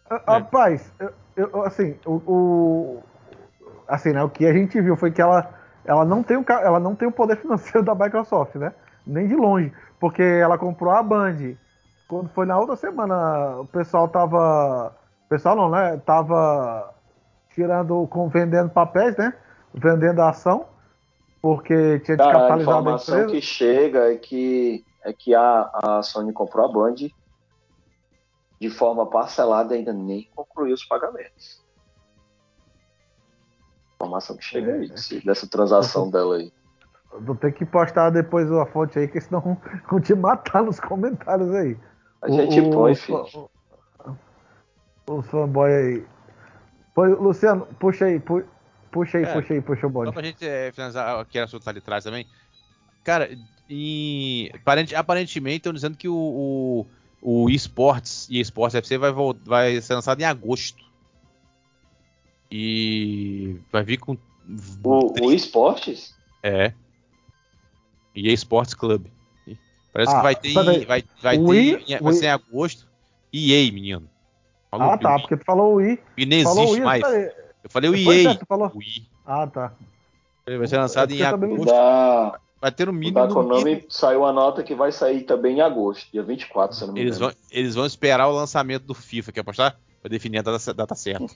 Ah, 0.10 0.22
Rapaz, 0.28 0.92
eu, 1.00 1.14
eu- 1.38 1.64
assim, 1.64 1.98
o, 2.06 2.16
o- 2.28 3.04
assim, 3.88 4.12
né, 4.12 4.22
o 4.24 4.30
que 4.30 4.46
a 4.46 4.54
gente 4.54 4.80
viu 4.82 4.98
foi 4.98 5.12
que 5.12 5.22
ela, 5.22 5.54
ela, 5.86 6.04
não 6.04 6.22
tem 6.22 6.38
o, 6.38 6.46
ela 6.50 6.80
não 6.80 6.96
tem 6.96 7.08
o 7.08 7.12
poder 7.12 7.38
financeiro 7.42 7.84
da 7.84 7.96
Microsoft, 7.96 8.56
né? 8.56 8.74
Nem 9.08 9.28
de 9.28 9.36
longe. 9.36 9.72
Porque 10.00 10.22
ela 10.22 10.58
comprou 10.58 10.92
a 10.94 11.02
Band. 11.02 11.56
Quando 12.08 12.30
foi 12.30 12.46
na 12.46 12.60
outra 12.60 12.76
semana, 12.76 13.62
o 13.62 13.66
pessoal 13.68 14.08
tava. 14.10 14.94
O 15.26 15.30
pessoal 15.30 15.56
não, 15.56 15.70
né? 15.70 15.98
Tava 16.06 16.94
tirando, 17.54 18.06
com, 18.08 18.28
vendendo 18.28 18.70
papéis, 18.70 19.16
né? 19.16 19.34
Vendendo 19.74 20.22
a 20.22 20.30
ação. 20.30 20.66
Porque 21.42 22.00
tinha 22.02 22.18
Cara, 22.18 22.30
a 22.30 22.34
descapitalizado 22.34 22.78
a 22.78 22.82
informação 22.82 23.16
empresa. 23.22 23.32
que 23.34 23.42
chega 23.42 24.14
é 24.14 24.16
que, 24.16 24.86
é 25.04 25.12
que 25.12 25.34
a, 25.34 25.72
a 25.84 26.04
Sony 26.04 26.32
comprou 26.32 26.66
a 26.66 26.72
Band 26.72 26.96
de 28.60 28.70
forma 28.70 29.08
parcelada 29.10 29.74
e 29.76 29.80
ainda 29.80 29.92
nem 29.92 30.30
concluiu 30.36 30.76
os 30.76 30.86
pagamentos. 30.86 31.64
Informação 33.96 34.38
que 34.38 34.44
chega 34.44 34.72
É. 34.72 34.76
aí, 34.82 35.22
dessa 35.26 35.48
transação 35.48 36.10
dela 36.12 36.36
aí. 36.38 36.52
Vou 37.22 37.36
ter 37.36 37.52
que 37.54 37.66
postar 37.66 38.10
depois 38.12 38.52
a 38.52 38.66
fonte 38.68 38.98
aí, 39.00 39.08
que 39.08 39.20
senão 39.20 39.58
vão 39.90 40.00
te 40.00 40.14
matar 40.14 40.64
nos 40.64 40.80
comentários 40.80 41.52
aí. 41.56 41.76
A 42.22 42.30
gente 42.30 42.62
põe, 42.72 42.92
os 42.92 43.02
filho. 43.02 43.50
Os 45.08 45.26
fanboy 45.28 45.72
aí. 45.74 46.06
Põe, 46.94 47.10
Luciano, 47.16 47.66
puxa 47.80 48.06
aí, 48.06 48.20
pu- 48.20 48.44
puxa 48.92 49.18
aí, 49.18 49.24
É. 49.24 49.34
puxa 49.34 49.54
aí, 49.54 49.62
puxa 49.62 49.80
o 49.88 49.90
Só 49.90 49.94
bonde. 49.94 50.12
pra 50.12 50.24
gente 50.24 50.46
é, 50.46 50.72
finalizar 50.72 51.20
aqui 51.20 51.40
a 51.40 51.44
assunto 51.46 51.68
ali 51.68 51.80
atrás 51.80 52.04
também. 52.04 52.26
Cara, 53.04 53.30
aparente- 54.54 54.96
aparentemente 54.96 55.58
estão 55.58 55.74
dizendo 55.74 55.98
que 55.98 56.08
o, 56.08 56.86
o, 57.22 57.44
o 57.46 57.50
eSports 57.50 58.28
e 58.30 58.40
eSports 58.40 58.76
FC 58.76 58.98
vai, 58.98 59.12
vai 59.46 59.82
ser 59.82 59.96
lançado 59.96 60.20
em 60.22 60.26
agosto. 60.26 60.84
E 62.52 63.58
vai 63.72 63.84
vir 63.84 63.98
com. 63.98 64.18
O, 64.84 65.26
o 65.26 65.32
esportes? 65.32 66.14
É. 66.44 66.74
EA 68.16 68.34
Sports 68.34 68.74
Club. 68.74 69.06
Parece 69.94 70.12
Ah, 70.14 70.18
que 70.18 70.24
vai 70.24 70.36
ter. 70.36 70.54
Vai, 70.86 71.04
vai, 71.22 71.38
ter 71.38 71.44
Wii- 71.44 71.84
em- 71.88 71.96
o 71.98 72.04
vai 72.04 72.14
ser 72.14 72.26
em 72.26 72.34
Wii- 72.34 72.42
agosto. 72.50 72.88
EA, 73.34 73.72
menino. 73.72 74.10
Falou 74.70 74.90
Ah, 74.92 74.98
tá, 74.98 75.14
Wii. 75.14 75.22
porque 75.22 75.38
tu 75.38 75.46
falou 75.46 75.76
o 75.76 75.82
I. 75.82 75.98
E 76.18 76.26
nem 76.26 76.44
Falou 76.44 76.64
existe 76.64 76.82
I, 76.82 76.84
mais. 76.84 77.02
eu 77.02 77.08
falei- 77.10 77.32
Eu 77.64 77.70
falei 77.70 77.90
o 77.90 77.94
Pois 78.04 78.26
é, 78.26 78.30
EA. 78.30 78.36
tu 78.36 78.46
falou. 78.46 78.68
O. 78.68 78.80
Ah, 79.26 79.48
tá. 79.48 79.74
Ele 80.48 80.58
vai 80.58 80.68
ser 80.68 80.78
lançado 80.78 81.12
É 81.14 81.16
em 81.16 81.22
agosto. 81.24 81.66
da, 81.66 82.40
Vai 82.60 82.72
ter 82.72 82.86
no 82.86 82.92
o 82.92 82.96
mínimo. 82.96 83.16
da 83.16 83.28
Konami 83.28 83.64
mínimo- 83.64 83.86
saiu 83.90 84.26
a 84.26 84.34
nota 84.34 84.64
que 84.64 84.74
vai 84.76 84.92
sair 84.92 85.22
também 85.24 85.58
em 85.58 85.62
agosto, 85.62 86.08
dia 86.12 86.24
24, 86.24 86.76
se 86.76 86.84
eu 86.84 86.88
não 86.88 86.94
me 86.96 87.00
Eles 87.02 87.18
engano. 87.18 87.32
vão, 87.34 87.42
eles 87.52 87.76
vão 87.76 87.86
esperar 87.86 88.28
o 88.28 88.32
lançamento 88.32 88.84
do 88.86 88.94
FIFA, 88.94 89.32
quer 89.32 89.40
apostar? 89.42 89.78
Pra 90.02 90.10
definir 90.10 90.40
a 90.40 90.42
data, 90.42 90.74
data 90.74 90.96
certa. 90.96 91.28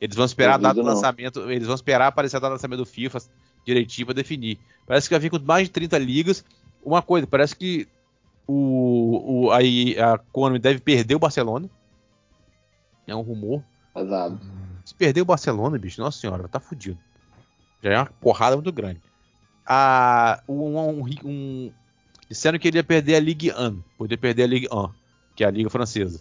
Eles 0.00 0.16
vão 0.16 0.24
esperar 0.24 0.54
a 0.54 0.58
data 0.58 0.74
do 0.74 0.82
lançamento. 0.86 1.50
Eles 1.50 1.66
vão 1.66 1.74
esperar 1.74 2.06
aparecer 2.06 2.36
a 2.36 2.40
data 2.40 2.50
do 2.50 2.54
lançamento 2.54 2.78
do 2.78 2.86
FIFA 2.86 3.18
direitinho 3.64 4.06
pra 4.06 4.14
definir. 4.14 4.58
Parece 4.86 5.08
que 5.08 5.14
vai 5.14 5.20
vir 5.20 5.30
com 5.30 5.38
mais 5.40 5.66
de 5.68 5.72
30 5.72 5.98
ligas. 5.98 6.44
Uma 6.84 7.02
coisa, 7.02 7.26
parece 7.26 7.54
que 7.54 7.86
o, 8.46 9.44
o, 9.46 9.50
aí 9.52 9.96
a 10.00 10.18
Konami 10.32 10.58
deve 10.58 10.80
perder 10.80 11.14
o 11.14 11.18
Barcelona. 11.20 11.68
É 13.06 13.14
um 13.14 13.20
rumor. 13.20 13.62
Pesado. 13.94 14.40
Se 14.84 14.94
perder 14.94 15.20
o 15.20 15.24
Barcelona, 15.26 15.78
bicho, 15.78 16.00
nossa 16.00 16.18
senhora, 16.18 16.48
tá 16.48 16.58
fudido. 16.60 16.98
Já 17.82 17.92
é 17.92 17.96
uma 17.98 18.06
porrada 18.06 18.56
muito 18.56 18.72
grande. 18.72 19.00
A, 19.66 20.42
um, 20.48 20.78
um, 20.78 21.04
um- 21.24 21.72
disseram 22.28 22.58
que 22.58 22.68
ele 22.68 22.78
ia 22.78 22.84
perder 22.84 23.16
a 23.16 23.20
Ligue 23.20 23.52
1. 23.52 23.82
Podia 23.96 24.18
perder 24.18 24.44
a 24.44 24.46
Ligue 24.46 24.68
1, 24.72 24.88
que 25.36 25.44
é 25.44 25.46
a 25.46 25.50
Liga 25.50 25.70
Francesa. 25.70 26.20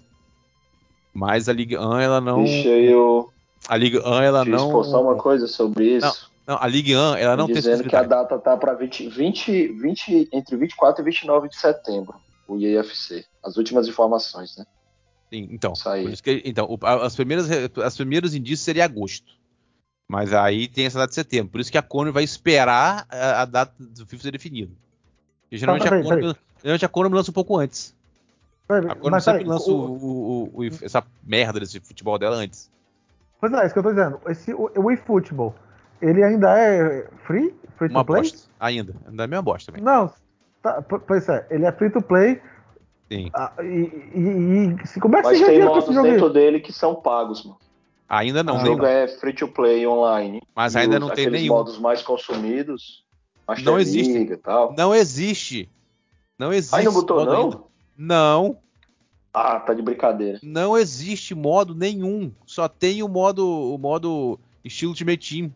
Mas 1.14 1.50
a 1.50 1.54
Ligue 1.54 1.78
1, 1.78 1.98
ela 2.00 2.22
não. 2.22 2.44
Deixa 2.44 2.70
eu 2.70 3.32
A 3.68 3.76
Ligue 3.78 4.00
1, 4.00 4.22
ela 4.22 4.44
te 4.44 4.50
não. 4.50 4.72
postar 4.72 5.00
uma 5.00 5.16
coisa 5.16 5.48
sobre 5.48 5.98
isso. 5.98 6.32
Não, 6.48 6.58
a 6.60 6.68
Ligue 6.68 6.96
1, 6.96 7.16
ela 7.16 7.38
não 7.38 7.46
tem 7.46 7.56
dizendo 7.56 7.84
que 7.88 7.96
a 7.96 8.04
data 8.04 8.38
tá 8.40 8.58
para 8.58 8.74
20, 8.74 9.10
20, 9.10 9.68
20, 9.74 10.30
entre 10.32 10.56
24 10.58 11.02
e 11.02 11.06
29 11.06 11.50
de 11.50 11.56
setembro, 11.56 12.16
o 12.48 12.58
IAFC. 12.58 13.26
As 13.44 13.58
últimas 13.58 13.88
informações, 13.88 14.58
né? 14.58 14.66
Sim, 15.32 15.48
então, 15.52 15.72
Isso 15.74 15.88
aí. 15.90 16.04
por 16.04 16.12
isso 16.12 16.22
que- 16.24 16.42
então, 16.46 16.78
as 17.04 17.16
primeiras, 17.16 17.48
as 17.84 17.96
primeiros 17.96 18.36
indícios 18.36 18.62
seria 18.62 18.84
agosto. 18.86 19.32
Mas 20.10 20.34
aí 20.34 20.68
tem 20.68 20.86
essa 20.86 20.98
data 21.00 21.08
de 21.10 21.16
setembro. 21.16 21.52
Por 21.54 21.62
isso 21.62 21.72
que 21.72 21.78
a 21.78 21.82
Konami 21.82 22.12
vai 22.12 22.24
esperar 22.24 23.06
a, 23.10 23.44
a 23.44 23.46
data 23.46 23.74
do 23.80 24.06
FIFA 24.06 24.24
ser 24.24 24.32
definida. 24.32 24.72
E 25.50 25.58
geralmente, 25.58 25.84
Tá, 25.84 25.90
peraí, 25.90 26.02
a 26.02 26.04
Konami, 26.04 26.36
geralmente 26.62 26.86
a 26.86 26.90
Konami 26.90 27.16
lança 27.16 27.32
um 27.32 27.34
pouco 27.34 27.58
antes. 27.58 27.96
A 28.68 28.74
Konami 28.96 29.10
mas 29.12 29.24
sempre 29.24 29.44
lança 29.46 29.72
o- 29.72 29.74
o- 29.74 30.52
o- 30.54 30.62
o- 30.64 30.66
essa 30.66 31.02
merda 31.24 31.62
desse 31.62 31.80
futebol 31.80 32.20
dela 32.20 32.36
antes. 32.36 32.70
Pois 33.40 33.54
é, 33.54 33.64
isso 33.66 33.74
que 33.74 33.80
eu 33.80 33.84
tô 33.84 33.90
dizendo. 33.94 34.20
Esse, 34.28 34.54
o, 34.54 34.70
o 34.76 34.92
eFootball, 34.92 35.56
ele 36.02 36.22
ainda 36.24 36.58
é 36.60 37.08
free? 37.26 37.56
Free 37.78 37.88
to 37.88 37.96
Uma 37.96 38.04
play? 38.04 38.22
bosta. 38.24 38.50
Ainda. 38.60 38.94
Ainda 39.08 39.24
é 39.24 39.28
mesma 39.28 39.42
bosta 39.42 39.72
também. 39.72 39.82
Não, 39.84 40.14
tá, 40.62 40.82
pois 40.82 41.28
é, 41.30 41.48
ele 41.50 41.66
é 41.66 41.72
free 41.72 41.90
to 41.90 42.02
play. 42.02 42.42
Sim. 43.12 43.30
ah, 43.34 43.52
e, 43.62 43.66
e- 44.16 44.76
e 44.84 44.88
se- 44.88 45.00
como 45.00 45.18
é 45.18 45.22
que 45.22 45.28
Mas 45.28 45.40
você 45.40 45.46
tem 45.46 45.66
modos 45.66 45.96
dentro 46.04 46.30
dele 46.30 46.60
que 46.62 46.72
são 46.72 46.96
pagos, 46.96 47.44
mano. 47.44 47.58
Ainda 48.08 48.42
não. 48.44 48.54
o 48.54 48.58
Ah, 48.58 48.64
nem- 48.64 48.72
jogo 48.72 48.86
é 48.86 49.08
free 49.08 49.34
to 49.34 49.48
play 49.48 49.86
online. 49.86 50.42
Mas 50.56 50.76
ainda 50.76 50.96
os- 50.96 51.02
não 51.02 51.10
tem 51.10 51.30
nenhum. 51.30 51.54
modos 51.54 51.78
mais 51.78 52.02
consumidos, 52.02 53.04
Master 53.48 53.66
Não 53.66 53.80
existe. 53.80 54.18
E 54.18 54.38
tal. 54.38 54.74
Não 54.78 54.96
existe. 54.96 55.70
Não 56.40 56.54
existe. 56.54 56.76
Aí 56.76 56.86
não 56.86 56.94
botou 56.94 57.26
não? 57.26 57.44
ainda. 57.44 57.60
Não. 57.98 58.58
Ah, 59.34 59.60
tá 59.60 59.74
de 59.74 59.82
brincadeira. 59.82 60.40
Não 60.44 60.78
existe 60.78 61.34
modo 61.36 61.74
nenhum. 61.76 62.32
Só 62.46 62.68
tem 62.68 63.02
o 63.04 63.08
modo, 63.10 63.46
o 63.74 63.78
modo 63.78 64.40
estilo 64.64 64.92
Ultimate 64.92 65.30
Team. 65.38 65.54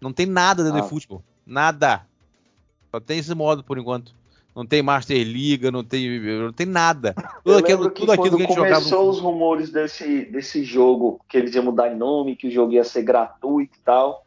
Não 0.00 0.12
tem 0.12 0.24
nada 0.26 0.62
dentro 0.64 0.78
Ah. 0.78 0.82
de 0.82 0.88
futebol. 0.88 1.22
Nada. 1.46 2.06
Só 2.90 3.00
tem 3.00 3.18
esse 3.18 3.34
modo 3.34 3.62
por 3.64 3.78
enquanto. 3.78 4.14
Não 4.56 4.64
tem 4.64 4.82
Master 4.82 5.18
Liga, 5.18 5.70
não 5.70 5.84
tem, 5.84 6.18
não 6.18 6.50
tem 6.50 6.66
nada. 6.66 7.14
Tudo 7.44 7.58
aquilo, 7.58 7.90
que 7.90 8.00
tudo 8.00 8.12
aquilo 8.12 8.38
que 8.38 8.44
a 8.44 8.46
gente 8.46 8.56
jogava. 8.56 8.76
começou 8.76 9.10
os 9.10 9.20
rumores 9.20 9.70
desse, 9.70 10.24
desse 10.24 10.64
jogo, 10.64 11.20
que 11.28 11.36
eles 11.36 11.54
iam 11.54 11.64
mudar 11.64 11.90
de 11.90 11.96
nome, 11.96 12.34
que 12.34 12.48
o 12.48 12.50
jogo 12.50 12.72
ia 12.72 12.82
ser 12.82 13.02
gratuito 13.02 13.76
e 13.76 13.80
tal, 13.84 14.24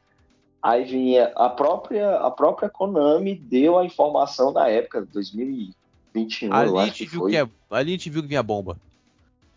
aí 0.61 0.83
vinha 0.83 1.31
a 1.35 1.49
própria, 1.49 2.17
a 2.17 2.29
própria 2.29 2.69
Konami 2.69 3.33
deu 3.33 3.79
a 3.79 3.83
informação 3.83 4.51
na 4.51 4.67
época, 4.67 5.07
2021, 5.11 6.53
Ali 6.53 6.69
eu 6.69 6.77
a 6.77 6.85
gente 6.85 7.05
que 7.05 7.11
viu 7.11 7.21
foi. 7.21 7.31
que 7.31 7.37
é, 7.37 7.49
ali 7.71 7.89
a 7.89 7.93
gente 7.93 8.09
viu 8.11 8.21
que 8.21 8.27
vinha 8.27 8.43
bomba. 8.43 8.77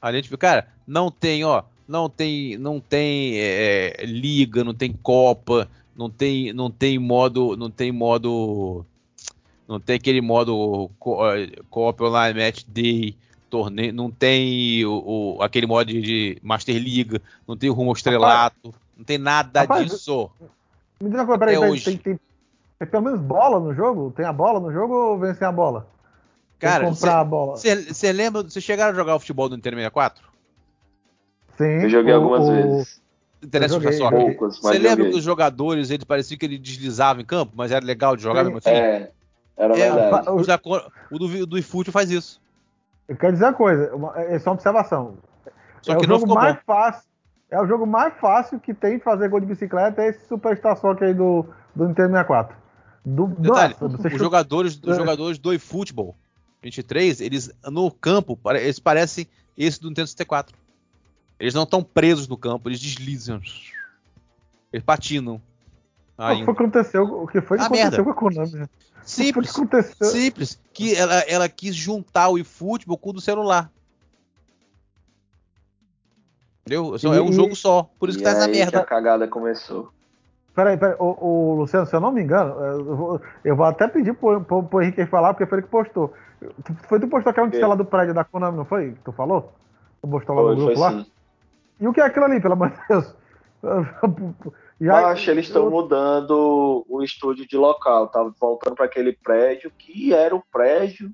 Ali 0.00 0.16
a 0.16 0.20
gente 0.22 0.30
viu, 0.30 0.38
cara, 0.38 0.68
não 0.86 1.10
tem, 1.10 1.44
ó, 1.44 1.64
não 1.86 2.08
tem, 2.08 2.56
não 2.56 2.80
tem 2.80 3.34
é, 3.36 4.06
liga, 4.06 4.64
não 4.64 4.72
tem 4.72 4.90
Copa, 4.90 5.68
não 5.94 6.08
tem, 6.08 6.50
não 6.54 6.70
tem 6.70 6.98
modo, 6.98 7.58
não 7.58 7.70
tem 7.70 7.92
modo, 7.92 8.86
não 9.72 9.80
tem 9.80 9.96
aquele 9.96 10.20
modo 10.20 10.90
co- 10.98 11.18
Copa 11.70 12.04
Online 12.04 12.38
Match 12.38 12.64
Day, 12.68 13.16
torneio, 13.50 13.92
não 13.92 14.10
tem 14.10 14.84
o, 14.84 15.36
o- 15.36 15.42
aquele 15.42 15.66
modo 15.66 15.86
de, 15.86 16.38
Master 16.42 16.76
Liga, 16.76 17.20
não 17.46 17.56
tem 17.56 17.68
o 17.70 17.72
rumo 17.72 17.90
ao 17.90 17.96
estrelato, 17.96 18.74
não 18.96 19.04
tem 19.04 19.18
nada 19.18 19.60
Rapaz, 19.60 19.90
disso. 19.90 20.30
Me 21.00 21.08
diz 21.08 21.18
uma 21.18 21.26
coisa, 21.26 21.38
peraí, 21.38 21.54
peraí, 21.56 21.70
hoje. 21.72 21.84
tem, 21.84 21.96
tem, 21.96 22.20
tem 22.78 22.88
pelo 22.88 23.02
menos 23.04 23.20
bola 23.20 23.58
no 23.58 23.74
jogo? 23.74 24.12
Tem 24.16 24.24
a 24.24 24.32
bola 24.32 24.60
no 24.60 24.72
jogo 24.72 24.94
ou 24.94 25.18
vem 25.18 25.34
sem 25.34 25.46
a 25.46 25.52
bola? 25.52 25.88
Cara, 26.58 26.86
comprar 26.86 27.18
a 27.20 27.24
bola. 27.24 27.56
você 27.56 28.12
lembra, 28.12 28.42
vocês 28.42 28.64
chegaram 28.64 28.92
a 28.92 28.94
jogar 28.94 29.16
o 29.16 29.18
futebol 29.20 29.48
do 29.48 29.56
Nintendo 29.56 29.76
64? 29.76 30.22
Sim, 31.58 31.64
Eu 31.64 31.88
joguei 31.88 32.12
o- 32.12 32.16
algumas 32.16 32.48
o- 32.48 32.52
vezes. 32.52 33.02
Interessa 33.42 33.74
joguei, 33.74 33.92
só. 33.98 34.08
Poucas, 34.08 34.58
Você 34.58 34.78
lembra 34.78 34.90
joguei. 34.90 35.10
que 35.10 35.16
os 35.18 35.24
jogadores, 35.24 35.90
eles 35.90 36.04
pareciam 36.04 36.38
que 36.38 36.46
eles 36.46 36.60
deslizavam 36.60 37.20
em 37.20 37.24
campo, 37.24 37.52
mas 37.56 37.72
era 37.72 37.84
legal 37.84 38.14
de 38.16 38.22
jogar 38.22 38.40
Sim. 38.40 38.44
mesmo 38.44 38.58
assim? 38.58 38.70
É, 38.70 39.10
era 39.57 39.78
É, 39.78 39.92
verdade. 39.92 40.28
o- 40.30 41.14
o 41.14 41.18
do, 41.18 41.46
do 41.46 41.59
eFoot 41.59 41.90
faz 41.90 42.11
isso. 42.11 42.40
Eu 43.09 43.16
quero 43.16 43.32
dizer 43.32 43.44
uma 43.46 43.53
coisa, 43.55 43.94
uma, 43.94 44.18
é 44.20 44.38
só 44.38 44.50
uma 44.50 44.55
observação. 44.55 45.16
Só 45.82 45.92
é 45.92 45.96
que 45.96 46.05
o 46.05 46.09
não 46.09 46.14
jogo 46.16 46.20
ficou 46.26 46.34
mais 46.36 46.55
bom. 46.57 46.61
fácil. 46.66 47.09
É 47.50 47.61
o 47.61 47.66
jogo 47.66 47.86
mais 47.86 48.14
fácil 48.18 48.59
que 48.59 48.72
tem 48.72 48.96
de 48.98 49.05
fazer 49.05 49.28
gol 49.28 49.40
de 49.40 49.46
bicicleta 49.46 50.00
é 50.03 50.09
esse 50.09 50.26
Superstar 50.26 50.76
Soccer 50.78 51.09
aí 51.09 51.14
do, 51.14 51.44
do 51.74 51.86
Nintendo 51.86 52.11
64. 52.12 52.57
Do, 53.05 53.26
Detalhe, 53.26 53.74
nossa, 53.80 53.86
os 53.96 54.03
chuta- 54.03 54.18
jogadores, 54.18 54.80
os 54.82 54.94
É. 54.94 54.96
jogadores 54.96 55.38
do 55.38 55.53
eFootball 55.53 56.14
23, 56.62 57.20
eles 57.20 57.50
no 57.66 57.90
campo, 57.90 58.38
eles 58.55 58.78
parecem 58.78 59.26
esse 59.59 59.80
do 59.80 59.88
Nintendo 59.88 60.07
64. 60.07 60.57
Eles 61.38 61.53
não 61.53 61.64
estão 61.64 61.82
presos 61.82 62.26
no 62.28 62.36
campo, 62.38 62.68
eles 62.68 62.80
deslizam. 62.80 63.42
Eles 64.72 64.84
patinam. 64.84 65.42
O 66.24 66.26
que 66.28 66.32
Ainda. 66.32 66.44
foi 66.44 66.54
que 66.54 66.62
aconteceu? 66.62 67.02
O 67.04 67.26
que 67.26 67.40
foi 67.40 67.58
que 67.58 67.62
Ah, 67.64 67.66
aconteceu 67.66 67.90
merda. 67.90 68.04
com 68.04 68.10
a 68.10 68.14
Konami? 68.14 68.52
né? 68.54 68.64
O 68.64 69.00
que 69.04 69.10
Simples, 69.10 69.50
aconteceu? 69.50 70.06
simples. 70.06 70.60
Que 70.72 70.94
ela, 70.94 71.14
ela 71.28 71.48
quis 71.48 71.74
juntar 71.74 72.28
o 72.28 72.38
eFootball 72.38 72.96
com 72.96 73.10
o 73.10 73.12
do 73.14 73.20
celular. 73.20 73.70
Entendeu? 76.64 76.96
Só- 76.98 77.12
É 77.14 77.20
um 77.20 77.30
E- 77.30 77.32
jogo 77.32 77.56
só. 77.56 77.90
Por 77.98 78.08
isso 78.08 78.18
E 78.18 78.20
que 78.20 78.24
tá 78.24 78.30
essa 78.30 78.46
merda. 78.48 78.70
que 78.70 78.76
a 78.76 78.84
cagada 78.84 79.26
começou. 79.26 79.90
Peraí, 80.54 80.76
peraí, 80.76 80.94
o, 80.98 81.16
o 81.26 81.54
Luciano, 81.56 81.86
se 81.86 81.96
eu 81.96 82.00
não 82.00 82.12
me 82.12 82.22
engano, 82.22 82.52
eu 82.60 82.96
vou, 82.96 83.20
eu 83.44 83.56
vou 83.56 83.64
até 83.66 83.88
pedir 83.88 84.14
pro, 84.14 84.40
pro, 84.44 84.62
pro 84.62 84.82
Henrique 84.82 85.06
falar, 85.06 85.32
porque 85.32 85.46
foi 85.46 85.58
ele 85.58 85.64
que 85.66 85.70
postou. 85.72 86.12
Tu- 86.64 86.74
Foi 86.88 87.00
tu 87.00 87.08
postou 87.08 87.30
aquela 87.30 87.46
notícia 87.46 87.66
lá 87.66 87.74
do 87.74 87.84
prédio 87.84 88.12
da 88.14 88.22
Konami, 88.24 88.58
não 88.58 88.64
foi? 88.64 88.92
Que 88.92 89.00
tu 89.04 89.12
falou? 89.12 89.50
Tu 90.02 90.08
postou 90.08 90.36
lá 90.36 90.42
Foi, 90.42 90.56
no 90.56 90.64
grupo 90.66 90.80
lá? 90.80 90.90
sim. 90.92 91.06
E 91.80 91.88
o 91.88 91.92
que 91.92 92.00
é 92.00 92.04
aquilo 92.04 92.26
ali, 92.26 92.40
pelo 92.40 92.52
amor 92.54 92.70
de 92.70 92.76
Deus? 92.88 93.14
Já, 94.85 95.01
Eu 95.01 95.07
acho 95.07 95.24
que 95.24 95.30
eles 95.30 95.47
estão 95.47 95.70
mudando 95.70 96.85
o 96.89 97.03
estúdio 97.03 97.47
de 97.47 97.57
local, 97.57 98.09
tá 98.09 98.22
voltando 98.41 98.74
para 98.74 98.87
aquele 98.87 99.12
prédio 99.12 99.70
que 99.78 100.12
era 100.12 100.35
o 100.35 100.43
prédio 100.53 101.12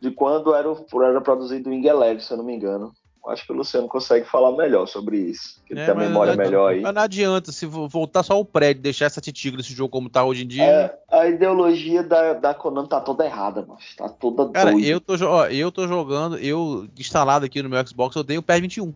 de 0.00 0.10
quando 0.10 0.54
era, 0.54 0.70
o- 0.70 0.86
era 1.02 1.20
produzido 1.20 1.68
o 1.70 1.72
Ingelev, 1.72 2.20
se 2.20 2.32
eu 2.32 2.36
não 2.36 2.44
me 2.44 2.54
engano. 2.54 2.92
Acho 3.28 3.46
que 3.46 3.52
o 3.52 3.56
Luciano 3.56 3.86
consegue 3.86 4.26
falar 4.26 4.50
melhor 4.56 4.86
sobre 4.88 5.16
isso. 5.16 5.62
Que 5.64 5.74
ele 5.74 5.80
É, 5.80 5.84
tem 5.86 5.94
a 5.94 5.96
memória 5.96 6.34
não- 6.34 6.44
melhor 6.44 6.72
aí. 6.72 6.80
Mas 6.80 6.92
não 6.92 7.02
adianta 7.02 7.52
se 7.52 7.66
vo- 7.66 7.88
voltar 7.88 8.24
só 8.24 8.38
o 8.38 8.44
prédio, 8.44 8.82
deixar 8.82 9.04
essa 9.06 9.20
titigre 9.20 9.60
esse 9.60 9.72
jogo 9.72 9.90
como 9.90 10.10
tá 10.10 10.24
hoje 10.24 10.42
em 10.42 10.46
dia. 10.48 10.64
É, 10.64 10.98
a 11.08 11.28
ideologia 11.28 12.02
da, 12.02 12.32
da 12.34 12.52
Konami 12.52 12.88
tá 12.88 13.00
toda 13.00 13.24
errada, 13.24 13.62
mano. 13.62 13.78
Tá 13.96 14.08
toda 14.08 14.48
Cara, 14.50 14.72
doida. 14.72 14.86
eu 14.88 15.00
tô, 15.00 15.14
ó, 15.24 15.46
eu 15.46 15.70
tô 15.70 15.86
jogando, 15.86 16.36
eu 16.38 16.88
instalado 16.98 17.44
aqui 17.46 17.62
no 17.62 17.68
meu 17.68 17.86
Xbox, 17.86 18.16
eu 18.16 18.24
tenho 18.24 18.40
o 18.40 18.42
PES 18.42 18.60
21. 18.60 18.92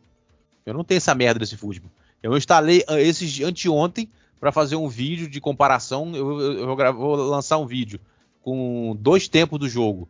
Eu 0.65 0.75
não 0.75 0.83
tenho 0.83 0.99
essa 0.99 1.15
merda 1.15 1.39
desse 1.39 1.57
futebol. 1.57 1.91
Eu 2.33 2.37
instalei 2.37 2.85
ah, 2.89 3.01
esses 3.01 3.41
anteontem 3.41 4.09
pra 4.41 4.53
fazer 4.53 4.77
um 4.77 4.89
vídeo 4.89 5.29
de 5.29 5.41
comparação. 5.41 6.14
Eu, 6.14 6.41
eu- 6.41 6.53
eu 6.70 6.95
vou, 6.95 7.16
lançar 7.16 7.59
um 7.59 7.66
vídeo 7.66 8.01
com 8.43 8.97
dois 9.01 9.29
tempos 9.29 9.59
do 9.59 9.68
jogo. 9.68 10.09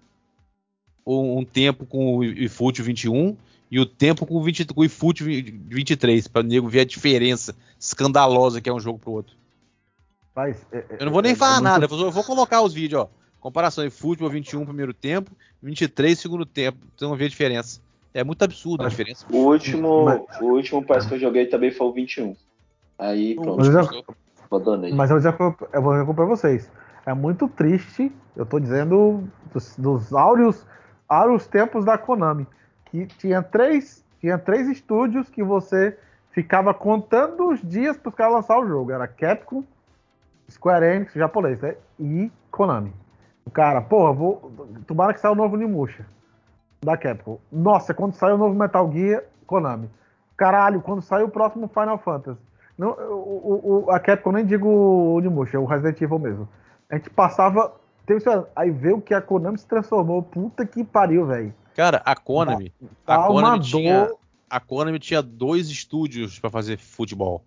Um, 1.07 1.39
um 1.39 1.45
tempo 1.45 1.87
com 1.87 2.17
o 2.17 2.25
eFoot 2.25 2.83
21 2.83 3.37
e 3.71 3.79
o 3.79 3.87
tempo 3.87 4.27
com 4.27 4.35
o, 4.35 4.43
20, 4.43 4.65
com 4.67 4.81
o 4.81 4.85
eFoot 4.85 5.23
23, 5.23 6.27
pra 6.29 6.43
nego 6.43 6.69
ver 6.69 6.81
a 6.81 6.85
diferença 6.85 7.55
escandalosa 7.79 8.61
que 8.61 8.69
é 8.69 8.73
um 8.73 8.81
jogo 8.81 8.99
pro 8.99 9.13
outro. 9.13 9.37
Mas, 10.35 10.57
é- 10.73 10.79
é- 10.79 10.87
Eu 11.01 11.07
não 11.07 11.13
vou 11.13 11.23
nem 11.23 11.33
é- 11.33 11.37
falar 11.37 11.59
é 11.59 11.61
nada, 11.61 11.79
muito- 11.81 11.93
eu 11.95 11.99
vou, 11.99 12.07
eu 12.09 12.13
vou 12.13 12.25
colocar 12.25 12.61
os 12.63 12.75
vídeos, 12.75 13.03
ó. 13.03 13.09
Comparação 13.41 13.85
de 13.85 13.91
futebol 13.91 14.29
21 14.29 14.65
primeiro 14.65 14.93
tempo, 14.93 15.31
23 15.63 16.19
segundo 16.19 16.45
tempo. 16.45 16.79
Vocês 16.97 17.09
vão 17.09 17.17
ver 17.17 17.27
a 17.27 17.29
diferença. 17.29 17.81
É 18.17 18.25
muito 18.25 18.43
absurdo 18.43 18.83
a 18.83 18.89
diferença. 18.89 19.27
O 19.31 19.37
último, 19.37 20.07
Mas- 20.07 20.41
o 20.41 20.45
último 20.47 20.83
PES 20.83 21.05
que 21.05 21.15
eu 21.15 21.19
joguei 21.19 21.45
também 21.45 21.71
foi 21.71 21.87
o 21.87 21.93
21. 21.93 22.35
Aí 22.99 23.35
pronto, 23.35 23.59
Mas 23.59 23.69
eu, 23.69 24.05
abandonei. 24.51 24.95
mas 24.95 25.11
eu, 25.11 25.21
já, 25.21 25.37
eu 25.73 25.83
vou 25.83 25.93
dizer 25.93 26.15
pra 26.15 26.25
vocês. 26.25 26.71
É 27.05 27.13
muito 27.13 27.47
triste, 27.47 28.11
eu 28.35 28.47
tô 28.47 28.59
dizendo 28.59 29.29
dos, 29.53 29.77
dos 29.77 30.15
áureos, 30.15 30.67
áureos 31.07 31.47
tempos 31.47 31.85
da 31.85 31.99
Konami, 31.99 32.47
que 32.87 33.05
tinha 33.07 33.43
três, 33.43 34.03
tinha 34.19 34.39
três 34.39 34.67
estúdios 34.67 35.29
que 35.29 35.43
você 35.43 35.99
ficava 36.31 36.73
contando 36.73 37.51
os 37.51 37.61
dias 37.61 37.99
para 37.99 38.09
os 38.09 38.15
caras 38.15 38.35
lançar 38.37 38.59
o 38.59 38.67
jogo. 38.67 38.93
Era 38.93 39.07
Capcom, 39.07 39.63
Square 40.51 40.87
Enix, 40.87 41.13
japonês, 41.13 41.61
né? 41.61 41.77
E 42.01 42.33
Konami. 42.51 42.95
O 43.45 43.51
cara, 43.51 43.83
porra, 43.83 44.15
vou. 44.15 44.51
Tomara 44.87 45.13
que 45.13 45.21
saia 45.21 45.33
o 45.33 45.37
novo 45.37 45.55
Nimusha. 45.59 46.07
Da 46.87 46.97
Capcom. 46.97 47.41
Nossa, 47.51 47.93
quando 47.93 48.15
sair 48.15 48.35
o 48.35 48.39
novo 48.39 48.55
Metal 48.55 48.89
Gear, 48.93 49.25
Konami. 49.45 49.91
Caralho, 50.37 50.81
quando 50.81 51.03
sair 51.03 51.25
o 51.25 51.29
próximo 51.29 51.67
Final 51.67 51.99
Fantasy. 51.99 52.39
Não, 52.79 52.91
o, 52.91 53.87
o, 53.87 53.91
a 53.91 53.99
Capcom 53.99 54.31
nem 54.31 54.47
digo 54.47 54.69
o 54.69 55.19
Nimusha, 55.19 55.59
o 55.59 55.65
Resident 55.65 56.01
Evil 56.01 56.21
mesmo. 56.21 56.49
A 56.89 56.95
gente 56.95 57.11
passava. 57.11 57.75
Teve, 58.07 58.23
aí 58.55 58.71
veio 58.71 59.01
que 59.01 59.13
a 59.13 59.21
Konami 59.21 59.59
se 59.59 59.67
transformou. 59.67 60.23
Puta 60.23 60.65
que 60.65 60.85
pariu, 60.85 61.27
velho. 61.27 61.53
Cara, 61.75 62.01
a 62.05 62.15
Konami. 62.15 62.73
A 63.05 63.19
Konami, 63.27 63.61
tinha, 63.65 64.09
a 64.49 64.61
Konami 64.61 65.01
tinha 65.01 65.21
dois 65.21 65.69
estúdios 65.69 66.39
para 66.39 66.51
fazer 66.51 66.79
futebol. 66.79 67.43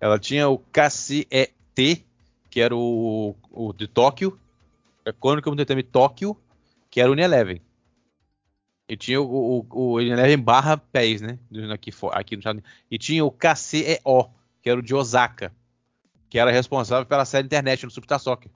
Ela 0.00 0.18
tinha 0.18 0.48
o 0.48 0.56
KCET, 0.56 2.06
que 2.48 2.58
era 2.58 2.74
o, 2.74 3.36
o 3.50 3.74
de 3.74 3.86
Tóquio. 3.86 4.38
A 5.06 5.12
Konami 5.12 5.42
Entertainment 5.46 5.90
Tóquio, 5.92 6.34
que 6.90 7.02
era 7.02 7.10
o 7.10 7.12
Unilever. 7.12 7.60
E 8.92 8.96
tinha 8.96 9.22
o, 9.22 9.24
o, 9.24 9.66
o 9.70 9.94
Unilever 9.94 10.38
barra 10.38 10.76
PES, 10.76 11.22
né? 11.22 11.38
Aqui, 11.72 11.90
aqui 12.10 12.36
no 12.36 12.42
E 12.90 12.98
tinha 12.98 13.24
o 13.24 13.30
KCEO, 13.30 14.30
que 14.60 14.68
era 14.68 14.78
o 14.78 14.82
de 14.82 14.94
Osaka. 14.94 15.50
Que 16.28 16.38
era 16.38 16.50
responsável 16.50 17.06
pela 17.06 17.24
série 17.24 17.46
internet 17.46 17.86
no 17.86 17.90
Super 17.90 18.18
Soccer. 18.18 18.50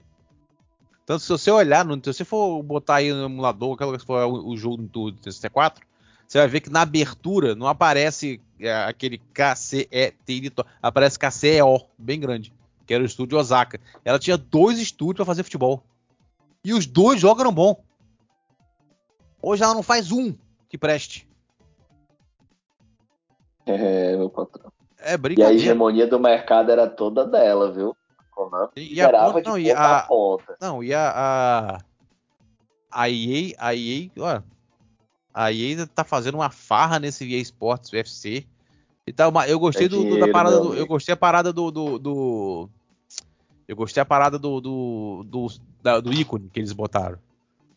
Tanto 1.07 1.23
se 1.23 1.29
você 1.29 1.49
olhar, 1.49 1.83
no, 1.83 1.95
se 1.95 2.13
você 2.13 2.23
for 2.23 2.61
botar 2.61 2.97
aí 2.97 3.11
no 3.11 3.25
emulador, 3.25 3.73
aquela 3.73 3.97
que 3.97 4.05
for 4.05 4.23
o, 4.27 4.49
o 4.49 4.55
jogo 4.55 4.77
do 4.83 5.11
64, 5.23 5.83
você 6.27 6.37
vai 6.37 6.47
ver 6.47 6.59
que 6.59 6.69
na 6.69 6.81
abertura 6.81 7.55
não 7.55 7.65
aparece 7.65 8.39
é, 8.59 8.71
aquele 8.83 9.19
KCET, 9.33 10.53
aparece 10.83 11.17
KCEO, 11.17 11.81
bem 11.97 12.19
grande, 12.19 12.53
que 12.85 12.93
era 12.93 13.01
o 13.01 13.07
estúdio 13.07 13.39
Osaka. 13.39 13.79
Ela 14.05 14.19
tinha 14.19 14.37
dois 14.37 14.77
estúdios 14.77 15.15
para 15.15 15.25
fazer 15.25 15.41
futebol. 15.41 15.83
E 16.63 16.75
os 16.75 16.85
dois 16.85 17.19
jogos 17.19 17.41
eram 17.41 17.51
bons. 17.51 17.86
Hoje 19.41 19.63
ela 19.63 19.73
não 19.73 19.83
faz 19.83 20.11
um 20.11 20.35
que 20.69 20.77
preste. 20.77 21.27
É, 23.65 24.15
meu 24.15 24.29
patrão. 24.29 24.71
É 24.99 25.17
brincadeira. 25.17 25.53
E 25.53 25.55
a 25.55 25.61
hegemonia 25.61 26.07
do 26.07 26.19
mercado 26.19 26.71
era 26.71 26.87
toda 26.87 27.25
dela, 27.25 27.71
viu? 27.71 27.95
Konami 28.31 28.71
e 28.75 29.01
a, 29.01 29.09
ponta, 29.09 29.49
não, 29.49 29.57
e 29.57 29.71
a, 29.71 30.05
ponta. 30.07 30.57
Não, 30.61 30.83
e 30.83 30.93
a, 30.93 31.11
a, 31.15 31.79
a 32.91 33.09
EA, 33.09 33.55
a 33.57 33.75
EA, 33.75 34.11
ó, 34.19 34.41
a 35.33 35.51
EA 35.51 35.87
tá 35.87 36.03
fazendo 36.03 36.35
uma 36.35 36.49
farra 36.49 36.99
nesse 36.99 37.25
EA 37.31 37.39
Sports 37.41 37.91
UFC. 37.91 38.45
E 39.05 39.13
tá 39.13 39.27
uma, 39.27 39.47
eu 39.47 39.59
gostei 39.59 39.85
é 39.85 39.89
do, 39.89 40.01
dinheiro, 40.01 40.25
da 40.25 40.31
parada 40.31 40.59
do, 40.59 40.75
eu 40.75 40.85
gostei 40.85 41.13
a 41.13 41.17
parada 41.17 41.53
do, 41.53 41.71
do, 41.71 41.97
do 41.97 42.69
eu 43.67 43.75
gostei 43.75 44.01
a 44.01 44.05
parada 44.05 44.37
do 44.37 44.59
do, 44.59 45.23
do, 45.23 45.47
da, 45.81 45.99
do 45.99 46.13
ícone 46.13 46.49
que 46.49 46.59
eles 46.59 46.73
botaram, 46.73 47.17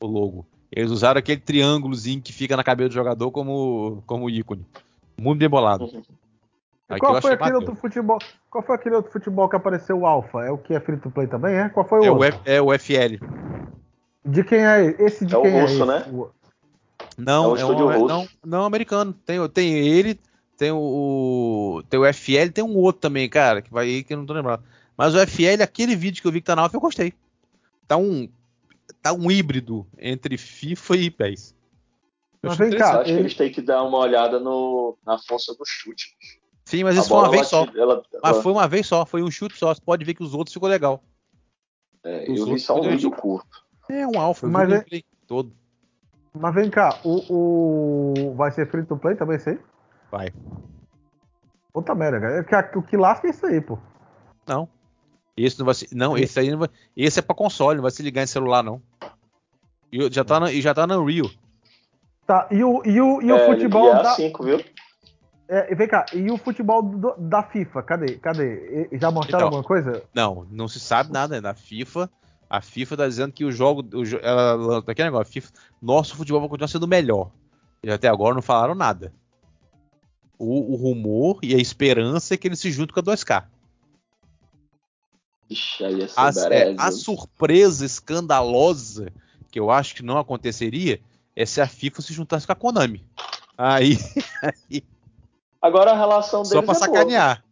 o 0.00 0.06
logo. 0.06 0.46
Eles 0.70 0.90
usaram 0.90 1.18
aquele 1.18 1.40
triângulozinho 1.40 2.22
que 2.22 2.32
fica 2.32 2.56
na 2.56 2.62
cabeça 2.62 2.90
do 2.90 2.94
jogador 2.94 3.30
como, 3.30 4.02
como 4.06 4.30
ícone. 4.30 4.64
Muito 5.18 5.38
bem 5.38 5.48
bolado. 5.48 5.84
Uhum. 5.84 6.02
Qual 6.98 7.20
foi 7.20 7.34
aquele 7.34 7.54
outro 7.54 7.74
futebol? 7.76 8.18
Qual 8.50 8.64
foi 8.64 8.74
aquele 8.74 8.96
outro 8.96 9.12
futebol 9.12 9.48
que 9.48 9.56
apareceu 9.56 9.98
o 9.98 10.06
Alpha? 10.06 10.40
É 10.40 10.50
o 10.50 10.58
que 10.58 10.74
é 10.74 10.80
free 10.80 10.96
to 10.96 11.10
play 11.10 11.26
também, 11.26 11.54
é? 11.54 11.68
Qual 11.68 11.86
foi 11.86 12.00
o 12.00 12.04
é 12.04 12.10
outro? 12.10 12.20
O 12.20 12.24
F, 12.24 12.40
é 12.44 12.60
o 12.60 12.78
FL. 12.78 13.24
De 14.24 14.42
quem 14.42 14.66
é 14.66 14.96
esse? 14.98 15.24
De 15.24 15.36
é 15.36 15.40
quem 15.40 15.54
o 15.54 15.60
russo, 15.60 15.82
é 15.82 15.86
né? 15.86 16.04
Não, 17.16 17.56
é, 17.56 17.64
um, 17.64 17.92
é 17.92 17.96
um, 17.96 18.06
não, 18.06 18.28
não 18.44 18.64
americano. 18.64 19.12
Tem, 19.12 19.48
tem 19.48 19.72
ele, 19.72 20.18
tem 20.56 20.72
o 20.72 21.82
tem 21.88 22.00
o 22.00 22.12
FL, 22.12 22.50
tem 22.52 22.64
um 22.64 22.76
outro 22.76 23.00
também, 23.00 23.28
cara, 23.28 23.62
que 23.62 23.72
vai 23.72 23.86
aí 23.86 24.02
que 24.02 24.12
eu 24.12 24.18
não 24.18 24.26
tô 24.26 24.32
lembrando. 24.32 24.62
Mas 24.96 25.14
o 25.14 25.26
FL, 25.26 25.62
aquele 25.62 25.94
vídeo 25.94 26.20
que 26.20 26.28
eu 26.28 26.32
vi 26.32 26.40
que 26.40 26.46
tá 26.46 26.56
na 26.56 26.62
Alpha, 26.62 26.76
eu 26.76 26.80
gostei. 26.80 27.14
Tá 27.86 27.96
um 27.96 28.28
tá 29.02 29.12
um 29.12 29.30
híbrido 29.30 29.86
entre 29.98 30.36
FIFA 30.36 30.96
e 30.96 31.10
PES. 31.10 31.54
Mas 32.42 32.56
vem 32.56 32.70
cá, 32.70 33.00
acho 33.00 33.10
ele... 33.10 33.16
que 33.16 33.22
eles 33.22 33.34
têm 33.34 33.52
que 33.52 33.60
dar 33.60 33.82
uma 33.82 33.98
olhada 33.98 34.40
no, 34.40 34.96
na 35.06 35.18
força 35.18 35.54
do 35.54 35.64
chute. 35.64 36.16
Sim, 36.64 36.84
mas 36.84 36.96
isso 36.96 37.08
foi 37.08 37.18
uma 37.18 37.30
vez 37.30 37.46
só. 37.48 37.66
Ela, 37.74 38.02
mas 38.22 38.42
foi 38.42 38.52
uma 38.52 38.68
vez 38.68 38.86
só, 38.86 39.04
foi 39.04 39.22
um 39.22 39.30
chute 39.30 39.58
só. 39.58 39.74
Você 39.74 39.80
pode 39.80 40.04
ver 40.04 40.14
que 40.14 40.22
os 40.22 40.34
outros 40.34 40.54
ficou 40.54 40.68
legal. 40.68 41.02
É, 42.04 42.30
eu 42.30 42.46
vi 42.46 42.58
só 42.58 42.78
um 42.78 42.88
vídeo 42.88 43.10
curto. 43.10 43.64
É 43.88 44.06
um 44.06 44.18
alfa, 44.18 44.46
mas 44.46 44.68
vi 44.88 44.98
é... 44.98 45.02
todo. 45.26 45.52
Mas 46.32 46.54
vem 46.54 46.70
cá, 46.70 47.00
o, 47.04 48.14
o, 48.14 48.34
vai 48.34 48.52
ser 48.52 48.70
free 48.70 48.84
to 48.84 48.96
play 48.96 49.16
também 49.16 49.36
isso 49.36 49.50
aí? 49.50 49.58
Vai. 50.10 50.28
Puta 51.72 51.94
merda, 51.94 52.44
cara. 52.44 52.78
O 52.78 52.82
que 52.82 52.96
lasca 52.96 53.26
é 53.26 53.30
isso 53.30 53.44
aí, 53.46 53.60
pô. 53.60 53.78
Não. 54.46 54.68
Esse 55.44 55.58
não 55.58 55.66
vai 55.66 55.74
ser. 55.74 55.88
Não, 55.92 56.16
esse 56.16 56.38
aí 56.38 56.50
não 56.50 56.58
vai. 56.58 56.68
Esse 56.96 57.18
é 57.18 57.22
pra 57.22 57.34
console, 57.34 57.76
não 57.76 57.82
vai 57.82 57.90
se 57.90 58.02
ligar 58.02 58.22
em 58.22 58.26
celular, 58.26 58.62
não. 58.62 58.82
E 59.92 60.10
já 60.10 60.24
tá 60.24 60.40
na, 60.40 60.52
já 60.52 60.74
tá 60.74 60.86
na 60.86 60.98
Unreal. 60.98 61.30
Tá, 62.26 62.46
e 62.50 62.62
o, 62.62 62.82
e 62.84 63.00
o, 63.00 63.22
e 63.22 63.32
o 63.32 63.36
é, 63.36 63.46
futebol. 63.46 63.92
Da... 63.92 64.14
5, 64.14 64.44
viu? 64.44 64.64
É, 65.48 65.74
vem 65.74 65.88
cá, 65.88 66.06
e 66.14 66.30
o 66.30 66.36
futebol 66.36 66.80
do, 66.80 67.14
da 67.18 67.42
FIFA? 67.42 67.82
Cadê? 67.82 68.14
Cadê? 68.18 68.88
Já 68.92 69.10
mostraram 69.10 69.46
então, 69.46 69.58
alguma 69.58 69.64
coisa? 69.64 70.04
Não, 70.14 70.46
não 70.48 70.68
se 70.68 70.78
sabe 70.78 71.12
nada 71.12 71.34
né, 71.34 71.40
da 71.40 71.54
FIFA. 71.54 72.08
A 72.48 72.60
FIFA 72.60 72.96
tá 72.96 73.08
dizendo 73.08 73.32
que 73.32 73.44
o 73.44 73.50
jogo. 73.50 73.82
O, 73.92 74.04
ela, 74.22 74.78
aquele 74.78 75.08
negócio, 75.08 75.32
FIFA, 75.32 75.52
nosso 75.82 76.14
futebol 76.16 76.40
vai 76.40 76.48
continuar 76.48 76.68
sendo 76.68 76.86
melhor. 76.86 77.30
E 77.82 77.90
até 77.90 78.06
agora 78.06 78.34
não 78.34 78.42
falaram 78.42 78.74
nada. 78.74 79.12
O, 80.38 80.72
o 80.72 80.76
rumor 80.76 81.40
e 81.42 81.54
a 81.54 81.58
esperança 81.58 82.34
é 82.34 82.36
que 82.36 82.46
ele 82.46 82.56
se 82.56 82.70
junte 82.70 82.92
com 82.92 83.00
a 83.00 83.02
2K. 83.02 83.44
Ixi, 85.50 85.84
aí 85.84 86.08
a, 86.16 86.54
é, 86.54 86.76
a 86.78 86.92
surpresa 86.92 87.84
escandalosa, 87.84 89.12
que 89.50 89.58
eu 89.58 89.68
acho 89.68 89.96
que 89.96 90.02
não 90.02 90.16
aconteceria, 90.16 91.00
é 91.34 91.44
se 91.44 91.60
a 91.60 91.66
FIFA 91.66 92.02
se 92.02 92.12
juntasse 92.12 92.46
com 92.46 92.52
a 92.52 92.56
Konami. 92.56 93.04
Aí. 93.58 93.98
aí 94.70 94.84
Agora 95.60 95.90
a 95.90 95.96
relação 95.96 96.42
deles 96.42 96.52
Só 96.52 96.62
pra 96.62 96.72
é 96.72 96.74
sacanear. 96.74 97.44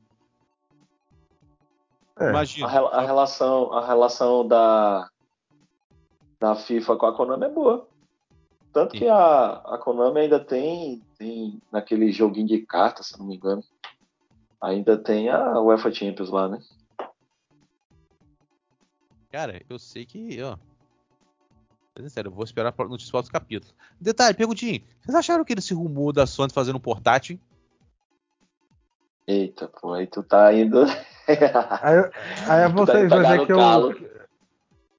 É. 2.19 2.31
Imagina. 2.31 2.67
A, 2.67 3.01
a, 3.01 3.01
relação, 3.03 3.73
a 3.73 3.87
relação 3.87 4.47
da, 4.47 5.11
da 6.41 6.55
FIFA 6.55 6.97
com 6.97 7.07
a 7.07 7.15
Konami 7.15 7.45
é 7.45 7.49
boa. 7.49 7.89
Tanto 8.73 8.93
Sim. 8.93 8.99
que 9.01 9.09
a, 9.09 9.63
a 9.65 9.79
Konami 9.79 10.21
ainda 10.21 10.39
tem, 10.39 11.03
tem 11.19 11.61
naquele 11.73 12.13
joguinho 12.13 12.47
de 12.47 12.59
cartas, 12.59 13.09
se 13.09 13.19
não 13.19 13.27
me 13.27 13.37
engano, 13.37 13.63
ainda 14.61 14.97
tem 14.97 15.29
a 15.29 15.61
UEFA 15.61 15.93
Champions 15.93 16.31
lá, 16.31 16.49
né? 16.49 16.61
Cara, 19.31 19.63
eu 19.69 19.79
sei 19.79 20.07
que, 20.07 20.43
ó. 20.43 20.57
Sério, 22.09 22.29
eu 22.29 22.35
vou 22.35 22.45
esperar 22.45 22.73
no 22.79 22.89
notícia 22.89 23.13
dos 23.21 23.29
capítulos. 23.29 23.75
Detalhe, 24.01 24.37
perguntinho. 24.37 24.81
Vocês 25.01 25.15
acharam 25.15 25.45
que 25.45 25.53
esse 25.53 25.75
rumor 25.75 26.13
da 26.13 26.27
Sony 26.27 26.53
fazendo 26.53 26.77
um 26.77 26.81
portátil? 26.81 27.39
Eita, 29.27 29.69
pô, 29.69 29.93
aí 29.93 30.07
tu 30.07 30.23
tá 30.23 30.53
indo. 30.55 30.85
aí, 31.27 32.11
aí 32.49 32.63
é 32.63 32.69
vocês 32.69 33.11
dois 33.11 33.27
aí 33.27 33.45
que 33.45 33.53
eu. 33.53 33.59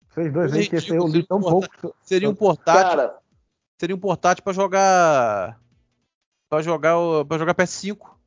Vocês 0.09 0.33
dois 0.33 0.53
aí 0.53 0.67
que 0.67 0.93
eu 0.93 1.07
li 1.07 1.25
tão 1.25 1.39
pouco. 1.39 1.95
Seria 2.03 2.29
um 2.29 2.35
portátil. 2.35 2.83
Cara, 2.83 3.17
seria 3.77 3.95
um 3.95 3.99
portátil 3.99 4.43
pra 4.43 4.53
jogar. 4.53 5.59
Pra 6.49 6.61
jogar, 6.61 6.95
pra 7.25 7.37
jogar 7.37 7.55
PS5. 7.55 8.18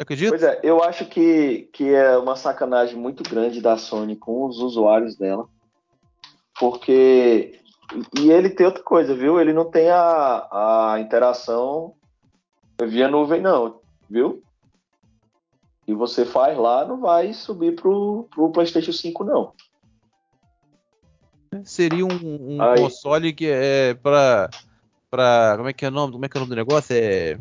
Acredita? 0.00 0.30
Pois 0.30 0.42
é, 0.42 0.60
eu 0.62 0.82
acho 0.82 1.04
que, 1.04 1.68
que 1.72 1.92
é 1.92 2.16
uma 2.16 2.34
sacanagem 2.34 2.96
muito 2.96 3.22
grande 3.22 3.60
da 3.60 3.76
Sony 3.76 4.16
com 4.16 4.46
os 4.46 4.58
usuários 4.58 5.14
dela. 5.14 5.46
Porque. 6.58 7.60
E 8.18 8.30
ele 8.30 8.48
tem 8.48 8.64
outra 8.64 8.82
coisa, 8.82 9.14
viu? 9.14 9.38
Ele 9.38 9.52
não 9.52 9.70
tem 9.70 9.90
a, 9.90 10.92
a 10.92 11.00
interação 11.00 11.94
via 12.82 13.08
nuvem, 13.08 13.42
não 13.42 13.80
viu? 14.10 14.42
E 15.86 15.94
você 15.94 16.24
faz 16.24 16.58
lá, 16.58 16.84
não 16.84 17.00
vai 17.00 17.32
subir 17.32 17.74
pro, 17.74 18.28
pro 18.34 18.50
PlayStation 18.50 18.92
5, 18.92 19.24
não. 19.24 19.52
Seria 21.64 22.04
um, 22.04 22.08
um 22.08 22.58
console 22.76 23.32
que 23.32 23.46
é 23.46 23.94
pra, 23.94 24.48
pra. 25.10 25.54
Como 25.56 25.68
é 25.68 25.72
que 25.72 25.84
é 25.84 25.88
o 25.88 25.90
nome? 25.90 26.12
Como 26.12 26.24
é 26.24 26.28
que 26.28 26.36
é 26.36 26.38
o 26.38 26.42
nome 26.42 26.50
do 26.50 26.56
negócio? 26.56 26.94
É. 26.94 27.36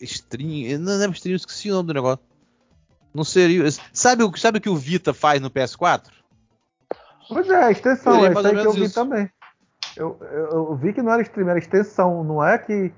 Stream. 0.00 0.78
Não 0.78 0.96
lembro 0.96 1.16
stream, 1.16 1.36
esqueci 1.36 1.70
o 1.70 1.74
nome 1.74 1.88
do 1.88 1.94
negócio. 1.94 2.24
Não 3.14 3.24
seria. 3.24 3.64
Sabe 3.92 4.22
o 4.22 4.36
sabe 4.36 4.60
que 4.60 4.68
o 4.68 4.76
Vita 4.76 5.12
faz 5.12 5.40
no 5.40 5.50
PS4? 5.50 6.08
Pois 7.28 7.48
é, 7.48 7.64
a 7.64 7.70
extensão, 7.70 8.24
é 8.24 8.30
isso 8.30 8.46
aí 8.46 8.56
que 8.56 8.66
eu 8.66 8.72
vi 8.72 8.84
isso. 8.84 8.94
também. 8.94 9.30
Eu, 9.96 10.16
eu, 10.20 10.46
eu, 10.52 10.76
vi 10.76 10.92
que 10.92 11.02
não 11.02 11.12
era 11.12 11.22
stream, 11.22 11.48
era 11.48 11.58
extensão, 11.58 12.22
não 12.22 12.44
é 12.44 12.56
que 12.56 12.92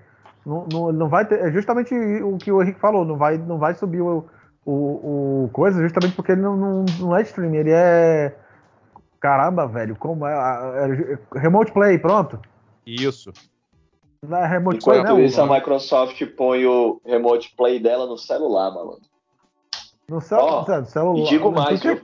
Não, 0.44 0.66
não, 0.70 0.92
não 0.92 1.08
vai 1.08 1.26
ter. 1.26 1.40
É 1.40 1.50
justamente 1.50 1.94
o 1.94 2.36
que 2.38 2.52
o 2.52 2.62
Henrique 2.62 2.80
falou, 2.80 3.04
não 3.04 3.16
vai, 3.16 3.38
não 3.38 3.58
vai 3.58 3.74
subir 3.74 4.00
o, 4.00 4.24
o, 4.64 5.44
o 5.44 5.50
coisa, 5.52 5.80
justamente 5.80 6.14
porque 6.14 6.32
ele 6.32 6.42
não, 6.42 6.56
não, 6.56 6.84
não 6.98 7.16
é 7.16 7.22
streaming, 7.22 7.56
ele 7.56 7.72
é. 7.72 8.36
Caramba, 9.18 9.66
velho, 9.66 9.96
como 9.96 10.26
é, 10.26 10.32
é, 10.32 11.12
é 11.12 11.38
Remote 11.38 11.72
Play, 11.72 11.98
pronto. 11.98 12.40
Isso. 12.86 13.32
Não 14.22 14.36
é 14.36 14.46
Remote 14.46 14.76
Enquanto 14.76 15.02
Play, 15.02 15.14
não, 15.14 15.24
isso, 15.24 15.40
a 15.40 15.46
Microsoft 15.46 16.22
põe 16.36 16.66
o 16.66 17.00
Remote 17.04 17.54
Play 17.56 17.80
dela 17.80 18.06
no 18.06 18.18
celular, 18.18 18.70
malandro. 18.70 19.08
No 20.06 20.20
cel 20.20 20.64
oh, 20.68 20.84
celular. 20.84 21.18
E 21.18 21.28
digo 21.28 21.50
mais, 21.50 21.80
viu? 21.80 22.02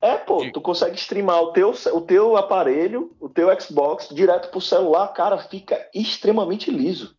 É, 0.00 0.16
pô, 0.16 0.48
tu 0.52 0.60
consegue 0.60 0.94
streamar 0.96 1.42
o 1.42 1.52
teu, 1.52 1.72
o 1.92 2.00
teu 2.00 2.36
aparelho, 2.36 3.10
o 3.18 3.28
teu 3.28 3.48
Xbox, 3.60 4.08
direto 4.10 4.48
pro 4.50 4.60
celular, 4.60 5.08
cara, 5.08 5.38
fica 5.38 5.76
extremamente 5.92 6.70
liso. 6.70 7.16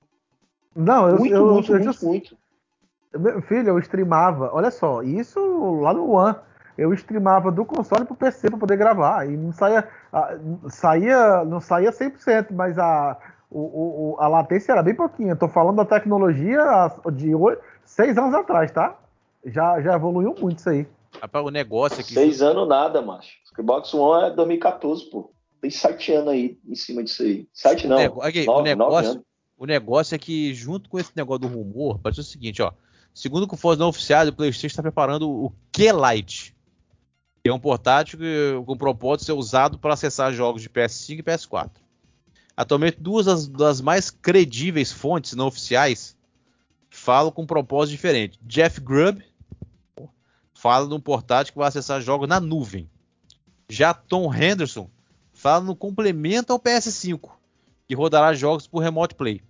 Não, 0.73 1.09
eu, 1.09 1.17
muito, 1.17 1.33
eu, 1.33 1.53
muito, 1.53 1.73
eu, 1.73 1.83
muito, 1.83 2.05
muito. 2.05 2.37
Meu 3.13 3.41
filho, 3.41 3.69
eu 3.69 3.79
streamava, 3.79 4.49
olha 4.53 4.71
só, 4.71 5.01
isso 5.01 5.39
lá 5.81 5.93
no 5.93 6.11
One, 6.11 6.37
eu 6.79 6.93
streamava 6.93 7.51
do 7.51 7.65
console 7.65 8.05
pro 8.05 8.15
PC 8.15 8.49
para 8.49 8.59
poder 8.59 8.77
gravar 8.77 9.27
e 9.29 9.35
não 9.35 9.51
saía, 9.51 9.87
saía, 10.69 11.43
não 11.43 11.59
saía 11.59 11.91
100%, 11.91 12.47
mas 12.51 12.77
a, 12.77 13.17
o, 13.49 13.59
o, 13.59 14.15
a 14.19 14.27
latência 14.27 14.71
era 14.71 14.83
bem 14.83 14.95
pouquinha. 14.95 15.35
Tô 15.35 15.47
falando 15.47 15.77
da 15.77 15.85
tecnologia 15.85 16.61
de 17.13 17.35
8, 17.35 17.61
6 17.85 18.17
anos 18.17 18.33
atrás, 18.33 18.71
tá? 18.71 18.97
Já, 19.45 19.81
já 19.81 19.95
evoluiu 19.95 20.35
muito 20.39 20.59
isso 20.59 20.69
aí. 20.69 20.87
Rapaz, 21.21 21.45
o 21.45 21.49
negócio 21.49 21.99
aqui. 21.99 22.13
Seis 22.13 22.41
anos 22.41 22.67
nada, 22.67 23.01
macho. 23.01 23.31
Xbox 23.55 23.93
One 23.93 24.31
é 24.31 24.35
2014, 24.35 25.09
pô. 25.09 25.31
Tem 25.61 25.69
sete 25.69 26.13
anos 26.13 26.29
aí 26.29 26.57
em 26.65 26.75
cima 26.75 27.03
disso 27.03 27.23
aí. 27.23 27.47
Sete 27.53 27.87
não. 27.87 27.97
O, 27.97 28.25
okay, 28.25 28.45
nove, 28.45 28.61
o, 28.61 28.63
negócio, 28.63 29.25
o 29.57 29.65
negócio 29.65 30.15
é 30.15 30.17
que, 30.17 30.53
junto 30.53 30.89
com 30.89 30.99
esse 30.99 31.11
negócio 31.15 31.41
do 31.41 31.47
rumor, 31.47 31.99
pode 31.99 32.15
ser 32.15 32.21
o 32.21 32.25
seguinte, 32.25 32.61
ó. 32.61 32.71
Segundo 33.13 33.47
o 33.51 33.57
Forza 33.57 33.81
não 33.81 33.89
oficial, 33.89 34.25
o 34.27 34.33
PlayStation 34.33 34.67
está 34.67 34.81
preparando 34.81 35.29
o 35.29 35.51
Q-Lite, 35.73 36.55
que 36.55 36.58
é 37.43 37.53
um 37.53 37.59
portátil 37.59 38.19
que, 38.19 38.61
com 38.65 38.77
propósito 38.77 39.21
de 39.21 39.25
ser 39.27 39.31
usado 39.33 39.77
para 39.77 39.93
acessar 39.93 40.33
jogos 40.33 40.61
de 40.61 40.69
PS5 40.69 41.19
e 41.19 41.23
PS4. 41.23 41.71
Atualmente, 42.55 42.97
duas 42.99 43.25
das, 43.25 43.47
das 43.47 43.79
mais 43.79 44.09
credíveis 44.09 44.91
fontes 44.91 45.33
não 45.33 45.47
oficiais 45.47 46.17
falam 46.89 47.31
com 47.31 47.43
um 47.43 47.47
propósito 47.47 47.95
diferente. 47.95 48.39
Jeff 48.43 48.81
Grubb 48.81 49.23
fala 50.53 50.87
num 50.87 50.99
portátil 50.99 51.53
que 51.53 51.59
vai 51.59 51.69
acessar 51.69 52.01
jogos 52.01 52.27
na 52.27 52.39
nuvem. 52.39 52.89
Já 53.69 53.93
Tom 53.93 54.33
Henderson 54.33 54.89
fala 55.31 55.63
no 55.63 55.75
complemento 55.75 56.51
ao 56.51 56.59
PS5, 56.59 57.29
que 57.87 57.95
rodará 57.95 58.33
jogos 58.33 58.67
por 58.67 58.79
Remote 58.79 59.15
Play. 59.15 59.41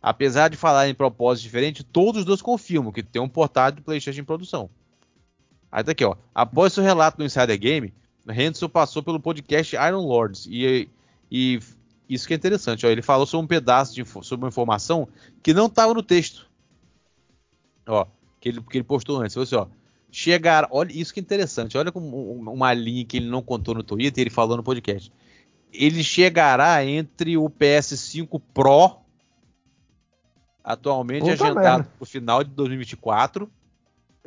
Apesar 0.00 0.48
de 0.48 0.56
falar 0.56 0.88
em 0.88 0.94
propósitos 0.94 1.42
diferentes, 1.42 1.84
todos 1.92 2.20
os 2.20 2.24
dois 2.24 2.40
confirmam 2.40 2.92
que 2.92 3.02
tem 3.02 3.20
um 3.20 3.28
portátil 3.28 3.80
do 3.80 3.84
PlayStation 3.84 4.20
em 4.20 4.24
produção. 4.24 4.70
Aí 5.70 5.84
tá 5.84 5.92
aqui, 5.92 6.04
ó. 6.04 6.16
Após 6.34 6.72
seu 6.72 6.82
relato 6.82 7.18
no 7.18 7.24
Insider 7.24 7.58
Game, 7.58 7.92
Henderson 8.28 8.68
passou 8.68 9.02
pelo 9.02 9.20
podcast 9.20 9.76
Iron 9.76 10.06
Lords 10.06 10.46
e, 10.46 10.88
e 11.30 11.60
isso 12.08 12.26
que 12.26 12.34
é 12.34 12.36
interessante, 12.36 12.86
ó. 12.86 12.88
Ele 12.88 13.02
falou 13.02 13.26
sobre 13.26 13.44
um 13.44 13.48
pedaço 13.48 13.94
de 13.94 14.04
sobre 14.04 14.44
uma 14.44 14.48
informação 14.48 15.08
que 15.42 15.52
não 15.52 15.66
estava 15.66 15.92
no 15.92 16.02
texto. 16.02 16.48
Ó, 17.86 18.06
que 18.40 18.48
ele, 18.48 18.60
que 18.62 18.78
ele 18.78 18.84
postou 18.84 19.20
antes. 19.20 19.36
Assim, 19.36 19.56
ó, 19.56 19.66
chegar, 20.10 20.68
olha 20.70 20.92
isso 20.92 21.12
que 21.12 21.20
é 21.20 21.22
interessante. 21.22 21.76
Olha 21.76 21.92
como 21.92 22.32
uma 22.32 22.72
linha 22.72 23.04
que 23.04 23.18
ele 23.18 23.28
não 23.28 23.42
contou 23.42 23.74
no 23.74 23.82
Twitter, 23.82 24.22
ele 24.22 24.30
falou 24.30 24.56
no 24.56 24.62
podcast. 24.62 25.12
Ele 25.72 26.02
chegará 26.02 26.84
entre 26.84 27.36
o 27.36 27.50
PS5 27.50 28.40
Pro, 28.54 28.96
atualmente 30.64 31.30
Puta 31.30 31.32
agendado 31.44 31.84
para 31.84 31.92
o 32.00 32.06
final 32.06 32.42
de 32.42 32.50
2024. 32.50 33.50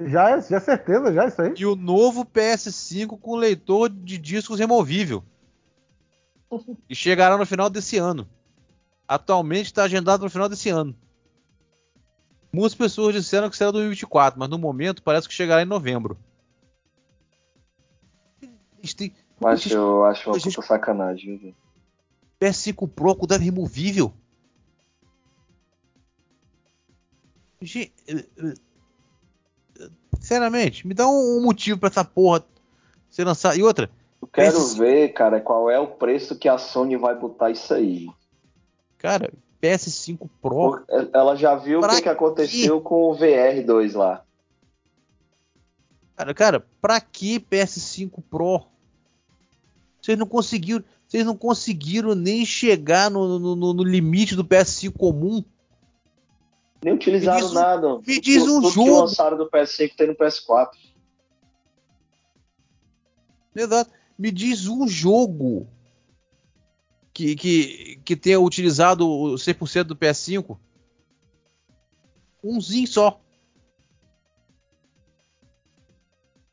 Já 0.08 0.30
é, 0.32 0.42
já 0.42 0.58
é 0.58 0.60
certeza, 0.60 1.14
já 1.14 1.24
é 1.24 1.28
isso 1.28 1.42
aí. 1.42 1.54
E 1.58 1.66
o 1.66 1.76
novo 1.76 2.26
PS5 2.26 3.20
com 3.20 3.36
leitor 3.36 3.90
de 3.90 4.18
discos 4.18 4.60
removível. 4.60 5.24
e 6.90 6.96
chegará 6.96 7.38
no 7.38 7.46
final 7.46 7.70
desse 7.70 7.98
ano. 7.98 8.28
Atualmente 9.08 9.66
está 9.66 9.84
agendado 9.84 10.24
no 10.24 10.30
final 10.30 10.48
desse 10.48 10.70
ano. 10.70 10.96
Muitas 12.54 12.76
pessoas 12.76 13.16
disseram 13.16 13.50
que 13.50 13.56
será 13.56 13.72
2024, 13.72 14.40
mas 14.40 14.50
no 14.50 14.58
momento 14.58 15.02
parece 15.04 15.28
que 15.28 15.34
chegará 15.34 15.62
em 15.62 15.66
novembro. 15.66 16.18
Tem... 18.98 19.14
Mas 19.40 19.70
eu 19.70 20.04
acho 20.06 20.30
uma 20.30 20.40
gente... 20.40 20.56
puta 20.56 20.68
sacanagem, 20.68 21.38
viu? 21.38 21.56
PS5 22.40 22.90
Pro 22.90 23.16
com 23.16 23.28
drive 23.28 23.44
removível? 23.44 24.12
Gente, 27.62 27.94
eh, 28.08 28.26
eh, 28.38 28.54
sinceramente, 30.22 30.88
me 30.88 30.94
dá 30.94 31.08
um 31.08 31.42
motivo 31.42 31.80
para 31.80 31.90
essa 31.90 32.06
porra 32.06 32.46
ser 33.10 33.26
lançada. 33.26 33.58
E 33.58 33.64
outra. 33.64 33.90
Eu 34.22 34.28
quero 34.28 34.60
PS5... 34.60 34.78
ver, 34.78 35.10
cara, 35.10 35.42
qual 35.42 35.70
é 35.70 35.80
o 35.80 35.88
preço 35.88 36.38
que 36.38 36.48
a 36.48 36.58
Sony 36.58 36.96
vai 36.96 37.16
botar 37.16 37.50
isso 37.50 37.74
aí. 37.74 38.08
Cara, 39.00 39.34
PS5 39.62 40.30
Pro. 40.40 40.86
Ela 41.12 41.36
já 41.36 41.56
viu 41.56 41.80
o 41.80 41.88
que, 41.88 42.04
que, 42.04 42.10
aconteceu 42.10 42.80
com 42.80 43.10
o 43.10 43.18
VR2 43.18 43.98
lá. 43.98 44.24
Cara, 46.16 46.34
cara, 46.36 46.66
pra 46.80 47.02
que 47.02 47.40
PS5 47.40 48.22
Pro? 48.30 48.62
Vocês 50.00 50.18
não 50.18 50.28
conseguiram, 50.28 50.84
vocês 51.08 51.26
não 51.26 51.36
conseguiram 51.36 52.14
nem 52.14 52.46
chegar 52.46 53.10
no, 53.10 53.40
no, 53.40 53.74
no 53.74 53.84
limite 53.84 54.36
do 54.36 54.46
PS5 54.46 54.96
comum. 54.96 55.44
Nem 56.84 56.94
utilizaram 56.94 57.50
me 57.50 57.54
nada. 57.54 58.00
Me 58.06 58.20
diz 58.20 58.44
um 58.44 58.62
tudo 58.62 58.72
jogo. 58.72 58.86
que 58.86 59.02
lançaram 59.02 59.38
do 59.38 59.50
PS5 59.50 59.96
tem 59.96 60.08
no 60.08 60.16
PS4. 60.16 60.70
Exato. 63.56 63.92
Me 64.18 64.32
diz 64.32 64.68
um 64.68 64.88
jogo 64.88 65.68
que, 67.14 67.36
que, 67.36 68.00
que 68.04 68.16
tenha 68.16 68.40
utilizado 68.40 69.08
o 69.08 69.36
100% 69.36 69.84
do 69.84 69.96
PS5? 69.96 70.58
Umzinho 72.44 72.88
só. 72.88 73.22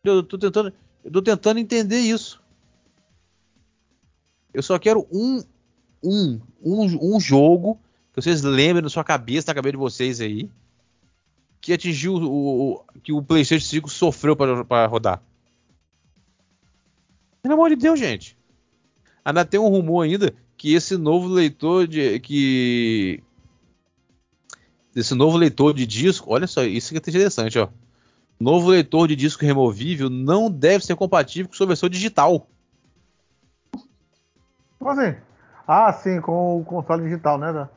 Eu 0.04 0.22
tô 0.22 0.38
tentando, 0.38 0.72
eu 1.04 1.10
tô 1.10 1.22
tentando 1.22 1.58
entender 1.58 2.00
isso. 2.00 2.42
Eu 4.52 4.62
só 4.62 4.78
quero 4.78 5.06
um, 5.10 5.42
um, 6.02 6.40
um, 6.62 7.14
um 7.14 7.20
jogo 7.20 7.80
que 8.18 8.24
vocês 8.24 8.42
lembrem 8.42 8.82
na 8.82 8.88
sua 8.88 9.04
cabeça, 9.04 9.48
na 9.48 9.54
cabeça 9.54 9.72
de 9.72 9.78
vocês 9.78 10.20
aí, 10.20 10.50
que 11.60 11.72
atingiu 11.72 12.14
o, 12.14 12.72
o 12.72 12.84
que 13.02 13.12
o 13.12 13.22
PlayStation 13.22 13.66
5 13.66 13.90
sofreu 13.90 14.36
para 14.36 14.86
rodar. 14.86 15.22
Pelo 17.42 17.54
amor 17.54 17.70
de 17.70 17.76
Deus, 17.76 17.98
gente. 17.98 18.36
Ainda 19.24 19.44
tem 19.44 19.60
um 19.60 19.68
rumor 19.68 20.04
ainda 20.04 20.34
que 20.56 20.74
esse 20.74 20.96
novo 20.96 21.28
leitor 21.28 21.86
de 21.86 22.18
que 22.20 23.22
esse 24.96 25.14
novo 25.14 25.36
leitor 25.36 25.72
de 25.72 25.86
disco, 25.86 26.32
olha 26.32 26.46
só, 26.46 26.64
isso 26.64 26.90
que 26.90 26.96
é 26.96 26.98
interessante, 26.98 27.58
ó. 27.58 27.68
Novo 28.40 28.70
leitor 28.70 29.06
de 29.08 29.14
disco 29.14 29.44
removível 29.44 30.08
não 30.10 30.50
deve 30.50 30.84
ser 30.84 30.96
compatível 30.96 31.48
com 31.48 31.54
sua 31.54 31.66
versão 31.66 31.88
digital. 31.88 32.48
Como 34.78 34.90
assim? 34.90 35.16
Ah, 35.66 35.92
sim, 35.92 36.20
com 36.20 36.60
o 36.60 36.64
console 36.64 37.04
digital, 37.04 37.36
né? 37.36 37.68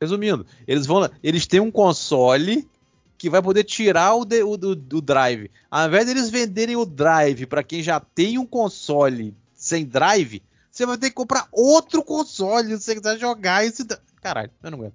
Resumindo, 0.00 0.46
eles 0.66 0.86
vão, 0.86 1.08
eles 1.22 1.46
têm 1.46 1.60
um 1.60 1.70
console 1.70 2.68
que 3.16 3.30
vai 3.30 3.40
poder 3.40 3.64
tirar 3.64 4.14
o, 4.14 4.22
o, 4.22 4.54
o, 4.54 4.70
o 4.70 5.00
drive. 5.00 5.50
Ao 5.70 5.86
invés 5.86 6.06
deles 6.06 6.30
venderem 6.30 6.76
o 6.76 6.84
drive 6.84 7.46
para 7.46 7.62
quem 7.62 7.82
já 7.82 8.00
tem 8.00 8.38
um 8.38 8.46
console 8.46 9.34
sem 9.54 9.84
drive, 9.84 10.42
você 10.70 10.84
vai 10.84 10.98
ter 10.98 11.08
que 11.08 11.14
comprar 11.14 11.46
outro 11.52 12.02
console 12.02 12.76
se 12.76 12.82
você 12.82 12.96
quiser 12.96 13.18
jogar 13.18 13.64
esse. 13.64 13.86
Caralho, 14.20 14.50
eu 14.62 14.70
não 14.70 14.78
aguento. 14.78 14.94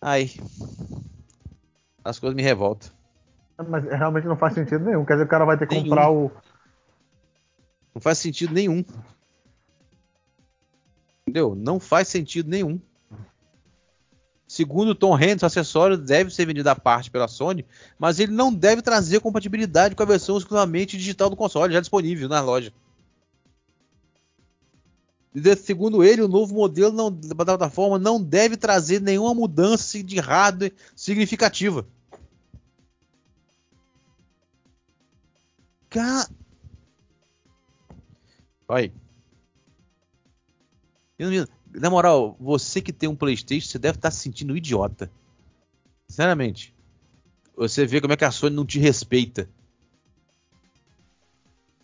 Ai. 0.00 0.30
As 2.04 2.18
coisas 2.18 2.36
me 2.36 2.42
revoltam. 2.42 2.90
Mas 3.68 3.84
realmente 3.84 4.26
não 4.26 4.36
faz 4.36 4.54
sentido 4.54 4.84
nenhum. 4.84 5.04
Quer 5.04 5.14
dizer, 5.14 5.24
o 5.24 5.28
cara 5.28 5.44
vai 5.44 5.56
ter 5.56 5.66
que 5.66 5.74
nenhum. 5.74 5.88
comprar 5.88 6.10
o. 6.10 6.30
Não 7.94 8.00
faz 8.00 8.18
sentido 8.18 8.52
nenhum. 8.52 8.84
Entendeu? 11.26 11.54
Não 11.54 11.80
faz 11.80 12.08
sentido 12.08 12.50
nenhum. 12.50 12.78
Segundo 14.46 14.94
Tom 14.94 15.14
Hanks, 15.14 15.42
o 15.42 15.46
acessório 15.46 15.96
deve 15.96 16.30
ser 16.30 16.46
vendido 16.46 16.68
à 16.68 16.76
parte 16.76 17.10
pela 17.10 17.26
Sony, 17.26 17.64
mas 17.98 18.20
ele 18.20 18.30
não 18.30 18.52
deve 18.52 18.82
trazer 18.82 19.20
compatibilidade 19.20 19.94
com 19.94 20.02
a 20.02 20.06
versão 20.06 20.36
exclusivamente 20.36 20.98
digital 20.98 21.30
do 21.30 21.36
console 21.36 21.72
já 21.72 21.80
disponível 21.80 22.28
na 22.28 22.42
loja. 22.42 22.72
Segundo 25.60 26.04
ele, 26.04 26.22
o 26.22 26.28
novo 26.28 26.54
modelo 26.54 26.92
não, 26.92 27.10
da 27.10 27.34
plataforma 27.34 27.98
não 27.98 28.22
deve 28.22 28.56
trazer 28.56 29.00
nenhuma 29.00 29.34
mudança 29.34 30.00
de 30.00 30.20
hardware 30.20 30.72
significativa. 30.94 31.84
Cara. 35.88 36.28
Aí. 38.68 38.92
Na 41.72 41.90
moral, 41.90 42.36
você 42.40 42.80
que 42.80 42.92
tem 42.92 43.08
um 43.08 43.16
PlayStation, 43.16 43.68
você 43.68 43.78
deve 43.78 43.96
estar 43.98 44.10
se 44.10 44.20
sentindo 44.20 44.56
idiota. 44.56 45.10
Sinceramente. 46.08 46.74
Você 47.56 47.86
vê 47.86 48.00
como 48.00 48.12
é 48.12 48.16
que 48.16 48.24
a 48.24 48.30
Sony 48.30 48.54
não 48.54 48.66
te 48.66 48.78
respeita. 48.78 49.48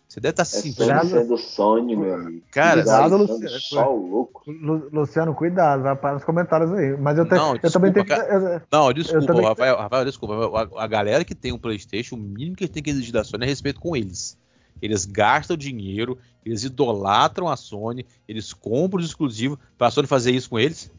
Você 0.07 0.19
deve 0.19 0.31
estar 0.33 0.43
se 0.43 0.57
É 0.57 0.61
sentindo. 0.61 0.85
Sony 0.85 1.09
sendo 1.09 1.37
Sony, 1.37 1.95
meu 1.95 2.13
amigo. 2.15 2.45
Cara, 2.51 2.81
Cuidado, 2.83 3.17
Luciano. 3.17 3.49
Só 3.61 3.89
louco. 3.89 4.43
Lu- 4.51 4.89
Luciano, 4.91 5.33
cuidado, 5.33 5.83
vai 5.83 5.95
para 5.95 6.15
nos 6.15 6.23
comentários 6.25 6.69
aí. 6.73 6.97
Mas 6.97 7.17
eu, 7.17 7.25
te- 7.25 7.35
Não, 7.35 7.55
eu 7.55 7.71
também 7.71 7.93
tenho 7.93 8.05
desculpa, 8.05 8.59
que. 8.59 8.67
Não, 8.69 8.91
desculpa, 8.93 9.41
Rafael, 9.41 9.77
Rafael, 9.77 10.05
desculpa. 10.05 10.35
A, 10.77 10.83
a 10.83 10.87
galera 10.87 11.23
que 11.23 11.33
tem 11.33 11.53
um 11.53 11.57
PlayStation, 11.57 12.15
o 12.15 12.19
mínimo 12.19 12.57
que 12.57 12.67
tem 12.67 12.83
que 12.83 12.89
exigir 12.89 13.13
da 13.13 13.23
Sony 13.23 13.45
é 13.45 13.47
respeito 13.47 13.79
com 13.79 13.95
eles. 13.95 14.37
Eles 14.81 15.05
gastam 15.05 15.55
dinheiro, 15.55 16.17
eles 16.45 16.63
idolatram 16.63 17.47
a 17.47 17.55
Sony, 17.55 18.05
eles 18.27 18.51
compram 18.53 18.99
os 18.99 19.05
exclusivos 19.05 19.57
para 19.77 19.87
a 19.87 19.91
Sony 19.91 20.07
fazer 20.07 20.31
isso 20.31 20.49
com 20.49 20.59
eles. 20.59 20.91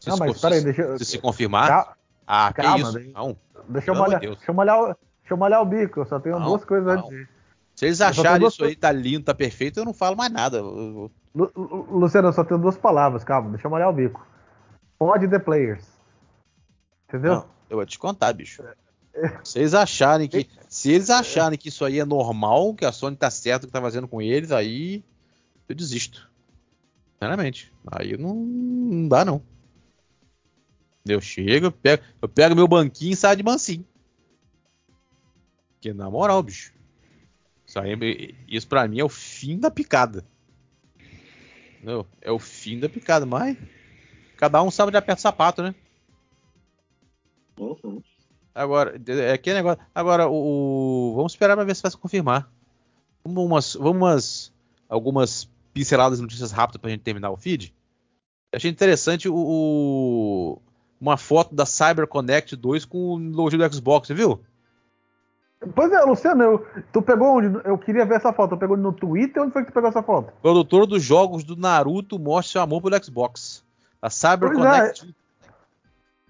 Se 0.00 0.08
Não, 0.08 0.16
se- 0.16 0.26
mas 0.26 0.40
peraí, 0.40 0.62
deixa 0.62 0.82
eu. 0.82 0.98
se, 0.98 1.04
se 1.04 1.18
confirmar, 1.18 1.68
Cal- 1.68 1.96
ah, 2.26 2.52
que 2.52 2.62
calma, 2.62 2.78
isso? 2.78 2.92
daí- 2.92 3.12
Não. 3.12 3.36
Deixa 3.68 3.90
eu 3.90 3.94
Deus. 4.20 4.36
deixa 4.36 4.50
eu 4.50 4.54
molhar, 4.54 4.78
o- 4.82 4.86
deixa 4.86 4.98
eu 5.30 5.36
molhar 5.36 5.62
o 5.62 5.64
bico, 5.64 6.00
eu 6.00 6.06
só 6.06 6.18
tenho 6.20 6.38
Não, 6.38 6.46
duas 6.46 6.64
coisas 6.64 6.86
não. 6.86 7.06
a 7.06 7.08
dizer. 7.08 7.28
Se 7.74 7.86
eles 7.86 8.00
acharem 8.00 8.40
duas 8.40 8.52
isso 8.54 8.64
aí 8.64 8.76
tá 8.76 8.92
lindo, 8.92 9.24
tá 9.24 9.34
perfeito, 9.34 9.80
eu 9.80 9.84
não 9.84 9.94
falo 9.94 10.16
mais 10.16 10.30
nada. 10.30 10.58
Eu- 10.58 11.10
Lu- 11.34 11.50
Lu- 11.56 11.98
Luciano, 11.98 12.28
eu 12.28 12.32
só 12.32 12.44
tenho 12.44 12.60
duas 12.60 12.76
palavras, 12.76 13.24
calma, 13.24 13.50
deixa 13.50 13.66
eu 13.66 13.70
molhar 13.70 13.88
o 13.88 13.92
bico. 13.92 14.24
Pode 14.98 15.26
the 15.26 15.38
players. 15.38 15.84
Entendeu? 17.08 17.34
Não, 17.36 17.46
eu 17.70 17.76
vou 17.78 17.86
te 17.86 17.98
contar, 17.98 18.32
bicho. 18.32 18.62
Se 19.44 19.58
eles 19.58 19.74
acharem 19.74 20.28
que. 20.28 20.48
Se 20.68 20.90
eles 20.90 21.10
acharem 21.10 21.58
que 21.58 21.68
isso 21.68 21.84
aí 21.84 22.00
é 22.00 22.04
normal, 22.04 22.74
que 22.74 22.84
a 22.84 22.92
Sony 22.92 23.16
tá 23.16 23.30
certo 23.30 23.64
o 23.64 23.66
que 23.66 23.72
tá 23.72 23.80
fazendo 23.80 24.08
com 24.08 24.20
eles, 24.20 24.50
aí 24.50 25.04
eu 25.68 25.74
desisto. 25.74 26.30
Sinceramente. 27.12 27.72
Aí 27.86 28.16
não, 28.16 28.34
não 28.34 29.08
dá, 29.08 29.24
não. 29.24 29.40
Eu 31.06 31.20
chego, 31.20 31.66
eu 31.66 31.72
pego, 31.72 32.02
eu 32.20 32.28
pego 32.28 32.56
meu 32.56 32.66
banquinho 32.66 33.12
e 33.12 33.16
saio 33.16 33.36
de 33.36 33.42
mansinho. 33.42 33.86
Porque 35.74 35.92
na 35.92 36.10
moral, 36.10 36.42
bicho. 36.42 36.72
Isso, 37.66 37.78
aí, 37.78 38.34
isso 38.48 38.66
pra 38.66 38.88
mim 38.88 39.00
é 39.00 39.04
o 39.04 39.08
fim 39.08 39.58
da 39.58 39.70
picada. 39.70 40.24
Entendeu? 41.76 42.06
É 42.20 42.32
o 42.32 42.38
fim 42.38 42.80
da 42.80 42.88
picada, 42.88 43.26
mas. 43.26 43.56
Cada 44.36 44.62
um 44.62 44.70
sabe 44.70 44.90
de 44.90 44.96
aperta 44.96 45.20
o 45.20 45.22
sapato, 45.22 45.62
né? 45.62 45.74
Uhum. 47.58 48.02
Agora, 48.54 49.00
é 49.08 49.36
que 49.36 49.52
negócio. 49.52 49.82
Agora, 49.94 50.28
o, 50.28 51.10
o- 51.10 51.14
vamos 51.16 51.32
esperar 51.32 51.56
para 51.56 51.64
ver 51.64 51.74
se 51.74 51.82
vai 51.82 51.90
se 51.90 51.96
confirmar. 51.98 52.48
Vamos 53.24 53.44
umas, 53.44 53.74
vamos 53.74 53.96
umas 53.96 54.52
algumas 54.88 55.48
pinceladas 55.72 56.20
notícias 56.20 56.52
rápidas 56.52 56.80
para 56.80 56.88
a 56.88 56.92
gente 56.92 57.02
terminar 57.02 57.30
o 57.30 57.36
feed. 57.36 57.74
Achei 58.54 58.70
interessante 58.70 59.28
o, 59.28 59.34
o- 59.34 60.62
uma 61.00 61.16
foto 61.16 61.54
da 61.54 61.66
CyberConnect 61.66 62.54
2 62.54 62.84
com 62.84 62.98
o 63.14 63.18
logo 63.18 63.50
do 63.50 63.74
Xbox, 63.74 64.06
você 64.06 64.14
viu? 64.14 64.40
Pois 65.74 65.90
é, 65.90 66.00
Luciano, 66.02 66.42
eu, 66.42 66.66
tu 66.92 67.00
pegou 67.00 67.38
onde? 67.38 67.58
Eu 67.66 67.78
queria 67.78 68.04
ver 68.04 68.16
essa 68.16 68.32
foto. 68.34 68.50
Tu 68.50 68.58
pegou 68.58 68.76
no 68.76 68.92
Twitter? 68.92 69.42
Onde 69.42 69.52
foi 69.52 69.62
que 69.64 69.70
tu 69.70 69.74
pegou 69.74 69.88
essa 69.88 70.02
foto? 70.02 70.30
Produtor 70.42 70.86
dos 70.86 71.02
jogos 71.02 71.42
do 71.42 71.56
Naruto 71.56 72.18
mostra 72.18 72.52
seu 72.52 72.60
amor 72.62 72.82
pelo 72.82 73.02
Xbox. 73.02 73.64
A 74.00 74.10
CyberConnect. 74.10 75.00
Atualmente 75.00 75.16
É 75.20 75.23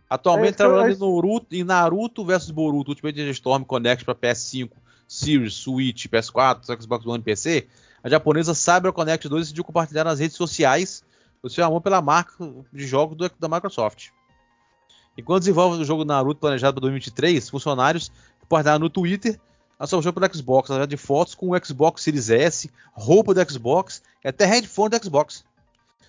que 0.09 0.39
eu- 0.49 0.57
trabalhando 0.57 0.89
é 0.91 0.93
em 0.93 0.99
Naruto, 0.99 1.47
em 1.57 1.65
Naruto 1.65 2.25
vs 2.25 2.51
Boruto 2.51 2.91
Ultimate 2.91 3.19
Ninja 3.19 3.31
Storm 3.33 3.65
Connect 3.65 4.05
para 4.05 4.15
PS5, 4.15 4.71
Series, 5.09 5.55
Switch, 5.55 6.07
PS4, 6.07 6.81
Xbox 6.81 7.07
One 7.07 7.21
e 7.21 7.23
PC, 7.25 7.67
a 8.03 8.09
japonesa 8.09 8.55
CyberConnect 8.55 9.29
2 9.29 9.43
decidiu 9.45 9.65
compartilhar 9.65 10.05
nas 10.05 10.19
redes 10.21 10.37
sociais 10.37 11.03
o 11.43 11.49
seu 11.51 11.65
amor 11.65 11.81
pela 11.81 12.01
marca 12.01 12.33
de 12.73 12.87
jogos 12.87 13.17
do- 13.17 13.31
da 13.39 13.49
Microsoft. 13.49 14.09
Enquanto 15.17 15.41
desenvolve 15.41 15.81
o 15.81 15.85
jogo 15.85 16.05
Naruto 16.05 16.41
planejado 16.41 16.75
para 16.75 16.81
2023, 16.83 17.49
funcionários 17.49 18.11
compartilharam 18.41 18.81
no 18.81 18.91
Twitter 18.91 19.39
a 19.79 19.87
sua 19.87 20.13
pelo 20.13 20.35
Xbox, 20.35 20.71
através 20.71 20.89
de 20.89 20.97
fotos 20.97 21.35
com 21.35 21.51
o 21.51 21.65
Xbox 21.65 22.03
Series 22.03 22.31
S, 22.31 22.71
roupa 22.93 23.35
do 23.35 23.51
Xbox 23.51 24.03
e 24.25 24.29
até 24.29 24.45
headphone 24.45 24.91
do 24.91 25.03
Xbox. 25.05 25.45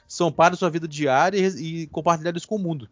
São 0.08 0.32
parte 0.32 0.52
da 0.52 0.58
sua 0.58 0.70
vida 0.70 0.88
diária 0.88 1.38
e, 1.38 1.84
e 1.84 1.88
compartilhar 1.88 2.36
isso 2.36 2.48
com 2.48 2.56
o 2.56 2.60
mundo. 2.60 2.88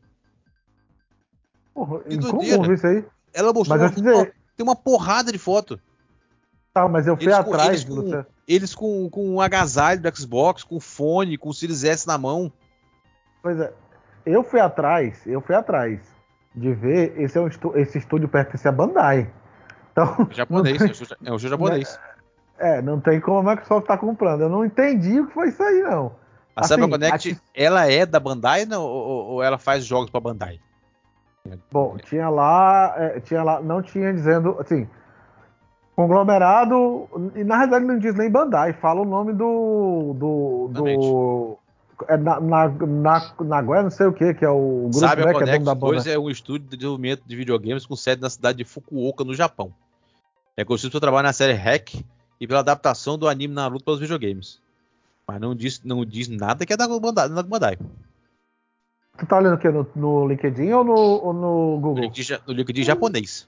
Porra, 1.74 2.00
ver 2.00 2.74
isso 2.74 2.88
aí. 2.88 3.06
Ela 3.34 3.52
mostrou 3.54 3.80
uma- 3.80 3.90
dizer, 3.90 4.34
tem 4.56 4.64
uma 4.64 4.76
porrada 4.76 5.32
de 5.32 5.38
foto. 5.40 5.80
tá, 6.74 6.88
mas 6.88 7.06
eu 7.08 7.16
fui 7.16 7.26
Eles 7.26 7.36
com- 7.38 7.42
atrás, 7.54 7.70
eles 7.70 7.84
com-. 7.86 8.26
Eles 8.48 8.76
com, 8.76 9.10
com 9.10 9.30
um 9.36 9.40
agasalho 9.42 10.02
do 10.02 10.16
Xbox, 10.16 10.64
com 10.64 10.80
fone, 10.80 11.38
com 11.38 11.50
o 11.50 11.54
Series 11.54 11.84
S 11.84 12.06
na 12.08 12.18
mão. 12.18 12.52
Pois 13.42 13.60
é, 13.60 13.72
eu 14.26 14.44
fui 14.44 14.60
atrás, 14.60 15.22
eu 15.26 15.40
fui 15.42 15.56
atrás 15.56 16.00
de 16.56 16.74
ver, 16.74 17.20
esse, 17.20 17.38
é 17.38 17.42
um 17.42 17.48
estu- 17.48 17.76
esse 17.78 17.98
estúdio 17.98 18.28
pertence 18.28 18.68
a 18.68 18.72
Bandai. 18.72 19.30
Então, 19.92 20.28
É 20.32 20.34
japonês, 20.36 20.82
é 20.82 20.86
um 20.86 20.94
jogo- 20.94 21.16
é 21.26 21.32
um 21.34 21.40
japonês. 21.40 22.00
é, 22.60 22.82
não 22.82 23.00
tem 23.00 23.20
como 23.22 23.48
a 23.48 23.52
Microsoft 23.52 23.84
estar 23.84 23.98
comprando. 23.98 24.42
Eu 24.42 24.50
não 24.50 24.66
entendi 24.66 25.20
o 25.20 25.28
que 25.28 25.34
foi 25.34 25.50
isso 25.50 25.62
aí, 25.64 25.82
não. 25.82 26.16
A 26.56 26.62
Assim, 26.62 26.74
CyberConnect, 26.76 27.32
aqui- 27.32 27.42
ela 27.56 27.90
é 27.90 28.06
da 28.06 28.20
Bandai 28.20 28.66
não, 28.66 28.84
ou, 28.84 29.26
ou 29.34 29.44
ela 29.44 29.58
faz 29.58 29.86
jogos 29.86 30.10
pra 30.10 30.20
Bandai? 30.20 30.60
Bom, 31.70 31.98
tinha 31.98 32.30
lá, 32.30 32.94
é, 32.98 33.20
tinha 33.20 33.44
lá, 33.44 33.62
não 33.62 33.82
tinha 33.82 34.14
dizendo, 34.14 34.58
assim, 34.60 34.88
conglomerado, 35.94 37.10
e 37.36 37.44
na 37.44 37.58
realidade 37.58 37.86
não 37.86 38.00
diz 38.00 38.16
nem 38.16 38.32
Bandai, 38.32 38.72
fala 38.72 39.02
o 39.02 39.06
nome 39.06 39.34
do, 39.34 40.14
do, 40.14 40.68
do 40.70 41.60
é 42.08 42.18
na, 42.18 42.40
na, 42.40 42.70
na, 42.70 43.34
Nagoya, 43.42 43.84
não 43.84 43.90
sei 43.90 44.08
o 44.08 44.14
que, 44.14 44.34
que 44.34 44.46
é 44.46 44.50
o 44.50 44.90
grupo 44.92 45.06
né, 45.06 45.34
que 45.34 45.44
é 45.44 45.52
dono 45.54 45.66
da 45.66 45.76
banda. 45.76 45.96
2 45.96 46.08
é 46.08 46.18
um 46.18 46.30
estúdio 46.30 46.70
de 46.70 46.78
desenvolvimento 46.78 47.24
de 47.26 47.36
videogames 47.36 47.86
com 47.86 47.96
sede 47.96 48.22
na 48.22 48.30
cidade 48.30 48.60
de 48.60 48.64
Fukuoka, 48.64 49.26
no 49.26 49.34
Japão. 49.34 49.74
É 50.56 50.64
conhecido 50.64 50.92
pelo 50.92 51.02
trabalho 51.02 51.28
na 51.28 51.34
série 51.34 51.54
Hack 51.54 51.94
e 52.40 52.48
pela 52.48 52.62
adaptação 52.62 53.18
do 53.18 53.28
anime 53.28 53.54
Naruto 53.54 53.84
para 53.84 53.94
os 53.94 54.00
videogames. 54.00 54.62
Mas 55.28 55.40
não 55.40 55.56
diz, 55.56 55.82
não 55.84 56.06
diz 56.06 56.28
nada 56.28 56.66
que 56.66 56.74
é 56.74 56.78
da 56.78 56.88
Bandai. 56.88 57.30
Da 57.30 57.44
Bandai. 57.44 57.78
Tu 59.18 59.26
tá 59.28 59.38
olhando 59.38 59.56
o 59.56 59.58
quê? 59.60 59.70
No, 59.70 59.88
no 59.96 60.28
LinkedIn 60.28 60.72
ou 60.72 60.84
no, 60.84 60.94
ou 60.94 61.34
no 61.34 61.76
No 61.76 61.82
Google? 61.82 62.04
link 62.04 62.14
de 62.14 62.24
ja- 62.24 62.42
no 62.48 62.54
link 62.54 62.74
de 62.74 62.84
japonês. 62.84 63.48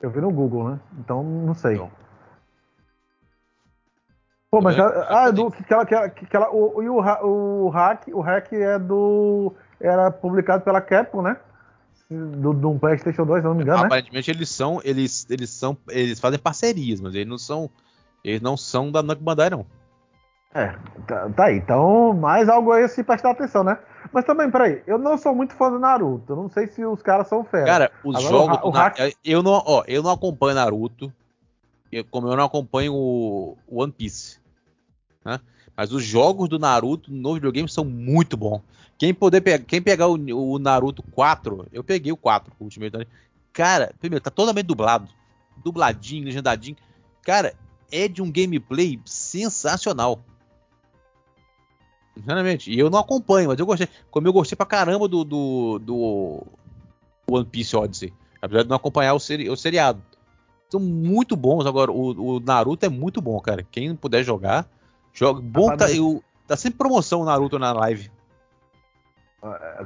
Eu 0.00 0.10
vi 0.10 0.20
no 0.20 0.30
Google, 0.30 0.70
né? 0.70 0.80
Então 0.98 1.22
não 1.22 1.54
sei. 1.54 1.74
Então. 1.74 1.90
Pô, 4.50 4.60
mas 4.62 4.78
É, 4.78 4.80
ah, 5.08 5.28
é 5.28 5.32
do, 5.32 5.50
que 5.50 5.72
ela, 5.72 5.84
que 5.84 5.94
ela, 5.94 6.08
que 6.08 6.36
ela, 6.36 6.50
o, 6.50 6.82
e 6.82 6.88
o, 6.88 6.96
o 6.96 7.68
hack, 7.68 8.08
o 8.08 8.20
hack 8.20 8.52
é 8.52 8.78
do 8.78 9.52
era 9.80 10.10
publicado 10.10 10.64
pela 10.64 10.80
Capcom, 10.80 11.22
né? 11.22 11.36
Do, 12.10 12.54
do 12.54 12.78
PlayStation 12.78 13.26
2, 13.26 13.42
se 13.42 13.46
não 13.48 13.54
me 13.54 13.62
engano, 13.62 13.80
né? 13.80 13.86
Aparentemente 13.86 14.30
eles 14.30 14.48
são, 14.48 14.80
eles, 14.82 15.26
eles 15.28 15.50
são, 15.50 15.76
eles 15.88 16.18
fazem 16.18 16.38
parcerias, 16.38 17.00
mas 17.00 17.14
eles 17.14 17.28
não 17.28 17.36
são, 17.36 17.68
eles 18.24 18.40
não 18.40 18.56
são 18.56 18.90
da 18.90 19.02
Namco 19.02 19.22
Bandai 19.22 19.50
não. 19.50 19.66
É, 20.54 20.68
tá, 21.06 21.28
tá 21.30 21.44
aí. 21.44 21.56
Então, 21.58 22.14
mais 22.14 22.48
algo 22.48 22.72
aí 22.72 22.88
se 22.88 23.02
prestar 23.02 23.30
atenção, 23.30 23.62
né? 23.62 23.78
Mas 24.12 24.24
também, 24.24 24.50
peraí, 24.50 24.82
eu 24.86 24.98
não 24.98 25.18
sou 25.18 25.34
muito 25.34 25.54
fã 25.54 25.70
do 25.70 25.78
Naruto. 25.78 26.32
Eu 26.32 26.36
não 26.36 26.48
sei 26.48 26.66
se 26.66 26.84
os 26.84 27.02
caras 27.02 27.28
são 27.28 27.44
fera. 27.44 27.66
Cara, 27.66 27.92
os 28.02 28.16
Agora, 28.16 28.32
jogos 28.32 28.58
o 28.62 28.68
o 28.68 28.72
Na- 28.72 28.92
eu 29.24 29.42
não, 29.42 29.62
ó, 29.66 29.84
eu 29.86 30.02
não 30.02 30.10
acompanho 30.10 30.54
Naruto, 30.54 31.12
eu- 31.92 32.04
como 32.04 32.28
eu 32.28 32.36
não 32.36 32.44
acompanho 32.44 32.94
o 32.94 33.58
o 33.66 33.82
One 33.82 33.92
Piece, 33.92 34.38
né? 35.24 35.38
Mas 35.76 35.92
os 35.92 36.02
jogos 36.02 36.48
do 36.48 36.58
Naruto 36.58 37.12
no 37.12 37.34
videogame 37.34 37.68
são 37.68 37.84
muito 37.84 38.36
bons. 38.36 38.62
Quem 38.96 39.12
poder 39.14 39.42
pe- 39.42 39.58
quem 39.60 39.80
pegar 39.82 40.08
o, 40.08 40.14
o 40.14 40.58
Naruto 40.58 41.02
4, 41.02 41.66
eu 41.72 41.84
peguei 41.84 42.10
o 42.10 42.16
4, 42.16 42.52
o 42.58 42.64
Ultimate 42.64 42.92
Naruto. 42.92 43.10
Cara, 43.52 43.92
primeiro 44.00 44.22
tá 44.24 44.30
totalmente 44.30 44.66
dublado, 44.66 45.08
dubladinho, 45.56 46.24
legendadinho. 46.24 46.76
Cara, 47.22 47.54
é 47.92 48.08
de 48.08 48.22
um 48.22 48.30
gameplay 48.32 48.98
sensacional. 49.04 50.20
Sinceramente, 52.18 52.70
e 52.70 52.78
eu 52.78 52.90
não 52.90 52.98
acompanho, 52.98 53.48
mas 53.48 53.58
eu 53.58 53.66
gostei. 53.66 53.88
Como 54.10 54.26
eu 54.26 54.32
gostei 54.32 54.56
pra 54.56 54.66
caramba 54.66 55.06
do, 55.06 55.22
do, 55.22 55.78
do 55.78 56.46
One 57.30 57.46
Piece 57.46 57.76
Odyssey. 57.76 58.12
Apesar 58.42 58.64
de 58.64 58.68
não 58.68 58.76
acompanhar 58.76 59.14
o, 59.14 59.20
seri 59.20 59.48
o 59.48 59.56
seriado. 59.56 60.02
São 60.68 60.80
muito 60.80 61.36
bons. 61.36 61.64
Agora, 61.64 61.90
o, 61.90 62.36
o 62.36 62.40
Naruto 62.40 62.84
é 62.84 62.88
muito 62.88 63.20
bom, 63.20 63.40
cara. 63.40 63.64
Quem 63.70 63.94
puder 63.94 64.24
jogar, 64.24 64.66
joga. 65.12 65.40
Bom, 65.40 65.76
tá, 65.76 65.90
eu, 65.90 66.22
tá 66.46 66.56
sempre 66.56 66.78
promoção 66.78 67.20
o 67.20 67.24
Naruto 67.24 67.58
na 67.58 67.72
live. 67.72 68.10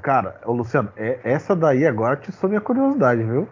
Cara, 0.02 0.40
ô 0.46 0.52
Luciano, 0.52 0.90
é- 0.96 1.20
essa 1.24 1.54
daí 1.54 1.86
agora 1.86 2.14
atiçou 2.14 2.48
minha 2.48 2.60
curiosidade, 2.60 3.22
viu? 3.22 3.46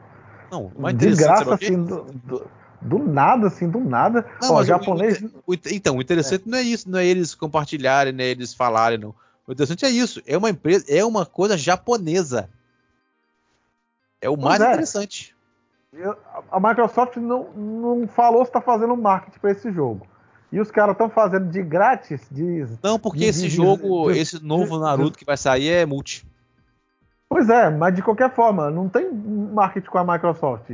Não, 0.50 0.72
De 0.94 1.14
graça, 1.14 1.50
o 1.50 1.52
assim, 1.52 1.84
do, 1.84 2.04
do, 2.24 2.50
do 2.80 2.98
nada, 2.98 3.46
assim, 3.48 3.68
do 3.68 3.80
nada. 3.80 4.24
Não, 4.42 4.50
Ó, 4.50 4.54
mas 4.54 4.64
o- 4.64 4.68
japonês. 4.68 5.22
o- 5.46 5.54
então, 5.70 5.96
o 5.96 6.00
interessante 6.00 6.48
não 6.48 6.58
é 6.58 6.62
isso, 6.62 6.88
não 6.90 6.98
é 6.98 7.04
eles 7.06 7.34
compartilharem, 7.34 8.12
não 8.12 8.22
é 8.24 8.28
eles 8.28 8.54
falarem, 8.54 8.98
não. 8.98 9.14
O 9.46 9.52
interessante 9.52 9.84
é 9.84 9.90
isso. 9.90 10.22
É 10.26 10.36
uma 10.38 10.50
empresa, 10.50 10.84
é 10.88 11.04
uma 11.04 11.26
coisa 11.26 11.56
japonesa. 11.58 12.48
É 14.20 14.28
o 14.30 14.36
mais 14.36 14.58
Pois 14.58 14.68
é. 14.68 14.72
interessante. 14.72 15.34
eu- 15.92 16.16
a 16.52 16.60
Microsoft 16.60 17.16
não, 17.16 17.50
não 17.52 18.06
falou 18.08 18.44
se 18.44 18.52
tá 18.52 18.60
fazendo 18.60 18.96
marketing 18.96 19.38
para 19.40 19.50
esse 19.50 19.72
jogo. 19.72 20.06
E 20.52 20.60
os 20.60 20.70
caras 20.70 20.92
estão 20.94 21.08
fazendo 21.08 21.48
de 21.50 21.62
grátis. 21.62 22.20
De, 22.30 22.66
Não, 22.82 22.98
porque 22.98 23.18
de- 23.20 23.24
esse 23.26 23.42
de- 23.42 23.48
jogo, 23.50 24.12
de- 24.12 24.18
esse 24.18 24.42
novo 24.44 24.78
Naruto 24.78 25.18
que 25.18 25.24
vai 25.24 25.36
sair 25.36 25.68
é 25.68 25.86
multi. 25.86 26.26
Pois 27.28 27.48
é, 27.48 27.70
mas 27.70 27.94
de 27.94 28.02
qualquer 28.02 28.34
forma, 28.34 28.70
não 28.70 28.88
tem 28.88 29.08
marketing 29.12 29.88
com 29.88 29.98
a 29.98 30.04
Microsoft. 30.04 30.70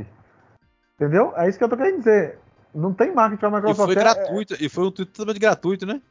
Entendeu? 0.99 1.33
É 1.37 1.47
isso 1.47 1.57
que 1.57 1.63
eu 1.63 1.69
tô 1.69 1.77
querendo 1.77 1.99
dizer. 1.99 2.39
Não 2.73 2.93
tem 2.93 3.13
marketing 3.13 3.39
com 3.39 3.45
a 3.47 3.49
E 3.49 3.53
Microsoft. 3.53 3.85
foi 3.93 4.01
É- 4.01 4.03
gratuito, 4.03 4.55
e 4.59 4.69
foi 4.69 4.85
um 4.85 4.91
tweet 4.91 5.11
totalmente 5.11 5.39
gratuito, 5.39 5.85
né? 5.85 6.01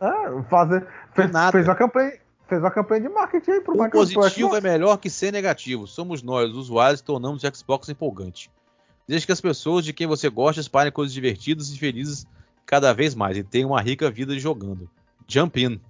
É, 0.00 0.42
fazer, 0.50 0.86
fez, 1.14 1.30
nada. 1.30 1.52
fez 1.52 1.66
uma 1.66 1.74
campanha, 1.74 2.12
fez 2.48 2.60
uma 2.60 2.70
campanha 2.70 3.00
de 3.02 3.08
marketing 3.08 3.50
aí 3.50 3.60
pro 3.60 3.74
O 3.74 3.82
Microsoft. 3.82 4.14
positivo 4.14 4.56
é 4.56 4.60
melhor 4.60 4.96
que 4.98 5.08
ser 5.10 5.32
negativo. 5.32 5.86
Somos 5.86 6.22
nós, 6.22 6.50
os 6.50 6.56
usuários, 6.56 7.00
tornamos 7.00 7.42
o 7.42 7.54
Xbox 7.56 7.88
empolgante. 7.88 8.50
Desde 9.08 9.26
que 9.26 9.32
as 9.32 9.40
pessoas 9.40 9.84
de 9.84 9.92
quem 9.92 10.06
você 10.06 10.28
gosta 10.28 10.60
espalhem 10.60 10.92
coisas 10.92 11.12
divertidas 11.14 11.70
e 11.70 11.78
felizes 11.78 12.26
cada 12.64 12.92
vez 12.92 13.14
mais 13.14 13.36
e 13.36 13.42
tenham 13.44 13.70
uma 13.70 13.80
rica 13.80 14.10
vida 14.10 14.36
jogando. 14.38 14.88
Jump 15.28 15.62
in. 15.64 15.80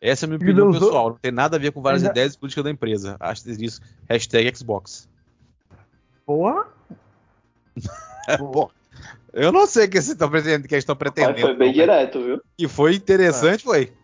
Essa 0.00 0.24
é 0.24 0.26
a 0.26 0.28
minha 0.28 0.36
opinião 0.36 0.70
pessoal. 0.72 1.10
Não 1.10 1.16
tem 1.16 1.32
nada 1.32 1.56
a 1.56 1.58
ver 1.58 1.72
com 1.72 1.80
várias 1.80 2.02
Ainda- 2.02 2.12
ideias 2.12 2.36
políticas 2.36 2.64
da 2.64 2.70
empresa. 2.70 3.16
Acho 3.18 3.48
isso. 3.50 3.80
Hashtag 4.08 4.56
Xbox. 4.56 5.07
Porra. 6.28 6.66
Bom, 8.38 8.68
eu 9.32 9.50
não 9.50 9.66
sei 9.66 9.86
o 9.86 9.88
que, 9.88 9.96
vocês 9.96 10.10
estão 10.10 10.28
pretendendo, 10.28 10.68
que 10.68 10.74
eles 10.74 10.82
estão 10.82 10.94
Mas 10.94 11.10
pretendendo. 11.10 11.40
foi 11.40 11.56
bem 11.56 11.72
direto, 11.72 12.22
viu? 12.22 12.42
E 12.58 12.68
foi 12.68 12.96
interessante, 12.96 13.64
foi. 13.64 13.94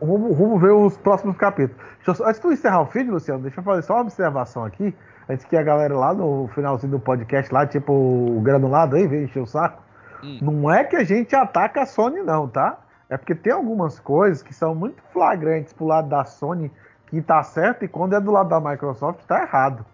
Vamos, 0.00 0.38
vamos 0.38 0.60
ver 0.62 0.70
os 0.70 0.96
próximos 0.96 1.36
capítulos. 1.36 1.82
Eu 2.06 2.24
antes 2.24 2.40
de 2.40 2.46
encerrar 2.46 2.82
o 2.82 2.86
feed, 2.86 3.10
Luciano, 3.10 3.42
deixa 3.42 3.58
eu 3.58 3.64
fazer 3.64 3.82
só 3.82 3.94
uma 3.94 4.02
observação 4.02 4.64
aqui. 4.64 4.94
Antes 5.28 5.44
que 5.44 5.56
a 5.56 5.62
galera 5.64 5.96
lá 5.96 6.14
no 6.14 6.48
finalzinho 6.54 6.92
do 6.92 7.00
podcast, 7.00 7.52
lá, 7.52 7.66
tipo 7.66 7.92
o 7.92 8.40
granulado 8.42 8.94
aí, 8.94 9.08
veio 9.08 9.24
encher 9.24 9.42
o 9.42 9.46
saco. 9.46 9.82
Hum. 10.22 10.38
Não 10.40 10.72
é 10.72 10.84
que 10.84 10.94
a 10.94 11.02
gente 11.02 11.34
ataca 11.34 11.82
a 11.82 11.86
Sony, 11.86 12.22
não, 12.22 12.46
tá? 12.46 12.78
É 13.10 13.16
porque 13.16 13.34
tem 13.34 13.52
algumas 13.52 13.98
coisas 13.98 14.40
que 14.40 14.54
são 14.54 14.72
muito 14.72 15.02
flagrantes 15.12 15.72
pro 15.72 15.84
lado 15.84 16.08
da 16.08 16.24
Sony 16.24 16.70
que 17.08 17.20
tá 17.20 17.42
certo 17.42 17.84
e 17.84 17.88
quando 17.88 18.14
é 18.14 18.20
do 18.20 18.30
lado 18.30 18.48
da 18.48 18.60
Microsoft 18.60 19.24
tá 19.26 19.42
errado. 19.42 19.84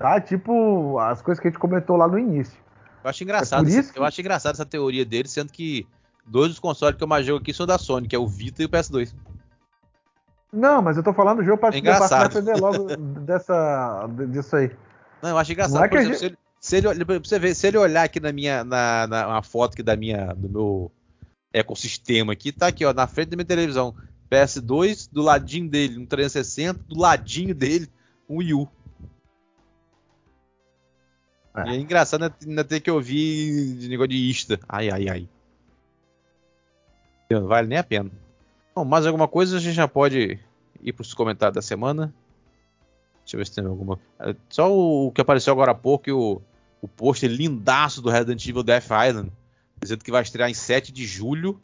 Tá? 0.00 0.18
Tipo 0.18 0.98
as 0.98 1.20
coisas 1.20 1.38
que 1.40 1.46
a 1.46 1.50
gente 1.50 1.60
comentou 1.60 1.94
lá 1.94 2.08
no 2.08 2.18
início. 2.18 2.58
Eu 3.04 3.10
acho 3.10 3.22
engraçado, 3.22 3.68
É 3.68 3.72
essa- 3.78 3.92
que- 3.92 3.98
eu 3.98 4.04
acho 4.04 4.18
engraçado 4.20 4.54
essa 4.54 4.64
teoria 4.64 5.04
dele, 5.04 5.28
sendo 5.28 5.52
que 5.52 5.86
dois 6.26 6.48
dos 6.48 6.58
consoles 6.58 6.96
que 6.96 7.04
eu 7.04 7.08
mais 7.08 7.26
jogo 7.26 7.40
aqui 7.42 7.52
são 7.52 7.66
da 7.66 7.76
Sony, 7.76 8.08
que 8.08 8.16
é 8.16 8.18
o 8.18 8.26
Vita 8.26 8.62
e 8.62 8.64
o 8.64 8.68
PS2. 8.68 9.14
Não, 10.50 10.80
mas 10.80 10.96
eu 10.96 11.02
tô 11.02 11.12
falando 11.12 11.38
do 11.38 11.44
jogo 11.44 11.58
pra 11.58 11.68
É 11.74 11.78
engraçado. 11.78 12.34
logo 12.58 12.96
dessa, 13.20 14.06
disso 14.30 14.56
aí. 14.56 14.70
Não, 15.22 15.30
eu 15.30 15.38
acho 15.38 15.52
engraçado. 15.52 15.84
É 15.84 15.88
por 15.88 15.94
que 15.98 15.98
exemplo, 15.98 16.18
se, 16.18 16.24
ele, 16.26 16.38
se, 16.58 16.76
ele, 16.76 17.04
você 17.20 17.38
ver, 17.38 17.54
se 17.54 17.66
ele 17.68 17.76
olhar 17.78 18.04
aqui 18.04 18.18
na 18.20 18.32
minha 18.32 18.64
na, 18.64 19.06
na 19.06 19.28
uma 19.28 19.42
foto 19.42 19.74
aqui 19.74 19.82
da 19.82 19.94
minha 19.96 20.32
do 20.34 20.48
meu 20.48 20.92
ecossistema 21.52 22.32
aqui, 22.32 22.52
tá 22.52 22.68
aqui, 22.68 22.84
ó, 22.84 22.92
na 22.92 23.06
frente 23.06 23.28
da 23.30 23.36
minha 23.36 23.44
televisão, 23.46 23.94
PS2, 24.30 25.08
do 25.12 25.20
ladinho 25.22 25.68
dele, 25.68 25.98
um 25.98 26.06
360, 26.06 26.80
do 26.88 26.98
ladinho 26.98 27.54
dele, 27.54 27.88
um 28.28 28.38
Wii 28.38 28.54
U. 28.54 28.68
É. 31.54 31.68
E 31.70 31.74
é 31.76 31.76
engraçado 31.80 32.22
ainda- 32.22 32.36
ainda 32.46 32.64
ter 32.64 32.80
que 32.80 32.90
ouvir 32.90 33.76
de 33.76 33.88
negócio 33.88 34.08
de 34.08 34.30
Insta. 34.30 34.60
Ai, 34.68 34.90
ai, 34.90 35.08
ai. 35.08 35.28
Não 37.30 37.46
vale 37.46 37.68
nem 37.68 37.78
a 37.78 37.84
pena. 37.84 38.10
Bom, 38.74 38.84
mais 38.84 39.06
alguma 39.06 39.28
coisa 39.28 39.56
a 39.56 39.60
gente 39.60 39.74
já 39.74 39.86
pode 39.88 40.38
ir 40.82 40.92
para 40.92 41.02
os 41.02 41.14
comentários 41.14 41.54
da 41.54 41.62
semana. 41.62 42.12
Deixa 43.24 43.36
eu 43.36 43.38
ver 43.38 43.46
se 43.46 43.54
tem 43.54 43.64
alguma. 43.64 43.98
é, 44.18 44.34
Só 44.48 44.72
o 44.72 45.12
que 45.12 45.20
apareceu 45.20 45.52
agora 45.52 45.72
há 45.72 45.74
pouco, 45.74 46.08
e 46.08 46.12
o, 46.12 46.40
o 46.82 46.88
pôster 46.88 47.30
lindaço 47.30 48.02
do 48.02 48.10
Resident 48.10 48.44
Evil 48.46 48.62
Death 48.62 48.86
Island, 49.08 49.30
dizendo 49.80 50.02
que 50.04 50.10
vai 50.10 50.22
estrear 50.22 50.50
em 50.50 50.54
7 50.54 50.90
de 50.92 51.06
julho. 51.06 51.60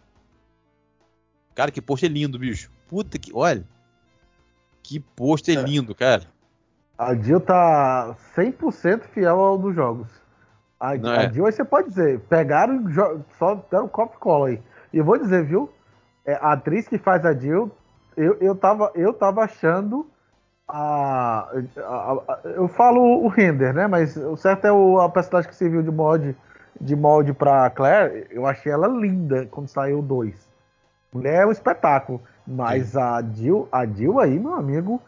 Cara, 1.55 1.71
que 1.73 1.81
pôster 1.81 2.11
lindo, 2.11 2.39
bicho. 2.39 2.71
Puta 2.89 3.19
que. 3.19 3.33
Olha. 3.35 3.65
Que 4.83 5.01
pôster 5.01 5.59
É. 5.59 5.63
lindo, 5.63 5.95
cara. 5.95 6.25
A 6.99 7.15
Jill 7.15 7.41
tá 7.41 8.15
100% 8.35 9.05
fiel 9.13 9.39
ao 9.41 9.59
dos 9.59 9.75
jogos. 9.75 10.09
A, 10.81 10.95
Não 10.97 11.11
a 11.11 11.25
é? 11.25 11.33
Jill, 11.33 11.47
aí 11.47 11.53
você 11.53 11.65
pode 11.65 11.89
dizer, 11.89 12.21
pegaram 12.21 12.85
só 13.39 13.55
deram 13.71 13.89
copo 13.89 14.19
cola 14.19 14.49
aí. 14.49 14.63
E 14.93 14.99
eu 14.99 15.05
vou 15.05 15.19
dizer, 15.19 15.45
viu? 15.45 15.71
é, 16.25 16.35
a 16.35 16.53
atriz 16.53 16.89
que 16.89 16.99
faz 16.99 17.25
a 17.25 17.33
Jill, 17.35 17.71
eu, 18.17 18.37
eu, 18.41 18.55
tava, 18.55 18.91
eu 18.95 19.13
tava 19.13 19.43
achando 19.45 20.07
a, 20.69 21.49
a- 21.79 22.13
a- 22.29 22.39
Eu 22.45 22.69
falo 22.69 23.01
o 23.25 23.29
render, 23.29 23.73
né? 23.75 23.87
Mas 23.87 24.17
o 24.17 24.37
certo 24.37 24.67
é 24.67 24.73
o, 24.73 25.01
a 25.01 25.09
personagem 25.09 25.49
que 25.51 25.57
serviu 25.57 25.83
de 25.83 25.91
molde, 25.91 26.37
de 26.81 26.97
molde 26.97 27.33
pra 27.33 27.71
Claire. 27.71 28.27
Eu 28.31 28.47
achei 28.47 28.73
ela 28.73 28.89
linda 28.89 29.47
quando 29.51 29.69
saiu 29.69 30.01
o 30.01 30.03
2. 30.03 30.35
Mulher 31.13 31.43
é 31.43 31.47
um 31.47 31.53
espetáculo. 31.53 32.21
Mas 32.47 32.97
a 32.97 33.23
Jill, 33.23 33.69
a 33.73 33.85
Jill 33.87 34.21
aí, 34.21 34.39
meu 34.39 34.55
amigo. 34.55 35.01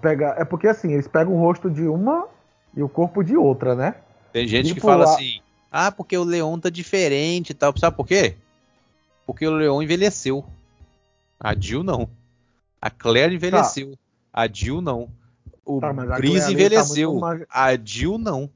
Pega, 0.00 0.34
é 0.38 0.44
porque 0.44 0.68
assim, 0.68 0.92
eles 0.92 1.08
pegam 1.08 1.34
o 1.34 1.38
rosto 1.38 1.70
de 1.70 1.82
uma 1.82 2.26
e 2.76 2.82
o 2.82 2.88
corpo 2.88 3.22
de 3.22 3.36
outra, 3.36 3.74
né? 3.74 3.94
Tem 4.32 4.46
gente 4.46 4.68
que 4.68 4.74
Tipo, 4.74 4.86
fala 4.86 5.04
a- 5.04 5.14
assim: 5.14 5.40
ah, 5.70 5.90
porque 5.92 6.16
o 6.16 6.24
Leon 6.24 6.58
tá 6.58 6.68
diferente 6.70 7.50
e 7.50 7.54
tal. 7.54 7.76
Sabe 7.78 7.96
por 7.96 8.06
quê? 8.06 8.34
Porque 9.26 9.46
o 9.46 9.52
Leon 9.52 9.82
envelheceu. 9.82 10.44
A 11.38 11.54
Jill 11.58 11.82
não. 11.82 12.08
A 12.80 12.90
Claire 12.90 13.34
envelheceu. 13.34 13.94
A 14.32 14.46
Jill 14.46 14.80
não. 14.80 15.08
O 15.64 15.80
Tá, 15.80 15.94
Chris 16.16 16.44
tá 16.44 16.50
envelheceu. 16.52 17.10
muito 17.10 17.20
mais- 17.20 17.44
A 17.48 17.76
Jill 17.76 18.18
não. 18.18 18.50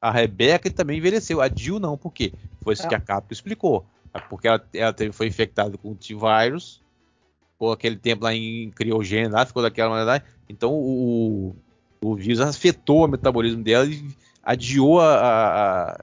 A 0.00 0.10
Rebecca 0.10 0.70
também 0.70 0.98
envelheceu. 0.98 1.40
A 1.42 1.48
Jill 1.48 1.78
não. 1.78 1.96
Por 1.96 2.12
quê? 2.12 2.32
Foi 2.62 2.72
isso 2.74 2.86
É. 2.86 2.88
que 2.88 2.94
a 2.94 3.00
Capcom 3.00 3.32
explicou. 3.32 3.84
É 4.14 4.18
Porque 4.18 4.48
ela, 4.48 4.62
ela 4.74 4.94
foi 5.12 5.26
infectada 5.26 5.76
com 5.78 5.90
o 5.92 5.94
T-Virus. 5.94 6.82
Ficou 7.60 7.72
aquele 7.72 7.96
tempo 7.96 8.24
lá 8.24 8.32
em 8.34 8.70
criogênio, 8.70 9.30
lá, 9.30 9.44
ficou 9.44 9.62
daquela 9.62 9.90
maneira. 9.90 10.24
Então 10.48 10.72
o, 10.72 11.54
o 12.02 12.14
vírus 12.14 12.40
afetou 12.40 13.04
o 13.04 13.06
metabolismo 13.06 13.62
dela 13.62 13.84
e 13.84 14.02
adiou 14.42 14.98
a, 14.98 15.04
a- 15.14 15.90
a- 15.90 15.98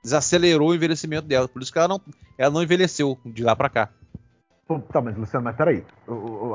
desacelerou 0.00 0.68
o 0.68 0.74
envelhecimento 0.76 1.26
dela. 1.26 1.48
Por 1.48 1.60
isso 1.60 1.72
que 1.72 1.78
ela 1.80 1.88
não, 1.88 2.00
ela 2.38 2.54
não 2.54 2.62
envelheceu 2.62 3.18
de 3.26 3.42
lá 3.42 3.56
pra 3.56 3.68
cá. 3.68 3.88
Tá, 4.92 5.00
mas 5.02 5.16
Luciano, 5.18 5.42
mas 5.44 5.56
peraí. 5.56 5.84
O, 6.06 6.54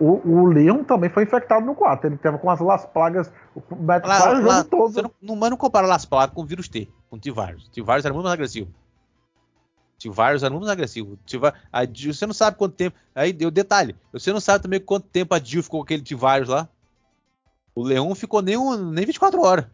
o, 0.00 0.20
o, 0.24 0.46
Leon 0.46 0.82
também 0.82 1.10
foi 1.10 1.24
infectado 1.24 1.66
no 1.66 1.74
4. 1.74 2.08
Ele 2.08 2.16
teve 2.16 2.38
com 2.38 2.48
as 2.50 2.60
las 2.60 2.86
plagas. 2.86 3.30
O 3.54 3.62
Lá- 4.08 4.18
lá- 4.46 4.64
todo. 4.64 4.92
você 4.94 5.02
não, 5.02 5.10
não, 5.20 5.36
mas 5.36 5.50
não 5.50 5.58
compara 5.58 5.86
Las 5.86 6.06
Plagas 6.06 6.34
com 6.34 6.40
o 6.40 6.46
vírus 6.46 6.68
T, 6.68 6.88
com 7.10 7.16
o 7.16 7.20
T-Virus. 7.20 7.66
O 7.66 7.70
T-Virus 7.70 8.04
era 8.06 8.14
muito 8.14 8.24
mais 8.24 8.32
agressivo. 8.32 8.68
O 10.08 10.10
T-Virus 10.12 10.42
era 10.42 10.50
muito 10.50 10.62
mais 10.64 10.72
agressivo. 10.72 11.12
O 11.14 11.16
T-Vi- 11.18 11.52
a 11.72 11.84
Jill- 11.86 12.12
você 12.14 12.26
não 12.26 12.34
sabe 12.34 12.56
quanto 12.56 12.74
tempo. 12.74 12.96
Aí 13.14 13.32
deu 13.32 13.50
detalhe. 13.50 13.96
Você 14.12 14.32
não 14.32 14.40
sabe 14.40 14.62
também 14.62 14.80
quanto 14.80 15.06
tempo 15.08 15.34
a 15.34 15.38
Jill 15.38 15.62
ficou 15.62 15.80
com 15.80 15.84
aquele 15.84 16.02
T-Virus 16.02 16.48
lá. 16.48 16.68
O 17.74 17.82
Leon 17.82 18.14
ficou 18.14 18.42
nem, 18.42 18.56
um- 18.56 18.90
nem 18.90 19.04
24 19.06 19.40
horas. 19.40 19.66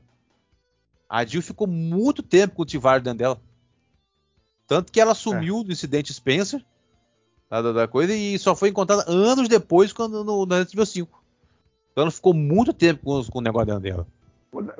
A 1.09 1.24
Jill 1.24 1.43
ficou 1.43 1.66
muito 1.66 2.23
tempo 2.23 2.55
com 2.55 2.62
o 2.62 2.66
T-Virus 2.66 3.02
dentro 3.02 3.19
dela. 3.19 3.40
Tanto 4.66 4.93
que 4.93 5.01
ela 5.01 5.15
sumiu 5.15 5.65
do 5.65 5.73
incidente 5.73 6.12
Spencer. 6.15 6.65
Da, 7.48 7.61
da- 7.61 7.73
da 7.73 7.89
coisa, 7.89 8.15
e 8.15 8.39
só 8.39 8.55
foi 8.55 8.69
encontrada 8.69 9.05
anos 9.11 9.48
depois 9.48 9.93
quando 9.93 10.23
no, 10.23 10.47
no 10.47 10.55
Resident 10.55 10.73
Evil 10.74 10.86
5. 10.86 11.24
Então 11.90 12.02
ela 12.02 12.11
ficou 12.12 12.32
muito 12.32 12.73
tempo 12.73 13.02
com, 13.05 13.24
com 13.24 13.39
o 13.40 13.43
negócio 13.43 13.66
dentro 13.66 13.82
dela. 13.82 14.07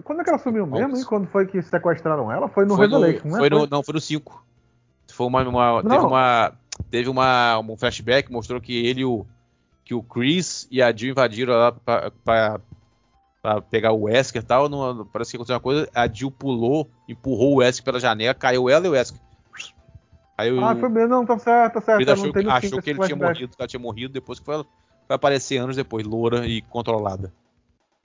Quando 0.05 0.21
é 0.21 0.25
que 0.25 0.31
ela 0.31 0.39
sumiu 0.39 0.67
mesmo, 0.67 0.97
hein? 0.97 1.05
Quando 1.05 1.27
foi 1.29 1.47
que 1.47 1.61
sequestraram 1.63 2.31
ela? 2.31 2.49
Foi 2.49 2.65
no 2.65 2.77
foi 2.77 2.87
no, 2.87 2.99
Revelation, 3.01 3.29
né? 3.29 3.39
foi 3.39 3.51
no- 3.51 3.59
Foi- 3.61 3.69
não, 3.69 3.83
foi 3.83 3.95
no 3.95 4.01
5. 4.01 4.45
Foi 5.13 5.27
uma, 5.27 5.43
uma- 5.49 5.83
teve 5.83 5.95
Não. 5.97 6.07
uma 6.09 6.53
teve 6.91 7.09
uma 7.11 7.59
um 7.59 7.77
flashback 7.77 8.29
que 8.29 8.33
mostrou 8.33 8.61
que 8.61 8.87
ele 8.87 9.01
e 9.03 9.05
o 9.05 9.27
que 9.85 9.95
o 9.95 10.03
Chris 10.03 10.69
e 10.71 10.81
a 10.81 10.93
Jill 10.95 11.11
invadiram 11.11 11.53
lá 11.55 11.73
pra, 11.73 12.11
pra- 12.25 12.61
pra 13.43 13.61
pegar 13.61 13.93
o 13.93 14.03
Wesker 14.05 14.41
e 14.43 14.45
tal, 14.45 14.69
numa- 14.69 15.05
parece 15.07 15.31
que 15.33 15.37
aconteceu 15.37 15.55
uma 15.57 15.61
coisa, 15.61 15.89
a 15.95 16.07
Jill 16.07 16.31
pulou, 16.31 16.89
empurrou 17.09 17.55
o 17.55 17.57
Wesker 17.57 17.85
pela 17.85 17.99
janela, 17.99 18.35
caiu 18.35 18.69
ela 18.71 18.87
e 18.87 18.89
o 18.89 18.93
Wesker. 18.93 19.21
Aí 20.39 20.59
Ah, 20.59 20.75
foi 20.77 20.89
mesmo. 20.89 21.09
Não, 21.09 21.27
tá 21.27 21.39
certo, 21.39 21.75
tá 21.75 21.81
certo. 21.81 21.97
Chris 21.99 22.09
eu 22.09 22.15
achou, 22.15 22.27
não 22.27 22.33
tenho 22.33 22.51
achou 22.51 22.83
que 22.83 22.91
ele 22.91 22.99
tinha 23.01 23.17
morrido, 23.17 23.49
que 23.57 23.61
ela 23.63 23.69
tinha 23.69 23.81
morrido 23.81 24.13
depois 24.13 24.39
que 24.39 24.45
foi, 24.47 24.57
foi 25.07 25.17
aparecer 25.17 25.59
anos 25.59 25.77
depois, 25.77 26.07
loura 26.07 26.47
e 26.47 26.63
controlada. 26.63 27.33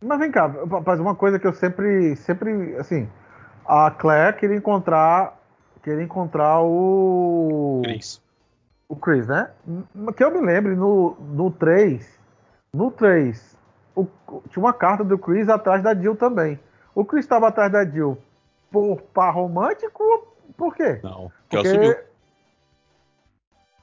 Mas 0.03 0.19
vem 0.19 0.31
cá, 0.31 0.47
rapaz, 0.47 0.99
uma 0.99 1.15
coisa 1.15 1.39
que 1.39 1.47
eu 1.47 1.53
sempre, 1.53 2.15
sempre, 2.17 2.75
assim, 2.77 3.07
a 3.65 3.89
Claire 3.91 4.37
queria 4.37 4.57
encontrar, 4.57 5.39
queria 5.85 6.03
encontrar 6.03 6.61
o 6.63 7.81
Chris. 7.83 8.19
o 8.89 8.95
Chris, 8.95 9.27
né? 9.27 9.51
M- 9.67 10.11
Que 10.13 10.23
eu 10.23 10.31
me 10.31 10.41
lembre, 10.41 10.75
no, 10.75 11.15
no 11.19 11.51
3, 11.51 12.19
no 12.73 12.89
3, 12.89 13.55
o- 13.95 14.07
tinha 14.49 14.63
uma 14.65 14.73
carta 14.73 15.03
do 15.03 15.17
Chris 15.17 15.47
atrás 15.47 15.83
da 15.83 15.93
Jill 15.93 16.15
também. 16.15 16.59
O 16.95 17.05
Chris 17.05 17.23
estava 17.25 17.47
atrás 17.49 17.71
da 17.71 17.85
Jill 17.85 18.17
por 18.71 18.99
par 19.13 19.33
romântico? 19.35 20.27
Por 20.57 20.75
quê? 20.75 20.99
Não, 21.03 21.31
que 21.49 21.55
ela 21.57 21.65
sumiu. 21.65 21.95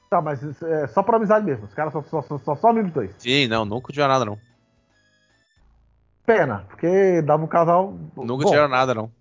Tá, 0.09 0.21
mas 0.21 0.61
é 0.61 0.87
só 0.87 1.01
por 1.01 1.15
amizade 1.15 1.45
mesmo. 1.45 1.65
Os 1.65 1.73
caras 1.73 1.93
só, 1.93 2.01
só, 2.03 2.21
só, 2.21 2.37
só, 2.37 2.55
só 2.55 2.69
amigos 2.69 2.91
dois. 2.91 3.15
Sim, 3.17 3.47
não, 3.47 3.63
nunca 3.65 3.91
tiveram 3.93 4.13
nada 4.13 4.25
não. 4.25 4.37
Pena, 6.25 6.65
porque 6.69 7.21
dava 7.21 7.43
um 7.43 7.47
casal. 7.47 7.93
Nunca 8.15 8.43
bom. 8.43 8.49
tiveram 8.49 8.67
nada 8.69 8.93
não. 8.93 9.11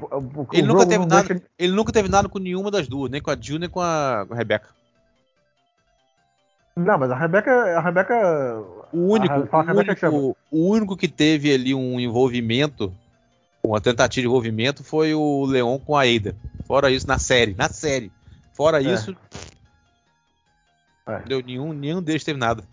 O- 0.00 0.46
Ele 0.52 0.66
nunca, 0.66 0.86
teve 0.86 1.06
nada, 1.06 1.22
deixa- 1.22 1.44
ele 1.58 1.72
nunca 1.72 1.92
teve 1.92 2.08
nada 2.08 2.28
com 2.28 2.38
nenhuma 2.38 2.70
das 2.70 2.88
duas, 2.88 3.10
nem 3.10 3.20
com 3.22 3.30
a 3.30 3.36
Jill, 3.40 3.58
nem 3.60 3.68
com 3.68 3.80
a, 3.80 4.24
com 4.26 4.34
a 4.34 4.36
Rebecca. 4.36 4.68
Não, 6.76 6.98
mas 6.98 7.10
a 7.10 7.14
Rebeca. 7.16 7.78
A 7.78 7.80
Rebeca. 7.80 8.14
O 8.92 9.12
único, 9.12 9.56
a 9.56 9.62
Rebecca 9.62 9.94
chama. 9.96 10.16
único, 10.18 10.36
o 10.50 10.68
único 10.70 10.96
que 10.96 11.06
teve 11.06 11.52
ali 11.54 11.72
um 11.74 12.00
envolvimento, 12.00 12.92
uma 13.62 13.80
tentativa 13.80 14.22
de 14.22 14.26
envolvimento, 14.26 14.82
foi 14.82 15.14
o 15.14 15.44
Leon 15.46 15.78
com 15.78 15.96
a 15.96 16.02
Ada. 16.02 16.34
Fora 16.66 16.90
isso, 16.90 17.06
na 17.06 17.18
série, 17.18 17.54
na 17.54 17.68
série. 17.68 18.10
Fora 18.52 18.82
É. 18.82 18.92
isso, 18.92 19.16
É. 21.06 21.20
deu 21.20 21.40
nenhum, 21.40 21.72
nenhum 21.72 22.02
deles 22.02 22.24
teve 22.24 22.38
nada. 22.38 22.64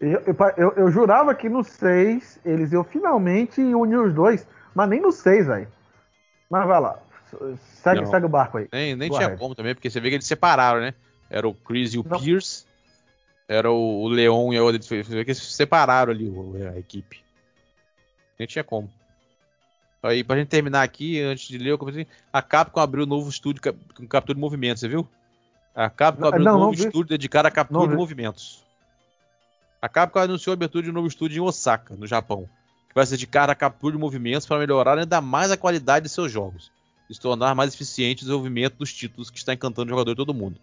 Eu, 0.00 0.20
eu, 0.26 0.36
eu- 0.56 0.72
eu 0.78 0.90
jurava 0.90 1.32
que 1.34 1.48
no 1.48 1.62
6 1.62 2.40
eles 2.44 2.72
iam 2.72 2.82
finalmente 2.82 3.60
unir 3.62 3.98
os 4.00 4.12
dois, 4.12 4.44
mas 4.74 4.88
nem 4.88 5.00
no 5.00 5.12
6, 5.12 5.46
velho. 5.46 5.68
Mas 6.52 6.66
vai 6.66 6.80
lá. 6.82 6.98
Segue, 7.82 8.04
segue 8.04 8.26
o 8.26 8.28
barco 8.28 8.58
aí. 8.58 8.68
Nem, 8.70 8.94
nem 8.94 9.08
tinha 9.08 9.34
como 9.38 9.54
também, 9.54 9.74
porque 9.74 9.88
você 9.88 9.98
vê 9.98 10.10
que 10.10 10.16
eles 10.16 10.26
separaram, 10.26 10.82
né? 10.82 10.92
Era 11.30 11.48
o 11.48 11.54
Chris 11.54 11.94
e 11.94 11.98
o 11.98 12.04
Não. 12.06 12.20
Pierce. 12.20 12.66
Era 13.48 13.70
o, 13.70 14.02
o 14.02 14.08
Leon 14.08 14.52
e 14.52 14.58
a 14.58 14.62
outra. 14.62 14.82
Você 14.82 15.02
vê 15.02 15.24
que 15.24 15.30
eles 15.30 15.42
separaram 15.42 16.12
ali 16.12 16.30
a 16.66 16.78
equipe. 16.78 17.24
Nem 18.38 18.46
tinha 18.46 18.62
como. 18.62 18.92
Aí, 20.02 20.22
pra 20.22 20.36
gente 20.36 20.48
terminar 20.48 20.82
aqui, 20.82 21.22
antes 21.22 21.48
de 21.48 21.56
ler, 21.56 21.70
eu 21.70 21.78
comecei. 21.78 22.06
A 22.30 22.42
Capcom 22.42 22.80
abriu 22.80 23.04
um 23.04 23.08
novo 23.08 23.30
estúdio 23.30 23.62
com 23.96 24.06
captura 24.06 24.34
de 24.34 24.40
movimentos, 24.40 24.80
você 24.80 24.88
viu? 24.88 25.08
A 25.74 25.88
Capcom 25.88 26.26
abriu 26.26 26.44
não, 26.44 26.56
um 26.56 26.60
novo 26.60 26.74
estúdio 26.74 27.06
dedicado 27.16 27.48
à 27.48 27.50
captura 27.50 27.80
Não 27.80 27.86
de 27.86 27.92
vi. 27.92 27.96
movimentos. 27.96 28.62
A 29.80 29.88
Capcom 29.88 30.18
anunciou 30.18 30.52
a 30.52 30.54
abertura 30.54 30.84
de 30.84 30.90
um 30.90 30.94
novo 30.94 31.06
estúdio 31.06 31.42
em 31.42 31.46
Osaka, 31.46 31.96
no 31.96 32.06
Japão, 32.06 32.46
que 32.92 32.94
vai 32.94 33.06
se 33.06 33.12
dedicar 33.12 33.48
à 33.48 33.54
captura 33.54 33.94
de 33.94 33.98
movimentos 33.98 34.46
para 34.46 34.58
melhorar 34.58 34.98
ainda 34.98 35.18
mais 35.22 35.50
a 35.50 35.56
qualidade 35.56 36.04
de 36.04 36.10
seus 36.10 36.30
jogos 36.30 36.70
e 37.08 37.14
se 37.14 37.20
tornar 37.20 37.54
mais 37.54 37.72
eficiente 37.72 38.22
o 38.22 38.26
desenvolvimento 38.26 38.76
dos 38.76 38.92
títulos 38.92 39.30
que 39.30 39.38
está 39.38 39.54
encantando 39.54 39.86
o 39.86 39.90
jogador 39.90 40.10
de 40.10 40.16
todo 40.16 40.34
mundo. 40.34 40.60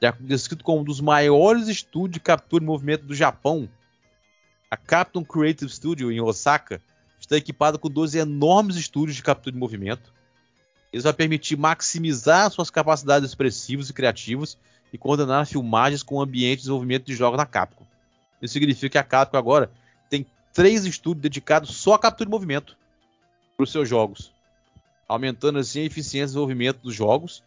Já 0.00 0.14
descrito 0.20 0.62
como 0.62 0.80
um 0.80 0.84
dos 0.84 1.00
maiores 1.00 1.66
estúdios 1.66 2.12
de 2.14 2.20
captura 2.20 2.60
de 2.60 2.66
movimento 2.66 3.04
do 3.04 3.14
Japão, 3.16 3.68
a 4.70 4.76
Capcom 4.76 5.24
Creative 5.24 5.70
Studio 5.70 6.12
em 6.12 6.20
Osaka 6.20 6.80
está 7.18 7.36
equipada 7.36 7.76
com 7.76 7.90
12 7.90 8.16
enormes 8.16 8.76
estúdios 8.76 9.16
de 9.16 9.22
captura 9.22 9.52
de 9.52 9.58
movimento. 9.58 10.14
Isso 10.92 11.02
vai 11.02 11.12
permitir 11.12 11.56
maximizar 11.56 12.48
suas 12.50 12.70
capacidades 12.70 13.28
expressivas 13.28 13.90
e 13.90 13.92
criativas 13.92 14.56
e 14.92 14.98
coordenar 14.98 15.46
filmagens 15.46 16.04
com 16.04 16.14
o 16.16 16.20
ambiente 16.20 16.58
de 16.58 16.62
desenvolvimento 16.62 17.06
de 17.06 17.14
jogos 17.14 17.38
da 17.38 17.46
Capcom. 17.46 17.84
Isso 18.40 18.52
significa 18.52 18.90
que 18.90 18.98
a 18.98 19.04
Capcom 19.04 19.36
agora 19.36 19.70
três 20.52 20.84
estúdios 20.84 21.22
dedicados 21.22 21.76
só 21.76 21.94
à 21.94 21.98
captura 21.98 22.26
de 22.26 22.30
movimento 22.30 22.76
para 23.56 23.64
os 23.64 23.72
seus 23.72 23.88
jogos, 23.88 24.32
aumentando 25.08 25.58
assim 25.58 25.80
a 25.80 25.84
eficiência 25.84 26.20
de 26.20 26.26
desenvolvimento 26.32 26.78
dos 26.82 26.94
jogos 26.94 27.42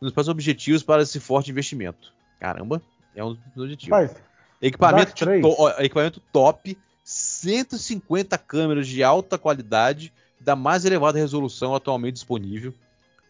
e 0.00 0.04
nos 0.04 0.12
principais 0.12 0.28
objetivos 0.28 0.82
para 0.82 1.02
esse 1.02 1.18
forte 1.20 1.50
investimento. 1.50 2.12
Caramba, 2.40 2.80
é 3.14 3.24
um 3.24 3.34
dos 3.54 3.64
objetivos. 3.64 3.90
Mas, 3.90 4.16
Equipamento, 4.60 5.12
to- 5.42 5.68
equipamento 5.82 6.20
top, 6.32 6.78
150 7.04 8.38
câmeras 8.38 8.88
de 8.88 9.02
alta 9.02 9.36
qualidade 9.36 10.12
da 10.40 10.56
mais 10.56 10.84
elevada 10.84 11.18
resolução 11.18 11.74
atualmente 11.74 12.14
disponível, 12.14 12.72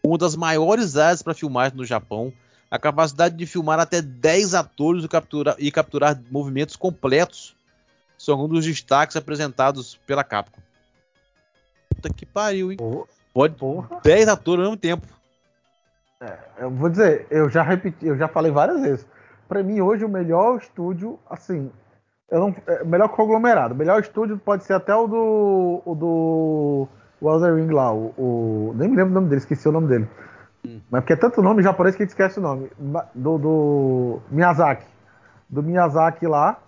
uma 0.04 0.16
das 0.16 0.36
maiores 0.36 0.96
áreas 0.96 1.22
para 1.22 1.34
filmagem 1.34 1.76
no 1.76 1.84
Japão, 1.84 2.32
a 2.70 2.78
capacidade 2.78 3.36
de 3.36 3.44
filmar 3.44 3.80
até 3.80 4.00
10 4.00 4.54
atores 4.54 5.04
e 5.04 5.08
capturar, 5.08 5.56
e 5.58 5.70
capturar 5.72 6.20
movimentos 6.30 6.76
completos 6.76 7.55
são 8.26 8.34
alguns 8.34 8.50
dos 8.50 8.66
destaques 8.66 9.16
apresentados 9.16 9.96
pela 10.06 10.24
Capcom. 10.24 10.60
Puta 11.94 12.12
que 12.12 12.26
pariu, 12.26 12.70
hein? 12.72 12.76
pô, 12.76 13.06
Pode 13.32 13.54
porra. 13.54 14.00
10 14.02 14.28
atores 14.28 14.64
ao 14.64 14.70
mesmo 14.70 14.76
tempo. 14.80 15.06
Eu 16.58 16.70
vou 16.70 16.88
dizer, 16.88 17.26
eu 17.30 17.48
já 17.48 17.62
repeti, 17.62 18.06
eu 18.06 18.16
já 18.16 18.26
falei 18.26 18.50
várias 18.50 18.80
vezes. 18.80 19.06
Pra 19.48 19.62
mim, 19.62 19.80
hoje, 19.80 20.04
o 20.04 20.08
melhor 20.08 20.58
estúdio, 20.58 21.18
assim, 21.30 21.70
eu 22.30 22.40
não, 22.40 22.56
é, 22.66 22.82
melhor 22.82 23.08
conglomerado. 23.10 23.74
Melhor 23.74 24.00
estúdio 24.00 24.36
pode 24.38 24.64
ser 24.64 24.72
até 24.72 24.94
o 24.94 25.06
do. 25.06 25.82
O 25.84 25.94
do. 25.94 26.88
O 27.20 27.30
Elden 27.30 27.54
Ring 27.64 27.72
lá, 27.72 27.92
o, 27.92 28.12
o- 28.18 28.74
Nem 28.76 28.88
me 28.88 28.96
lembro 28.96 29.12
o 29.12 29.14
nome 29.14 29.28
dele, 29.28 29.40
esqueci 29.40 29.68
o 29.68 29.72
nome 29.72 29.88
dele. 29.88 30.08
Hum. 30.66 30.80
Mas 30.90 31.00
porque 31.02 31.12
é 31.12 31.16
tanto 31.16 31.40
nome 31.42 31.62
japonês 31.62 31.94
que 31.94 32.02
a 32.02 32.04
gente 32.04 32.10
esquece 32.10 32.38
o 32.38 32.42
nome. 32.42 32.70
Do, 33.14 33.38
do 33.38 34.20
Miyazaki. 34.30 34.84
Do 35.48 35.62
Miyazaki 35.62 36.26
lá. 36.26 36.58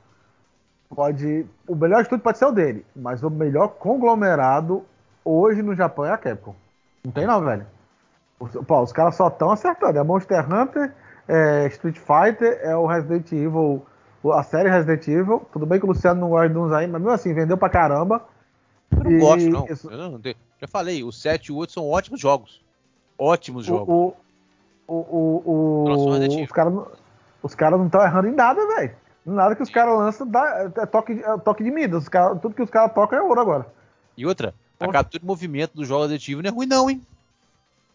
Pode. 0.94 1.46
O 1.66 1.74
melhor 1.74 2.00
estúdio 2.02 2.22
pode 2.22 2.38
ser 2.38 2.46
o 2.46 2.52
dele. 2.52 2.84
Mas 2.96 3.22
o 3.22 3.30
melhor 3.30 3.68
conglomerado 3.68 4.84
hoje 5.24 5.62
no 5.62 5.74
Japão 5.74 6.04
é 6.04 6.12
a 6.12 6.16
Capcom. 6.18 6.54
Não 7.04 7.12
tem 7.12 7.26
não, 7.26 7.40
velho. 7.42 7.66
Os, 8.40 8.52
pô, 8.66 8.80
os 8.82 8.92
caras 8.92 9.14
só 9.14 9.28
estão 9.28 9.50
acertando. 9.50 9.98
É 9.98 10.02
Monster 10.02 10.44
Hunter, 10.52 10.92
é 11.26 11.66
Street 11.68 11.98
Fighter, 11.98 12.58
é 12.62 12.74
o 12.76 12.86
Resident 12.86 13.30
Evil, 13.32 13.84
a 14.32 14.42
série 14.42 14.70
Resident 14.70 15.06
Evil. 15.08 15.42
Tudo 15.52 15.66
bem 15.66 15.78
que 15.78 15.84
o 15.84 15.88
Luciano 15.88 16.20
não 16.20 16.30
gosta 16.30 16.48
de 16.48 16.58
uns 16.58 16.72
aí, 16.72 16.86
mas 16.86 17.00
mesmo 17.00 17.14
assim, 17.14 17.34
vendeu 17.34 17.56
pra 17.58 17.68
caramba. 17.68 18.24
Eu 18.90 19.04
não 19.04 19.10
E 19.10 19.18
gosto, 19.18 19.50
não. 19.50 19.66
isso- 19.66 19.90
Eu 19.90 19.98
não 19.98 20.20
já 20.60 20.66
falei, 20.66 21.04
o 21.04 21.12
7 21.12 21.46
e 21.46 21.52
o 21.52 21.56
8 21.56 21.72
são 21.72 21.88
ótimos 21.88 22.18
jogos. 22.20 22.60
Ótimos 23.18 23.66
jogos. 23.66 23.88
O, 23.88 24.14
o, 24.88 24.94
o, 24.94 24.94
o, 24.96 25.84
o- 25.84 25.90
Evil. 26.32 26.44
os 26.44 26.50
os 27.40 27.54
caras 27.54 27.78
não 27.78 27.86
estão 27.86 28.02
errando 28.02 28.28
em 28.28 28.34
nada, 28.34 28.66
velho. 28.74 28.92
Nada 29.28 29.54
que 29.54 29.62
os 29.62 29.70
caras 29.70 29.98
lançam 29.98 30.26
dá, 30.26 30.70
é, 30.76 30.86
toque, 30.86 31.14
de- 31.14 31.22
é 31.24 31.38
toque 31.38 31.62
de 31.64 31.70
Midas. 31.70 32.08
Cara- 32.08 32.34
tudo 32.36 32.54
que 32.54 32.62
os 32.62 32.70
caras 32.70 32.92
tocam 32.92 33.18
é 33.18 33.22
ouro 33.22 33.40
agora. 33.40 33.66
E 34.16 34.26
outra, 34.26 34.54
a 34.80 34.88
captura 34.88 35.20
de 35.20 35.26
movimento 35.26 35.74
do 35.74 35.84
jogo 35.84 36.12
Evil 36.12 36.42
não 36.42 36.48
é 36.48 36.52
ruim, 36.52 36.66
não, 36.66 36.90
hein? 36.90 37.02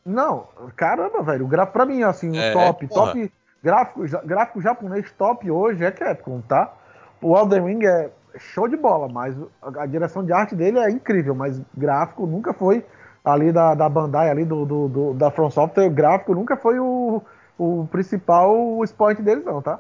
Não, 0.06 0.48
caramba, 0.76 1.22
velho. 1.22 1.46
O 1.46 1.48
gráfico 1.48 1.74
pra 1.74 1.86
mim, 1.86 2.04
assim, 2.04 2.38
É, 2.38 2.52
top, 2.52 2.88
porra. 2.88 3.06
top. 3.14 3.32
Gráfico, 3.64 4.02
gráfico 4.26 4.62
japonês 4.62 5.10
top 5.18 5.50
hoje 5.50 5.84
é 5.86 5.92
Capcom, 5.92 6.42
tá? 6.42 6.74
O 7.22 7.38
Elden 7.38 7.64
Ring 7.66 7.86
é 7.86 8.12
show 8.38 8.68
de 8.68 8.76
bola, 8.76 9.08
mas 9.08 9.34
a, 9.62 9.86
direção 9.86 10.26
de 10.26 10.34
arte 10.34 10.54
dele 10.54 10.80
é 10.80 10.90
incrível, 10.90 11.34
mas 11.34 11.62
gráfico 11.74 12.26
nunca 12.26 12.52
foi 12.54 12.86
ali 13.24 13.54
da, 13.54 13.74
da 13.74 13.88
Bandai, 13.88 14.30
ali 14.30 14.44
do, 14.44 14.66
do, 14.66 14.88
do- 14.90 15.14
da 15.14 15.32
From 15.32 15.50
Software, 15.50 15.88
gráfico 15.90 16.36
nunca 16.36 16.58
foi 16.58 16.78
o, 16.78 17.22
o 17.58 17.88
principal 17.90 18.84
expoente 18.84 19.22
deles, 19.22 19.46
não, 19.46 19.62
tá? 19.62 19.80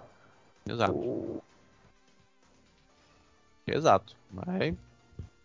Exato, 0.65 0.93
O- 0.93 1.42
exato. 3.67 4.15
Mas, 4.31 4.75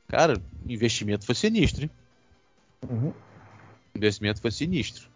cara, 0.08 0.34
o 0.66 0.72
investimento 0.72 1.24
foi 1.24 1.34
sinistro, 1.34 1.84
hein? 1.84 1.90
Uhum. 2.88 3.12
O 3.94 3.98
investimento 3.98 4.40
foi 4.40 4.50
sinistro. 4.50 5.08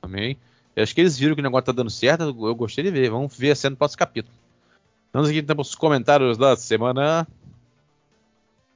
Também. 0.00 0.36
Eu 0.74 0.82
acho 0.82 0.94
que 0.94 1.00
eles 1.00 1.18
viram 1.18 1.34
que 1.34 1.40
o 1.40 1.44
negócio 1.44 1.66
tá 1.66 1.72
dando 1.72 1.90
certo, 1.90 2.22
eu 2.24 2.54
gostei 2.54 2.82
de 2.82 2.90
ver. 2.90 3.10
Vamos 3.10 3.36
ver 3.36 3.50
a 3.52 3.56
cena 3.56 3.72
no 3.72 3.76
próximo 3.76 3.98
capítulo. 3.98 4.34
Vamos 5.12 5.28
aqui 5.28 5.38
então 5.38 5.56
os 5.58 5.74
comentários 5.74 6.38
da 6.38 6.56
semana. 6.56 7.26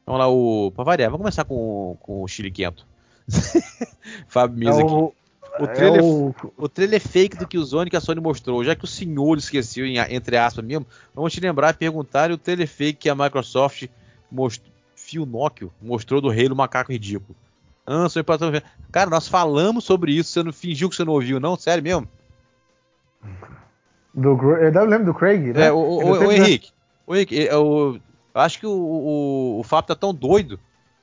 Vamos 0.05 0.19
lá, 0.21 0.29
o. 0.29 0.71
Pra 0.73 0.85
variar, 0.85 1.11
vamos 1.11 1.23
começar 1.23 1.45
com, 1.45 1.97
com 2.01 2.23
o 2.23 2.29
Chile 2.29 2.51
Quento. 2.51 2.87
Fábio 4.29 4.59
Misa 4.59 4.81
é 4.81 4.85
aqui. 4.85 5.17
O, 5.59 5.63
O 5.63 5.67
é 5.67 5.75
trailer, 5.75 6.05
o- 6.05 6.35
o 6.57 6.69
trailer 6.69 7.01
fake 7.01 7.37
do 7.37 7.47
que 7.47 7.59
o 7.59 7.65
Zone 7.65 7.91
que 7.91 7.97
a 7.97 8.01
Sony 8.01 8.21
mostrou, 8.21 8.63
já 8.65 8.75
que 8.75 8.85
o 8.85 8.89
senhor 8.89 9.39
esqueceu, 9.39 9.87
entre 9.87 10.37
aspas 10.37 10.65
mesmo, 10.65 10.87
vamos 11.15 11.33
te 11.33 11.41
lembrar 11.41 11.71
e 11.71 11.79
perguntar 11.79 12.31
o 12.31 12.39
trailer 12.39 12.69
fake 12.69 12.99
que 13.01 13.09
a 13.09 13.15
Microsoft 13.15 13.89
mostrou, 14.31 14.73
mostrou 15.81 16.21
do 16.21 16.29
rei 16.29 16.49
do 16.49 16.57
macaco 16.57 16.93
ridículo. 16.93 17.37
Ah, 17.87 18.09
Sony 18.09 18.25
pra 18.25 18.37
ver. 18.37 18.65
Cara, 18.91 19.09
nós 19.09 19.29
falamos 19.29 19.85
sobre 19.85 20.13
isso, 20.13 20.31
você 20.33 20.43
não 20.43 20.53
fingiu 20.53 20.91
que 20.91 20.97
você 20.97 21.05
não 21.05 21.13
ouviu, 21.13 21.39
não? 21.39 21.57
Sério 21.57 21.83
mesmo? 21.83 22.09
do, 24.15 24.29
eu 24.57 24.85
lembro 24.87 25.05
do 25.07 25.15
Craig, 25.15 25.53
né? 25.53 25.67
É, 25.67 25.73
o, 25.73 25.77
o, 25.77 26.11
o, 26.11 26.33
Henrique, 26.33 26.71
o 27.07 27.15
Henrique, 27.15 27.39
é, 27.39 27.53
eu 27.53 28.01
acho 28.35 28.59
que 28.59 28.67
o, 28.67 28.71
o, 28.73 29.61
o 29.61 29.63
Fábio 29.63 29.89
tá 29.89 29.95
tão 29.95 30.15
doido 30.15 30.59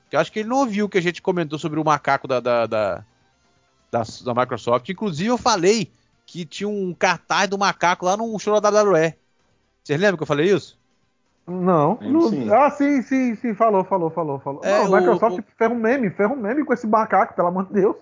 que 0.09 0.15
eu 0.15 0.19
acho 0.19 0.31
que 0.31 0.39
ele 0.39 0.49
não 0.49 0.57
ouviu 0.57 0.85
o 0.85 0.89
que 0.89 0.97
a 0.97 1.01
gente 1.01 1.21
comentou 1.21 1.59
sobre 1.59 1.79
o 1.79 1.83
macaco 1.83 2.27
da, 2.27 2.39
da, 2.39 2.65
da, 2.65 3.05
da, 3.93 4.03
da 4.25 4.41
Microsoft. 4.41 4.89
Inclusive, 4.89 5.29
eu 5.29 5.37
falei 5.37 5.91
que 6.25 6.43
tinha 6.45 6.67
um 6.67 6.93
cartaz 6.93 7.47
do 7.47 7.57
macaco 7.59 8.05
lá 8.05 8.17
no 8.17 8.37
show 8.39 8.59
da 8.59 8.69
WWE. 8.69 9.13
Vocês 9.83 9.99
lembram 9.99 10.17
que 10.17 10.23
eu 10.23 10.27
falei 10.27 10.51
isso? 10.51 10.79
Não, 11.45 11.99
sim. 12.29 12.49
Ah, 12.49 12.71
sim, 12.71 13.01
sim, 13.01 13.35
sim, 13.35 13.53
falou, 13.53 13.83
falou, 13.83 14.09
falou, 14.09 14.39
falou. 14.39 14.61
É, 14.63 14.79
não, 14.83 14.89
o- 14.91 14.95
a 14.95 14.99
Microsoft 14.99 15.39
o- 15.39 15.43
fez 15.57 15.71
um 15.71 15.75
meme, 15.75 16.09
fez 16.09 16.29
um 16.31 16.35
meme 16.37 16.63
com 16.65 16.73
esse 16.73 16.87
macaco, 16.87 17.35
pelo 17.35 17.49
amor 17.49 17.67
de 17.67 17.73
Deus. 17.73 17.95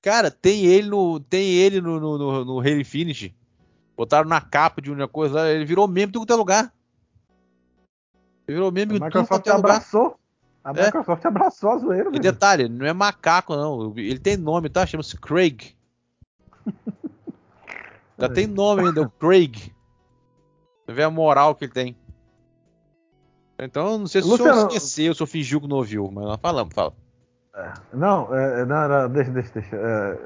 Cara, 0.00 0.30
tem 0.30 0.64
ele 0.64 0.88
no, 0.88 1.20
tem 1.20 1.50
ele 1.52 1.80
no, 1.80 2.00
no, 2.00 2.16
no, 2.16 2.44
no 2.44 2.60
Halo 2.60 2.80
Infinite. 2.80 3.36
Botaram 3.96 4.28
na 4.28 4.40
capa 4.40 4.80
de 4.80 4.90
uma 4.90 5.06
coisa 5.08 5.34
lá, 5.34 5.50
ele 5.50 5.64
virou 5.66 5.86
meme 5.86 6.08
em 6.08 6.12
todo 6.12 6.22
quanto 6.22 6.32
é 6.32 6.36
lugar. 6.36 6.72
Ele 8.48 8.56
virou 8.56 8.72
meme 8.72 8.94
Microsoft 8.94 9.28
quanto 9.28 9.50
é 9.50 9.52
lugar. 9.52 9.70
abraçou. 9.76 10.18
A 10.62 10.70
É. 10.72 10.86
Microsoft 10.86 11.24
abraçou 11.24 11.70
a 11.70 11.78
zoeira, 11.78 12.10
E 12.12 12.18
detalhe, 12.18 12.68
não 12.68 12.84
é 12.86 12.92
macaco, 12.92 13.56
não. 13.56 13.94
Ele 13.96 14.18
tem 14.18 14.36
nome, 14.36 14.68
tá? 14.68 14.86
Chama-se 14.86 15.16
Craig. 15.16 15.74
Já 18.18 18.28
tem 18.28 18.46
nome 18.46 18.86
ainda, 18.86 19.02
o 19.02 19.10
Craig. 19.10 19.72
Você 20.84 20.92
vê 20.92 21.02
a 21.02 21.10
moral 21.10 21.54
que 21.54 21.64
ele 21.64 21.72
tem. 21.72 21.96
Então, 23.58 23.92
eu 23.92 23.98
não 23.98 24.06
sei 24.06 24.22
se 24.22 24.28
o 24.28 24.36
senhor 24.36 24.48
Luciano- 24.48 24.68
esqueceu, 24.68 25.14
se 25.14 25.22
eu 25.22 25.26
fingiu 25.26 25.60
que 25.60 25.68
não 25.68 25.76
ouviu, 25.78 26.10
mas 26.12 26.24
nós 26.24 26.38
falamos, 26.40 26.74
fala. 26.74 26.92
Não, 27.92 28.34
é, 28.34 28.64
não, 28.64 28.88
não, 28.88 29.08
deixa, 29.10 29.30
deixa, 29.30 29.50
deixa. 29.52 29.76
É, 29.76 30.18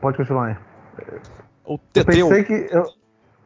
pode 0.00 0.16
continuar 0.18 0.46
aí. 0.48 0.56
O 1.64 1.74
Eu 1.74 1.78
Teteu. 1.92 2.28
pensei 2.28 2.44
que. 2.44 2.74
Eu, 2.74 2.86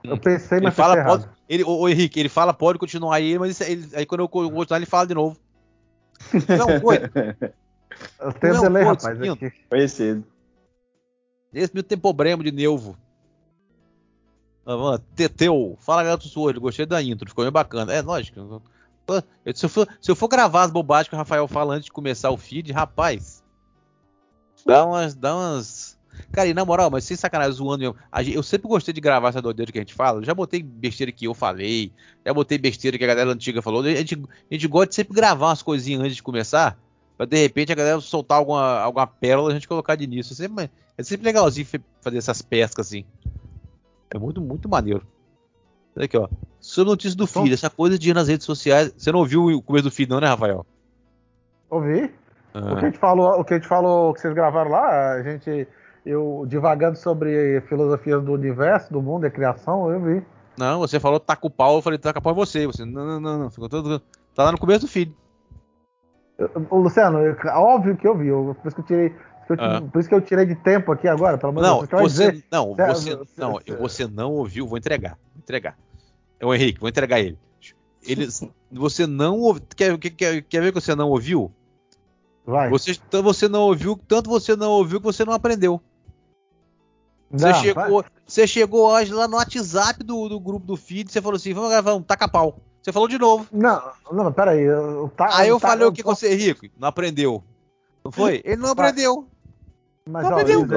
eu 0.05 0.19
pensei, 0.19 0.59
Ele 0.59 0.67
mas 0.67 0.75
fala, 0.75 0.95
pode, 1.05 1.25
errado. 1.25 1.37
ele, 1.49 1.63
ô, 1.65 1.79
ô, 1.81 1.89
Henrique, 1.89 2.19
ele 2.19 2.29
fala, 2.29 2.53
pode 2.53 2.79
continuar 2.79 3.15
aí, 3.17 3.39
mas 3.39 3.61
ele- 3.61 3.89
aí 3.95 4.05
quando 4.07 4.23
eu 4.23 4.29
co- 4.29 4.51
continuar, 4.51 4.79
ele 4.79 4.87
fala 4.87 5.07
de 5.07 5.15
novo. 5.15 5.37
Não, 6.49 6.81
foi. 6.81 6.99
Eu 8.21 8.33
tenho 8.33 8.55
Não, 8.55 8.63
delay, 8.63 8.83
rapaz. 8.83 9.21
Aqui. 9.21 9.53
Conhecido. 9.69 10.25
Esse 11.53 11.73
meu 11.73 11.83
tem 11.83 11.97
problema 11.97 12.43
de 12.43 12.51
nervo. 12.51 12.97
Ah, 14.67 14.99
Teteu, 15.15 15.77
fala 15.81 16.03
gato 16.03 16.27
sujo, 16.27 16.61
gostei 16.61 16.87
da 16.87 17.03
intro, 17.03 17.29
ficou 17.29 17.45
bem 17.45 17.53
bacana. 17.53 17.93
É, 17.93 18.01
lógico. 18.01 18.63
se, 19.55 19.65
eu 19.67 19.69
for, 19.69 19.89
se 20.01 20.11
eu 20.11 20.17
for 20.17 20.29
gravar 20.29 20.63
as 20.63 20.71
bobagens 20.71 21.09
que 21.09 21.15
o 21.15 21.19
Rafael 21.19 21.47
fala 21.47 21.75
antes 21.75 21.85
de 21.85 21.93
começar 21.93 22.31
o 22.31 22.37
feed, 22.37 22.73
rapaz, 22.73 23.43
dá 24.65 24.85
umas. 24.85 25.15
Dá 25.15 25.37
umas... 25.37 25.94
Cara, 26.33 26.49
e 26.49 26.55
na 26.55 26.65
moral, 26.65 26.91
mas 26.91 27.05
sem 27.05 27.17
sacanagem, 27.17 27.53
zoando 27.53 27.79
mesmo. 27.79 27.97
eu 28.35 28.43
sempre 28.43 28.69
gostei 28.69 28.93
de 28.95 29.01
gravar 29.01 29.29
essa 29.29 29.43
doideira 29.43 29.71
que 29.73 29.79
a 29.79 29.81
gente 29.81 29.95
fala. 29.95 30.23
Já 30.23 30.35
botei 30.35 30.63
besteira 30.63 31.11
que 31.13 31.27
eu 31.27 31.35
falei, 31.35 31.93
já 32.25 32.33
botei 32.35 32.59
besteira 32.59 32.97
que 32.99 33.05
a 33.05 33.07
galera 33.07 33.31
antiga 33.31 33.61
falou. 33.63 33.83
A 33.83 33.91
gente, 33.91 34.15
a 34.51 34.55
gente 34.55 34.69
gosta 34.69 34.89
de 34.89 34.95
sempre 34.97 35.15
gravar 35.15 35.49
umas 35.49 35.63
coisinhas 35.63 36.01
antes 36.03 36.17
de 36.17 36.23
começar, 36.23 36.79
pra 37.17 37.27
de 37.27 37.37
repente 37.37 37.73
a 37.73 37.75
galera 37.75 38.01
soltar 38.01 38.39
alguma, 38.39 38.79
alguma 38.81 39.07
pérola 39.07 39.51
e 39.51 39.53
a 39.53 39.55
gente 39.55 39.69
colocar 39.69 39.95
de 39.97 40.05
início. 40.05 40.33
É 40.33 40.37
sempre, 40.37 40.71
é 40.99 41.03
sempre 41.03 41.25
legalzinho 41.27 41.67
fazer 42.01 42.19
essas 42.19 42.43
pescas 42.43 42.87
assim. 42.89 43.05
É 44.11 44.19
muito, 44.19 44.41
muito 44.41 44.69
maneiro. 44.69 45.07
Olha 45.97 46.07
aqui, 46.07 46.17
ó. 46.17 46.29
Sobre 46.61 46.91
notícias 46.91 47.15
do 47.15 47.25
Então- 47.25 47.43
feed, 47.43 47.55
essa 47.55 47.71
coisa 47.71 47.99
de 47.99 48.11
ir 48.11 48.15
nas 48.15 48.29
redes 48.29 48.47
sociais. 48.47 48.93
Você 48.97 49.13
não 49.13 49.19
ouviu 49.21 49.45
o 49.47 49.63
começo 49.63 49.85
do 49.85 49.91
feed, 49.91 50.09
não, 50.11 50.21
né, 50.21 50.27
Rafael? 50.29 50.65
Ouvi? 51.71 52.05
O 52.05 52.59
Ah, 52.59 52.77
que 52.79 52.85
a 52.87 52.89
gente 52.89 52.99
falou, 52.99 53.41
o 53.41 53.45
que 53.45 53.55
a 53.55 53.57
gente 53.59 53.67
falou 53.69 54.15
que 54.15 54.21
vocês 54.21 54.33
gravaram 54.35 54.71
lá, 54.71 55.13
a 55.15 55.23
gente. 55.23 55.67
Eu 56.05 56.45
divagando 56.47 56.97
sobre 56.99 57.61
filosofias 57.63 58.23
do 58.23 58.33
universo, 58.33 58.93
do 58.93 59.01
mundo, 59.01 59.23
da 59.23 59.31
criação, 59.31 59.91
eu 59.91 60.01
vi. 60.01 60.23
não, 60.59 60.81
você 60.81 61.01
falou 61.01 61.19
taca 61.19 61.47
o 61.47 61.51
pau, 61.51 61.77
eu 61.77 61.83
falei 61.83 61.99
taca 61.99 62.19
o 62.19 62.23
pau 62.23 62.33
é 62.33 62.37
você. 62.37 62.67
Você, 62.67 62.85
não, 62.85 63.07
não, 63.07 63.21
não, 63.21 63.39
não. 63.39 63.51
Ficou 63.51 63.69
todo, 63.69 64.01
tá 64.35 64.45
lá 64.45 64.53
no 64.53 64.59
começo 64.59 64.83
do 64.87 64.89
Ô, 66.69 66.79
Luciano, 66.79 67.19
eu- 67.21 67.37
óbvio 67.55 67.97
que 67.97 68.07
eu 68.07 68.17
vi. 68.19 68.27
eu- 68.29 68.57
por, 68.61 68.67
isso 68.69 68.75
que 68.77 68.83
eu 68.83 68.87
tirei, 68.87 69.09
por 69.11 69.17
isso 69.19 69.47
que 69.57 69.63
eu- 69.63 69.65
Ah. 69.65 69.81
por 69.81 69.99
isso 70.01 70.09
que 70.09 70.15
eu 70.15 70.21
tirei 70.21 70.45
de 70.47 70.55
tempo 70.57 70.93
aqui 70.93 71.09
agora, 71.09 71.39
pelo 71.39 71.53
de 71.53 71.63
Não, 71.63 71.79
Deus. 71.79 71.89
Você 71.89 71.95
vai 71.97 72.05
você, 72.05 72.33
dizer- 72.33 72.45
não, 72.51 72.75
Cê- 72.75 72.87
você, 72.87 73.11
cê- 73.11 73.41
não, 73.41 73.59
cê- 73.61 73.77
você 73.77 74.07
não 74.07 74.33
ouviu, 74.33 74.67
vou 74.67 74.77
entregar, 74.77 75.17
vou 75.33 75.39
entregar. 75.43 75.79
É 76.41 76.45
o 76.45 76.53
Henrique, 76.53 76.81
vou 76.81 76.89
entregar 76.89 77.21
ele. 77.21 77.39
Ele, 78.07 78.29
você 78.71 79.07
não 79.07 79.39
ouviu, 79.39 79.63
quer, 79.75 79.97
quer, 79.97 80.11
quer, 80.11 80.43
quer 80.43 80.61
ver 80.61 80.73
que 80.73 80.81
você 80.81 80.95
não 80.95 81.09
ouviu? 81.09 81.51
Vai. 82.45 82.69
Você, 82.69 82.91
então 82.91 83.23
você 83.23 83.49
não 83.49 83.63
ouviu, 83.63 83.99
tanto 84.07 84.29
você 84.29 84.55
não 84.55 84.73
ouviu 84.73 85.01
que 85.01 85.07
você 85.07 85.25
não 85.25 85.33
aprendeu. 85.33 85.81
Você 87.37 87.47
Não, 87.49 87.55
chegou, 87.55 88.05
você 88.27 88.47
chegou 88.47 88.87
hoje 88.91 89.13
lá 89.13 89.27
no 89.27 89.37
WhatsApp 89.37 90.05
do, 90.05 90.29
do 90.29 90.39
grupo 90.39 90.65
do 90.67 90.77
feed, 90.77 91.11
você 91.11 91.21
falou 91.21 91.37
assim, 91.37 91.53
vamos 91.53 91.71
gravar 91.71 91.95
um 91.95 92.03
taca-pau. 92.03 92.59
Você 92.81 92.93
falou 92.93 93.09
de 93.09 93.19
novo. 93.19 93.47
Não, 93.51 93.83
não, 94.13 94.33
peraí. 94.33 94.61
Eu, 94.61 95.11
tá, 95.17 95.29
Aí 95.39 95.49
eu 95.49 95.59
tá- 95.59 95.69
falei 95.69 95.87
o 95.87 95.93
que 95.93 96.03
com 96.03 96.15
você, 96.15 96.35
Rico? 96.35 96.67
Não 96.79 96.89
aprendeu. 96.89 97.43
Não 98.05 98.13
foi? 98.13 98.41
Ele 98.45 98.57
não 98.57 98.75
Vai. 98.75 98.89
aprendeu. 98.91 99.27
Mas, 100.07 100.23
Não 100.25 100.31
ó, 100.31 100.35
aprendeu. 100.35 100.59
Luiz, 100.61 100.71
tá- 100.71 100.77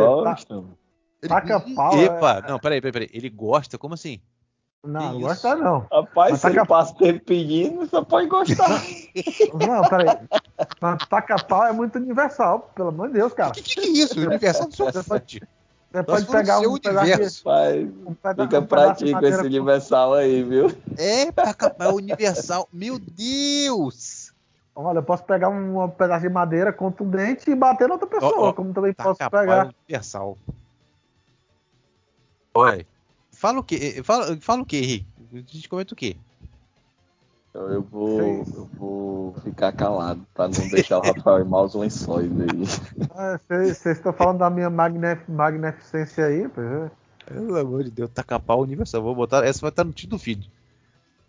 Gosto. 0.56 0.70
Ele- 1.22 1.30
Taca 1.30 1.60
pau, 1.76 1.98
Epa, 2.00 2.44
é- 2.46 2.50
não, 2.50 2.60
peraí, 2.60 2.80
peraí, 2.80 2.92
peraí. 2.94 3.10
Ele 3.14 3.30
gosta? 3.30 3.78
Como 3.78 3.94
assim? 3.94 4.20
Não, 4.86 5.02
não 5.02 5.12
Isso. 5.20 5.20
gosta 5.28 5.56
não. 5.56 5.80
Rapaz, 5.92 6.32
Mas 6.32 6.36
se 6.40 6.42
tá 6.44 6.50
ele 6.50 6.66
passa 6.66 6.94
tempo 6.96 7.26
pedindo, 7.26 7.86
só 7.88 8.04
pode 8.06 8.28
gostar. 8.30 8.70
Não, 9.68 9.82
peraí. 9.90 10.18
Mas 10.80 11.06
taca 11.10 11.36
pau 11.44 11.66
é 11.66 11.74
muito 11.74 11.98
universal, 11.98 12.72
pelo 12.74 12.90
amor 12.90 13.08
de 13.08 13.16
Deus, 13.16 13.34
cara. 13.34 13.50
O 13.50 13.54
que, 13.54 13.64
que, 13.64 13.74
que 13.74 13.80
é 13.82 13.88
isso? 13.90 14.18
Universal 14.20 14.68
do 14.70 14.76
seu. 14.76 14.86
Você 15.92 16.04
pode 16.04 16.26
pegar 16.28 16.60
um 16.60 16.78
pedaço 16.80 17.06
de- 17.06 17.12
universo. 17.14 17.44
Pai, 17.44 17.84
um 18.06 18.14
fica 18.16 18.60
um 18.60 18.66
pedaço 18.66 19.06
com 19.06 19.12
madeira 19.12 19.36
esse 19.38 19.46
universal 19.46 20.14
aí, 20.14 20.44
viu? 20.44 20.68
É, 20.98 21.32
taca-pau 21.32 21.96
universal. 21.96 22.68
Meu 22.72 23.00
Deus! 23.00 24.34
Olha, 24.76 25.00
eu 25.00 25.04
posso 25.04 25.24
pegar 25.24 25.50
um, 25.50 25.90
pedaço 25.90 26.22
de 26.28 26.30
madeira 26.30 26.72
contundente 26.72 27.50
e 27.50 27.56
bater 27.56 27.88
na 27.88 27.96
outra 27.96 28.08
pessoa, 28.08 28.34
Ó, 28.38 28.50
ó, 28.50 28.54
como 28.54 28.74
também 28.74 28.94
posso 28.94 29.18
Taca-pau 29.18 29.42
pegar. 29.42 29.74
universal. 29.88 30.38
Oi. 32.54 32.86
Fala 33.32 33.60
o 33.60 33.64
quê? 33.64 34.02
Fala, 34.04 34.38
fala 34.42 34.62
o 34.62 34.66
quê, 34.66 34.78
Henrique? 34.78 35.08
A 35.34 35.38
gente 35.38 35.70
comenta 35.70 35.94
o 35.94 35.98
quê? 35.98 36.16
Então 37.58 37.70
eu 37.72 37.82
vou, 37.82 38.20
Sim. 38.46 38.54
eu 38.56 38.70
vou 38.78 39.34
ficar 39.44 39.72
calado 39.72 40.22
pra 40.36 40.48
não 40.48 40.70
deixar 40.70 41.00
o 41.00 41.02
Rafael 41.02 41.40
ir 41.40 41.46
maus 41.46 41.74
lençóis 41.74 42.30
aí. 42.40 43.08
Ah, 43.16 43.40
Vocês 43.50 43.84
estão 43.98 44.14
falando 44.14 44.38
da 44.38 44.50
minha 44.50 44.70
magnef- 44.70 45.28
magnificência 45.28 46.28
aí, 46.28 46.48
pois 46.48 46.68
é. 46.68 46.92
Pelo 47.26 47.58
amor 47.58 47.84
de 47.84 47.90
Deus, 47.90 48.12
taca-pau 48.14 48.62
universal. 48.62 49.02
Vou 49.02 49.16
botar. 49.16 49.44
Essa 49.44 49.62
vai 49.62 49.72
estar 49.72 49.84
no 49.84 49.92
título 49.92 50.20
do 50.20 50.24
feed. 50.24 50.48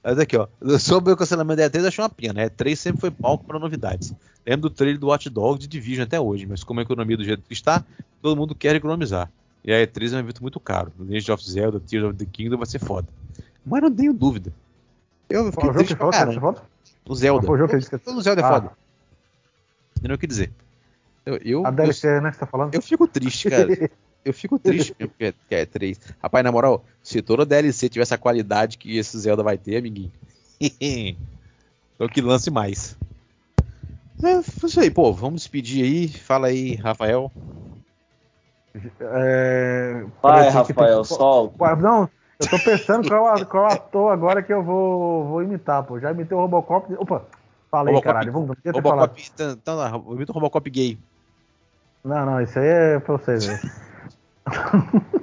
Mas 0.05 0.19
aqui, 0.19 0.37
ó. 0.37 0.47
Sobre 0.79 1.15
o 1.15 1.17
cancelamento 1.17 1.57
da 1.63 1.71
E3, 1.71 1.81
eu 1.81 1.89
achei 1.89 2.05
uma 2.05 2.11
pena. 2.11 2.43
A 2.43 2.51
E3 2.51 2.77
sempre 2.77 3.01
foi 3.01 3.11
palco 3.11 3.45
para 3.47 3.59
novidades. 3.59 4.13
Lembro 4.47 4.69
do 4.69 4.75
trailer 4.75 5.01
do 5.01 5.07
Watch 5.07 5.31
Dogs 5.31 5.59
de 5.61 5.67
Division 5.67 6.05
até 6.05 6.21
hoje, 6.21 6.45
mas 6.47 6.63
como 6.63 6.79
a 6.81 6.83
economia 6.83 7.17
do 7.17 7.25
jeito 7.25 7.43
que 7.43 7.55
está, 7.55 7.83
todo 8.21 8.37
mundo 8.37 8.55
quer 8.55 8.77
economizar. 8.77 9.31
E 9.65 9.73
a 9.73 9.77
E3 9.79 10.13
é 10.13 10.17
um 10.17 10.21
evento 10.21 10.43
muito 10.43 10.61
caro. 10.61 10.93
O 10.99 11.05
Legend 11.05 11.33
of 11.33 11.51
Zelda, 11.51 11.81
Tears 11.81 12.05
of 12.05 12.17
the 12.17 12.27
Kingdom 12.31 12.59
vai 12.59 12.67
ser 12.67 12.79
foda. 12.81 13.09
Mas 13.65 13.81
não 13.83 13.91
tenho 13.91 14.13
dúvida. 14.13 14.53
Eu 15.29 15.45
fiquei 15.47 15.53
Qual 15.53 15.67
jogo 15.67 15.79
triste 15.79 15.95
que 15.95 15.97
pra 15.97 16.13
falou? 16.41 16.63
O 17.07 17.15
Zelda. 17.15 17.47
Qual 17.47 17.55
o 17.55 17.59
jogo 17.59 17.69
que 17.71 17.77
ele 17.77 17.83
disse? 17.83 18.11
O 18.11 18.21
Zelda 18.21 18.41
é 18.41 18.45
Ah. 18.45 18.49
foda. 18.49 18.71
Entendeu 19.99 20.17
o 20.17 20.19
que 20.19 20.27
dizer? 20.27 20.53
Eu, 21.27 21.37
eu, 21.45 21.67
A 21.67 21.69
eu, 21.71 21.73
DLC, 21.73 22.21
né, 22.21 22.31
que 22.31 22.37
você 22.37 22.41
tá 22.41 22.47
falando? 22.47 22.75
eu 22.75 22.81
fico 22.83 23.07
triste, 23.07 23.51
cara. 23.51 23.69
Eu 24.25 24.35
fico 24.35 24.59
triste 24.59 24.95
mesmo 24.99 25.15
que 25.17 25.25
é, 25.27 25.33
que 25.49 25.55
é 25.55 25.65
3. 25.65 25.99
Rapaz, 26.21 26.45
na 26.45 26.53
moral, 26.53 26.85
se 27.03 27.23
toda 27.23 27.47
DLC 27.47 27.89
tivesse 27.89 28.13
a 28.13 28.19
qualidade 28.19 28.77
que 28.77 28.99
esse 28.99 29.17
Zelda 29.19 29.43
vai 29.43 29.57
ter, 29.57 29.77
amiguinho. 29.79 30.13
então 30.61 32.09
que 32.13 32.21
lance 32.21 32.51
mais. 32.51 32.97
É 34.23 34.41
isso 34.67 34.81
aí, 34.81 34.91
pô. 34.91 35.13
Vamos 35.15 35.43
despedir 35.43 35.85
aí. 35.85 36.09
Fala 36.09 36.49
aí, 36.49 36.75
Rafael. 36.75 37.33
É, 39.01 40.05
Vai, 40.21 40.47
que 40.47 40.51
Rafael, 40.53 41.03
tem- 41.03 41.17
solta. 41.17 41.77
Não, 41.77 42.11
eu 42.41 42.49
tô 42.49 42.59
pensando 42.59 43.09
qual, 43.09 43.47
qual 43.47 43.67
ator 43.67 44.13
agora 44.13 44.43
que 44.43 44.53
eu 44.53 44.63
vou, 44.63 45.27
vou 45.27 45.43
imitar, 45.43 45.83
pô. 45.83 45.99
Já 45.99 46.13
imitei 46.13 46.37
o 46.37 46.41
Robocop. 46.41 46.93
Opa, 46.99 47.23
falei, 47.71 47.95
Robocop- 47.95 48.05
caralho. 48.15 48.33
Vamos, 48.33 48.57
ter 48.63 48.73
falado. 48.83 49.11
Robocop. 49.11 49.67
Lá, 49.67 50.15
imita 50.15 50.33
o 50.33 50.35
Robocop 50.35 50.71
gay. 50.71 50.99
Não, 52.05 52.25
não, 52.25 52.41
isso 52.41 52.59
aí 52.59 52.67
é 52.67 53.01
pra 53.01 53.17
vocês 53.17 53.49
aí. 53.49 53.59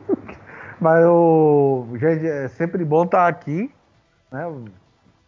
Mas 0.79 1.05
o. 1.05 1.87
Gente, 1.93 2.27
é 2.27 2.47
sempre 2.49 2.83
bom 2.83 3.05
estar 3.05 3.27
aqui, 3.27 3.71
né? 4.31 4.43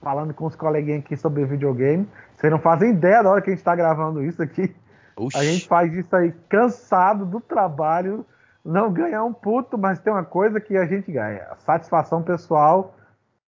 Falando 0.02 0.34
com 0.34 0.46
os 0.46 0.56
coleguinhas 0.56 1.00
aqui 1.00 1.18
sobre 1.18 1.46
videogame. 1.46 2.08
Vocês 2.36 2.52
não 2.52 2.60
fazem 2.60 2.92
ideia 2.92 3.24
da 3.24 3.32
hora 3.32 3.42
que 3.42 3.50
a 3.50 3.54
gente 3.54 3.64
tá 3.64 3.76
gravando 3.76 4.24
isso 4.24 4.42
aqui. 4.42 4.76
Oxi. 5.16 5.38
A 5.38 5.44
gente 5.44 5.68
faz 5.68 5.94
isso 5.94 6.16
aí 6.16 6.32
cansado 6.48 7.26
do 7.26 7.40
trabalho, 7.40 8.24
não 8.68 8.92
ganha 8.92 9.24
um 9.24 9.34
puto, 9.34 9.78
mas 9.78 10.00
tem 10.00 10.12
uma 10.12 10.26
coisa 10.26 10.60
que 10.60 10.76
a 10.76 10.86
gente 10.86 11.12
ganha: 11.12 11.44
a 11.50 11.56
satisfação 11.56 12.22
pessoal 12.22 12.94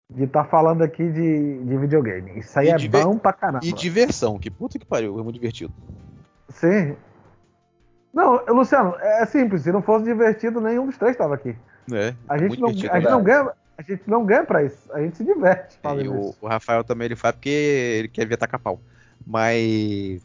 de 0.10 0.24
estar 0.24 0.46
falando 0.46 0.82
aqui 0.84 1.08
de, 1.10 1.64
de 1.64 1.78
videogame. 1.78 2.40
Isso 2.40 2.58
aí 2.60 2.68
E 2.68 2.72
é 2.72 2.76
diver- 2.76 3.04
bom 3.06 3.18
pra 3.18 3.32
caramba. 3.32 3.64
E 3.66 3.72
diversão. 3.72 4.38
Que 4.40 4.50
puta 4.50 4.78
que 4.80 4.86
pariu. 4.86 5.20
É 5.20 5.24
muito 5.24 5.36
divertido. 5.36 5.72
Sim. 6.50 6.96
Não, 8.14 8.44
Luciano, 8.48 8.96
é 9.00 9.26
simples. 9.26 9.64
Se 9.64 9.72
não 9.72 9.82
fosse 9.82 10.06
divertido, 10.06 10.60
nenhum 10.62 10.86
dos 10.86 10.98
três 10.98 11.14
estava 11.14 11.34
aqui. 11.36 11.56
É, 11.92 12.14
A 12.30 12.38
gente, 12.38 12.50
muito 12.50 12.62
não, 12.62 12.72
divertido. 12.72 12.92
a, 12.94 13.00
gente 13.00 13.06
né? 13.06 13.12
não 13.12 13.24
ganha, 13.24 13.52
a 13.78 13.82
gente 13.82 14.04
não 14.08 14.26
ganha 14.26 14.44
pra 14.46 14.64
isso. 14.64 14.92
A 14.94 15.02
gente 15.02 15.18
se 15.18 15.24
diverte 15.24 15.80
E 15.84 16.08
o, 16.08 16.34
o 16.42 16.48
Rafael 16.48 16.84
também 16.84 17.06
ele 17.06 17.16
faz 17.16 17.34
porque 17.36 17.50
ele 17.50 18.08
quer 18.08 18.26
ver 18.28 18.38
tacar 18.38 18.60
pau. 18.60 18.80
Mas 19.26 20.22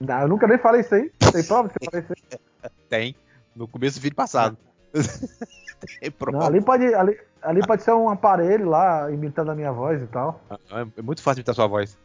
Não, 0.00 0.20
eu 0.22 0.28
nunca 0.28 0.46
nem 0.46 0.58
falei 0.58 0.82
isso 0.82 0.94
aí. 0.94 1.10
Tem 1.32 1.42
prova 1.44 1.68
que 1.68 1.76
eu 1.80 1.90
falei 1.90 2.04
isso 2.04 2.12
aí. 2.32 2.70
tem. 2.88 3.16
No 3.56 3.66
começo 3.66 3.98
do 3.98 4.02
vídeo 4.02 4.14
passado. 4.14 4.56
prova. 6.18 6.38
Não, 6.38 6.46
ali, 6.46 6.60
pode, 6.60 6.94
ali, 6.94 7.18
ali 7.42 7.66
pode 7.66 7.82
ser 7.82 7.92
um 7.92 8.08
aparelho 8.08 8.68
lá 8.68 9.10
imitando 9.10 9.50
a 9.50 9.54
minha 9.54 9.72
voz 9.72 10.02
e 10.02 10.06
tal. 10.06 10.40
Ah, 10.70 10.86
É 10.96 11.02
muito 11.02 11.22
fácil 11.22 11.40
imitar 11.40 11.54
sua 11.54 11.66
voz. 11.66 11.98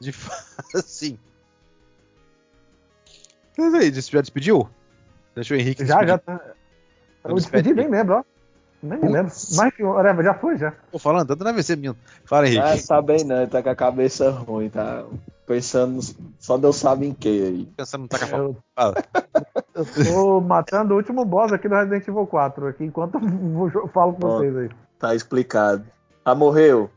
De 0.00 0.12
fato, 0.12 0.80
sim. 0.82 1.18
Mas 3.56 3.74
aí, 3.74 3.92
já 3.92 4.20
despediu? 4.20 4.68
Deixa 5.34 5.54
o 5.54 5.56
Henrique 5.56 5.84
Já, 5.84 5.96
despedir. 6.02 6.08
já. 6.08 6.18
Tá. 6.18 6.54
Eu 7.24 7.34
despedi, 7.34 7.74
nem 7.74 7.88
lembro, 7.88 8.16
ó. 8.16 8.24
Nem 8.82 8.98
me 8.98 9.08
lembro. 9.08 9.32
Mas 9.56 9.74
que 9.74 9.82
whatever, 9.82 10.24
já 10.24 10.34
foi, 10.34 10.56
já. 10.56 10.72
Tô 10.92 10.98
falando, 10.98 11.28
tanto 11.28 11.42
na 11.42 11.52
VC, 11.52 11.74
menino. 11.74 11.96
Fala, 12.24 12.46
Henrique. 12.46 12.62
Ah, 12.62 12.76
tá 12.86 13.02
bem 13.02 13.24
não, 13.24 13.38
ele 13.42 13.50
tá 13.50 13.62
com 13.62 13.70
a 13.70 13.74
cabeça 13.74 14.30
ruim, 14.30 14.68
tá 14.68 15.04
pensando, 15.46 16.00
só 16.38 16.56
Deus 16.56 16.76
sabe 16.76 17.06
em 17.06 17.12
que 17.12 17.28
aí. 17.28 17.68
Pensando 17.76 18.02
no 18.02 18.08
pau. 18.08 18.38
Eu, 18.38 18.56
Fala. 18.76 18.94
eu 19.74 20.04
tô 20.04 20.40
matando 20.40 20.94
o 20.94 20.96
último 20.98 21.24
boss 21.24 21.52
aqui 21.52 21.68
do 21.68 21.74
Resident 21.74 22.06
Evil 22.06 22.26
4, 22.26 22.68
aqui, 22.68 22.84
enquanto 22.84 23.18
eu 23.74 23.88
falo 23.88 24.12
com 24.12 24.26
Ó. 24.26 24.38
vocês 24.38 24.56
aí. 24.56 24.70
Tá 24.98 25.14
explicado. 25.14 25.84
Ah, 26.24 26.34
morreu? 26.34 26.90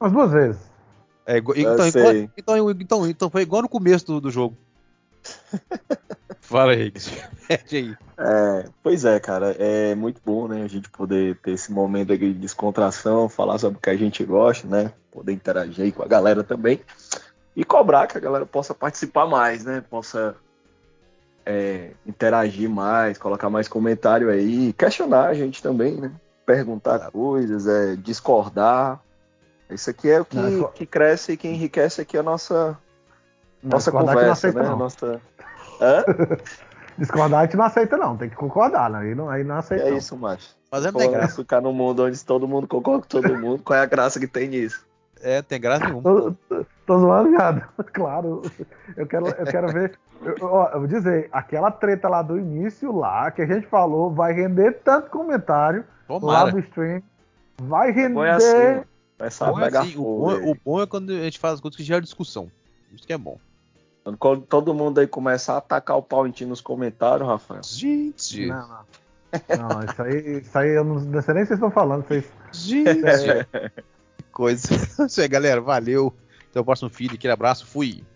Umas 0.00 0.12
duas 0.12 0.32
vezes. 0.32 0.68
É, 1.24 1.38
então, 1.38 1.54
então, 1.86 2.72
então, 2.78 3.06
então 3.06 3.30
foi 3.30 3.42
igual 3.42 3.62
no 3.62 3.68
começo 3.68 4.06
do, 4.06 4.20
do 4.20 4.30
jogo. 4.30 4.56
Fala 6.48 6.72
aí, 6.72 6.90
mete 7.50 7.76
aí. 7.76 7.96
É, 8.16 8.64
pois 8.82 9.04
é, 9.04 9.20
cara, 9.20 9.54
é 9.58 9.94
muito 9.94 10.18
bom, 10.24 10.48
né, 10.48 10.62
a 10.62 10.66
gente 10.66 10.88
poder 10.88 11.36
ter 11.42 11.52
esse 11.52 11.70
momento 11.70 12.16
de 12.16 12.32
descontração, 12.32 13.28
falar 13.28 13.58
sobre 13.58 13.76
o 13.76 13.80
que 13.82 13.90
a 13.90 13.96
gente 13.96 14.24
gosta, 14.24 14.66
né, 14.66 14.90
poder 15.12 15.32
interagir 15.32 15.84
aí 15.84 15.92
com 15.92 16.02
a 16.02 16.08
galera 16.08 16.42
também 16.42 16.80
e 17.54 17.64
cobrar 17.64 18.06
que 18.06 18.16
a 18.16 18.20
galera 18.20 18.46
possa 18.46 18.72
participar 18.72 19.26
mais, 19.26 19.62
né, 19.62 19.84
possa 19.90 20.34
é, 21.44 21.90
interagir 22.06 22.70
mais, 22.70 23.18
colocar 23.18 23.50
mais 23.50 23.68
comentário 23.68 24.30
aí, 24.30 24.72
questionar 24.72 25.26
a 25.26 25.34
gente 25.34 25.62
também, 25.62 25.96
né, 25.96 26.10
perguntar 26.46 27.10
coisas, 27.10 27.66
é, 27.66 27.94
discordar. 27.94 29.02
Isso 29.68 29.90
aqui 29.90 30.08
é 30.08 30.18
o 30.18 30.24
que, 30.24 30.38
que 30.76 30.86
cresce 30.86 31.32
e 31.32 31.36
que 31.36 31.46
enriquece 31.46 32.00
aqui 32.00 32.16
a 32.16 32.22
nossa 32.22 32.78
nossa 33.62 33.92
conversa, 33.92 34.50
né? 34.52 34.62
não. 34.62 34.78
Nossa... 34.78 35.20
Hã? 35.80 36.04
Discordar 36.98 37.40
a 37.40 37.44
gente 37.44 37.56
não 37.56 37.64
aceita, 37.64 37.96
não. 37.96 38.16
Tem 38.16 38.28
que 38.28 38.34
concordar, 38.34 38.90
né? 38.90 38.98
Aí 38.98 39.14
não, 39.14 39.30
aí 39.30 39.44
não 39.44 39.56
aceita. 39.56 39.84
É 39.84 39.90
não. 39.90 39.98
isso, 39.98 40.16
macho. 40.16 40.56
Mas 40.70 40.84
é, 40.84 40.92
tem 40.92 41.10
graça. 41.10 41.36
Ficar 41.36 41.60
num 41.60 41.72
mundo 41.72 42.04
onde 42.04 42.24
todo 42.24 42.48
mundo 42.48 42.66
concorda 42.66 43.02
com 43.02 43.08
todo 43.08 43.38
mundo, 43.38 43.62
qual 43.62 43.78
é 43.78 43.82
a 43.82 43.86
graça 43.86 44.18
que 44.18 44.26
tem 44.26 44.48
nisso? 44.48 44.84
É, 45.20 45.40
tem 45.42 45.60
graça 45.60 45.84
nenhuma. 45.84 46.02
Tô, 46.02 46.32
tô, 46.48 46.66
tô 46.86 46.98
zoando, 46.98 47.30
viado. 47.30 47.62
Claro. 47.92 48.42
Eu 48.96 49.06
quero, 49.06 49.28
eu 49.28 49.46
quero 49.46 49.72
ver. 49.72 49.98
Eu, 50.22 50.36
ó, 50.42 50.68
eu 50.68 50.80
vou 50.80 50.88
dizer, 50.88 51.28
aquela 51.32 51.70
treta 51.70 52.08
lá 52.08 52.22
do 52.22 52.38
início, 52.38 52.96
lá, 52.96 53.30
que 53.30 53.42
a 53.42 53.46
gente 53.46 53.66
falou, 53.66 54.10
vai 54.10 54.32
render 54.32 54.72
tanto 54.84 55.10
comentário 55.10 55.84
lá 56.08 56.20
Tomara. 56.20 56.52
do 56.52 56.58
stream. 56.60 57.02
Vai 57.62 57.90
render. 57.90 58.14
Bom 58.14 58.24
é 58.24 58.30
assim, 58.30 58.82
começar 59.16 59.50
O 59.50 59.54
bom, 59.54 59.60
é 59.60 59.68
assim, 59.68 59.96
o, 59.96 60.02
bom, 60.02 60.30
aí. 60.30 60.50
o 60.50 60.56
bom 60.64 60.82
é 60.82 60.86
quando 60.86 61.10
a 61.10 61.22
gente 61.22 61.38
faz 61.38 61.54
as 61.54 61.60
coisas 61.60 61.76
que 61.76 61.84
gera 61.84 62.00
discussão. 62.00 62.50
Isso 62.92 63.06
que 63.06 63.12
é 63.12 63.18
bom. 63.18 63.38
Quando 64.16 64.42
todo 64.42 64.74
mundo 64.74 65.00
aí 65.00 65.06
começar 65.06 65.54
a 65.54 65.58
atacar 65.58 65.96
o 65.96 66.02
pau 66.02 66.26
em 66.26 66.30
ti 66.30 66.44
nos 66.44 66.60
comentários, 66.60 67.28
Rafael. 67.28 67.62
Gente, 67.62 68.46
Não, 68.46 68.68
não. 68.68 68.78
Não, 69.32 69.84
isso 69.84 70.02
aí, 70.02 70.38
isso 70.38 70.58
aí 70.58 70.70
eu 70.70 70.84
não, 70.84 70.94
não 71.00 71.22
sei 71.22 71.34
nem 71.34 71.44
se 71.44 71.48
vocês 71.48 71.58
estão 71.58 71.70
falando. 71.70 72.02
Vocês... 72.06 72.24
gente. 72.52 73.02
que 74.16 74.22
coisa. 74.32 74.68
Isso 75.06 75.20
aí, 75.20 75.28
galera. 75.28 75.60
Valeu. 75.60 76.14
Até 76.50 76.60
o 76.60 76.64
próximo 76.64 76.88
feed. 76.88 77.14
Aquele 77.14 77.32
abraço. 77.32 77.66
Fui. 77.66 78.02